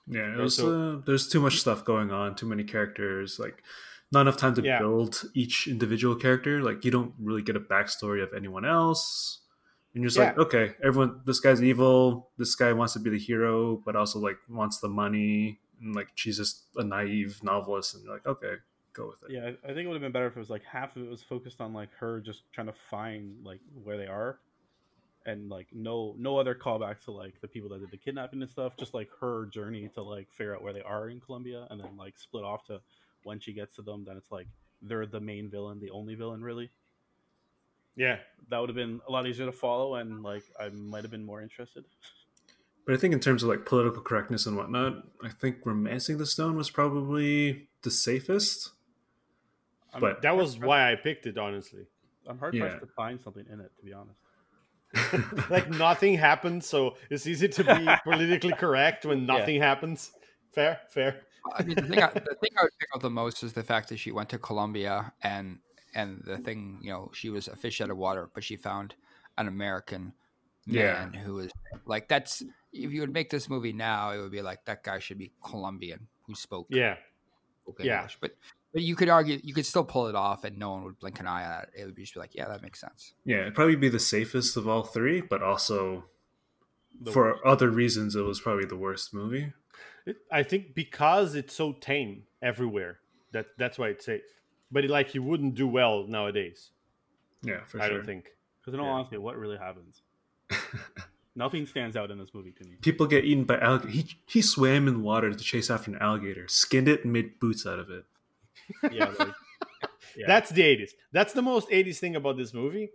Yeah, 0.08 0.34
it 0.34 0.38
was, 0.38 0.56
so- 0.58 0.98
uh, 0.98 1.02
there's 1.06 1.28
too 1.30 1.40
much 1.42 1.60
stuff 1.60 1.84
going 1.86 2.12
on, 2.12 2.36
too 2.36 2.46
many 2.46 2.64
characters, 2.64 3.40
like 3.40 3.64
not 4.12 4.22
enough 4.22 4.38
time 4.38 4.54
to 4.56 4.62
Yeah. 4.62 4.80
build 4.80 5.24
each 5.34 5.68
individual 5.68 6.16
character. 6.16 6.62
Like 6.62 6.84
you 6.84 6.92
don't 6.92 7.14
really 7.20 7.42
get 7.42 7.56
a 7.56 7.60
backstory 7.60 8.22
of 8.22 8.34
anyone 8.34 8.66
else. 8.66 9.40
And 9.94 10.04
you're 10.04 10.10
just 10.10 10.18
Yeah. 10.18 10.28
like, 10.30 10.38
okay, 10.38 10.76
everyone, 10.84 11.22
this 11.26 11.40
guy's 11.40 11.62
evil. 11.64 12.30
This 12.38 12.56
guy 12.56 12.72
wants 12.74 12.94
to 12.94 13.00
be 13.00 13.10
the 13.10 13.20
hero, 13.20 13.78
but 13.86 13.96
also 13.96 14.20
like 14.20 14.38
wants 14.50 14.80
the 14.80 14.90
money. 14.90 15.60
And 15.82 15.96
like 15.96 16.10
she's 16.16 16.38
just 16.38 16.66
a 16.76 16.84
naive 16.84 17.42
novelist, 17.44 17.96
and 17.96 18.04
you're 18.04 18.14
like, 18.14 18.26
okay, 18.28 18.56
go 18.94 19.08
with 19.08 19.24
it. 19.24 19.32
Yeah, 19.32 19.46
I 19.46 19.72
I 19.72 19.74
think 19.74 19.86
it 19.86 19.88
would 19.88 19.96
have 19.96 20.02
been 20.02 20.12
better 20.12 20.28
if 20.28 20.36
it 20.36 20.40
was 20.40 20.50
like 20.50 20.64
half 20.64 20.96
of 20.96 21.04
it 21.04 21.10
was 21.10 21.24
focused 21.24 21.60
on 21.60 21.74
like 21.74 21.92
her 21.94 22.20
just 22.22 22.44
trying 22.54 22.68
to 22.68 22.74
find 22.74 23.44
like 23.44 23.60
where 23.84 23.98
they 23.98 24.06
are, 24.08 24.40
and 25.26 25.50
like 25.50 25.68
no 25.74 26.14
no 26.20 26.38
other 26.38 26.54
callbacks 26.54 27.06
to 27.06 27.12
like 27.12 27.42
the 27.42 27.48
people 27.48 27.70
that 27.70 27.80
did 27.80 27.90
the 27.92 27.98
kidnapping 27.98 28.42
and 28.44 28.52
stuff. 28.52 28.78
Just 28.78 28.94
like 28.94 29.10
her 29.22 29.48
journey 29.48 29.90
to 29.96 30.04
like 30.04 30.32
figure 30.32 30.56
out 30.56 30.62
where 30.62 30.74
they 30.74 30.84
are 30.84 31.10
in 31.10 31.20
Colombia, 31.20 31.66
and 31.72 31.80
then 31.82 31.98
like 31.98 32.18
split 32.20 32.44
off 32.44 32.64
to 32.66 32.80
when 33.24 33.40
she 33.40 33.54
gets 33.54 33.76
to 33.76 33.82
them. 33.82 34.04
Then 34.06 34.18
it's 34.18 34.32
like 34.32 34.48
they're 34.82 35.06
the 35.06 35.20
main 35.20 35.50
villain, 35.50 35.80
the 35.80 35.90
only 35.92 36.16
villain 36.16 36.42
really. 36.42 36.70
Yeah. 37.96 38.18
That 38.50 38.60
would 38.60 38.70
have 38.70 38.76
been 38.76 39.02
a 39.08 39.12
lot 39.12 39.28
easier 39.28 39.46
to 39.46 39.52
follow, 39.52 39.96
and 39.96 40.24
like 40.24 40.44
I 40.60 40.70
might 40.70 41.04
have 41.04 41.12
been 41.12 41.26
more 41.26 41.42
interested. 41.42 41.86
But 42.84 42.96
I 42.96 42.98
think 42.98 43.14
in 43.14 43.20
terms 43.20 43.44
of 43.44 43.50
like 43.50 43.64
political 43.64 44.02
correctness 44.02 44.48
and 44.48 44.58
whatnot, 44.58 45.04
I 45.24 45.30
think 45.30 45.58
Romancing 45.64 46.18
the 46.18 46.26
Stone 46.26 46.58
was 46.58 46.72
probably 46.72 47.68
the 47.84 47.92
safest. 47.92 48.72
I'm, 49.94 50.02
But- 50.02 50.24
That 50.24 50.36
was 50.36 50.58
why 50.58 50.92
I 50.92 50.96
picked 50.96 51.28
it 51.28 51.38
honestly. 51.38 51.86
I'm 52.28 52.40
hard 52.40 52.56
Yeah. 52.56 52.62
pressed 52.70 52.80
to 52.82 52.88
find 52.88 53.22
something 53.22 53.46
in 53.54 53.60
it, 53.60 53.72
to 53.78 53.86
be 53.86 53.94
honest. 53.94 54.18
Like 55.52 55.70
nothing 55.70 56.16
happened, 56.16 56.64
so 56.64 56.96
it's 57.12 57.28
easy 57.28 57.48
to 57.50 57.64
be 57.64 57.88
politically 58.04 58.54
correct 58.54 59.06
when 59.06 59.28
nothing 59.28 59.62
happens. 59.62 60.12
Fair, 60.52 60.80
fair. 60.90 61.22
I 61.56 61.64
mean, 61.64 61.76
the 61.76 61.84
thing, 61.84 62.02
I, 62.04 62.08
the 62.14 62.36
thing 62.42 62.52
I 62.58 62.64
would 62.64 62.78
pick 62.80 62.90
out 62.96 63.02
the 63.02 63.10
most 63.10 63.44
is 63.44 63.54
the 63.54 63.64
fact 63.64 63.90
that 63.90 63.98
she 63.98 64.12
went 64.12 64.30
to 64.30 64.38
Colombia 64.38 65.14
and 65.22 65.60
and 65.94 66.22
the 66.26 66.38
mm. 66.38 66.46
thing, 66.46 66.80
you 66.82 66.92
know, 66.92 67.12
she 67.14 67.30
was 67.30 67.48
a 67.48 67.56
fish 67.56 67.82
out 67.82 67.90
of 67.90 67.98
water, 67.98 68.30
but 68.34 68.44
she 68.44 68.56
found 68.56 68.96
an 69.38 69.48
American 69.48 70.14
Yeah. 70.66 70.94
man 70.94 71.14
who 71.14 71.40
is 71.40 71.52
like 71.86 72.08
that's. 72.08 72.44
If 72.74 72.94
you 72.94 73.02
would 73.02 73.14
make 73.14 73.30
this 73.30 73.50
movie 73.50 73.74
now, 73.74 74.12
it 74.12 74.22
would 74.22 74.32
be 74.32 74.42
like 74.42 74.64
that 74.66 74.84
guy 74.84 75.00
should 75.00 75.18
be 75.18 75.34
Colombian 75.44 76.08
who 76.26 76.36
spoke 76.36 76.68
Yeah. 76.70 76.96
spoke 77.64 77.84
Yeah. 77.84 77.98
English. 77.98 78.18
But 78.22 78.36
but 78.74 78.82
you 78.82 78.96
could 78.96 79.10
argue 79.10 79.40
you 79.44 79.54
could 79.54 79.66
still 79.66 79.84
pull 79.84 80.08
it 80.08 80.16
off, 80.16 80.46
and 80.46 80.58
no 80.58 80.72
one 80.72 80.84
would 80.86 81.00
blink 81.00 81.20
an 81.20 81.28
eye 81.28 81.44
at 81.44 81.64
it. 81.74 81.82
It 81.82 81.86
would 81.88 81.98
just 81.98 82.14
be 82.14 82.22
like, 82.22 82.34
yeah, 82.34 82.48
that 82.48 82.62
makes 82.62 82.80
sense. 82.80 83.14
yeah, 83.26 83.42
it'd 83.42 83.56
probably 83.56 83.76
be 83.76 83.90
the 83.90 84.00
safest 84.00 84.56
of 84.56 84.68
all 84.68 84.84
three, 84.84 85.20
but 85.20 85.44
also 85.44 86.06
for 87.12 87.32
worst. 87.32 87.42
other 87.46 87.70
reasons, 87.70 88.16
it 88.16 88.22
was 88.22 88.40
probably 88.40 88.66
the 88.66 88.76
worst 88.78 89.14
movie. 89.14 89.54
It, 90.06 90.18
I 90.32 90.44
think 90.44 90.74
because 90.76 91.36
it's 91.36 91.56
so 91.56 91.74
tame 91.74 92.24
everywhere, 92.42 93.00
that 93.32 93.48
that's 93.58 93.78
why 93.80 93.90
it's 93.90 94.06
safe. 94.06 94.22
But 94.72 94.86
it, 94.86 94.90
like 94.92 95.14
you 95.16 95.24
wouldn't 95.24 95.56
do 95.56 95.68
well 95.68 96.06
nowadays. 96.08 96.72
Yeah, 97.44 97.64
for 97.66 97.82
I 97.82 97.88
sure. 97.88 97.98
don't 97.98 98.06
think. 98.06 98.30
Because 98.60 98.74
in 98.74 98.80
all 98.80 98.86
Yeah. 98.88 98.92
honesty, 98.94 99.18
what 99.18 99.38
really 99.38 99.58
happens? 99.58 100.02
Nothing 101.36 101.66
stands 101.66 101.96
out 101.96 102.12
in 102.12 102.18
this 102.20 102.30
movie 102.34 102.52
to 102.52 102.64
me. 102.66 102.76
People 102.82 103.08
get 103.08 103.24
eaten 103.24 103.46
by 103.46 103.58
alligator. 103.58 103.90
He, 103.92 104.06
he 104.28 104.42
swam 104.42 104.88
in 104.90 105.02
water 105.02 105.32
to 105.32 105.38
chase 105.44 105.70
after 105.70 105.90
an 105.90 105.98
alligator, 106.02 106.48
skinned 106.50 106.90
it, 106.90 107.04
and 107.06 107.14
made 107.14 107.40
boots 107.40 107.66
out 107.66 107.80
of 107.80 107.90
it. 107.90 108.04
Yeah, 108.92 109.06
like, 109.18 109.28
yeah. 110.18 110.28
That's 110.28 110.50
the 110.52 110.62
80s. 110.62 110.92
That's 111.12 111.34
the 111.34 111.42
most 111.42 111.70
80s 111.70 111.98
thing 112.00 112.16
about 112.16 112.38
this 112.38 112.54
movie 112.54 112.90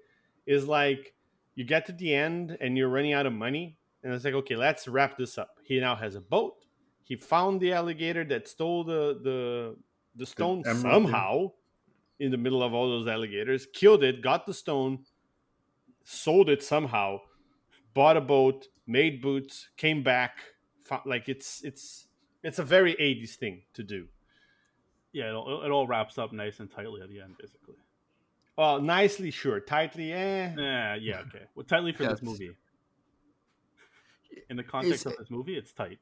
is 0.47 0.66
like 0.66 1.15
you 1.55 1.65
get 1.65 1.87
to 1.87 1.93
the 1.93 2.15
end 2.15 2.57
and 2.61 2.77
you're 2.77 2.89
running 2.89 3.12
out 3.15 3.27
of 3.27 3.33
money 3.33 3.76
and 4.07 4.15
it's 4.15 4.24
like 4.24 4.35
okay, 4.35 4.55
let's 4.57 4.87
wrap 4.87 5.19
this 5.19 5.37
up. 5.37 5.51
He 5.65 5.81
now 5.81 5.97
has 5.97 6.15
a 6.15 6.20
boat. 6.20 6.65
He 7.03 7.16
found 7.16 7.61
the 7.61 7.73
alligator 7.73 8.24
that 8.24 8.47
stole 8.49 8.85
the 8.85 9.19
the 9.23 9.77
the 10.15 10.27
stone 10.27 10.62
emerald 10.65 10.83
thing. 10.83 10.93
somehow 10.93 11.53
in 12.19 12.31
the 12.31 12.39
middle 12.39 12.62
of 12.62 12.73
all 12.73 12.89
those 12.89 13.07
alligators, 13.07 13.66
killed 13.66 14.03
it, 14.03 14.23
got 14.23 14.47
the 14.47 14.55
stone, 14.55 15.05
sold 16.05 16.49
it 16.49 16.62
somehow, 16.62 17.19
bought 17.93 18.16
a 18.16 18.20
boat, 18.20 18.69
made 18.87 19.20
boots, 19.20 19.69
came 19.77 20.03
back, 20.03 20.39
fo- 20.85 21.03
like 21.05 21.28
it's 21.28 21.62
it's 21.65 22.07
it's 22.43 22.59
a 22.59 22.65
very 22.65 22.95
80s 22.95 23.35
thing 23.35 23.62
to 23.74 23.83
do. 23.83 24.07
yeah, 25.12 25.31
it 25.31 25.35
all, 25.35 25.62
it 25.65 25.70
all 25.70 25.87
wraps 25.87 26.16
up 26.16 26.33
nice 26.33 26.61
and 26.61 26.70
tightly 26.70 27.03
at 27.03 27.09
the 27.09 27.20
end, 27.20 27.35
basically. 27.39 27.74
Well, 28.57 28.81
nicely, 28.81 29.31
sure. 29.31 29.61
Tightly, 29.61 30.12
eh. 30.12 30.55
Yeah, 30.57 30.95
yeah, 30.95 31.20
okay. 31.27 31.45
Well, 31.55 31.65
tightly 31.66 31.93
for 31.93 32.05
this 32.05 32.23
movie. 32.23 32.53
In 34.51 34.57
the 34.57 34.62
context 34.62 35.07
Is- 35.07 35.12
of 35.12 35.19
this 35.19 35.31
movie, 35.31 35.57
it's 35.57 35.73
tight. 35.73 35.98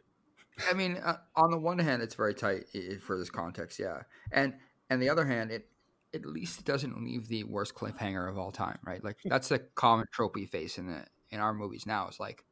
I 0.71 0.73
mean, 0.73 0.99
uh, 0.99 1.17
on 1.35 1.51
the 1.51 1.59
one 1.59 1.81
hand, 1.81 2.01
it's 2.01 2.15
very 2.15 2.35
tight 2.35 2.67
for 3.01 3.19
this 3.19 3.29
context, 3.31 3.79
yeah, 3.79 4.03
and 4.31 4.55
and 4.89 5.03
the 5.03 5.09
other 5.09 5.25
hand, 5.25 5.51
it 5.51 5.69
at 6.15 6.25
least 6.25 6.65
doesn't 6.65 7.03
leave 7.05 7.27
the 7.27 7.43
worst 7.45 7.75
cliffhanger 7.75 8.31
of 8.31 8.39
all 8.39 8.53
time, 8.53 8.79
right? 8.87 9.03
Like 9.03 9.19
that's 9.25 9.49
the 9.49 9.59
common 9.59 10.07
trope 10.13 10.37
we 10.37 10.47
face 10.47 10.79
in 10.79 10.87
the 10.87 11.05
in 11.31 11.41
our 11.41 11.53
movies 11.53 11.87
now. 11.87 12.07
It's 12.07 12.21
like 12.21 12.45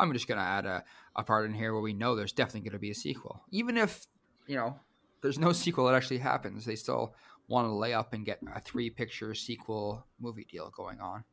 I'm 0.00 0.12
just 0.12 0.26
gonna 0.26 0.40
add 0.40 0.66
a, 0.66 0.84
a 1.14 1.22
part 1.22 1.46
in 1.46 1.54
here 1.54 1.72
where 1.72 1.82
we 1.82 1.92
know 1.92 2.16
there's 2.16 2.32
definitely 2.32 2.68
gonna 2.68 2.80
be 2.80 2.90
a 2.90 2.94
sequel, 2.94 3.42
even 3.52 3.76
if 3.76 4.06
you 4.48 4.56
know 4.56 4.78
there's 5.22 5.38
no 5.38 5.52
sequel 5.52 5.86
that 5.86 5.94
actually 5.94 6.18
happens. 6.18 6.64
They 6.64 6.76
still 6.76 7.14
want 7.46 7.66
to 7.66 7.72
lay 7.72 7.92
up 7.92 8.12
and 8.12 8.24
get 8.24 8.40
a 8.54 8.60
three 8.60 8.90
picture 8.90 9.34
sequel 9.34 10.04
movie 10.20 10.46
deal 10.50 10.72
going 10.76 11.00
on. 11.00 11.24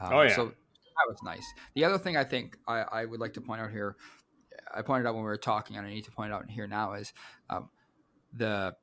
Um, 0.00 0.12
Oh, 0.12 0.22
yeah. 0.22 0.36
So 0.36 0.52
that 1.04 1.08
was 1.12 1.22
nice. 1.22 1.44
The 1.74 1.84
other 1.84 1.98
thing 1.98 2.16
I 2.16 2.24
think 2.24 2.56
I, 2.66 2.80
I 2.80 3.04
would 3.04 3.20
like 3.20 3.32
to 3.34 3.40
point 3.40 3.60
out 3.60 3.70
here, 3.70 3.96
I 4.74 4.82
pointed 4.82 5.06
out 5.06 5.14
when 5.14 5.22
we 5.24 5.28
were 5.28 5.36
talking, 5.36 5.76
and 5.76 5.86
I 5.86 5.90
need 5.90 6.04
to 6.04 6.10
point 6.10 6.32
out 6.32 6.48
here 6.50 6.66
now 6.66 6.92
is 6.94 7.12
um, 7.50 7.68
the 8.32 8.74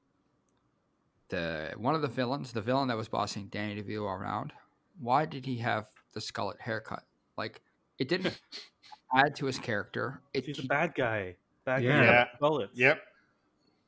the 1.29 1.73
one 1.77 1.95
of 1.95 2.01
the 2.01 2.07
villains, 2.07 2.51
the 2.53 2.61
villain 2.61 2.87
that 2.87 2.97
was 2.97 3.07
bossing 3.07 3.47
Danny 3.47 3.81
DeVito 3.81 4.03
around. 4.03 4.53
Why 4.99 5.25
did 5.25 5.45
he 5.45 5.57
have 5.57 5.85
the 6.13 6.19
skullet 6.19 6.59
haircut? 6.59 7.03
Like 7.37 7.61
it 7.99 8.07
didn't 8.07 8.39
add 9.15 9.35
to 9.37 9.45
his 9.45 9.59
character. 9.59 10.21
It, 10.33 10.45
He's 10.45 10.59
a 10.59 10.63
bad 10.67 10.93
guy. 10.95 11.35
Bad 11.65 11.83
Yeah. 11.83 11.99
guy. 11.99 12.05
Yeah. 12.05 12.25
Bullets. 12.39 12.77
Yep. 12.77 12.99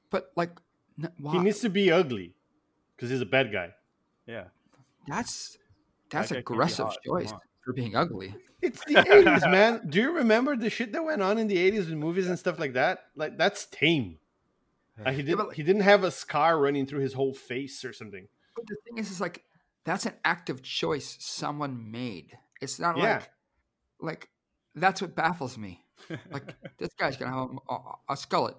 but 0.10 0.32
like, 0.36 0.52
n- 1.02 1.12
why? 1.20 1.34
He 1.34 1.40
needs 1.40 1.60
to 1.62 1.70
be 1.70 1.92
ugly 1.92 2.34
because 2.96 3.10
he's 3.10 3.22
a 3.22 3.26
bad 3.26 3.52
guy. 3.52 3.74
Yeah. 4.28 4.46
that's 5.08 5.58
that's 6.10 6.32
guy 6.32 6.38
aggressive 6.40 6.88
choice 7.06 7.32
on. 7.32 7.40
For 7.64 7.74
being 7.74 7.96
ugly. 7.96 8.36
It's 8.62 8.84
the 8.86 8.94
80s, 8.96 9.50
man. 9.52 9.88
Do 9.88 10.00
you 10.00 10.12
remember 10.14 10.56
the 10.56 10.70
shit 10.70 10.92
that 10.94 11.04
went 11.04 11.22
on 11.22 11.38
in 11.38 11.48
the 11.48 11.58
80s 11.58 11.78
with 11.90 11.94
movies 11.94 12.28
and 12.28 12.38
stuff 12.38 12.60
like 12.60 12.74
that? 12.74 13.06
Like 13.16 13.38
that's 13.38 13.66
tame. 13.68 14.18
Like, 15.04 15.16
he 15.16 15.24
didn't 15.24 15.38
but- 15.48 15.56
he 15.56 15.64
didn't 15.64 15.82
have 15.82 16.04
a 16.04 16.12
scar 16.12 16.60
running 16.60 16.86
through 16.86 17.00
his 17.00 17.14
whole 17.14 17.34
face 17.34 17.84
or 17.84 17.92
something. 17.94 18.28
But 18.56 18.68
the 18.68 18.76
thing 18.86 18.98
is, 19.00 19.10
is 19.10 19.20
like 19.22 19.44
that's 19.84 20.06
an 20.06 20.14
active 20.24 20.62
choice 20.62 21.18
someone 21.20 21.90
made. 21.92 22.38
It's 22.62 22.78
not 22.80 22.98
Yeah. 22.98 23.14
like 23.16 23.30
like 24.00 24.30
that's 24.76 25.02
what 25.02 25.16
baffles 25.16 25.58
me. 25.58 25.84
Like 26.32 26.54
this 26.78 26.90
guy's 27.00 27.18
gonna 27.18 27.32
have 27.32 27.50
a, 27.70 27.74
a, 27.74 27.96
a 28.10 28.16
skullet, 28.16 28.56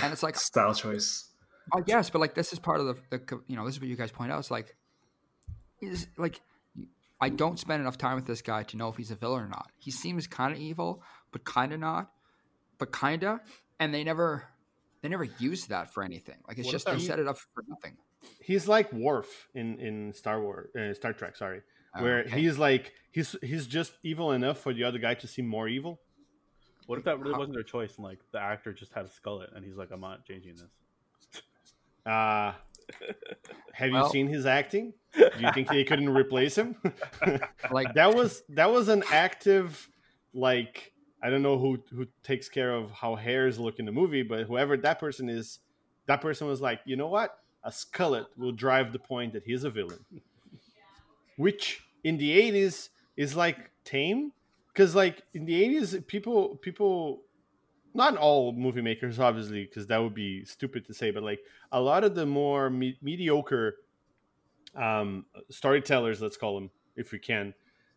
and 0.00 0.12
it's 0.12 0.22
like 0.22 0.36
Style 0.36 0.74
choice. 0.74 1.30
I 1.74 1.80
guess, 1.80 2.10
but 2.10 2.20
like 2.20 2.34
this 2.34 2.52
is 2.52 2.58
part 2.60 2.78
of 2.80 2.86
the, 2.86 2.96
the 3.10 3.40
you 3.48 3.56
know 3.56 3.64
this 3.64 3.74
is 3.76 3.80
what 3.80 3.88
you 3.88 3.96
guys 3.96 4.12
point 4.12 4.30
out. 4.30 4.38
It's 4.38 4.50
like 4.52 4.76
is 5.80 6.06
like 6.16 6.40
I 7.22 7.28
don't 7.28 7.58
spend 7.58 7.80
enough 7.80 7.96
time 7.96 8.16
with 8.16 8.26
this 8.26 8.42
guy 8.42 8.64
to 8.64 8.76
know 8.76 8.88
if 8.88 8.96
he's 8.96 9.10
a 9.12 9.14
villain 9.14 9.44
or 9.44 9.48
not. 9.48 9.70
He 9.78 9.90
seems 9.90 10.26
kind 10.26 10.52
of 10.52 10.58
evil, 10.58 11.02
but 11.30 11.44
kind 11.44 11.72
of 11.72 11.80
not, 11.80 12.10
but 12.78 12.92
kinda, 12.92 13.40
and 13.80 13.94
they 13.94 14.02
never 14.04 14.44
they 15.02 15.08
never 15.08 15.24
used 15.38 15.68
that 15.70 15.92
for 15.94 16.02
anything. 16.02 16.38
Like 16.46 16.58
it's 16.58 16.66
What 16.66 16.72
just 16.72 16.86
they 16.86 16.94
he- 16.96 17.06
set 17.06 17.18
it 17.18 17.26
up 17.28 17.38
for 17.38 17.64
nothing. 17.68 17.96
He's 18.40 18.68
like 18.68 18.92
Worf 18.92 19.48
in 19.54 19.78
in 19.80 20.12
Star 20.12 20.40
Wars, 20.42 20.68
uh, 20.76 20.92
Star 20.94 21.12
Trek. 21.12 21.36
Sorry, 21.36 21.62
Oh, 21.94 22.02
where 22.02 22.20
okay. 22.20 22.40
he's 22.40 22.58
like 22.58 22.92
he's 23.12 23.34
he's 23.42 23.66
just 23.66 23.92
evil 24.02 24.32
enough 24.32 24.58
for 24.58 24.72
the 24.74 24.84
other 24.84 24.98
guy 24.98 25.14
to 25.14 25.26
seem 25.26 25.46
more 25.46 25.68
evil. 25.68 26.00
What 26.86 26.98
if 26.98 27.04
that 27.04 27.20
really 27.20 27.38
wasn't 27.38 27.54
their 27.54 27.62
choice 27.62 27.96
and 27.96 28.04
like 28.04 28.18
the 28.32 28.40
actor 28.40 28.72
just 28.72 28.92
had 28.92 29.04
a 29.06 29.08
skullet 29.08 29.54
and 29.56 29.64
he's 29.64 29.76
like, 29.76 29.90
I'm 29.92 30.00
not 30.00 30.24
changing 30.24 30.56
this. 30.56 31.42
Uh 32.04 32.52
have 33.72 33.90
you 33.90 34.08
seen 34.10 34.28
his 34.28 34.46
acting? 34.46 34.92
Do 35.14 35.30
you 35.38 35.52
think 35.52 35.68
they 35.68 35.84
couldn't 35.84 36.08
replace 36.08 36.56
him? 36.56 36.76
like 37.70 37.94
that 37.94 38.14
was 38.14 38.42
that 38.50 38.70
was 38.70 38.88
an 38.88 39.02
active 39.10 39.88
like 40.34 40.92
I 41.22 41.30
don't 41.30 41.42
know 41.42 41.58
who 41.58 41.78
who 41.94 42.06
takes 42.22 42.48
care 42.48 42.74
of 42.74 42.90
how 42.90 43.14
hairs 43.14 43.58
look 43.58 43.78
in 43.78 43.84
the 43.84 43.92
movie, 43.92 44.22
but 44.22 44.46
whoever 44.46 44.76
that 44.78 44.98
person 44.98 45.28
is, 45.28 45.60
that 46.06 46.20
person 46.20 46.48
was 46.48 46.60
like, 46.60 46.80
you 46.84 46.96
know 46.96 47.08
what? 47.08 47.38
A 47.64 47.70
skullet 47.70 48.26
will 48.36 48.52
drive 48.52 48.92
the 48.92 48.98
point 48.98 49.32
that 49.34 49.44
he's 49.44 49.62
a 49.62 49.70
villain. 49.70 50.04
Which 51.36 51.84
in 52.02 52.18
the 52.18 52.32
eighties 52.32 52.90
is 53.16 53.36
like 53.36 53.70
tame. 53.84 54.32
Because 54.68 54.96
like 54.96 55.22
in 55.32 55.44
the 55.44 55.62
eighties, 55.62 55.96
people 56.08 56.56
people 56.56 57.22
not 57.94 58.16
all 58.16 58.52
movie 58.52 58.82
makers 58.82 59.18
obviously 59.18 59.64
because 59.64 59.86
that 59.86 59.98
would 59.98 60.14
be 60.14 60.44
stupid 60.44 60.86
to 60.86 60.94
say 60.94 61.10
but 61.10 61.22
like 61.22 61.40
a 61.72 61.80
lot 61.80 62.04
of 62.04 62.14
the 62.14 62.26
more 62.26 62.70
me- 62.70 62.98
mediocre 63.02 63.76
um 64.74 65.26
storytellers 65.50 66.22
let's 66.22 66.36
call 66.36 66.54
them 66.54 66.70
if 66.96 67.12
we 67.12 67.18
can 67.18 67.52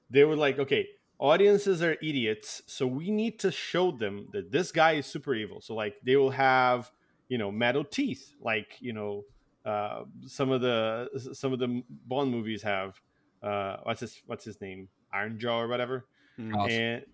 they 0.10 0.24
were 0.24 0.36
like 0.36 0.60
okay 0.60 0.88
audiences 1.20 1.82
are 1.82 1.96
idiots 2.02 2.62
so 2.66 2.86
we 2.86 3.10
need 3.10 3.40
to 3.40 3.52
show 3.52 3.92
them 3.92 4.28
that 4.34 4.52
this 4.52 4.72
guy 4.72 4.94
is 4.94 5.06
super 5.06 5.34
evil. 5.34 5.62
So 5.62 5.74
like 5.76 5.96
they 6.04 6.16
will 6.16 6.32
have 6.32 6.92
you 7.30 7.38
know 7.38 7.52
metal 7.52 7.84
teeth 7.84 8.34
like 8.42 8.78
you 8.80 8.94
know 8.94 9.24
uh 9.66 10.04
some 10.28 10.52
of 10.52 10.62
the 10.62 11.10
some 11.34 11.54
of 11.54 11.60
the 11.60 11.84
bond 12.06 12.32
movies 12.32 12.62
have 12.64 13.00
uh 13.42 13.78
what's 13.84 14.02
his 14.02 14.22
what's 14.26 14.46
his 14.46 14.60
name? 14.62 14.90
Iron 15.14 15.40
jaw 15.40 15.62
or 15.62 15.68
whatever? 15.68 16.06
Awesome. 16.54 16.70
and 16.70 17.06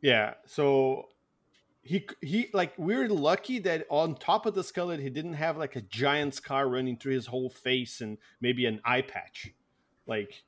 yeah 0.00 0.34
so 0.46 1.04
he 1.84 2.06
he 2.22 2.48
like 2.54 2.72
we're 2.78 3.08
lucky 3.08 3.58
that 3.60 3.86
on 3.90 4.14
top 4.16 4.46
of 4.46 4.54
the 4.54 4.62
skullet 4.62 5.00
he 5.00 5.10
didn't 5.10 5.34
have 5.34 5.56
like 5.58 5.76
a 5.76 5.82
giant 5.82 6.34
scar 6.34 6.68
running 6.68 6.96
through 6.96 7.12
his 7.14 7.26
whole 7.26 7.50
face 7.50 8.00
and 8.00 8.16
maybe 8.40 8.64
an 8.66 8.80
eye 8.84 9.02
patch 9.02 9.52
like 10.06 10.42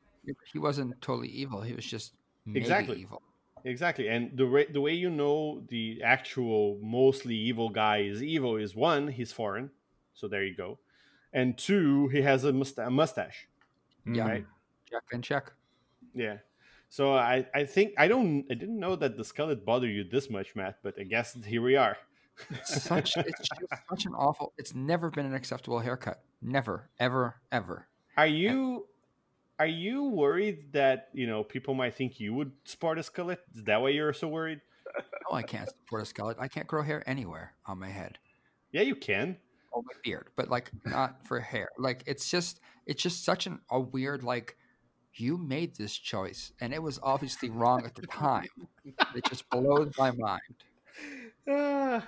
he 0.53 0.59
wasn't 0.59 1.01
totally 1.01 1.29
evil. 1.29 1.61
He 1.61 1.73
was 1.75 1.85
just 1.87 2.15
maybe 2.47 2.61
Exactly. 2.61 3.01
evil. 3.01 3.23
exactly 3.65 4.09
and 4.09 4.37
the 4.37 4.47
way 4.47 4.65
the 4.73 4.81
way 4.81 4.93
you 4.95 5.11
know 5.11 5.63
the 5.69 6.01
actual 6.03 6.79
mostly 6.83 7.35
evil 7.35 7.69
guy 7.69 7.99
is 7.99 8.23
evil 8.23 8.57
is 8.57 8.75
one 8.75 9.09
he's 9.09 9.33
foreign 9.33 9.71
so 10.15 10.27
there 10.29 10.45
you 10.45 10.55
go 10.57 10.79
and 11.33 11.59
two 11.59 12.09
he 12.09 12.23
has 12.23 12.45
a, 12.45 12.53
musta- 12.53 12.87
a 12.87 12.91
mustache 12.91 13.47
Yeah. 14.07 14.29
Right. 14.29 14.47
Check 14.91 15.03
and 15.13 15.23
check. 15.25 15.53
yeah 16.15 16.39
so 16.97 17.15
i 17.15 17.47
i 17.55 17.65
think 17.65 17.93
i 17.99 18.07
don't 18.09 18.45
i 18.51 18.55
didn't 18.55 18.81
know 18.87 18.95
that 18.97 19.17
the 19.17 19.23
skullet 19.23 19.65
bothered 19.65 19.91
you 19.91 20.05
this 20.05 20.29
much 20.37 20.55
matt 20.57 20.79
but 20.83 20.95
i 20.99 21.03
guess 21.03 21.37
here 21.45 21.63
we 21.63 21.77
are 21.77 21.97
Such 22.65 23.17
it's 23.31 23.49
just 23.49 23.73
such 23.89 24.07
an 24.07 24.15
awful. 24.15 24.53
It's 24.59 24.75
never 24.75 25.11
been 25.11 25.27
an 25.27 25.35
acceptable 25.35 25.81
haircut. 25.81 26.23
Never, 26.43 26.91
ever, 26.99 27.37
ever. 27.51 27.87
Are 28.17 28.27
you 28.27 28.87
are 29.59 29.67
you 29.67 30.05
worried 30.05 30.73
that 30.73 31.09
you 31.13 31.27
know 31.27 31.43
people 31.43 31.75
might 31.75 31.95
think 31.95 32.21
you 32.21 32.35
would 32.35 32.53
sport 32.65 32.99
a 32.99 33.03
skullet? 33.03 33.39
Is 33.55 33.65
that 33.65 33.81
why 33.81 33.91
you're 33.91 34.13
so 34.13 34.29
worried? 34.29 34.61
No, 35.31 35.37
I 35.37 35.43
can't 35.43 35.69
support 35.69 36.03
a 36.03 36.13
skullet. 36.15 36.37
I 36.39 36.49
can't 36.49 36.67
grow 36.67 36.83
hair 36.83 37.03
anywhere 37.07 37.55
on 37.67 37.79
my 37.79 37.89
head. 37.89 38.19
Yeah, 38.73 38.83
you 38.83 38.97
can. 38.97 39.37
Oh, 39.75 39.83
my 39.83 39.93
beard, 40.03 40.29
but 40.37 40.49
like 40.49 40.71
not 40.87 41.27
for 41.27 41.41
hair. 41.41 41.69
Like 41.79 42.03
it's 42.07 42.31
just 42.31 42.61
it's 42.87 43.03
just 43.03 43.25
such 43.25 43.47
an, 43.47 43.61
a 43.71 43.81
weird 43.81 44.23
like. 44.23 44.57
You 45.19 45.39
made 45.39 45.77
this 45.77 45.97
choice, 45.97 46.53
and 46.61 46.75
it 46.75 46.83
was 46.83 46.99
obviously 47.03 47.49
wrong 47.49 47.85
at 47.87 47.95
the 47.95 48.07
time. 48.07 48.49
It 49.15 49.25
just 49.25 49.49
blows 49.51 49.93
my 49.99 50.11
mind. 50.11 50.41
Ah, 51.49 52.07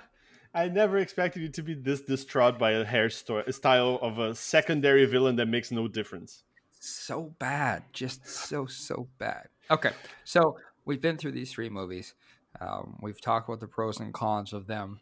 I 0.53 0.67
never 0.69 0.97
expected 0.97 1.41
you 1.41 1.49
to 1.49 1.61
be 1.63 1.73
this 1.73 2.01
distraught 2.01 2.57
by 2.59 2.71
a 2.71 2.85
hairstyle 2.85 4.01
of 4.01 4.19
a 4.19 4.35
secondary 4.35 5.05
villain 5.05 5.35
that 5.37 5.47
makes 5.47 5.71
no 5.71 5.87
difference. 5.87 6.43
so 6.79 7.33
bad, 7.39 7.83
just 7.93 8.25
so 8.27 8.65
so 8.65 9.07
bad. 9.17 9.47
Okay, 9.71 9.91
so 10.23 10.57
we've 10.85 11.01
been 11.01 11.17
through 11.17 11.33
these 11.33 11.51
three 11.51 11.69
movies. 11.69 12.13
Um, 12.61 12.97
we've 13.01 13.21
talked 13.21 13.47
about 13.49 13.59
the 13.59 13.67
pros 13.67 13.99
and 13.99 14.13
cons 14.13 14.53
of 14.53 14.67
them, 14.67 14.99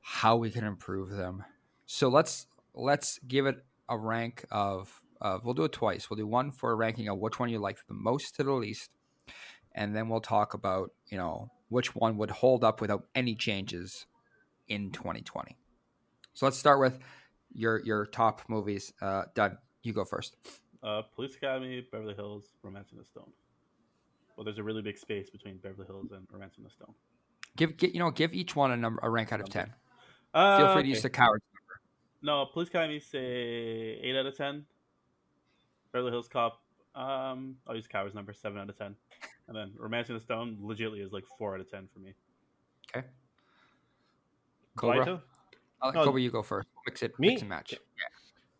how 0.00 0.36
we 0.36 0.50
can 0.50 0.64
improve 0.64 1.10
them. 1.10 1.44
So 1.86 2.08
let's 2.08 2.46
let's 2.74 3.18
give 3.26 3.46
it 3.46 3.64
a 3.88 3.96
rank 3.96 4.44
of. 4.50 5.00
Uh, 5.24 5.38
we'll 5.42 5.54
do 5.54 5.64
it 5.64 5.72
twice. 5.72 6.10
We'll 6.10 6.18
do 6.18 6.26
one 6.26 6.50
for 6.52 6.70
a 6.70 6.74
ranking 6.74 7.08
of 7.08 7.18
which 7.18 7.38
one 7.40 7.48
you 7.48 7.58
like 7.58 7.78
the 7.88 7.94
most 7.94 8.36
to 8.36 8.44
the 8.44 8.52
least, 8.52 8.90
and 9.74 9.96
then 9.96 10.10
we'll 10.10 10.20
talk 10.20 10.52
about 10.52 10.90
you 11.10 11.16
know 11.16 11.50
which 11.70 11.96
one 11.96 12.18
would 12.18 12.30
hold 12.30 12.62
up 12.62 12.82
without 12.82 13.04
any 13.14 13.34
changes 13.34 14.06
in 14.68 14.90
2020. 14.92 15.56
So 16.34 16.44
let's 16.44 16.58
start 16.58 16.78
with 16.78 16.98
your 17.54 17.80
your 17.84 18.04
top 18.04 18.42
movies. 18.48 18.92
Uh, 19.00 19.22
Doug, 19.34 19.56
you 19.82 19.94
go 19.94 20.04
first. 20.04 20.36
Uh, 20.82 21.00
Police 21.16 21.34
Academy, 21.36 21.86
Beverly 21.90 22.14
Hills, 22.14 22.44
Romancing 22.62 22.98
the 22.98 23.04
Stone. 23.06 23.32
Well, 24.36 24.44
there's 24.44 24.58
a 24.58 24.62
really 24.62 24.82
big 24.82 24.98
space 24.98 25.30
between 25.30 25.56
Beverly 25.56 25.86
Hills 25.86 26.10
and 26.12 26.26
Romancing 26.30 26.64
the 26.64 26.68
Stone. 26.70 26.92
Give, 27.56 27.74
gi- 27.78 27.92
you 27.94 28.00
know, 28.00 28.10
give 28.10 28.34
each 28.34 28.54
one 28.54 28.72
a 28.72 28.76
number, 28.76 29.00
a 29.02 29.08
rank 29.08 29.32
out 29.32 29.40
of 29.40 29.48
ten. 29.48 29.72
Uh, 30.34 30.58
Feel 30.58 30.72
free 30.74 30.82
to 30.82 30.88
use 30.88 31.00
the 31.00 31.08
coward. 31.08 31.40
No, 32.20 32.44
Police 32.52 32.68
Academy 32.68 33.00
say 33.00 33.98
eight 34.02 34.14
out 34.16 34.26
of 34.26 34.36
ten. 34.36 34.66
Beverly 35.94 36.10
Hills 36.10 36.26
Cop, 36.26 36.60
um, 36.96 37.54
I'll 37.68 37.76
use 37.76 37.86
Coward's 37.86 38.16
number 38.16 38.32
seven 38.32 38.58
out 38.58 38.68
of 38.68 38.76
ten, 38.76 38.96
and 39.46 39.56
then 39.56 39.72
Romancing 39.78 40.16
the 40.16 40.20
Stone 40.20 40.58
legitly 40.60 41.02
is 41.02 41.12
like 41.12 41.22
four 41.38 41.54
out 41.54 41.60
of 41.60 41.70
ten 41.70 41.88
for 41.94 42.00
me. 42.00 42.14
Okay. 42.94 43.06
Cobra. 44.76 45.06
Kaito? 45.06 45.20
I'll 45.80 45.90
let 45.90 45.94
No. 45.94 46.04
Cobra, 46.04 46.20
you 46.20 46.32
go 46.32 46.42
first. 46.42 46.66
Mix 46.84 47.02
it, 47.04 47.18
Me? 47.20 47.28
mix 47.28 47.42
and 47.42 47.48
match. 47.48 47.74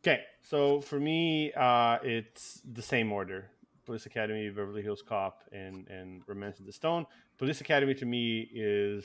Okay, 0.06 0.20
so 0.42 0.80
for 0.80 1.00
me, 1.00 1.52
uh, 1.54 1.98
it's 2.04 2.62
the 2.72 2.82
same 2.82 3.10
order: 3.10 3.50
Police 3.84 4.06
Academy, 4.06 4.48
Beverly 4.48 4.82
Hills 4.82 5.02
Cop, 5.02 5.42
and 5.50 5.88
and 5.88 6.22
Romancing 6.28 6.66
the 6.66 6.72
Stone. 6.72 7.04
Police 7.36 7.60
Academy 7.60 7.94
to 7.94 8.06
me 8.06 8.48
is 8.54 9.04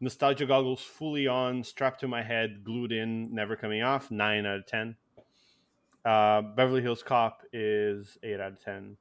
nostalgia 0.00 0.46
goggles 0.46 0.82
fully 0.82 1.28
on, 1.28 1.62
strapped 1.62 2.00
to 2.00 2.08
my 2.08 2.22
head, 2.24 2.64
glued 2.64 2.90
in, 2.90 3.32
never 3.32 3.54
coming 3.54 3.82
off. 3.82 4.10
Nine 4.10 4.44
out 4.44 4.58
of 4.58 4.66
ten. 4.66 4.96
Uh, 6.04 6.42
Beverly 6.42 6.82
Hills 6.82 7.02
Cop 7.02 7.42
is 7.52 8.16
eight 8.22 8.40
out 8.40 8.52
of 8.52 8.64
ten. 8.64 8.96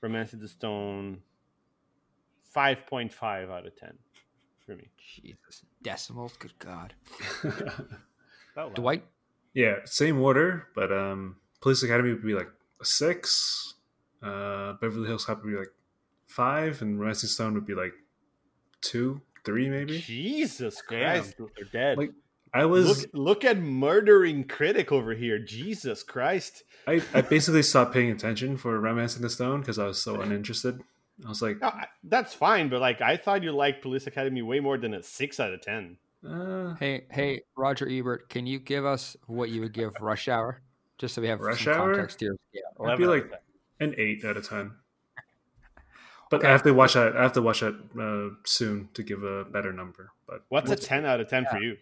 Romancing 0.00 0.40
the 0.40 0.48
Stone, 0.48 1.18
five 2.50 2.86
point 2.86 3.12
five 3.12 3.50
out 3.50 3.66
of 3.66 3.76
ten 3.76 3.94
for 4.66 4.74
me. 4.74 4.88
Jesus, 4.98 5.62
decimals. 5.82 6.36
Good 6.38 6.58
God, 6.58 6.94
That 7.42 7.86
loud. 8.56 8.74
Dwight. 8.74 9.04
yeah, 9.54 9.76
same 9.84 10.20
order, 10.20 10.68
but 10.74 10.92
um, 10.92 11.36
Police 11.60 11.82
Academy 11.82 12.10
would 12.12 12.24
be 12.24 12.34
like 12.34 12.48
a 12.80 12.84
six. 12.84 13.74
Uh, 14.22 14.74
Beverly 14.80 15.06
Hills 15.08 15.24
Cop 15.24 15.42
would 15.44 15.50
be 15.50 15.56
like 15.56 15.72
five, 16.26 16.82
and 16.82 16.98
Romancing 17.00 17.28
Stone 17.28 17.54
would 17.54 17.66
be 17.66 17.74
like 17.74 17.92
two, 18.80 19.20
three, 19.44 19.68
maybe. 19.70 20.00
Jesus 20.00 20.82
Damn, 20.90 21.20
Christ! 21.22 21.34
they're 21.56 21.64
dead. 21.72 21.98
Like, 21.98 22.10
I 22.54 22.66
was, 22.66 23.02
Look, 23.02 23.10
look 23.14 23.44
at 23.44 23.58
murdering 23.58 24.44
critic 24.44 24.92
over 24.92 25.14
here. 25.14 25.38
Jesus 25.38 26.02
Christ! 26.02 26.64
I, 26.86 27.00
I 27.14 27.22
basically 27.22 27.62
stopped 27.62 27.94
paying 27.94 28.10
attention 28.10 28.56
for 28.56 28.78
Romancing 28.78 29.22
the 29.22 29.30
Stone 29.30 29.60
because 29.60 29.78
I 29.78 29.86
was 29.86 30.02
so 30.02 30.20
uninterested. 30.20 30.82
I 31.24 31.28
was 31.28 31.40
like, 31.40 31.60
No, 31.60 31.72
that's 32.04 32.34
fine, 32.34 32.68
but 32.68 32.80
like 32.80 33.00
I 33.00 33.16
thought 33.16 33.42
you 33.42 33.52
liked 33.52 33.82
Police 33.82 34.06
Academy 34.06 34.42
way 34.42 34.60
more 34.60 34.76
than 34.76 34.92
a 34.94 35.02
six 35.02 35.38
out 35.40 35.52
of 35.54 35.62
ten. 35.62 35.96
uh, 36.28 36.74
Hey, 36.74 37.04
hey, 37.10 37.42
Roger 37.56 37.88
Ebert, 37.88 38.28
can 38.28 38.46
you 38.46 38.58
give 38.58 38.84
us 38.84 39.16
what 39.26 39.48
you 39.50 39.60
would 39.62 39.72
give 39.72 39.92
Rush 40.00 40.28
Hour, 40.28 40.60
just 40.98 41.14
so 41.14 41.22
we 41.22 41.28
have 41.28 41.40
Rush 41.40 41.64
some 41.64 41.72
Hour? 41.72 41.94
context 41.94 42.20
here? 42.20 42.36
Yeah. 42.52 42.60
I'd 42.86 42.98
be 42.98 43.06
like 43.06 43.30
an 43.80 43.94
eight 43.96 44.24
out 44.24 44.36
of 44.36 44.46
ten. 44.48 44.72
But 46.30 46.38
Okay. 46.40 46.48
I 46.48 46.52
have 46.52 46.62
to 46.62 46.72
watch 46.72 46.94
that. 46.94 47.14
I 47.14 47.22
have 47.22 47.34
to 47.34 47.42
watch 47.42 47.60
that 47.60 47.74
uh, 48.00 48.34
soon 48.44 48.88
to 48.94 49.02
give 49.02 49.22
a 49.22 49.44
better 49.44 49.70
number. 49.70 50.12
But 50.26 50.42
What's 50.48 50.70
a 50.70 50.76
ten 50.76 51.04
out 51.04 51.20
of 51.20 51.28
ten 51.28 51.44
for 51.44 51.58
you? 51.58 51.76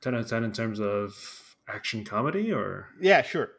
Ten 0.00 0.14
out 0.14 0.20
of 0.20 0.28
ten 0.28 0.44
in 0.44 0.52
terms 0.52 0.80
of 0.80 1.56
action 1.68 2.04
comedy, 2.04 2.52
or 2.52 2.88
Yeah, 3.00 3.22
sure. 3.22 3.50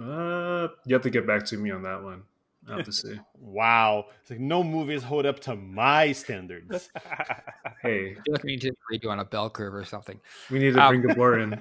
uh, 0.00 0.68
you 0.86 0.94
have 0.94 1.02
to 1.02 1.10
get 1.10 1.26
back 1.26 1.44
to 1.46 1.56
me 1.56 1.70
on 1.70 1.82
that 1.82 2.02
one. 2.02 2.22
I 2.68 2.76
have 2.76 2.84
to 2.84 2.92
see. 2.92 3.18
Wow, 3.38 4.06
it's 4.20 4.30
like 4.30 4.38
no 4.40 4.62
movies 4.64 5.02
hold 5.02 5.26
up 5.26 5.40
to 5.40 5.56
my 5.56 6.12
standards. 6.12 6.88
hey, 7.82 8.12
I 8.12 8.14
feel 8.14 8.32
like 8.32 8.44
we 8.44 8.52
need 8.52 8.60
to 8.62 8.72
grade 8.86 9.02
you 9.02 9.10
on 9.10 9.18
a 9.18 9.24
bell 9.24 9.50
curve 9.50 9.74
or 9.74 9.84
something. 9.84 10.20
we 10.50 10.58
need 10.60 10.72
to 10.74 10.80
Um, 10.80 10.88
bring 10.88 11.02
Gabor 11.02 11.38
in. 11.40 11.60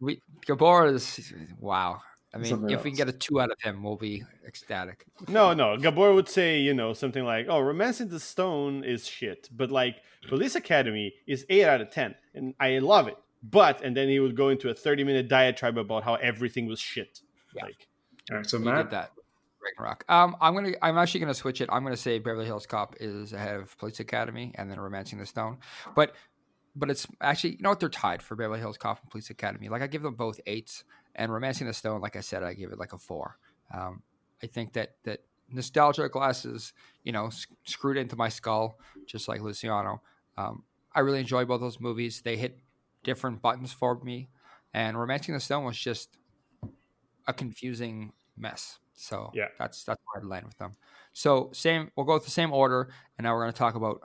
We 0.00 0.20
Gabor 0.46 0.86
is 0.86 1.32
wow. 1.58 2.00
I 2.36 2.38
mean, 2.42 2.50
Something 2.50 2.70
if 2.70 2.84
we 2.84 2.90
can 2.90 2.96
get 2.98 3.08
a 3.08 3.12
two 3.12 3.40
out 3.40 3.50
of 3.50 3.60
him, 3.60 3.82
we'll 3.82 3.96
be 3.96 4.22
ecstatic. 4.46 5.04
no, 5.28 5.54
no. 5.54 5.76
Gabor 5.76 6.14
would 6.14 6.28
say, 6.28 6.60
you 6.60 6.74
know, 6.74 6.92
something 6.92 7.24
like, 7.24 7.46
"Oh, 7.48 7.60
Romancing 7.60 8.08
the 8.08 8.20
Stone 8.20 8.84
is 8.84 9.06
shit," 9.06 9.48
but 9.50 9.70
like 9.70 9.96
Police 10.28 10.54
Academy 10.54 11.14
is 11.26 11.46
eight 11.48 11.64
out 11.64 11.80
of 11.80 11.90
ten, 11.90 12.14
and 12.34 12.54
I 12.60 12.78
love 12.78 13.08
it. 13.08 13.16
But 13.42 13.82
and 13.82 13.96
then 13.96 14.08
he 14.08 14.20
would 14.20 14.36
go 14.36 14.48
into 14.50 14.68
a 14.70 14.74
thirty-minute 14.74 15.28
diatribe 15.28 15.78
about 15.78 16.04
how 16.04 16.14
everything 16.16 16.66
was 16.66 16.80
shit. 16.80 17.20
Yeah. 17.54 17.64
Like, 17.64 17.88
All 18.30 18.36
right, 18.38 18.46
so 18.46 18.58
He 18.58 18.64
Matt, 18.64 18.86
did 18.86 18.90
that. 18.92 19.12
Ragnarok. 19.62 20.04
Um, 20.08 20.36
I'm 20.40 20.54
gonna. 20.54 20.72
I'm 20.82 20.98
actually 20.98 21.20
gonna 21.20 21.34
switch 21.34 21.60
it. 21.60 21.68
I'm 21.72 21.82
gonna 21.84 21.96
say 21.96 22.18
Beverly 22.18 22.46
Hills 22.46 22.66
Cop 22.66 22.96
is 23.00 23.32
ahead 23.32 23.56
of 23.56 23.76
Police 23.78 24.00
Academy, 24.00 24.52
and 24.56 24.70
then 24.70 24.78
Romancing 24.78 25.18
the 25.18 25.26
Stone. 25.26 25.58
But, 25.94 26.14
but 26.76 26.90
it's 26.90 27.06
actually 27.20 27.52
you 27.56 27.62
know 27.62 27.70
what 27.70 27.80
they're 27.80 27.88
tied 27.88 28.22
for 28.22 28.36
Beverly 28.36 28.60
Hills 28.60 28.78
Cop 28.78 29.00
and 29.00 29.10
Police 29.10 29.30
Academy. 29.30 29.68
Like 29.68 29.82
I 29.82 29.86
give 29.86 30.02
them 30.02 30.14
both 30.14 30.38
eights, 30.46 30.84
and 31.16 31.32
Romancing 31.32 31.66
the 31.66 31.72
Stone, 31.74 32.00
like 32.00 32.14
I 32.16 32.20
said, 32.20 32.42
I 32.42 32.54
give 32.54 32.70
it 32.72 32.78
like 32.78 32.92
a 32.92 32.98
four. 32.98 33.38
Um, 33.74 34.02
I 34.42 34.46
think 34.46 34.74
that 34.74 34.96
that 35.04 35.20
nostalgia 35.50 36.08
glasses, 36.08 36.72
you 37.02 37.12
know, 37.12 37.30
screwed 37.64 37.96
into 37.96 38.16
my 38.16 38.28
skull, 38.28 38.78
just 39.06 39.26
like 39.28 39.40
Luciano. 39.40 40.02
Um, 40.36 40.62
I 40.94 41.00
really 41.00 41.20
enjoy 41.20 41.44
both 41.44 41.60
those 41.60 41.80
movies. 41.80 42.22
They 42.22 42.36
hit 42.36 42.58
different 43.02 43.42
buttons 43.42 43.72
for 43.72 43.98
me, 44.02 44.28
and 44.72 44.98
Romancing 44.98 45.34
the 45.34 45.40
Stone 45.40 45.64
was 45.64 45.78
just 45.78 46.16
a 47.26 47.32
confusing 47.32 48.12
mess. 48.36 48.78
So 48.94 49.30
Yeah. 49.34 49.48
that's 49.58 49.84
that's 49.84 50.00
where 50.06 50.22
I'd 50.22 50.28
land 50.28 50.46
with 50.46 50.58
them. 50.58 50.76
So 51.12 51.50
same, 51.52 51.90
we'll 51.96 52.06
go 52.06 52.14
with 52.14 52.24
the 52.24 52.30
same 52.30 52.52
order, 52.52 52.88
and 53.18 53.24
now 53.24 53.34
we're 53.34 53.42
going 53.42 53.52
to 53.52 53.58
talk 53.58 53.74
about 53.74 54.00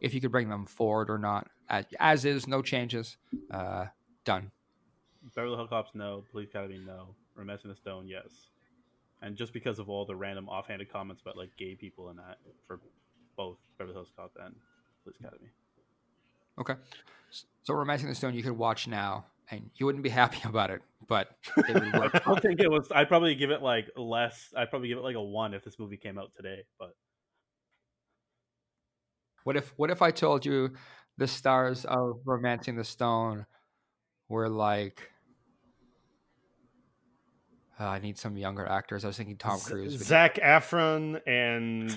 if 0.00 0.14
you 0.14 0.20
could 0.20 0.32
bring 0.32 0.48
them 0.48 0.66
forward 0.66 1.10
or 1.10 1.18
not, 1.18 1.48
as, 1.68 1.84
as 2.00 2.24
is, 2.24 2.46
no 2.46 2.62
changes. 2.62 3.16
Uh, 3.50 3.86
Dunn. 4.24 4.50
Beverly 5.34 5.56
Hills 5.56 5.68
Cops, 5.68 5.90
no. 5.94 6.24
Police 6.30 6.48
Academy, 6.50 6.80
no. 6.84 7.08
Romancing 7.34 7.70
the 7.70 7.76
Stone, 7.76 8.06
yes. 8.08 8.50
And 9.22 9.36
just 9.36 9.52
because 9.52 9.78
of 9.78 9.88
all 9.88 10.04
the 10.04 10.14
random 10.14 10.48
offhanded 10.48 10.92
comments 10.92 11.22
about 11.22 11.36
like 11.36 11.56
gay 11.56 11.74
people 11.74 12.08
and 12.08 12.18
that 12.18 12.38
for 12.66 12.80
both 13.36 13.56
Beverly 13.78 13.94
Hills 13.94 14.10
Cop 14.16 14.32
and 14.44 14.54
Police 15.02 15.16
Academy. 15.20 15.48
Okay. 16.58 16.74
So 17.62 17.74
Romancing 17.74 18.08
the 18.08 18.14
Stone, 18.14 18.34
you 18.34 18.42
could 18.42 18.56
watch 18.56 18.86
now, 18.86 19.24
and 19.50 19.70
you 19.76 19.86
wouldn't 19.86 20.04
be 20.04 20.10
happy 20.10 20.40
about 20.48 20.70
it, 20.70 20.82
but 21.08 21.30
it 21.56 21.74
would 21.74 21.94
I 22.14 22.18
don't 22.18 22.40
think 22.40 22.60
it 22.60 22.70
was. 22.70 22.88
I'd 22.94 23.08
probably 23.08 23.34
give 23.34 23.50
it 23.50 23.62
like 23.62 23.90
less. 23.96 24.52
I'd 24.56 24.70
probably 24.70 24.88
give 24.88 24.98
it 24.98 25.04
like 25.04 25.16
a 25.16 25.22
one 25.22 25.54
if 25.54 25.64
this 25.64 25.78
movie 25.78 25.96
came 25.96 26.18
out 26.18 26.32
today. 26.36 26.64
But 26.78 26.94
what 29.44 29.56
if 29.56 29.72
what 29.76 29.90
if 29.90 30.02
I 30.02 30.10
told 30.10 30.44
you 30.44 30.74
the 31.16 31.26
stars 31.26 31.84
of 31.84 32.20
Romancing 32.24 32.76
the 32.76 32.84
Stone 32.84 33.46
were 34.28 34.48
like? 34.48 35.10
Uh, 37.78 37.86
I 37.86 37.98
need 37.98 38.16
some 38.16 38.36
younger 38.36 38.66
actors. 38.66 39.04
I 39.04 39.08
was 39.08 39.16
thinking 39.16 39.36
Tom 39.36 39.58
Cruise. 39.58 39.98
Zac 39.98 40.36
Efron 40.36 41.20
and 41.26 41.90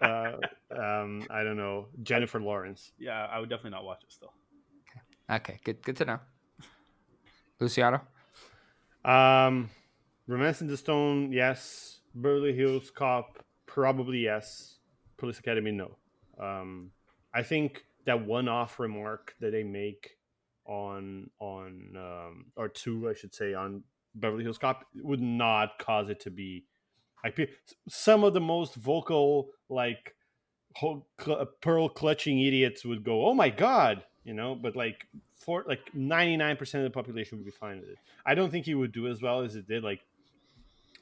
uh, 0.00 0.32
um, 0.70 1.26
I 1.28 1.42
don't 1.42 1.58
know 1.58 1.88
Jennifer 2.02 2.40
Lawrence. 2.40 2.92
yeah, 2.98 3.26
I 3.30 3.38
would 3.38 3.50
definitely 3.50 3.72
not 3.72 3.84
watch 3.84 4.02
it 4.04 4.12
still. 4.12 4.32
Okay, 5.30 5.60
good 5.64 5.82
good 5.82 5.96
to 5.96 6.04
know. 6.04 6.20
Luciano. 7.60 8.00
Um, 9.04 9.70
Romancing 10.26 10.68
the 10.68 10.76
Stone, 10.76 11.32
yes. 11.32 12.00
Beverly 12.14 12.54
Hills 12.54 12.90
Cop, 12.90 13.44
probably 13.66 14.18
yes. 14.18 14.78
Police 15.16 15.38
Academy, 15.38 15.70
no. 15.70 15.96
Um, 16.40 16.90
I 17.34 17.42
think 17.42 17.84
that 18.04 18.26
one-off 18.26 18.80
remark 18.80 19.34
that 19.40 19.52
they 19.52 19.62
make 19.62 20.16
on 20.66 21.30
on 21.38 21.94
um, 21.96 22.46
or 22.56 22.68
two, 22.68 23.08
I 23.08 23.14
should 23.14 23.34
say, 23.34 23.54
on 23.54 23.82
Beverly 24.14 24.44
Hills 24.44 24.58
Cop 24.58 24.84
would 24.96 25.20
not 25.20 25.78
cause 25.78 26.08
it 26.08 26.20
to 26.20 26.30
be 26.30 26.64
pe- 27.30 27.48
some 27.88 28.24
of 28.24 28.34
the 28.34 28.40
most 28.40 28.74
vocal 28.74 29.50
like 29.68 30.14
cl- 30.78 31.06
uh, 31.26 31.44
pearl 31.60 31.88
clutching 31.88 32.40
idiots 32.40 32.84
would 32.84 33.04
go, 33.04 33.26
"Oh 33.26 33.34
my 33.34 33.50
god," 33.50 34.04
you 34.24 34.34
know, 34.34 34.54
but 34.54 34.74
like 34.76 35.06
for 35.36 35.64
like 35.66 35.94
ninety 35.94 36.36
nine 36.36 36.56
percent 36.56 36.84
of 36.84 36.92
the 36.92 36.94
population 36.94 37.38
would 37.38 37.44
be 37.44 37.52
fine 37.52 37.80
with 37.80 37.90
it. 37.90 37.98
I 38.26 38.34
don't 38.34 38.50
think 38.50 38.66
he 38.66 38.74
would 38.74 38.92
do 38.92 39.08
as 39.08 39.22
well 39.22 39.40
as 39.40 39.54
it 39.54 39.68
did. 39.68 39.84
Like 39.84 40.00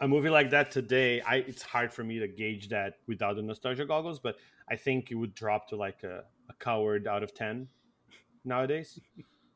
a 0.01 0.09
movie 0.09 0.31
like 0.31 0.51
that 0.51 0.71
today, 0.71 1.21
I 1.23 1.37
it's 1.37 1.63
hard 1.63 1.93
for 1.93 2.05
me 2.05 2.19
to 2.19 2.29
gauge 2.29 2.69
that 2.69 2.95
without 3.07 3.37
the 3.37 3.43
nostalgia 3.43 3.87
goggles, 3.87 4.19
but 4.19 4.37
I 4.69 4.77
think 4.77 5.11
it 5.11 5.15
would 5.15 5.35
drop 5.35 5.69
to 5.69 5.77
like 5.77 6.03
a, 6.05 6.25
a 6.49 6.55
coward 6.59 7.07
out 7.07 7.23
of 7.23 7.35
ten 7.35 7.69
nowadays. 8.45 8.99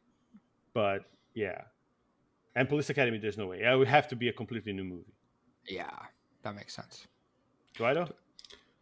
but 0.75 1.05
yeah, 1.35 1.63
and 2.55 2.69
Police 2.69 2.91
Academy, 2.91 3.19
there's 3.19 3.39
no 3.39 3.47
way. 3.47 3.63
It 3.63 3.77
would 3.77 3.89
have 3.89 4.09
to 4.09 4.17
be 4.17 4.29
a 4.29 4.33
completely 4.33 4.73
new 4.73 4.85
movie. 4.85 5.15
Yeah, 5.67 5.91
that 6.43 6.55
makes 6.55 6.75
sense. 6.75 7.07
Guido? 7.77 8.09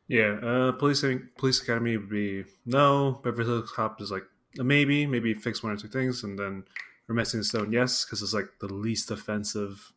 yeah, 0.08 0.38
uh, 0.42 0.72
police 0.72 1.04
police 1.38 1.62
academy 1.62 1.96
would 1.96 2.10
be 2.10 2.44
no. 2.66 3.20
Beverly 3.24 3.48
Hills 3.48 3.72
Cop 3.72 4.00
is 4.00 4.10
like 4.10 4.24
a 4.58 4.64
maybe, 4.64 5.06
maybe 5.06 5.32
fix 5.32 5.62
one 5.62 5.72
or 5.72 5.76
two 5.76 5.88
things, 5.88 6.22
and 6.22 6.38
then 6.38 6.64
Romancing 7.06 7.40
the 7.40 7.44
Stone, 7.44 7.72
yes, 7.72 8.04
because 8.04 8.22
it's 8.22 8.34
like 8.34 8.48
the 8.60 8.66
least 8.66 9.10
offensive. 9.10 9.92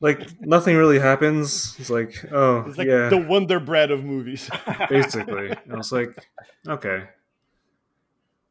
Like 0.00 0.40
nothing 0.40 0.76
really 0.76 0.98
happens. 0.98 1.76
It's 1.78 1.90
like, 1.90 2.24
oh 2.32 2.64
It's 2.68 2.78
like 2.78 2.88
yeah, 2.88 3.08
the 3.08 3.18
Wonder 3.18 3.60
Bread 3.60 3.90
of 3.90 4.04
movies. 4.04 4.50
basically. 4.88 5.50
And 5.50 5.72
I 5.72 5.76
was 5.76 5.92
like, 5.92 6.16
okay, 6.66 7.04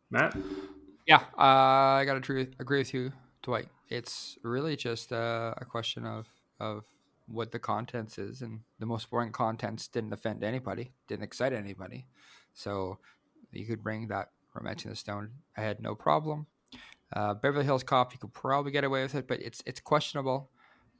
Matt. 0.09 0.35
Yeah, 1.07 1.23
uh, 1.37 1.99
I 1.99 2.03
got 2.05 2.13
to 2.13 2.17
agree, 2.19 2.47
agree 2.59 2.79
with 2.79 2.93
you, 2.93 3.11
Dwight. 3.43 3.67
It's 3.89 4.37
really 4.43 4.75
just 4.75 5.11
uh, 5.11 5.53
a 5.57 5.65
question 5.65 6.05
of 6.05 6.27
of 6.59 6.85
what 7.27 7.51
the 7.51 7.59
contents 7.59 8.17
is, 8.17 8.41
and 8.41 8.59
the 8.79 8.85
most 8.85 9.09
boring 9.09 9.31
contents 9.31 9.87
didn't 9.87 10.13
offend 10.13 10.43
anybody, 10.43 10.91
didn't 11.07 11.23
excite 11.23 11.53
anybody. 11.53 12.05
So 12.53 12.99
you 13.51 13.65
could 13.65 13.83
bring 13.83 14.07
that 14.07 14.29
Romancing 14.53 14.91
the 14.91 14.97
Stone 14.97 15.31
ahead, 15.55 15.81
no 15.81 15.95
problem. 15.95 16.47
Uh, 17.13 17.33
Beverly 17.33 17.65
Hills 17.65 17.83
Cop, 17.83 18.13
you 18.13 18.19
could 18.19 18.33
probably 18.33 18.71
get 18.71 18.83
away 18.83 19.01
with 19.03 19.15
it, 19.15 19.27
but 19.27 19.41
it's 19.41 19.61
it's 19.65 19.79
questionable. 19.79 20.49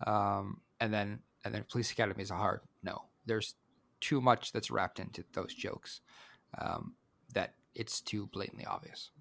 Um, 0.05 0.61
and 0.79 0.93
then 0.93 1.19
and 1.45 1.53
then 1.53 1.65
Police 1.69 1.91
Academy 1.91 2.23
is 2.23 2.31
a 2.31 2.35
hard 2.35 2.61
no. 2.83 3.03
There's 3.25 3.55
too 3.99 4.19
much 4.19 4.51
that's 4.51 4.71
wrapped 4.71 4.99
into 4.99 5.23
those 5.33 5.53
jokes 5.53 6.01
um, 6.57 6.95
that 7.33 7.53
it's 7.75 8.01
too 8.01 8.27
blatantly 8.33 8.65
obvious. 8.65 9.11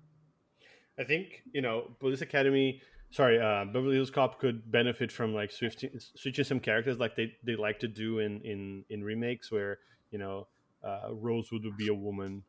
I 0.99 1.05
think 1.05 1.43
you 1.53 1.63
know 1.63 1.91
Police 2.01 2.23
Academy 2.23 2.83
sorry, 3.11 3.41
uh, 3.41 3.65
Beverly 3.65 3.97
Hills 3.97 4.11
Cop 4.11 4.39
could 4.39 4.71
benefit 4.71 5.11
from 5.13 5.35
like 5.35 5.51
switching, 5.51 5.91
switching 5.99 6.45
some 6.45 6.61
characters, 6.61 6.99
like 6.99 7.17
they, 7.17 7.33
they 7.45 7.57
like 7.57 7.79
to 7.81 7.89
do 7.89 8.19
in 8.21 8.41
in 8.43 8.85
in 8.89 9.03
remakes, 9.03 9.51
where 9.51 9.79
you 10.11 10.19
know 10.19 10.47
uh, 10.85 11.13
Rosewood 11.13 11.65
would 11.65 11.77
be 11.77 11.89
a 11.89 11.95
woman, 11.95 12.43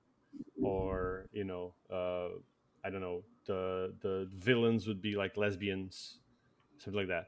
or 0.63 1.27
you 1.33 1.43
know, 1.43 1.73
uh, 1.91 2.29
I 2.85 2.89
don't 2.89 3.01
know, 3.01 3.23
the 3.45 3.93
the 4.01 4.29
villains 4.33 4.87
would 4.87 5.01
be 5.01 5.15
like 5.15 5.37
lesbians, 5.37 6.19
something 6.77 6.99
like 6.99 7.09
that, 7.09 7.27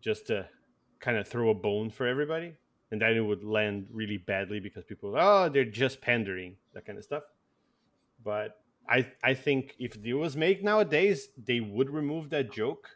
just 0.00 0.26
to 0.28 0.48
kind 1.00 1.16
of 1.16 1.26
throw 1.26 1.50
a 1.50 1.54
bone 1.54 1.90
for 1.90 2.06
everybody, 2.06 2.54
and 2.90 3.00
then 3.00 3.16
it 3.16 3.20
would 3.20 3.42
land 3.42 3.86
really 3.90 4.18
badly 4.18 4.60
because 4.60 4.84
people, 4.84 5.14
oh, 5.16 5.48
they're 5.48 5.64
just 5.64 6.00
pandering, 6.00 6.56
that 6.74 6.84
kind 6.84 6.98
of 6.98 7.04
stuff. 7.04 7.22
But 8.22 8.58
I 8.88 9.06
I 9.22 9.34
think 9.34 9.74
if 9.78 9.96
it 10.04 10.14
was 10.14 10.36
made 10.36 10.64
nowadays, 10.64 11.28
they 11.36 11.60
would 11.60 11.90
remove 11.90 12.30
that 12.30 12.52
joke, 12.52 12.88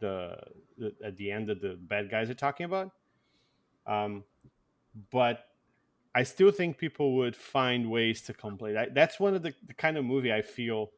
the, 0.00 0.36
the 0.78 0.94
at 1.04 1.16
the 1.16 1.30
end 1.30 1.48
that 1.48 1.60
the 1.60 1.76
bad 1.80 2.10
guys 2.10 2.30
are 2.30 2.34
talking 2.34 2.64
about. 2.64 2.90
Um, 3.86 4.24
but 5.10 5.46
I 6.14 6.22
still 6.22 6.50
think 6.50 6.78
people 6.78 7.16
would 7.16 7.34
find 7.36 7.90
ways 7.90 8.22
to 8.22 8.32
complain. 8.32 8.76
I, 8.76 8.86
that's 8.88 9.18
one 9.18 9.34
of 9.34 9.42
the, 9.42 9.52
the 9.66 9.74
kind 9.74 9.96
of 9.96 10.04
movie 10.04 10.32
I 10.32 10.42
feel 10.42 10.90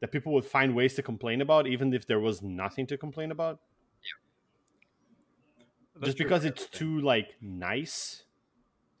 that 0.00 0.12
people 0.12 0.32
would 0.34 0.44
find 0.44 0.74
ways 0.74 0.94
to 0.94 1.02
complain 1.02 1.40
about, 1.40 1.66
even 1.66 1.94
if 1.94 2.06
there 2.06 2.20
was 2.20 2.42
nothing 2.42 2.86
to 2.88 2.98
complain 2.98 3.30
about. 3.30 3.60
Yeah. 5.98 6.04
Just 6.06 6.18
because 6.18 6.44
it's 6.44 6.64
everything. 6.64 6.78
too 6.78 7.00
like 7.00 7.36
nice. 7.40 8.24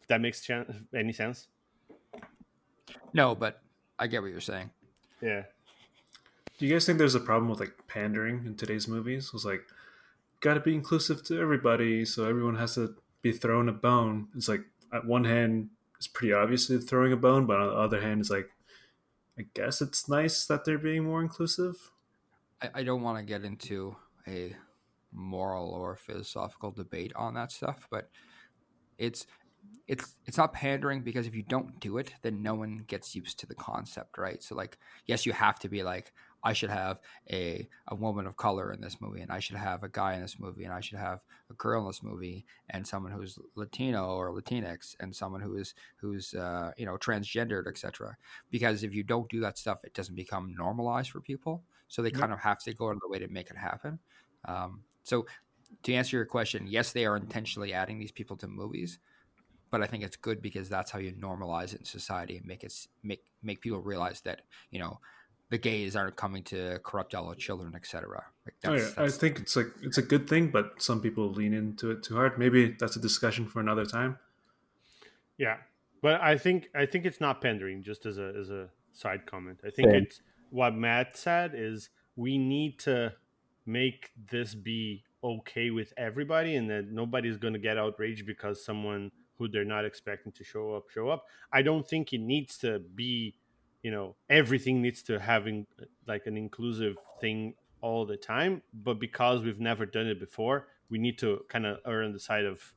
If 0.00 0.06
that 0.08 0.20
makes 0.20 0.40
chan- 0.40 0.86
any 0.94 1.12
sense. 1.12 1.48
No, 3.12 3.34
but 3.34 3.60
I 3.98 4.06
get 4.06 4.22
what 4.22 4.30
you're 4.30 4.40
saying. 4.40 4.70
Yeah. 5.20 5.42
Do 6.58 6.66
you 6.66 6.72
guys 6.72 6.86
think 6.86 6.98
there's 6.98 7.14
a 7.14 7.20
problem 7.20 7.50
with 7.50 7.60
like 7.60 7.74
pandering 7.86 8.44
in 8.46 8.56
today's 8.56 8.88
movies? 8.88 9.30
It's 9.34 9.44
like 9.44 9.62
got 10.40 10.54
to 10.54 10.60
be 10.60 10.74
inclusive 10.74 11.22
to 11.24 11.40
everybody, 11.40 12.04
so 12.04 12.24
everyone 12.24 12.56
has 12.56 12.74
to 12.74 12.94
be 13.22 13.32
thrown 13.32 13.68
a 13.68 13.72
bone. 13.72 14.28
It's 14.36 14.48
like 14.48 14.62
at 14.92 15.04
one 15.04 15.24
hand, 15.24 15.70
it's 15.96 16.06
pretty 16.06 16.32
obviously 16.32 16.78
throwing 16.78 17.12
a 17.12 17.16
bone, 17.16 17.46
but 17.46 17.60
on 17.60 17.68
the 17.68 17.74
other 17.74 18.00
hand, 18.00 18.20
it's 18.20 18.30
like 18.30 18.50
I 19.38 19.44
guess 19.54 19.82
it's 19.82 20.08
nice 20.08 20.46
that 20.46 20.64
they're 20.64 20.78
being 20.78 21.04
more 21.04 21.20
inclusive. 21.20 21.90
I, 22.62 22.70
I 22.76 22.82
don't 22.82 23.02
want 23.02 23.18
to 23.18 23.24
get 23.24 23.44
into 23.44 23.96
a 24.26 24.56
moral 25.12 25.70
or 25.70 25.96
philosophical 25.96 26.70
debate 26.70 27.12
on 27.16 27.34
that 27.34 27.52
stuff, 27.52 27.86
but 27.90 28.10
it's 28.98 29.26
it's 29.86 30.16
it's 30.26 30.36
not 30.36 30.52
pandering 30.52 31.02
because 31.02 31.26
if 31.26 31.34
you 31.34 31.42
don't 31.42 31.78
do 31.80 31.96
it, 31.98 32.14
then 32.22 32.42
no 32.42 32.54
one 32.54 32.78
gets 32.78 33.14
used 33.14 33.38
to 33.40 33.46
the 33.46 33.54
concept, 33.54 34.18
right? 34.18 34.42
So 34.42 34.54
like, 34.56 34.78
yes, 35.06 35.26
you 35.26 35.32
have 35.32 35.58
to 35.60 35.68
be 35.68 35.82
like, 35.84 36.12
I 36.42 36.52
should 36.54 36.70
have 36.70 37.00
a 37.30 37.68
a 37.86 37.94
woman 37.94 38.26
of 38.26 38.36
color 38.36 38.72
in 38.72 38.80
this 38.80 39.00
movie, 39.00 39.20
and 39.20 39.30
I 39.30 39.38
should 39.38 39.56
have 39.56 39.82
a 39.84 39.88
guy 39.88 40.14
in 40.14 40.22
this 40.22 40.38
movie, 40.40 40.64
and 40.64 40.72
I 40.72 40.80
should 40.80 40.98
have 40.98 41.20
a 41.50 41.54
girl 41.54 41.82
in 41.82 41.86
this 41.88 42.02
movie, 42.02 42.46
and 42.68 42.86
someone 42.86 43.12
who's 43.12 43.38
Latino 43.54 44.08
or 44.16 44.32
Latinx, 44.32 44.96
and 45.00 45.14
someone 45.14 45.40
who 45.40 45.56
is 45.56 45.74
who's 45.98 46.34
uh, 46.34 46.72
you 46.76 46.86
know 46.86 46.96
transgendered, 46.96 47.68
etc. 47.68 48.16
Because 48.50 48.82
if 48.82 48.94
you 48.94 49.04
don't 49.04 49.28
do 49.30 49.40
that 49.40 49.58
stuff, 49.58 49.84
it 49.84 49.94
doesn't 49.94 50.14
become 50.16 50.54
normalized 50.56 51.10
for 51.10 51.20
people. 51.20 51.64
So 51.88 52.02
they 52.02 52.10
Yep. 52.10 52.20
kind 52.20 52.32
of 52.32 52.40
have 52.40 52.58
to 52.64 52.74
go 52.74 52.88
out 52.88 52.96
of 52.96 53.00
the 53.00 53.08
way 53.08 53.20
to 53.20 53.28
make 53.28 53.50
it 53.50 53.56
happen. 53.56 54.00
Um, 54.44 54.84
so 55.04 55.26
to 55.82 55.94
answer 55.94 56.16
your 56.16 56.26
question, 56.26 56.66
yes, 56.66 56.92
they 56.92 57.06
are 57.06 57.16
intentionally 57.16 57.72
adding 57.72 57.98
these 57.98 58.12
people 58.12 58.36
to 58.38 58.48
movies, 58.48 58.98
but 59.76 59.84
I 59.84 59.90
think 59.90 60.04
it's 60.04 60.16
good 60.16 60.40
because 60.40 60.70
that's 60.70 60.90
how 60.90 60.98
you 60.98 61.12
normalize 61.12 61.74
it 61.74 61.80
in 61.80 61.84
society 61.84 62.38
and 62.38 62.46
make 62.46 62.64
it 62.64 62.72
make 63.02 63.22
make 63.42 63.60
people 63.60 63.80
realize 63.80 64.22
that 64.22 64.40
you 64.70 64.78
know 64.78 65.00
the 65.50 65.58
gays 65.58 65.94
aren't 65.94 66.16
coming 66.16 66.42
to 66.44 66.80
corrupt 66.82 67.14
all 67.14 67.28
our 67.28 67.34
children, 67.34 67.74
etc. 67.76 68.24
Like 68.46 68.54
Oh, 68.64 68.72
that's, 68.72 68.96
yeah. 68.96 69.04
I 69.04 69.08
think 69.10 69.38
it's 69.38 69.54
like 69.54 69.66
it's 69.82 69.98
a 69.98 70.02
good 70.02 70.30
thing, 70.30 70.48
but 70.48 70.80
some 70.80 71.02
people 71.02 71.30
lean 71.30 71.52
into 71.52 71.90
it 71.90 72.02
too 72.02 72.14
hard. 72.14 72.38
Maybe 72.38 72.74
that's 72.80 72.96
a 72.96 73.00
discussion 73.00 73.46
for 73.46 73.60
another 73.60 73.84
time. 73.84 74.18
Yeah, 75.36 75.58
but 76.00 76.22
I 76.22 76.38
think 76.38 76.70
I 76.74 76.86
think 76.86 77.04
it's 77.04 77.20
not 77.20 77.42
pandering. 77.42 77.82
Just 77.82 78.06
as 78.06 78.16
a 78.16 78.32
as 78.40 78.48
a 78.48 78.70
side 78.94 79.26
comment, 79.26 79.60
I 79.62 79.68
think 79.68 79.90
Same. 79.90 80.02
it's 80.04 80.22
what 80.48 80.74
Matt 80.74 81.18
said 81.18 81.52
is 81.54 81.90
we 82.16 82.38
need 82.38 82.78
to 82.80 83.12
make 83.66 84.12
this 84.30 84.54
be 84.54 85.04
okay 85.22 85.68
with 85.68 85.92
everybody, 85.98 86.56
and 86.56 86.70
that 86.70 86.86
nobody's 86.90 87.36
going 87.36 87.52
to 87.52 87.60
get 87.60 87.76
outraged 87.76 88.24
because 88.24 88.64
someone 88.64 89.10
who 89.38 89.48
they're 89.48 89.64
not 89.64 89.84
expecting 89.84 90.32
to 90.32 90.44
show 90.44 90.74
up 90.74 90.90
show 90.90 91.08
up. 91.08 91.24
I 91.52 91.62
don't 91.62 91.86
think 91.88 92.12
it 92.12 92.18
needs 92.20 92.58
to 92.58 92.78
be, 92.80 93.36
you 93.82 93.90
know, 93.90 94.16
everything 94.28 94.82
needs 94.82 95.02
to 95.04 95.18
having 95.20 95.66
uh, 95.80 95.84
like 96.06 96.26
an 96.26 96.36
inclusive 96.36 96.96
thing 97.20 97.54
all 97.80 98.06
the 98.06 98.16
time. 98.16 98.62
But 98.72 98.98
because 98.98 99.42
we've 99.42 99.60
never 99.60 99.86
done 99.86 100.06
it 100.06 100.18
before, 100.18 100.68
we 100.88 100.98
need 100.98 101.18
to 101.18 101.44
kind 101.48 101.66
of 101.66 101.78
err 101.86 102.02
on 102.02 102.12
the 102.12 102.20
side 102.20 102.44
of 102.44 102.74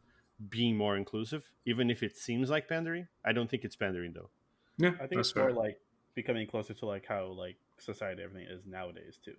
being 0.49 0.77
more 0.77 0.95
inclusive, 0.97 1.51
even 1.65 1.89
if 1.89 2.01
it 2.03 2.17
seems 2.17 2.49
like 2.49 2.67
pandering. 2.69 3.07
I 3.25 3.33
don't 3.33 3.49
think 3.49 3.63
it's 3.65 3.75
pandering 3.75 4.13
though. 4.13 4.29
Yeah, 4.77 4.93
I 4.99 5.07
think 5.07 5.15
that's 5.15 5.29
it's 5.29 5.35
more 5.35 5.49
fair. 5.49 5.53
like 5.53 5.79
becoming 6.15 6.47
closer 6.47 6.73
to 6.73 6.85
like 6.85 7.05
how 7.05 7.25
like 7.27 7.57
society 7.77 8.23
everything 8.23 8.47
is 8.49 8.65
nowadays 8.65 9.19
too. 9.23 9.35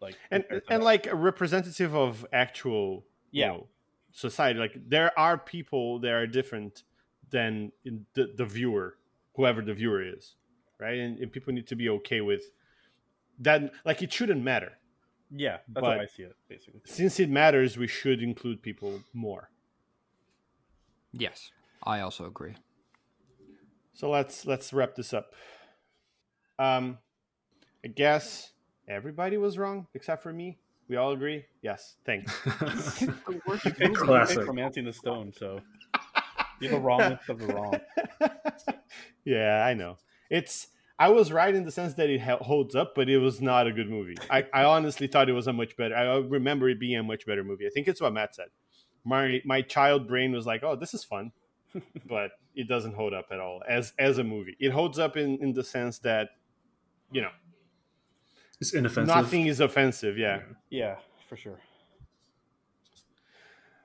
Like 0.00 0.16
And 0.30 0.44
and 0.68 0.82
like 0.82 1.06
a 1.06 1.14
representative 1.14 1.94
of 1.94 2.26
actual 2.32 3.06
you 3.32 3.40
Yeah. 3.40 3.48
know, 3.48 3.68
society. 4.14 4.58
Like 4.58 4.76
there 4.88 5.10
are 5.18 5.36
people 5.36 5.98
that 6.00 6.12
are 6.12 6.26
different 6.26 6.84
than 7.30 7.72
in 7.84 8.06
the, 8.14 8.32
the 8.34 8.46
viewer, 8.46 8.96
whoever 9.34 9.60
the 9.60 9.74
viewer 9.74 10.02
is, 10.02 10.36
right? 10.80 10.98
And, 10.98 11.18
and 11.18 11.30
people 11.30 11.52
need 11.52 11.66
to 11.66 11.76
be 11.76 11.88
okay 11.90 12.22
with 12.22 12.44
that. 13.40 13.72
Like 13.84 14.00
it 14.02 14.12
shouldn't 14.12 14.42
matter. 14.42 14.72
yeah, 15.30 15.58
that's 15.68 15.82
but- 15.84 15.96
how 15.96 16.02
I 16.02 16.06
see 16.06 16.22
it 16.22 16.36
basically. 16.48 16.80
Since 16.86 17.20
it 17.20 17.28
matters, 17.28 17.76
we 17.76 17.88
should 17.88 18.22
include 18.22 18.62
people 18.62 19.02
more. 19.12 19.50
yes, 21.12 21.50
I 21.82 22.00
also 22.00 22.24
agree. 22.26 22.54
So 23.92 24.10
let's 24.10 24.46
let's 24.46 24.72
wrap 24.72 24.94
this 24.94 25.12
up. 25.12 25.34
Um, 26.58 26.98
I 27.84 27.88
guess 27.88 28.52
everybody 28.88 29.36
was 29.36 29.58
wrong 29.58 29.86
except 29.94 30.22
for 30.22 30.32
me. 30.32 30.58
We 30.88 30.96
all 30.96 31.12
agree. 31.12 31.44
Yes, 31.62 31.96
thanks. 32.04 32.32
The 32.44 33.40
worst 33.46 33.64
movie 33.64 33.84
you 33.84 33.92
Classic. 33.94 34.36
picked 34.36 34.48
Romancing 34.48 34.84
the 34.84 34.92
Stone, 34.92 35.32
so 35.36 35.60
you're 36.60 36.72
the 36.72 36.78
wrongest 36.78 37.28
of 37.28 37.38
the 37.38 37.46
wrong. 37.46 37.80
yeah, 39.24 39.64
I 39.64 39.74
know. 39.74 39.96
It's 40.30 40.68
I 40.98 41.08
was 41.08 41.32
right 41.32 41.54
in 41.54 41.64
the 41.64 41.70
sense 41.72 41.94
that 41.94 42.08
it 42.10 42.20
holds 42.20 42.74
up, 42.74 42.94
but 42.94 43.08
it 43.08 43.18
was 43.18 43.40
not 43.40 43.66
a 43.66 43.72
good 43.72 43.90
movie. 43.90 44.16
I, 44.30 44.44
I 44.54 44.64
honestly 44.64 45.06
thought 45.08 45.28
it 45.28 45.32
was 45.32 45.46
a 45.48 45.52
much 45.52 45.76
better. 45.76 45.96
I 45.96 46.16
remember 46.18 46.68
it 46.68 46.78
being 46.78 46.98
a 46.98 47.02
much 47.02 47.26
better 47.26 47.42
movie. 47.42 47.66
I 47.66 47.70
think 47.70 47.88
it's 47.88 48.00
what 48.00 48.12
Matt 48.12 48.34
said. 48.34 48.48
My 49.04 49.42
my 49.44 49.60
child 49.62 50.06
brain 50.06 50.32
was 50.32 50.46
like, 50.46 50.62
"Oh, 50.62 50.76
this 50.76 50.94
is 50.94 51.02
fun," 51.04 51.32
but 52.06 52.30
it 52.54 52.68
doesn't 52.68 52.94
hold 52.94 53.12
up 53.12 53.26
at 53.32 53.40
all 53.40 53.62
as 53.68 53.92
as 53.98 54.18
a 54.18 54.24
movie. 54.24 54.56
It 54.60 54.70
holds 54.70 54.98
up 54.98 55.16
in 55.16 55.38
in 55.42 55.52
the 55.52 55.64
sense 55.64 55.98
that 56.00 56.28
you 57.10 57.20
know 57.20 57.30
it's 58.64 58.74
inoffensive. 58.74 59.14
nothing 59.14 59.46
is 59.46 59.60
offensive. 59.60 60.16
Yeah. 60.16 60.40
Yeah, 60.70 60.96
for 61.28 61.36
sure. 61.36 61.58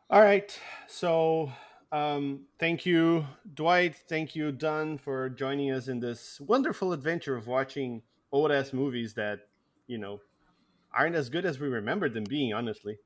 All 0.09 0.21
right. 0.21 0.57
So, 0.87 1.51
um, 1.91 2.45
thank 2.59 2.85
you, 2.85 3.25
Dwight. 3.53 3.95
Thank 4.07 4.35
you, 4.35 4.51
Dunn, 4.51 4.97
for 4.97 5.29
joining 5.29 5.71
us 5.71 5.87
in 5.87 5.99
this 5.99 6.39
wonderful 6.39 6.93
adventure 6.93 7.35
of 7.35 7.47
watching 7.47 8.01
old 8.31 8.51
ass 8.51 8.73
movies 8.73 9.13
that, 9.15 9.41
you 9.87 9.97
know, 9.97 10.21
aren't 10.93 11.15
as 11.15 11.29
good 11.29 11.45
as 11.45 11.59
we 11.59 11.67
remember 11.67 12.09
them 12.09 12.23
being, 12.23 12.53
honestly. 12.53 12.97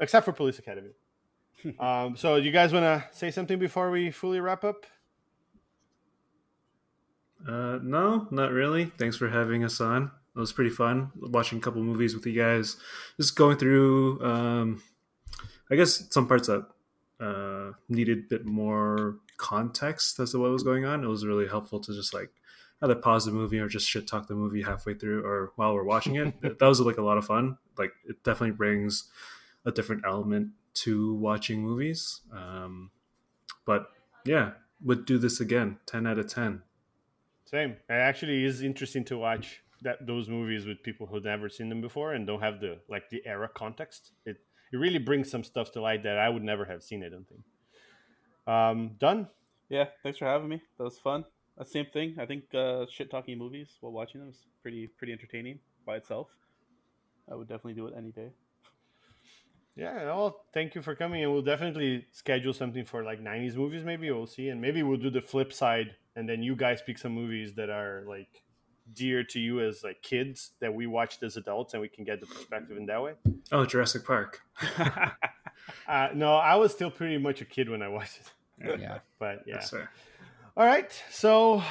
Except 0.00 0.24
for 0.24 0.32
Police 0.32 0.58
Academy. 0.58 0.90
um, 1.78 2.16
so, 2.16 2.36
you 2.36 2.50
guys 2.50 2.72
want 2.72 2.84
to 2.84 3.04
say 3.16 3.30
something 3.30 3.58
before 3.58 3.90
we 3.90 4.10
fully 4.10 4.40
wrap 4.40 4.64
up? 4.64 4.86
Uh, 7.48 7.78
no, 7.82 8.26
not 8.30 8.50
really. 8.50 8.86
Thanks 8.98 9.16
for 9.16 9.28
having 9.28 9.64
us 9.64 9.80
on. 9.80 10.10
It 10.34 10.40
was 10.40 10.52
pretty 10.52 10.70
fun 10.70 11.12
watching 11.16 11.58
a 11.58 11.60
couple 11.60 11.82
movies 11.82 12.14
with 12.14 12.26
you 12.26 12.32
guys. 12.32 12.76
Just 13.16 13.36
going 13.36 13.56
through, 13.56 14.24
um, 14.24 14.82
I 15.70 15.76
guess 15.76 16.08
some 16.10 16.26
parts 16.26 16.48
that 16.48 16.66
uh, 17.20 17.72
needed 17.88 18.18
a 18.18 18.28
bit 18.28 18.44
more 18.44 19.18
context 19.36 20.18
as 20.18 20.32
to 20.32 20.38
what 20.38 20.50
was 20.50 20.62
going 20.64 20.84
on. 20.84 21.04
It 21.04 21.08
was 21.08 21.24
really 21.24 21.46
helpful 21.46 21.80
to 21.80 21.94
just 21.94 22.12
like 22.12 22.30
either 22.82 22.94
pause 22.94 23.24
the 23.24 23.32
movie 23.32 23.58
or 23.58 23.68
just 23.68 23.88
shit 23.88 24.06
talk 24.06 24.26
the 24.26 24.34
movie 24.34 24.62
halfway 24.62 24.94
through 24.94 25.24
or 25.24 25.52
while 25.56 25.74
we're 25.74 25.84
watching 25.84 26.16
it. 26.16 26.34
that 26.58 26.66
was 26.66 26.80
like 26.80 26.98
a 26.98 27.02
lot 27.02 27.18
of 27.18 27.26
fun. 27.26 27.56
Like 27.78 27.92
it 28.08 28.22
definitely 28.24 28.56
brings 28.56 29.10
a 29.64 29.72
different 29.72 30.02
element 30.04 30.50
to 30.74 31.14
watching 31.14 31.62
movies. 31.62 32.20
Um, 32.32 32.90
but 33.64 33.88
yeah, 34.24 34.52
would 34.82 35.06
do 35.06 35.18
this 35.18 35.40
again. 35.40 35.78
Ten 35.86 36.06
out 36.06 36.18
of 36.18 36.26
ten. 36.26 36.62
Same. 37.46 37.70
It 37.70 37.92
actually 37.92 38.44
is 38.44 38.62
interesting 38.62 39.04
to 39.04 39.16
watch 39.16 39.62
that 39.84 40.06
those 40.06 40.28
movies 40.28 40.66
with 40.66 40.82
people 40.82 41.06
who've 41.06 41.24
never 41.24 41.48
seen 41.48 41.68
them 41.68 41.80
before 41.80 42.14
and 42.14 42.26
don't 42.26 42.40
have 42.40 42.60
the 42.60 42.80
like 42.88 43.08
the 43.10 43.22
era 43.24 43.48
context. 43.54 44.12
It 44.26 44.38
it 44.72 44.76
really 44.76 44.98
brings 44.98 45.30
some 45.30 45.44
stuff 45.44 45.70
to 45.72 45.80
light 45.80 46.02
that 46.02 46.18
I 46.18 46.28
would 46.28 46.42
never 46.42 46.64
have 46.64 46.82
seen. 46.82 47.04
I 47.04 47.08
don't 47.08 47.28
think. 47.28 47.42
Um, 48.46 48.96
Dunn. 48.98 49.28
Yeah, 49.68 49.86
thanks 50.02 50.18
for 50.18 50.26
having 50.26 50.48
me. 50.48 50.60
That 50.78 50.84
was 50.84 50.98
fun. 50.98 51.24
Uh, 51.58 51.64
same 51.64 51.86
thing. 51.92 52.16
I 52.18 52.26
think 52.26 52.52
uh, 52.54 52.86
shit 52.90 53.10
talking 53.10 53.38
movies 53.38 53.76
while 53.80 53.92
watching 53.92 54.20
them 54.20 54.30
is 54.30 54.46
pretty 54.62 54.88
pretty 54.98 55.12
entertaining 55.12 55.60
by 55.86 55.96
itself. 55.96 56.28
I 57.30 57.34
would 57.34 57.48
definitely 57.48 57.74
do 57.74 57.86
it 57.86 57.94
any 57.96 58.10
day. 58.10 58.30
Yeah, 59.76 60.04
well, 60.04 60.44
thank 60.52 60.76
you 60.76 60.82
for 60.82 60.94
coming, 60.94 61.24
and 61.24 61.32
we'll 61.32 61.42
definitely 61.42 62.06
schedule 62.12 62.52
something 62.52 62.84
for 62.84 63.02
like 63.02 63.20
'90s 63.20 63.56
movies. 63.56 63.84
Maybe 63.84 64.10
we'll 64.10 64.26
see, 64.26 64.48
and 64.48 64.60
maybe 64.60 64.82
we'll 64.82 64.98
do 65.00 65.10
the 65.10 65.20
flip 65.20 65.52
side, 65.52 65.96
and 66.16 66.28
then 66.28 66.42
you 66.42 66.54
guys 66.54 66.80
pick 66.80 66.96
some 66.96 67.12
movies 67.12 67.54
that 67.54 67.70
are 67.70 68.04
like 68.08 68.43
dear 68.92 69.24
to 69.24 69.40
you 69.40 69.60
as 69.60 69.82
like 69.82 70.02
kids 70.02 70.52
that 70.60 70.72
we 70.74 70.86
watched 70.86 71.22
as 71.22 71.36
adults, 71.36 71.74
and 71.74 71.80
we 71.80 71.88
can 71.88 72.04
get 72.04 72.20
the 72.20 72.26
perspective 72.26 72.76
in 72.76 72.86
that 72.86 73.02
way. 73.02 73.14
Oh, 73.52 73.64
Jurassic 73.64 74.04
Park. 74.04 74.40
uh, 75.88 76.08
no, 76.14 76.34
I 76.34 76.56
was 76.56 76.72
still 76.72 76.90
pretty 76.90 77.18
much 77.18 77.40
a 77.40 77.44
kid 77.44 77.68
when 77.68 77.82
I 77.82 77.88
watched 77.88 78.20
it. 78.20 78.80
Yeah. 78.80 78.98
but 79.18 79.42
yeah. 79.46 79.56
Yes. 79.56 79.74
All 80.56 80.64
right. 80.64 80.90
So, 81.10 81.62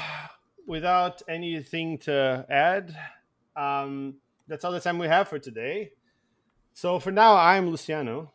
without 0.67 1.21
anything 1.27 1.99
to 1.99 2.45
add, 2.49 2.95
um, 3.55 4.15
that's 4.47 4.65
all 4.65 4.71
the 4.71 4.81
time 4.81 4.97
we 4.97 5.07
have 5.07 5.27
for 5.29 5.39
today. 5.39 5.91
So, 6.73 6.99
for 6.99 7.11
now, 7.11 7.35
I'm 7.35 7.69
Luciano. 7.69 8.33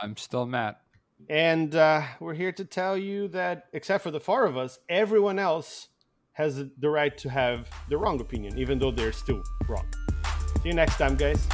I'm 0.00 0.16
still 0.16 0.46
Matt. 0.46 0.80
And 1.28 1.74
uh, 1.74 2.02
we're 2.20 2.34
here 2.34 2.52
to 2.52 2.64
tell 2.64 2.96
you 2.96 3.28
that, 3.28 3.66
except 3.72 4.02
for 4.02 4.10
the 4.10 4.20
four 4.20 4.44
of 4.44 4.56
us, 4.56 4.78
everyone 4.88 5.38
else 5.38 5.88
has 6.34 6.64
the 6.78 6.88
right 6.88 7.16
to 7.18 7.28
have 7.28 7.68
the 7.88 7.96
wrong 7.96 8.20
opinion, 8.20 8.58
even 8.58 8.78
though 8.78 8.90
they're 8.90 9.12
still 9.12 9.42
wrong. 9.68 9.86
See 10.62 10.68
you 10.68 10.74
next 10.74 10.96
time, 10.96 11.16
guys. 11.16 11.46